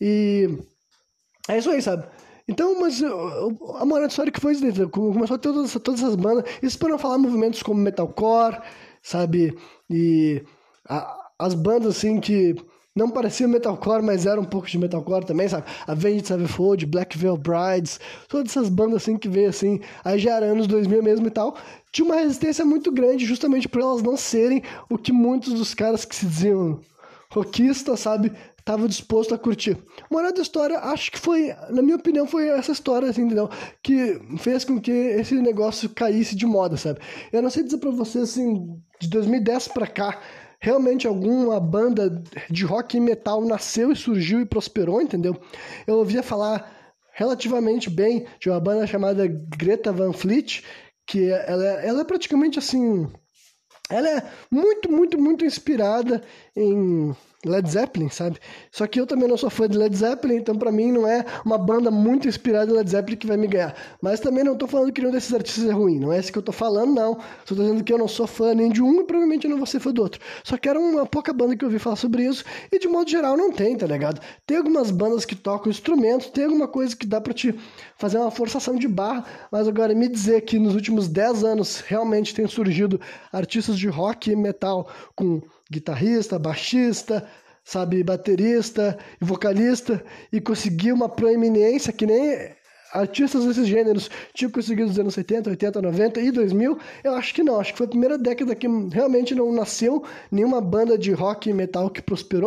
E 0.00 0.48
é 1.48 1.58
isso 1.58 1.70
aí, 1.70 1.82
sabe? 1.82 2.06
Então, 2.46 2.78
mas 2.78 3.02
a 3.02 3.84
moral 3.84 4.02
da 4.02 4.06
história 4.08 4.30
que 4.30 4.40
foi 4.40 4.52
isso, 4.52 4.88
começou 4.90 5.36
a 5.36 5.38
ter 5.38 5.52
todas, 5.52 5.72
todas 5.72 6.02
essas 6.02 6.14
bandas, 6.14 6.44
isso 6.62 6.78
para 6.78 6.90
não 6.90 6.98
falar 6.98 7.16
movimentos 7.16 7.62
como 7.62 7.80
metalcore, 7.80 8.60
sabe, 9.02 9.56
e 9.88 10.42
a, 10.86 11.16
as 11.38 11.54
bandas 11.54 11.96
assim 11.96 12.20
que 12.20 12.54
não 12.94 13.10
pareciam 13.10 13.50
metalcore, 13.50 14.02
mas 14.02 14.24
eram 14.24 14.42
um 14.42 14.46
pouco 14.46 14.68
de 14.68 14.78
metalcore 14.78 15.24
também, 15.24 15.48
sabe? 15.48 15.64
Avenged 15.86 16.28
Sevenfold, 16.28 16.86
Black 16.86 17.18
Veil 17.18 17.36
Brides, 17.36 17.98
todas 18.28 18.52
essas 18.52 18.68
bandas 18.68 19.02
assim 19.02 19.16
que 19.16 19.28
veio 19.28 19.48
assim, 19.48 19.80
aí 20.04 20.18
já 20.18 20.36
era 20.36 20.46
anos 20.46 20.66
2000 20.66 21.02
mesmo 21.02 21.26
e 21.26 21.30
tal, 21.30 21.56
tinha 21.90 22.04
uma 22.04 22.16
resistência 22.16 22.64
muito 22.64 22.92
grande 22.92 23.24
justamente 23.24 23.68
por 23.68 23.80
elas 23.80 24.02
não 24.02 24.16
serem 24.16 24.62
o 24.88 24.96
que 24.96 25.12
muitos 25.12 25.54
dos 25.54 25.74
caras 25.74 26.04
que 26.04 26.14
se 26.14 26.26
diziam 26.26 26.78
rockistas, 27.32 27.98
sabe, 28.00 28.32
estavam 28.64 28.86
dispostos 28.88 29.34
a 29.34 29.38
curtir. 29.38 29.76
Moral 30.10 30.32
da 30.32 30.40
história, 30.40 30.78
acho 30.78 31.12
que 31.12 31.18
foi, 31.18 31.54
na 31.68 31.82
minha 31.82 31.96
opinião, 31.96 32.26
foi 32.26 32.48
essa 32.48 32.72
história, 32.72 33.10
assim, 33.10 33.22
entendeu? 33.22 33.50
Que 33.82 34.18
fez 34.38 34.64
com 34.64 34.80
que 34.80 34.90
esse 34.90 35.34
negócio 35.34 35.90
caísse 35.90 36.34
de 36.34 36.46
moda, 36.46 36.78
sabe? 36.78 36.98
Eu 37.30 37.42
não 37.42 37.50
sei 37.50 37.62
dizer 37.62 37.76
pra 37.76 37.90
vocês, 37.90 38.24
assim, 38.24 38.80
de 38.98 39.08
2010 39.08 39.68
pra 39.68 39.86
cá, 39.86 40.18
realmente 40.58 41.06
alguma 41.06 41.60
banda 41.60 42.22
de 42.48 42.64
rock 42.64 42.96
e 42.96 43.00
metal 43.00 43.44
nasceu 43.44 43.92
e 43.92 43.96
surgiu 43.96 44.40
e 44.40 44.46
prosperou, 44.46 45.02
entendeu? 45.02 45.36
Eu 45.86 45.98
ouvia 45.98 46.22
falar 46.22 46.94
relativamente 47.12 47.90
bem 47.90 48.26
de 48.40 48.48
uma 48.48 48.58
banda 48.58 48.86
chamada 48.86 49.26
Greta 49.26 49.92
Van 49.92 50.14
Fleet, 50.14 50.64
que 51.06 51.30
ela, 51.30 51.64
ela 51.82 52.00
é 52.00 52.04
praticamente 52.04 52.58
assim. 52.58 53.06
Ela 53.90 54.08
é 54.08 54.22
muito, 54.50 54.90
muito, 54.90 55.20
muito 55.20 55.44
inspirada 55.44 56.22
em 56.56 57.14
Led 57.48 57.68
Zeppelin, 57.70 58.08
sabe? 58.08 58.38
Só 58.70 58.86
que 58.86 59.00
eu 59.00 59.06
também 59.06 59.28
não 59.28 59.36
sou 59.36 59.50
fã 59.50 59.68
de 59.68 59.76
Led 59.76 59.94
Zeppelin, 59.96 60.36
então 60.36 60.56
para 60.56 60.72
mim 60.72 60.92
não 60.92 61.06
é 61.06 61.24
uma 61.44 61.58
banda 61.58 61.90
muito 61.90 62.28
inspirada 62.28 62.70
em 62.70 62.74
Led 62.74 62.90
Zeppelin 62.90 63.16
que 63.16 63.26
vai 63.26 63.36
me 63.36 63.46
ganhar. 63.46 63.74
Mas 64.00 64.20
também 64.20 64.44
não 64.44 64.56
tô 64.56 64.66
falando 64.66 64.92
que 64.92 65.00
nenhum 65.00 65.12
desses 65.12 65.32
artistas 65.32 65.64
é 65.64 65.72
ruim, 65.72 65.98
não 65.98 66.12
é 66.12 66.18
isso 66.18 66.32
que 66.32 66.38
eu 66.38 66.42
tô 66.42 66.52
falando, 66.52 66.94
não. 66.94 67.14
Só 67.44 67.54
tô 67.54 67.62
dizendo 67.62 67.84
que 67.84 67.92
eu 67.92 67.98
não 67.98 68.08
sou 68.08 68.26
fã 68.26 68.54
nem 68.54 68.70
de 68.70 68.82
um 68.82 69.00
e 69.00 69.04
provavelmente 69.04 69.44
eu 69.44 69.50
não 69.50 69.58
vou 69.58 69.66
ser 69.66 69.80
fã 69.80 69.92
do 69.92 70.02
outro. 70.02 70.20
Só 70.42 70.56
que 70.56 70.68
era 70.68 70.78
uma 70.78 71.06
pouca 71.06 71.32
banda 71.32 71.56
que 71.56 71.64
eu 71.64 71.68
ouvi 71.68 71.78
falar 71.78 71.96
sobre 71.96 72.24
isso 72.24 72.44
e 72.70 72.78
de 72.78 72.88
modo 72.88 73.10
geral 73.10 73.36
não 73.36 73.52
tem, 73.52 73.76
tá 73.76 73.86
ligado? 73.86 74.20
Tem 74.46 74.56
algumas 74.56 74.90
bandas 74.90 75.24
que 75.24 75.34
tocam 75.34 75.70
instrumentos, 75.70 76.28
tem 76.28 76.44
alguma 76.44 76.68
coisa 76.68 76.96
que 76.96 77.06
dá 77.06 77.20
pra 77.20 77.32
te 77.32 77.54
fazer 77.96 78.18
uma 78.18 78.30
forçação 78.30 78.76
de 78.76 78.88
barra, 78.88 79.24
mas 79.50 79.68
agora 79.68 79.94
me 79.94 80.08
dizer 80.08 80.42
que 80.42 80.58
nos 80.58 80.74
últimos 80.74 81.08
10 81.08 81.44
anos 81.44 81.80
realmente 81.80 82.34
tem 82.34 82.46
surgido 82.46 83.00
artistas 83.32 83.78
de 83.78 83.88
rock 83.88 84.30
e 84.30 84.36
metal 84.36 84.88
com 85.14 85.42
guitarrista, 85.74 86.38
baixista, 86.38 87.28
sabe, 87.64 88.02
baterista 88.02 88.96
e 89.20 89.24
vocalista 89.24 90.04
e 90.32 90.40
conseguir 90.40 90.92
uma 90.92 91.08
proeminência 91.08 91.92
que 91.92 92.06
nem 92.06 92.54
artistas 92.94 93.44
desses 93.44 93.66
gêneros 93.66 94.08
tinham 94.32 94.50
conseguido 94.50 94.88
nos 94.88 94.98
anos 94.98 95.14
70, 95.14 95.50
80, 95.50 95.82
90 95.82 96.20
e 96.20 96.30
2000? 96.30 96.78
Eu 97.02 97.14
acho 97.14 97.34
que 97.34 97.42
não. 97.42 97.60
Acho 97.60 97.72
que 97.72 97.78
foi 97.78 97.86
a 97.86 97.90
primeira 97.90 98.16
década 98.16 98.54
que 98.54 98.66
realmente 98.92 99.34
não 99.34 99.52
nasceu 99.52 100.04
nenhuma 100.30 100.60
banda 100.60 100.96
de 100.96 101.12
rock 101.12 101.50
e 101.50 101.52
metal 101.52 101.90
que 101.90 102.00
prosperou. 102.00 102.44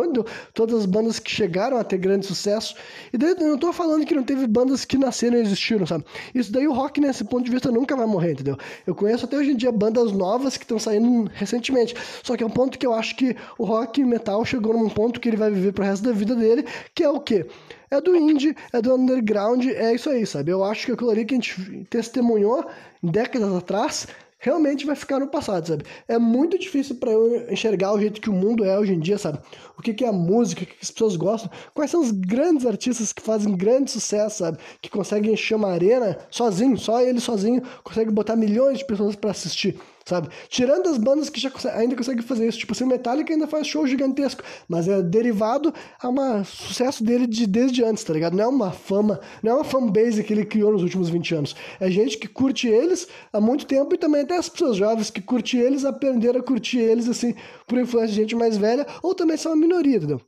Todas 0.54 0.80
as 0.80 0.86
bandas 0.86 1.18
que 1.18 1.30
chegaram 1.30 1.76
a 1.76 1.84
ter 1.84 1.98
grande 1.98 2.26
sucesso. 2.26 2.74
E 3.12 3.18
daí, 3.18 3.30
eu 3.30 3.36
não 3.46 3.54
estou 3.54 3.72
falando 3.72 4.06
que 4.06 4.14
não 4.14 4.22
teve 4.22 4.46
bandas 4.46 4.84
que 4.84 4.96
nasceram 4.96 5.36
e 5.36 5.40
existiram, 5.42 5.86
sabe? 5.86 6.04
Isso 6.34 6.50
daí 6.52 6.66
o 6.66 6.72
rock, 6.72 7.00
nesse 7.00 7.24
ponto 7.24 7.44
de 7.44 7.50
vista, 7.50 7.70
nunca 7.70 7.94
vai 7.94 8.06
morrer, 8.06 8.32
entendeu? 8.32 8.56
Eu 8.86 8.94
conheço 8.94 9.26
até 9.26 9.36
hoje 9.36 9.52
em 9.52 9.56
dia 9.56 9.70
bandas 9.70 10.12
novas 10.12 10.56
que 10.56 10.64
estão 10.64 10.78
saindo 10.78 11.30
recentemente. 11.34 11.94
Só 12.22 12.36
que 12.36 12.42
é 12.42 12.46
um 12.46 12.50
ponto 12.50 12.78
que 12.78 12.86
eu 12.86 12.94
acho 12.94 13.16
que 13.16 13.36
o 13.58 13.64
rock 13.64 14.00
e 14.00 14.04
metal 14.04 14.44
chegou 14.44 14.72
num 14.72 14.88
ponto 14.88 15.20
que 15.20 15.28
ele 15.28 15.36
vai 15.36 15.50
viver 15.50 15.72
pro 15.72 15.84
resto 15.84 16.04
da 16.04 16.12
vida 16.12 16.34
dele, 16.34 16.64
que 16.94 17.02
é 17.02 17.08
o 17.08 17.20
quê? 17.20 17.46
É 17.90 18.00
do 18.00 18.16
indie, 18.16 18.56
é 18.72 18.80
do 18.80 18.94
underground, 18.94 19.64
é 19.66 19.94
isso 19.94 20.10
aí, 20.10 20.26
sabe? 20.26 20.50
Eu 20.50 20.64
acho 20.64 20.86
que 20.86 20.92
aquilo 20.92 21.10
ali 21.10 21.24
que 21.24 21.34
a 21.34 21.36
gente 21.36 21.86
testemunhou 21.90 22.66
décadas 23.02 23.54
atrás 23.54 24.06
realmente 24.38 24.86
vai 24.86 24.94
ficar 24.94 25.18
no 25.18 25.26
passado, 25.26 25.66
sabe? 25.66 25.84
É 26.06 26.16
muito 26.18 26.58
difícil 26.58 26.94
para 26.96 27.10
eu 27.10 27.50
enxergar 27.52 27.92
o 27.92 28.00
jeito 28.00 28.20
que 28.20 28.30
o 28.30 28.32
mundo 28.32 28.64
é 28.64 28.78
hoje 28.78 28.94
em 28.94 29.00
dia, 29.00 29.18
sabe? 29.18 29.38
O 29.76 29.82
que, 29.82 29.92
que 29.92 30.04
é 30.04 30.08
a 30.08 30.12
música, 30.12 30.62
o 30.62 30.66
que, 30.66 30.74
que 30.74 30.84
as 30.84 30.90
pessoas 30.90 31.16
gostam, 31.16 31.50
quais 31.74 31.90
são 31.90 32.00
os 32.00 32.10
grandes 32.12 32.64
artistas 32.64 33.12
que 33.12 33.20
fazem 33.20 33.56
grande 33.56 33.90
sucesso, 33.90 34.38
sabe? 34.38 34.58
Que 34.80 34.88
conseguem 34.88 35.32
encher 35.32 35.56
uma 35.56 35.72
arena 35.72 36.16
sozinho, 36.30 36.78
só 36.78 37.00
ele 37.00 37.20
sozinho 37.20 37.62
consegue 37.82 38.10
botar 38.10 38.36
milhões 38.36 38.78
de 38.78 38.84
pessoas 38.86 39.16
para 39.16 39.32
assistir 39.32 39.76
sabe? 40.08 40.28
Tirando 40.48 40.88
as 40.88 40.96
bandas 40.96 41.28
que 41.28 41.38
já 41.38 41.50
ainda 41.74 41.94
conseguem 41.94 42.22
fazer 42.22 42.48
isso, 42.48 42.58
tipo 42.58 42.72
assim, 42.72 42.84
o 42.84 42.86
Metallica 42.86 43.32
ainda 43.32 43.46
faz 43.46 43.66
show 43.66 43.86
gigantesco, 43.86 44.42
mas 44.66 44.88
é 44.88 45.02
derivado 45.02 45.72
a 46.00 46.08
um 46.08 46.44
sucesso 46.44 47.04
dele 47.04 47.26
de, 47.26 47.46
desde 47.46 47.84
antes, 47.84 48.02
tá 48.02 48.14
ligado? 48.14 48.34
Não 48.34 48.44
é 48.44 48.46
uma 48.46 48.72
fama, 48.72 49.20
não 49.42 49.52
é 49.52 49.54
uma 49.56 49.64
fanbase 49.64 50.24
que 50.24 50.32
ele 50.32 50.46
criou 50.46 50.72
nos 50.72 50.82
últimos 50.82 51.10
20 51.10 51.34
anos. 51.34 51.56
É 51.78 51.90
gente 51.90 52.16
que 52.16 52.26
curte 52.26 52.66
eles 52.66 53.06
há 53.30 53.38
muito 53.38 53.66
tempo 53.66 53.94
e 53.94 53.98
também 53.98 54.22
até 54.22 54.38
as 54.38 54.48
pessoas 54.48 54.76
jovens 54.76 55.10
que 55.10 55.20
curtem 55.20 55.60
eles 55.60 55.84
aprenderam 55.84 56.40
a 56.40 56.42
curtir 56.42 56.78
eles, 56.78 57.06
assim, 57.06 57.34
por 57.66 57.78
influência 57.78 58.14
de 58.14 58.20
gente 58.22 58.34
mais 58.34 58.56
velha, 58.56 58.86
ou 59.02 59.14
também 59.14 59.36
são 59.36 59.52
uma 59.52 59.60
minoria, 59.60 59.98
entendeu? 59.98 60.20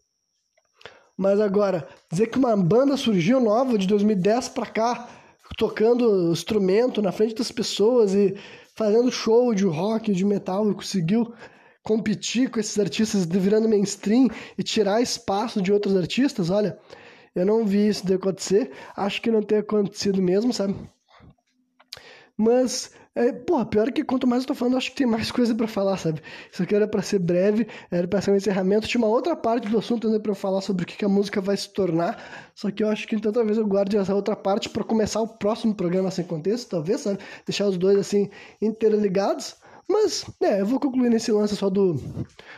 Mas 1.16 1.40
agora, 1.40 1.88
dizer 2.10 2.26
que 2.26 2.38
uma 2.38 2.56
banda 2.56 2.96
surgiu 2.96 3.40
nova 3.40 3.78
de 3.78 3.86
2010 3.86 4.50
pra 4.50 4.66
cá, 4.66 5.08
tocando 5.56 6.32
instrumento 6.32 7.02
na 7.02 7.12
frente 7.12 7.34
das 7.34 7.50
pessoas 7.50 8.14
e 8.14 8.34
fazendo 8.76 9.10
show 9.10 9.54
de 9.54 9.64
rock, 9.64 10.12
de 10.12 10.24
metal, 10.24 10.70
e 10.70 10.74
conseguiu 10.74 11.32
competir 11.82 12.50
com 12.50 12.60
esses 12.60 12.78
artistas 12.78 13.24
virando 13.24 13.68
mainstream 13.68 14.28
e 14.56 14.62
tirar 14.62 15.00
espaço 15.00 15.62
de 15.62 15.72
outros 15.72 15.96
artistas, 15.96 16.50
olha, 16.50 16.78
eu 17.34 17.46
não 17.46 17.64
vi 17.64 17.88
isso 17.88 18.04
acontecer, 18.12 18.70
acho 18.96 19.22
que 19.22 19.30
não 19.30 19.42
tem 19.42 19.58
acontecido 19.58 20.20
mesmo, 20.20 20.52
sabe? 20.52 20.74
Mas 22.36 22.92
é, 23.14 23.32
porra, 23.32 23.66
pior 23.66 23.90
que 23.90 24.04
quanto 24.04 24.26
mais 24.26 24.42
eu 24.44 24.48
tô 24.48 24.54
falando, 24.54 24.76
acho 24.76 24.90
que 24.90 24.96
tem 24.96 25.06
mais 25.06 25.30
coisa 25.32 25.52
para 25.54 25.66
falar, 25.66 25.96
sabe? 25.96 26.22
Isso 26.52 26.62
aqui 26.62 26.74
era 26.74 26.86
para 26.86 27.02
ser 27.02 27.18
breve, 27.18 27.66
era 27.90 28.06
para 28.06 28.20
ser 28.20 28.30
um 28.30 28.36
encerramento. 28.36 28.86
Tinha 28.86 29.00
uma 29.00 29.08
outra 29.08 29.34
parte 29.34 29.68
do 29.68 29.78
assunto 29.78 30.06
ainda 30.06 30.20
para 30.20 30.34
falar 30.34 30.60
sobre 30.60 30.84
o 30.84 30.86
que, 30.86 30.96
que 30.96 31.04
a 31.04 31.08
música 31.08 31.40
vai 31.40 31.56
se 31.56 31.68
tornar. 31.72 32.22
Só 32.54 32.70
que 32.70 32.82
eu 32.84 32.88
acho 32.88 33.08
que 33.08 33.16
então 33.16 33.32
talvez 33.32 33.58
eu 33.58 33.66
guarde 33.66 33.96
essa 33.96 34.14
outra 34.14 34.36
parte 34.36 34.68
para 34.68 34.84
começar 34.84 35.20
o 35.20 35.26
próximo 35.26 35.74
programa 35.74 36.10
sem 36.10 36.24
contexto, 36.24 36.70
talvez, 36.70 37.00
sabe? 37.00 37.18
Deixar 37.44 37.66
os 37.66 37.76
dois 37.76 37.98
assim 37.98 38.30
interligados. 38.62 39.56
Mas, 39.88 40.24
é, 40.40 40.60
eu 40.60 40.66
vou 40.66 40.78
concluir 40.78 41.10
nesse 41.10 41.32
lance 41.32 41.56
só 41.56 41.68
do, 41.68 42.00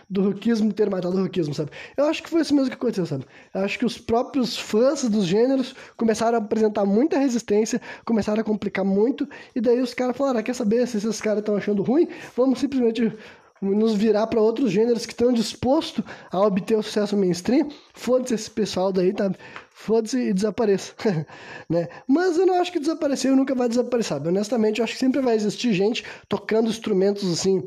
do 0.08 0.22
rockismo 0.22 0.72
ter 0.72 0.90
matado 0.90 1.16
o 1.16 1.22
rockismo, 1.22 1.54
sabe? 1.54 1.70
Eu 1.96 2.06
acho 2.06 2.22
que 2.22 2.28
foi 2.28 2.42
isso 2.42 2.54
mesmo 2.54 2.68
que 2.68 2.76
aconteceu, 2.76 3.06
sabe? 3.06 3.24
Eu 3.54 3.62
acho 3.62 3.78
que 3.78 3.86
os 3.86 3.98
próprios 3.98 4.58
fãs 4.58 5.02
dos 5.08 5.24
gêneros 5.24 5.74
começaram 5.96 6.38
a 6.38 6.40
apresentar 6.40 6.84
muita 6.84 7.18
resistência, 7.18 7.80
começaram 8.04 8.40
a 8.40 8.44
complicar 8.44 8.84
muito, 8.84 9.28
e 9.54 9.60
daí 9.60 9.80
os 9.80 9.94
caras 9.94 10.16
falaram: 10.16 10.40
ah, 10.40 10.42
quer 10.42 10.54
saber 10.54 10.86
se 10.86 10.98
esses 10.98 11.20
caras 11.20 11.40
estão 11.40 11.56
achando 11.56 11.82
ruim? 11.82 12.08
Vamos 12.36 12.58
simplesmente 12.60 13.12
nos 13.62 13.94
virar 13.94 14.26
para 14.26 14.40
outros 14.40 14.72
gêneros 14.72 15.06
que 15.06 15.12
estão 15.12 15.32
dispostos 15.32 16.04
a 16.30 16.40
obter 16.40 16.76
o 16.76 16.82
sucesso 16.82 17.16
mainstream. 17.16 17.68
Foda-se 17.94 18.34
esse 18.34 18.50
pessoal 18.50 18.92
daí, 18.92 19.12
tá? 19.12 19.30
Foda-se 19.74 20.18
e 20.18 20.32
desapareça, 20.32 20.94
né? 21.68 21.88
Mas 22.06 22.36
eu 22.36 22.46
não 22.46 22.60
acho 22.60 22.72
que 22.72 22.78
desapareceu 22.78 23.32
e 23.32 23.36
nunca 23.36 23.54
vai 23.54 23.68
desaparecer, 23.68 24.08
sabe? 24.08 24.28
Honestamente, 24.28 24.78
eu 24.78 24.84
acho 24.84 24.94
que 24.94 24.98
sempre 24.98 25.20
vai 25.20 25.34
existir 25.34 25.72
gente 25.72 26.04
tocando 26.28 26.68
instrumentos 26.68 27.30
assim, 27.30 27.62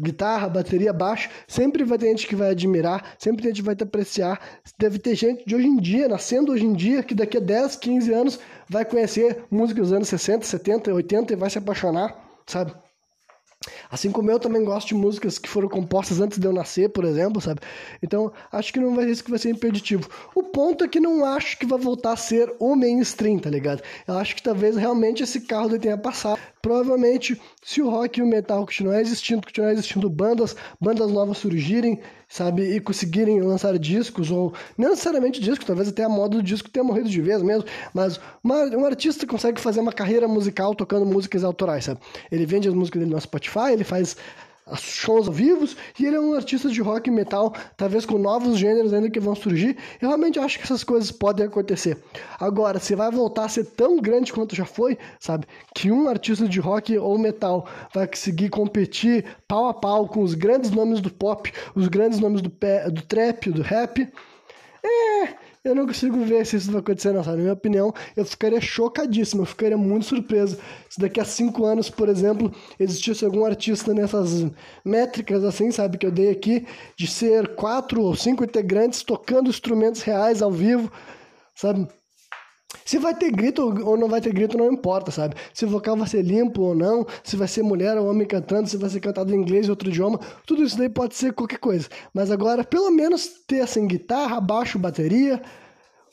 guitarra, 0.00 0.48
bateria, 0.48 0.92
baixo, 0.92 1.28
sempre 1.46 1.82
vai 1.82 1.98
ter 1.98 2.06
gente 2.06 2.26
que 2.26 2.36
vai 2.36 2.50
admirar, 2.50 3.16
sempre 3.18 3.42
tem 3.42 3.50
gente 3.50 3.62
que 3.62 3.66
vai 3.66 3.76
te 3.76 3.82
apreciar. 3.82 4.40
Deve 4.78 4.98
ter 4.98 5.14
gente 5.14 5.44
de 5.44 5.54
hoje 5.54 5.66
em 5.66 5.76
dia, 5.76 6.08
nascendo 6.08 6.52
hoje 6.52 6.64
em 6.64 6.72
dia, 6.72 7.02
que 7.02 7.14
daqui 7.14 7.36
a 7.38 7.40
10, 7.40 7.76
15 7.76 8.12
anos 8.12 8.38
vai 8.68 8.84
conhecer 8.84 9.44
música 9.50 9.80
dos 9.80 9.92
anos 9.92 10.08
60, 10.08 10.44
70, 10.46 10.94
80 10.94 11.32
e 11.32 11.36
vai 11.36 11.50
se 11.50 11.58
apaixonar, 11.58 12.16
sabe? 12.46 12.72
Assim 13.90 14.10
como 14.12 14.30
eu 14.30 14.38
também 14.38 14.64
gosto 14.64 14.88
de 14.88 14.94
músicas 14.94 15.38
que 15.38 15.48
foram 15.48 15.68
compostas 15.68 16.20
antes 16.20 16.38
de 16.38 16.46
eu 16.46 16.52
nascer, 16.52 16.90
por 16.90 17.04
exemplo, 17.04 17.40
sabe? 17.40 17.60
Então, 18.02 18.32
acho 18.52 18.72
que 18.72 18.78
não 18.78 18.94
vai 18.94 19.04
ser 19.06 19.10
isso 19.10 19.24
que 19.24 19.30
vai 19.30 19.38
ser 19.38 19.50
impeditivo. 19.50 20.08
O 20.34 20.44
ponto 20.44 20.84
é 20.84 20.88
que 20.88 21.00
não 21.00 21.24
acho 21.24 21.58
que 21.58 21.66
vai 21.66 21.78
voltar 21.78 22.12
a 22.12 22.16
ser 22.16 22.54
o 22.58 22.76
mainstream, 22.76 23.38
tá 23.38 23.50
ligado? 23.50 23.82
Eu 24.06 24.16
acho 24.16 24.36
que 24.36 24.42
talvez 24.42 24.76
realmente 24.76 25.22
esse 25.22 25.40
carro 25.40 25.78
tenha 25.78 25.98
passado. 25.98 26.38
Provavelmente, 26.68 27.40
se 27.62 27.80
o 27.80 27.88
rock 27.88 28.20
e 28.20 28.22
o 28.22 28.26
metal 28.26 28.66
continuar 28.66 29.00
existindo, 29.00 29.40
continuar 29.40 29.72
existindo 29.72 30.10
bandas, 30.10 30.54
bandas 30.78 31.10
novas 31.10 31.38
surgirem, 31.38 31.98
sabe, 32.28 32.76
e 32.76 32.78
conseguirem 32.78 33.40
lançar 33.40 33.78
discos, 33.78 34.30
ou 34.30 34.52
não 34.76 34.90
necessariamente 34.90 35.40
discos, 35.40 35.66
talvez 35.66 35.88
até 35.88 36.04
a 36.04 36.10
moda 36.10 36.36
do 36.36 36.42
disco 36.42 36.68
tenha 36.68 36.84
morrido 36.84 37.08
de 37.08 37.22
vez 37.22 37.40
mesmo, 37.42 37.64
mas 37.94 38.20
uma, 38.44 38.64
um 38.64 38.84
artista 38.84 39.26
consegue 39.26 39.58
fazer 39.58 39.80
uma 39.80 39.94
carreira 39.94 40.28
musical 40.28 40.74
tocando 40.74 41.06
músicas 41.06 41.42
autorais, 41.42 41.86
sabe? 41.86 42.00
Ele 42.30 42.44
vende 42.44 42.68
as 42.68 42.74
músicas 42.74 43.00
dele 43.00 43.14
no 43.14 43.18
Spotify, 43.18 43.72
ele 43.72 43.84
faz 43.84 44.14
shows 44.76 45.26
ao 45.26 45.32
vivo, 45.32 45.68
e 45.98 46.06
ele 46.06 46.16
é 46.16 46.20
um 46.20 46.34
artista 46.34 46.68
de 46.68 46.80
rock 46.80 47.08
e 47.08 47.12
metal, 47.12 47.54
talvez 47.76 48.04
com 48.04 48.18
novos 48.18 48.58
gêneros 48.58 48.92
ainda 48.92 49.10
que 49.10 49.20
vão 49.20 49.34
surgir. 49.34 49.76
Eu 50.00 50.08
realmente 50.08 50.38
acho 50.38 50.58
que 50.58 50.64
essas 50.64 50.84
coisas 50.84 51.10
podem 51.10 51.46
acontecer. 51.46 51.98
Agora, 52.38 52.78
se 52.78 52.94
vai 52.94 53.10
voltar 53.10 53.44
a 53.44 53.48
ser 53.48 53.64
tão 53.64 53.98
grande 53.98 54.32
quanto 54.32 54.54
já 54.54 54.64
foi, 54.64 54.98
sabe? 55.18 55.46
Que 55.74 55.90
um 55.90 56.08
artista 56.08 56.48
de 56.48 56.60
rock 56.60 56.96
ou 56.98 57.18
metal 57.18 57.66
vai 57.94 58.06
conseguir 58.06 58.48
competir 58.48 59.24
pau 59.46 59.68
a 59.68 59.74
pau 59.74 60.08
com 60.08 60.22
os 60.22 60.34
grandes 60.34 60.70
nomes 60.70 61.00
do 61.00 61.10
pop, 61.10 61.52
os 61.74 61.88
grandes 61.88 62.18
nomes 62.20 62.40
do, 62.40 62.50
do 62.50 63.02
trap, 63.02 63.50
do 63.50 63.62
rap. 63.62 64.08
É, 64.84 65.47
eu 65.68 65.74
não 65.74 65.86
consigo 65.86 66.18
ver 66.24 66.44
se 66.46 66.56
isso 66.56 66.70
vai 66.70 66.80
acontecer, 66.80 67.12
não, 67.12 67.22
sabe? 67.22 67.36
Na 67.36 67.42
minha 67.42 67.52
opinião, 67.52 67.92
eu 68.16 68.24
ficaria 68.24 68.60
chocadíssimo, 68.60 69.42
eu 69.42 69.46
ficaria 69.46 69.76
muito 69.76 70.06
surpreso 70.06 70.58
se 70.88 71.00
daqui 71.00 71.20
a 71.20 71.24
cinco 71.24 71.64
anos, 71.64 71.90
por 71.90 72.08
exemplo, 72.08 72.52
existisse 72.78 73.24
algum 73.24 73.44
artista 73.44 73.92
nessas 73.92 74.46
métricas, 74.84 75.44
assim, 75.44 75.70
sabe, 75.70 75.98
que 75.98 76.06
eu 76.06 76.10
dei 76.10 76.30
aqui, 76.30 76.66
de 76.96 77.06
ser 77.06 77.54
quatro 77.54 78.02
ou 78.02 78.14
cinco 78.16 78.44
integrantes 78.44 79.02
tocando 79.02 79.50
instrumentos 79.50 80.02
reais 80.02 80.42
ao 80.42 80.50
vivo, 80.50 80.90
sabe? 81.54 81.86
Se 82.84 82.98
vai 82.98 83.14
ter 83.14 83.30
grito 83.30 83.62
ou 83.62 83.96
não 83.96 84.08
vai 84.08 84.20
ter 84.20 84.32
grito, 84.32 84.58
não 84.58 84.70
importa, 84.70 85.10
sabe? 85.10 85.34
Se 85.54 85.64
o 85.64 85.68
vocal 85.68 85.96
vai 85.96 86.06
ser 86.06 86.22
limpo 86.22 86.62
ou 86.62 86.74
não, 86.74 87.06
se 87.24 87.36
vai 87.36 87.48
ser 87.48 87.62
mulher 87.62 87.96
ou 87.96 88.08
homem 88.08 88.26
cantando, 88.26 88.68
se 88.68 88.76
vai 88.76 88.90
ser 88.90 89.00
cantado 89.00 89.34
em 89.34 89.38
inglês 89.38 89.66
ou 89.66 89.72
outro 89.72 89.88
idioma, 89.88 90.20
tudo 90.46 90.62
isso 90.62 90.76
daí 90.76 90.88
pode 90.88 91.14
ser 91.14 91.32
qualquer 91.32 91.58
coisa. 91.58 91.88
Mas 92.12 92.30
agora, 92.30 92.64
pelo 92.64 92.90
menos 92.90 93.26
ter 93.46 93.60
assim, 93.60 93.86
guitarra, 93.86 94.40
baixo, 94.40 94.78
bateria, 94.78 95.40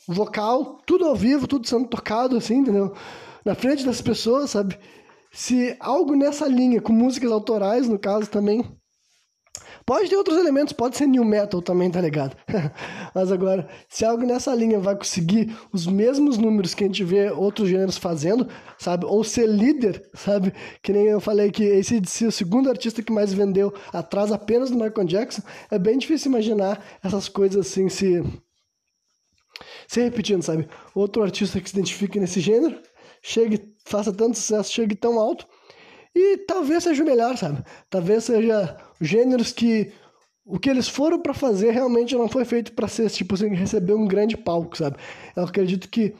vocal, 0.08 0.80
tudo 0.86 1.04
ao 1.04 1.14
vivo, 1.14 1.46
tudo 1.46 1.66
sendo 1.66 1.88
tocado 1.88 2.36
assim, 2.36 2.56
entendeu? 2.56 2.94
Na 3.44 3.54
frente 3.54 3.84
das 3.84 4.00
pessoas, 4.00 4.50
sabe? 4.50 4.78
Se 5.30 5.76
algo 5.78 6.14
nessa 6.14 6.46
linha, 6.46 6.80
com 6.80 6.92
músicas 6.92 7.30
autorais, 7.30 7.86
no 7.86 7.98
caso 7.98 8.30
também, 8.30 8.64
Pode 9.86 10.10
ter 10.10 10.16
outros 10.16 10.36
elementos, 10.36 10.72
pode 10.72 10.96
ser 10.96 11.06
new 11.06 11.24
metal 11.24 11.62
também, 11.62 11.88
tá 11.88 12.00
ligado? 12.00 12.36
Mas 13.14 13.30
agora, 13.30 13.68
se 13.88 14.04
algo 14.04 14.26
nessa 14.26 14.52
linha 14.52 14.80
vai 14.80 14.96
conseguir 14.96 15.56
os 15.72 15.86
mesmos 15.86 16.36
números 16.36 16.74
que 16.74 16.82
a 16.82 16.88
gente 16.88 17.04
vê 17.04 17.30
outros 17.30 17.68
gêneros 17.68 17.96
fazendo, 17.96 18.48
sabe? 18.76 19.06
Ou 19.06 19.22
ser 19.22 19.46
líder, 19.46 20.10
sabe? 20.12 20.52
Que 20.82 20.92
nem 20.92 21.06
eu 21.06 21.20
falei 21.20 21.52
que 21.52 21.62
esse 21.62 22.02
ser 22.04 22.26
o 22.26 22.32
segundo 22.32 22.68
artista 22.68 23.00
que 23.00 23.12
mais 23.12 23.32
vendeu 23.32 23.72
atrás 23.92 24.32
apenas 24.32 24.70
do 24.70 24.76
Michael 24.76 25.06
Jackson, 25.06 25.42
é 25.70 25.78
bem 25.78 25.96
difícil 25.96 26.32
imaginar 26.32 26.84
essas 27.00 27.28
coisas 27.28 27.64
assim 27.64 27.88
se 27.88 28.24
se 29.86 30.00
repetindo, 30.00 30.42
sabe? 30.42 30.68
Outro 30.96 31.22
artista 31.22 31.60
que 31.60 31.70
se 31.70 31.76
identifique 31.76 32.18
nesse 32.18 32.40
gênero, 32.40 32.76
chegue, 33.22 33.72
faça 33.84 34.12
tanto 34.12 34.36
sucesso, 34.36 34.72
chegue 34.72 34.96
tão 34.96 35.18
alto, 35.20 35.46
e 36.12 36.38
talvez 36.38 36.82
seja 36.82 37.02
o 37.02 37.06
melhor, 37.06 37.36
sabe? 37.36 37.62
Talvez 37.88 38.24
seja 38.24 38.76
gêneros 39.00 39.52
que 39.52 39.92
o 40.44 40.58
que 40.58 40.70
eles 40.70 40.88
foram 40.88 41.20
para 41.20 41.34
fazer 41.34 41.72
realmente 41.72 42.14
não 42.14 42.28
foi 42.28 42.44
feito 42.44 42.72
para 42.72 42.86
ser, 42.86 43.10
tipo 43.10 43.34
assim, 43.34 43.48
receber 43.48 43.94
um 43.94 44.06
grande 44.06 44.36
palco, 44.36 44.76
sabe? 44.76 44.96
Eu 45.34 45.42
acredito 45.42 45.88
que 45.88 46.14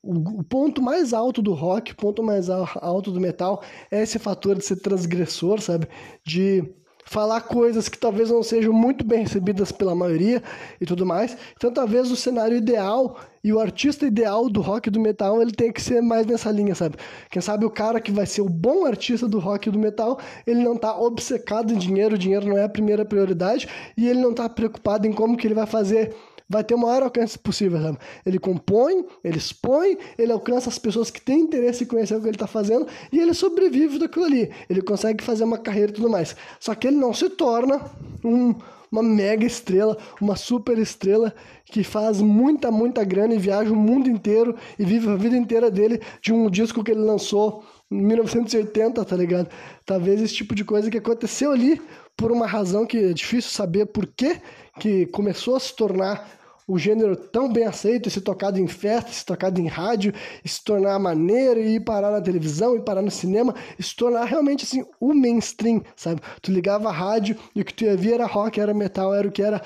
o, 0.00 0.40
o 0.40 0.44
ponto 0.44 0.80
mais 0.80 1.12
alto 1.12 1.42
do 1.42 1.52
rock, 1.52 1.92
o 1.92 1.96
ponto 1.96 2.22
mais 2.22 2.48
alto 2.48 3.10
do 3.10 3.20
metal 3.20 3.62
é 3.90 4.02
esse 4.02 4.18
fator 4.18 4.56
de 4.56 4.64
ser 4.64 4.76
transgressor, 4.76 5.60
sabe? 5.60 5.88
De 6.24 6.62
falar 7.04 7.42
coisas 7.42 7.88
que 7.88 7.98
talvez 7.98 8.30
não 8.30 8.42
sejam 8.42 8.72
muito 8.72 9.04
bem 9.04 9.20
recebidas 9.20 9.70
pela 9.70 9.94
maioria 9.94 10.42
e 10.80 10.86
tudo 10.86 11.04
mais. 11.04 11.36
Então, 11.56 11.72
talvez 11.72 12.10
o 12.10 12.16
cenário 12.16 12.56
ideal 12.56 13.16
e 13.42 13.52
o 13.52 13.60
artista 13.60 14.06
ideal 14.06 14.48
do 14.48 14.62
rock 14.62 14.88
e 14.88 14.90
do 14.90 14.98
metal, 14.98 15.40
ele 15.42 15.52
tem 15.52 15.70
que 15.70 15.82
ser 15.82 16.00
mais 16.00 16.26
nessa 16.26 16.50
linha, 16.50 16.74
sabe? 16.74 16.96
Quem 17.30 17.42
sabe 17.42 17.66
o 17.66 17.70
cara 17.70 18.00
que 18.00 18.10
vai 18.10 18.24
ser 18.24 18.40
o 18.40 18.48
bom 18.48 18.86
artista 18.86 19.28
do 19.28 19.38
rock 19.38 19.68
e 19.68 19.72
do 19.72 19.78
metal, 19.78 20.18
ele 20.46 20.64
não 20.64 20.76
tá 20.76 20.98
obcecado 20.98 21.72
em 21.72 21.76
dinheiro, 21.76 22.14
o 22.14 22.18
dinheiro 22.18 22.46
não 22.48 22.56
é 22.56 22.64
a 22.64 22.68
primeira 22.68 23.04
prioridade, 23.04 23.68
e 23.96 24.08
ele 24.08 24.20
não 24.20 24.32
tá 24.32 24.48
preocupado 24.48 25.06
em 25.06 25.12
como 25.12 25.36
que 25.36 25.46
ele 25.46 25.54
vai 25.54 25.66
fazer 25.66 26.16
vai 26.48 26.62
ter 26.62 26.74
o 26.74 26.78
maior 26.78 27.02
alcance 27.02 27.38
possível, 27.38 27.80
sabe? 27.80 27.98
Ele 28.24 28.38
compõe, 28.38 29.04
ele 29.22 29.38
expõe, 29.38 29.96
ele 30.18 30.32
alcança 30.32 30.68
as 30.68 30.78
pessoas 30.78 31.10
que 31.10 31.20
têm 31.20 31.40
interesse 31.40 31.84
em 31.84 31.86
conhecer 31.86 32.14
o 32.14 32.20
que 32.20 32.26
ele 32.26 32.36
está 32.36 32.46
fazendo 32.46 32.86
e 33.12 33.18
ele 33.18 33.34
sobrevive 33.34 33.98
daquilo 33.98 34.26
ali. 34.26 34.50
Ele 34.68 34.82
consegue 34.82 35.22
fazer 35.22 35.44
uma 35.44 35.58
carreira 35.58 35.90
e 35.90 35.94
tudo 35.94 36.10
mais. 36.10 36.36
Só 36.60 36.74
que 36.74 36.86
ele 36.86 36.96
não 36.96 37.14
se 37.14 37.30
torna 37.30 37.80
um, 38.22 38.54
uma 38.92 39.02
mega 39.02 39.44
estrela, 39.44 39.96
uma 40.20 40.36
super 40.36 40.78
estrela 40.78 41.34
que 41.64 41.82
faz 41.82 42.20
muita, 42.20 42.70
muita 42.70 43.02
grana 43.02 43.34
e 43.34 43.38
viaja 43.38 43.72
o 43.72 43.76
mundo 43.76 44.08
inteiro 44.08 44.54
e 44.78 44.84
vive 44.84 45.08
a 45.08 45.16
vida 45.16 45.36
inteira 45.36 45.70
dele 45.70 46.00
de 46.22 46.32
um 46.32 46.48
disco 46.48 46.84
que 46.84 46.92
ele 46.92 47.00
lançou 47.00 47.64
em 47.90 48.00
1980, 48.00 49.04
tá 49.04 49.16
ligado? 49.16 49.48
Talvez 49.84 50.20
esse 50.20 50.34
tipo 50.34 50.54
de 50.54 50.64
coisa 50.64 50.90
que 50.90 50.98
aconteceu 50.98 51.50
ali 51.50 51.80
por 52.16 52.30
uma 52.30 52.46
razão 52.46 52.86
que 52.86 52.96
é 52.98 53.12
difícil 53.12 53.50
saber 53.50 53.86
por 53.86 54.06
quê, 54.06 54.40
que 54.78 55.06
começou 55.06 55.56
a 55.56 55.60
se 55.60 55.74
tornar 55.74 56.28
o 56.66 56.78
gênero 56.78 57.14
tão 57.14 57.52
bem 57.52 57.64
aceito, 57.64 58.08
se 58.08 58.20
tocado 58.20 58.58
em 58.58 58.66
festa, 58.66 59.12
se 59.12 59.24
tocado 59.24 59.60
em 59.60 59.66
rádio, 59.66 60.14
se 60.44 60.64
tornar 60.64 60.98
maneiro 60.98 61.60
e 61.60 61.74
ir 61.74 61.80
parar 61.80 62.10
na 62.10 62.22
televisão, 62.22 62.74
e 62.74 62.80
parar 62.80 63.02
no 63.02 63.10
cinema, 63.10 63.54
se 63.78 63.94
tornar 63.94 64.24
realmente 64.24 64.64
assim 64.64 64.84
o 64.98 65.12
mainstream, 65.12 65.82
sabe? 65.94 66.22
Tu 66.40 66.50
ligava 66.50 66.88
a 66.88 66.92
rádio 66.92 67.36
e 67.54 67.60
o 67.60 67.64
que 67.64 67.74
tu 67.74 67.84
ia 67.84 67.96
ver 67.96 68.14
era 68.14 68.26
rock, 68.26 68.58
era 68.58 68.72
metal, 68.72 69.14
era 69.14 69.28
o 69.28 69.32
que 69.32 69.42
era 69.42 69.60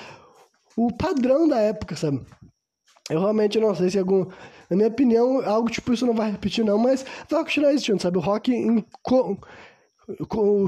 o 0.75 0.91
padrão 0.91 1.47
da 1.47 1.59
época, 1.59 1.95
sabe? 1.95 2.21
Eu 3.09 3.21
realmente 3.21 3.59
não 3.59 3.73
sei 3.73 3.89
se 3.89 3.97
algum. 3.97 4.25
Na 4.69 4.75
minha 4.75 4.87
opinião, 4.87 5.41
algo 5.43 5.67
tipo 5.69 5.91
isso 5.91 6.05
não 6.05 6.13
vai 6.13 6.31
repetir, 6.31 6.63
não, 6.63 6.77
mas 6.77 7.03
vai 7.27 7.43
continuar 7.43 7.71
existindo, 7.71 7.99
sabe? 7.99 8.17
O 8.17 8.21
rock 8.21 8.53
em 8.53 8.85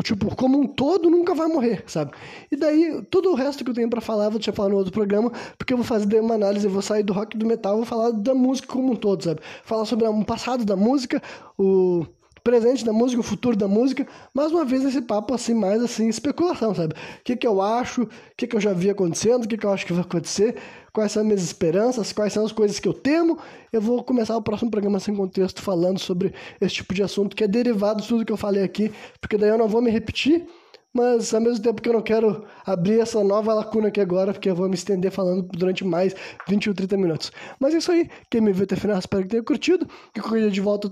tipo, 0.04 0.36
como 0.36 0.60
um 0.60 0.68
todo, 0.68 1.10
nunca 1.10 1.34
vai 1.34 1.48
morrer, 1.48 1.84
sabe? 1.88 2.12
E 2.52 2.56
daí, 2.56 3.02
todo 3.10 3.32
o 3.32 3.36
resto 3.36 3.64
que 3.64 3.70
eu 3.70 3.74
tenho 3.74 3.90
para 3.90 4.02
falar, 4.02 4.30
vou 4.30 4.40
te 4.40 4.52
falar 4.52 4.70
no 4.70 4.78
outro 4.78 4.92
programa, 4.92 5.32
porque 5.58 5.74
eu 5.74 5.78
vou 5.78 5.86
fazer 5.86 6.20
uma 6.20 6.36
análise, 6.36 6.66
eu 6.66 6.72
vou 6.72 6.82
sair 6.82 7.04
do 7.04 7.14
rock 7.14 7.38
do 7.38 7.46
metal, 7.46 7.78
vou 7.78 7.86
falar 7.86 8.12
da 8.12 8.34
música 8.34 8.68
como 8.68 8.94
um 8.94 8.96
todo, 8.96 9.24
sabe? 9.24 9.42
Falar 9.64 9.86
sobre 9.86 10.08
o 10.08 10.26
passado 10.26 10.66
da 10.66 10.76
música, 10.76 11.22
o 11.58 12.06
presente 12.44 12.84
da 12.84 12.94
música, 12.94 13.20
o 13.20 13.24
futuro 13.24 13.56
da 13.56 13.68
música, 13.68 14.08
mais 14.34 14.52
uma 14.52 14.66
vez 14.66 14.84
esse 14.84 15.02
papo 15.02 15.34
assim, 15.34 15.54
mais 15.54 15.82
assim, 15.82 16.08
especulação, 16.08 16.74
sabe? 16.74 16.94
O 16.94 17.24
que 17.24 17.36
que 17.36 17.48
eu 17.48 17.62
acho, 17.62 18.04
o 18.04 18.10
que 18.36 18.48
que 18.48 18.56
eu 18.56 18.62
já 18.62 18.74
vi 18.74 18.90
acontecendo, 18.90 19.46
o 19.46 19.48
que 19.48 19.58
que 19.58 19.66
eu 19.66 19.72
acho 19.72 19.86
que 19.86 19.94
vai 19.94 20.04
acontecer, 20.04 20.56
quais 20.94 21.12
são 21.12 21.22
as 21.22 21.26
minhas 21.28 21.44
esperanças, 21.44 22.12
quais 22.12 22.34
são 22.34 22.46
as 22.46 22.52
coisas 22.52 22.80
que 22.80 22.88
eu 22.88 22.94
temo. 22.94 23.38
Eu 23.72 23.82
vou 23.82 24.04
começar 24.04 24.36
o 24.36 24.42
próximo 24.42 24.72
programa 24.72 25.00
sem 25.00 25.16
contexto 25.16 25.62
falando 25.62 26.00
sobre 26.00 26.34
esse 26.60 26.76
tipo 26.76 26.94
de 26.94 27.04
assunto 27.04 27.36
que 27.36 27.44
é 27.44 27.48
derivado 27.48 28.02
de 28.02 28.08
tudo 28.08 28.26
que 28.26 28.32
eu 28.32 28.38
falei 28.38 28.64
aqui, 28.64 28.92
porque 29.20 29.38
daí 29.38 29.50
eu 29.50 29.58
não 29.58 29.68
vou 29.68 29.82
me 29.82 29.90
repetir, 29.90 30.46
mas 30.94 31.34
ao 31.34 31.40
mesmo 31.40 31.64
tempo 31.64 31.82
que 31.82 31.88
eu 31.88 31.94
não 31.94 32.02
quero 32.02 32.44
abrir 32.66 33.00
essa 33.00 33.24
nova 33.24 33.54
lacuna 33.54 33.88
aqui 33.88 34.02
agora, 34.02 34.34
porque 34.34 34.50
eu 34.50 34.56
vou 34.56 34.68
me 34.68 34.76
estender 34.76 35.10
falando 35.10 35.48
durante 35.54 35.86
mais 35.86 36.14
20 36.48 36.70
ou 36.70 36.76
30 36.76 36.98
minutos. 36.98 37.32
Mas 37.60 37.74
é 37.74 37.78
isso 37.78 37.92
aí, 37.92 38.10
quem 38.30 38.42
me 38.42 38.52
viu 38.52 38.66
até 38.66 38.76
o 38.76 38.78
final, 38.78 39.00
espero 39.00 39.24
que 39.24 39.30
tenha 39.30 39.44
curtido, 39.44 39.88
que 40.14 40.22
dia 40.22 40.52
de 40.52 40.62
volta, 40.62 40.92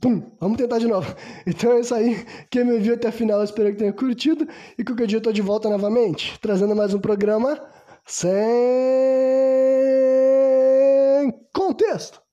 pum, 0.00 0.22
vamos 0.40 0.58
tentar 0.58 0.78
de 0.78 0.88
novo. 0.88 1.14
Então 1.46 1.72
é 1.72 1.80
isso 1.80 1.94
aí, 1.94 2.24
quem 2.50 2.64
me 2.64 2.78
viu 2.78 2.94
até 2.94 3.08
o 3.08 3.12
final, 3.12 3.42
espero 3.44 3.70
que 3.70 3.76
tenha 3.76 3.92
curtido, 3.92 4.48
e 4.76 4.82
qualquer 4.82 5.06
dia 5.06 5.18
eu 5.18 5.22
tô 5.22 5.30
de 5.30 5.42
volta 5.42 5.68
novamente, 5.68 6.36
trazendo 6.40 6.74
mais 6.74 6.92
um 6.92 6.98
programa 6.98 7.60
sem 8.06 8.32
contexto. 11.52 12.23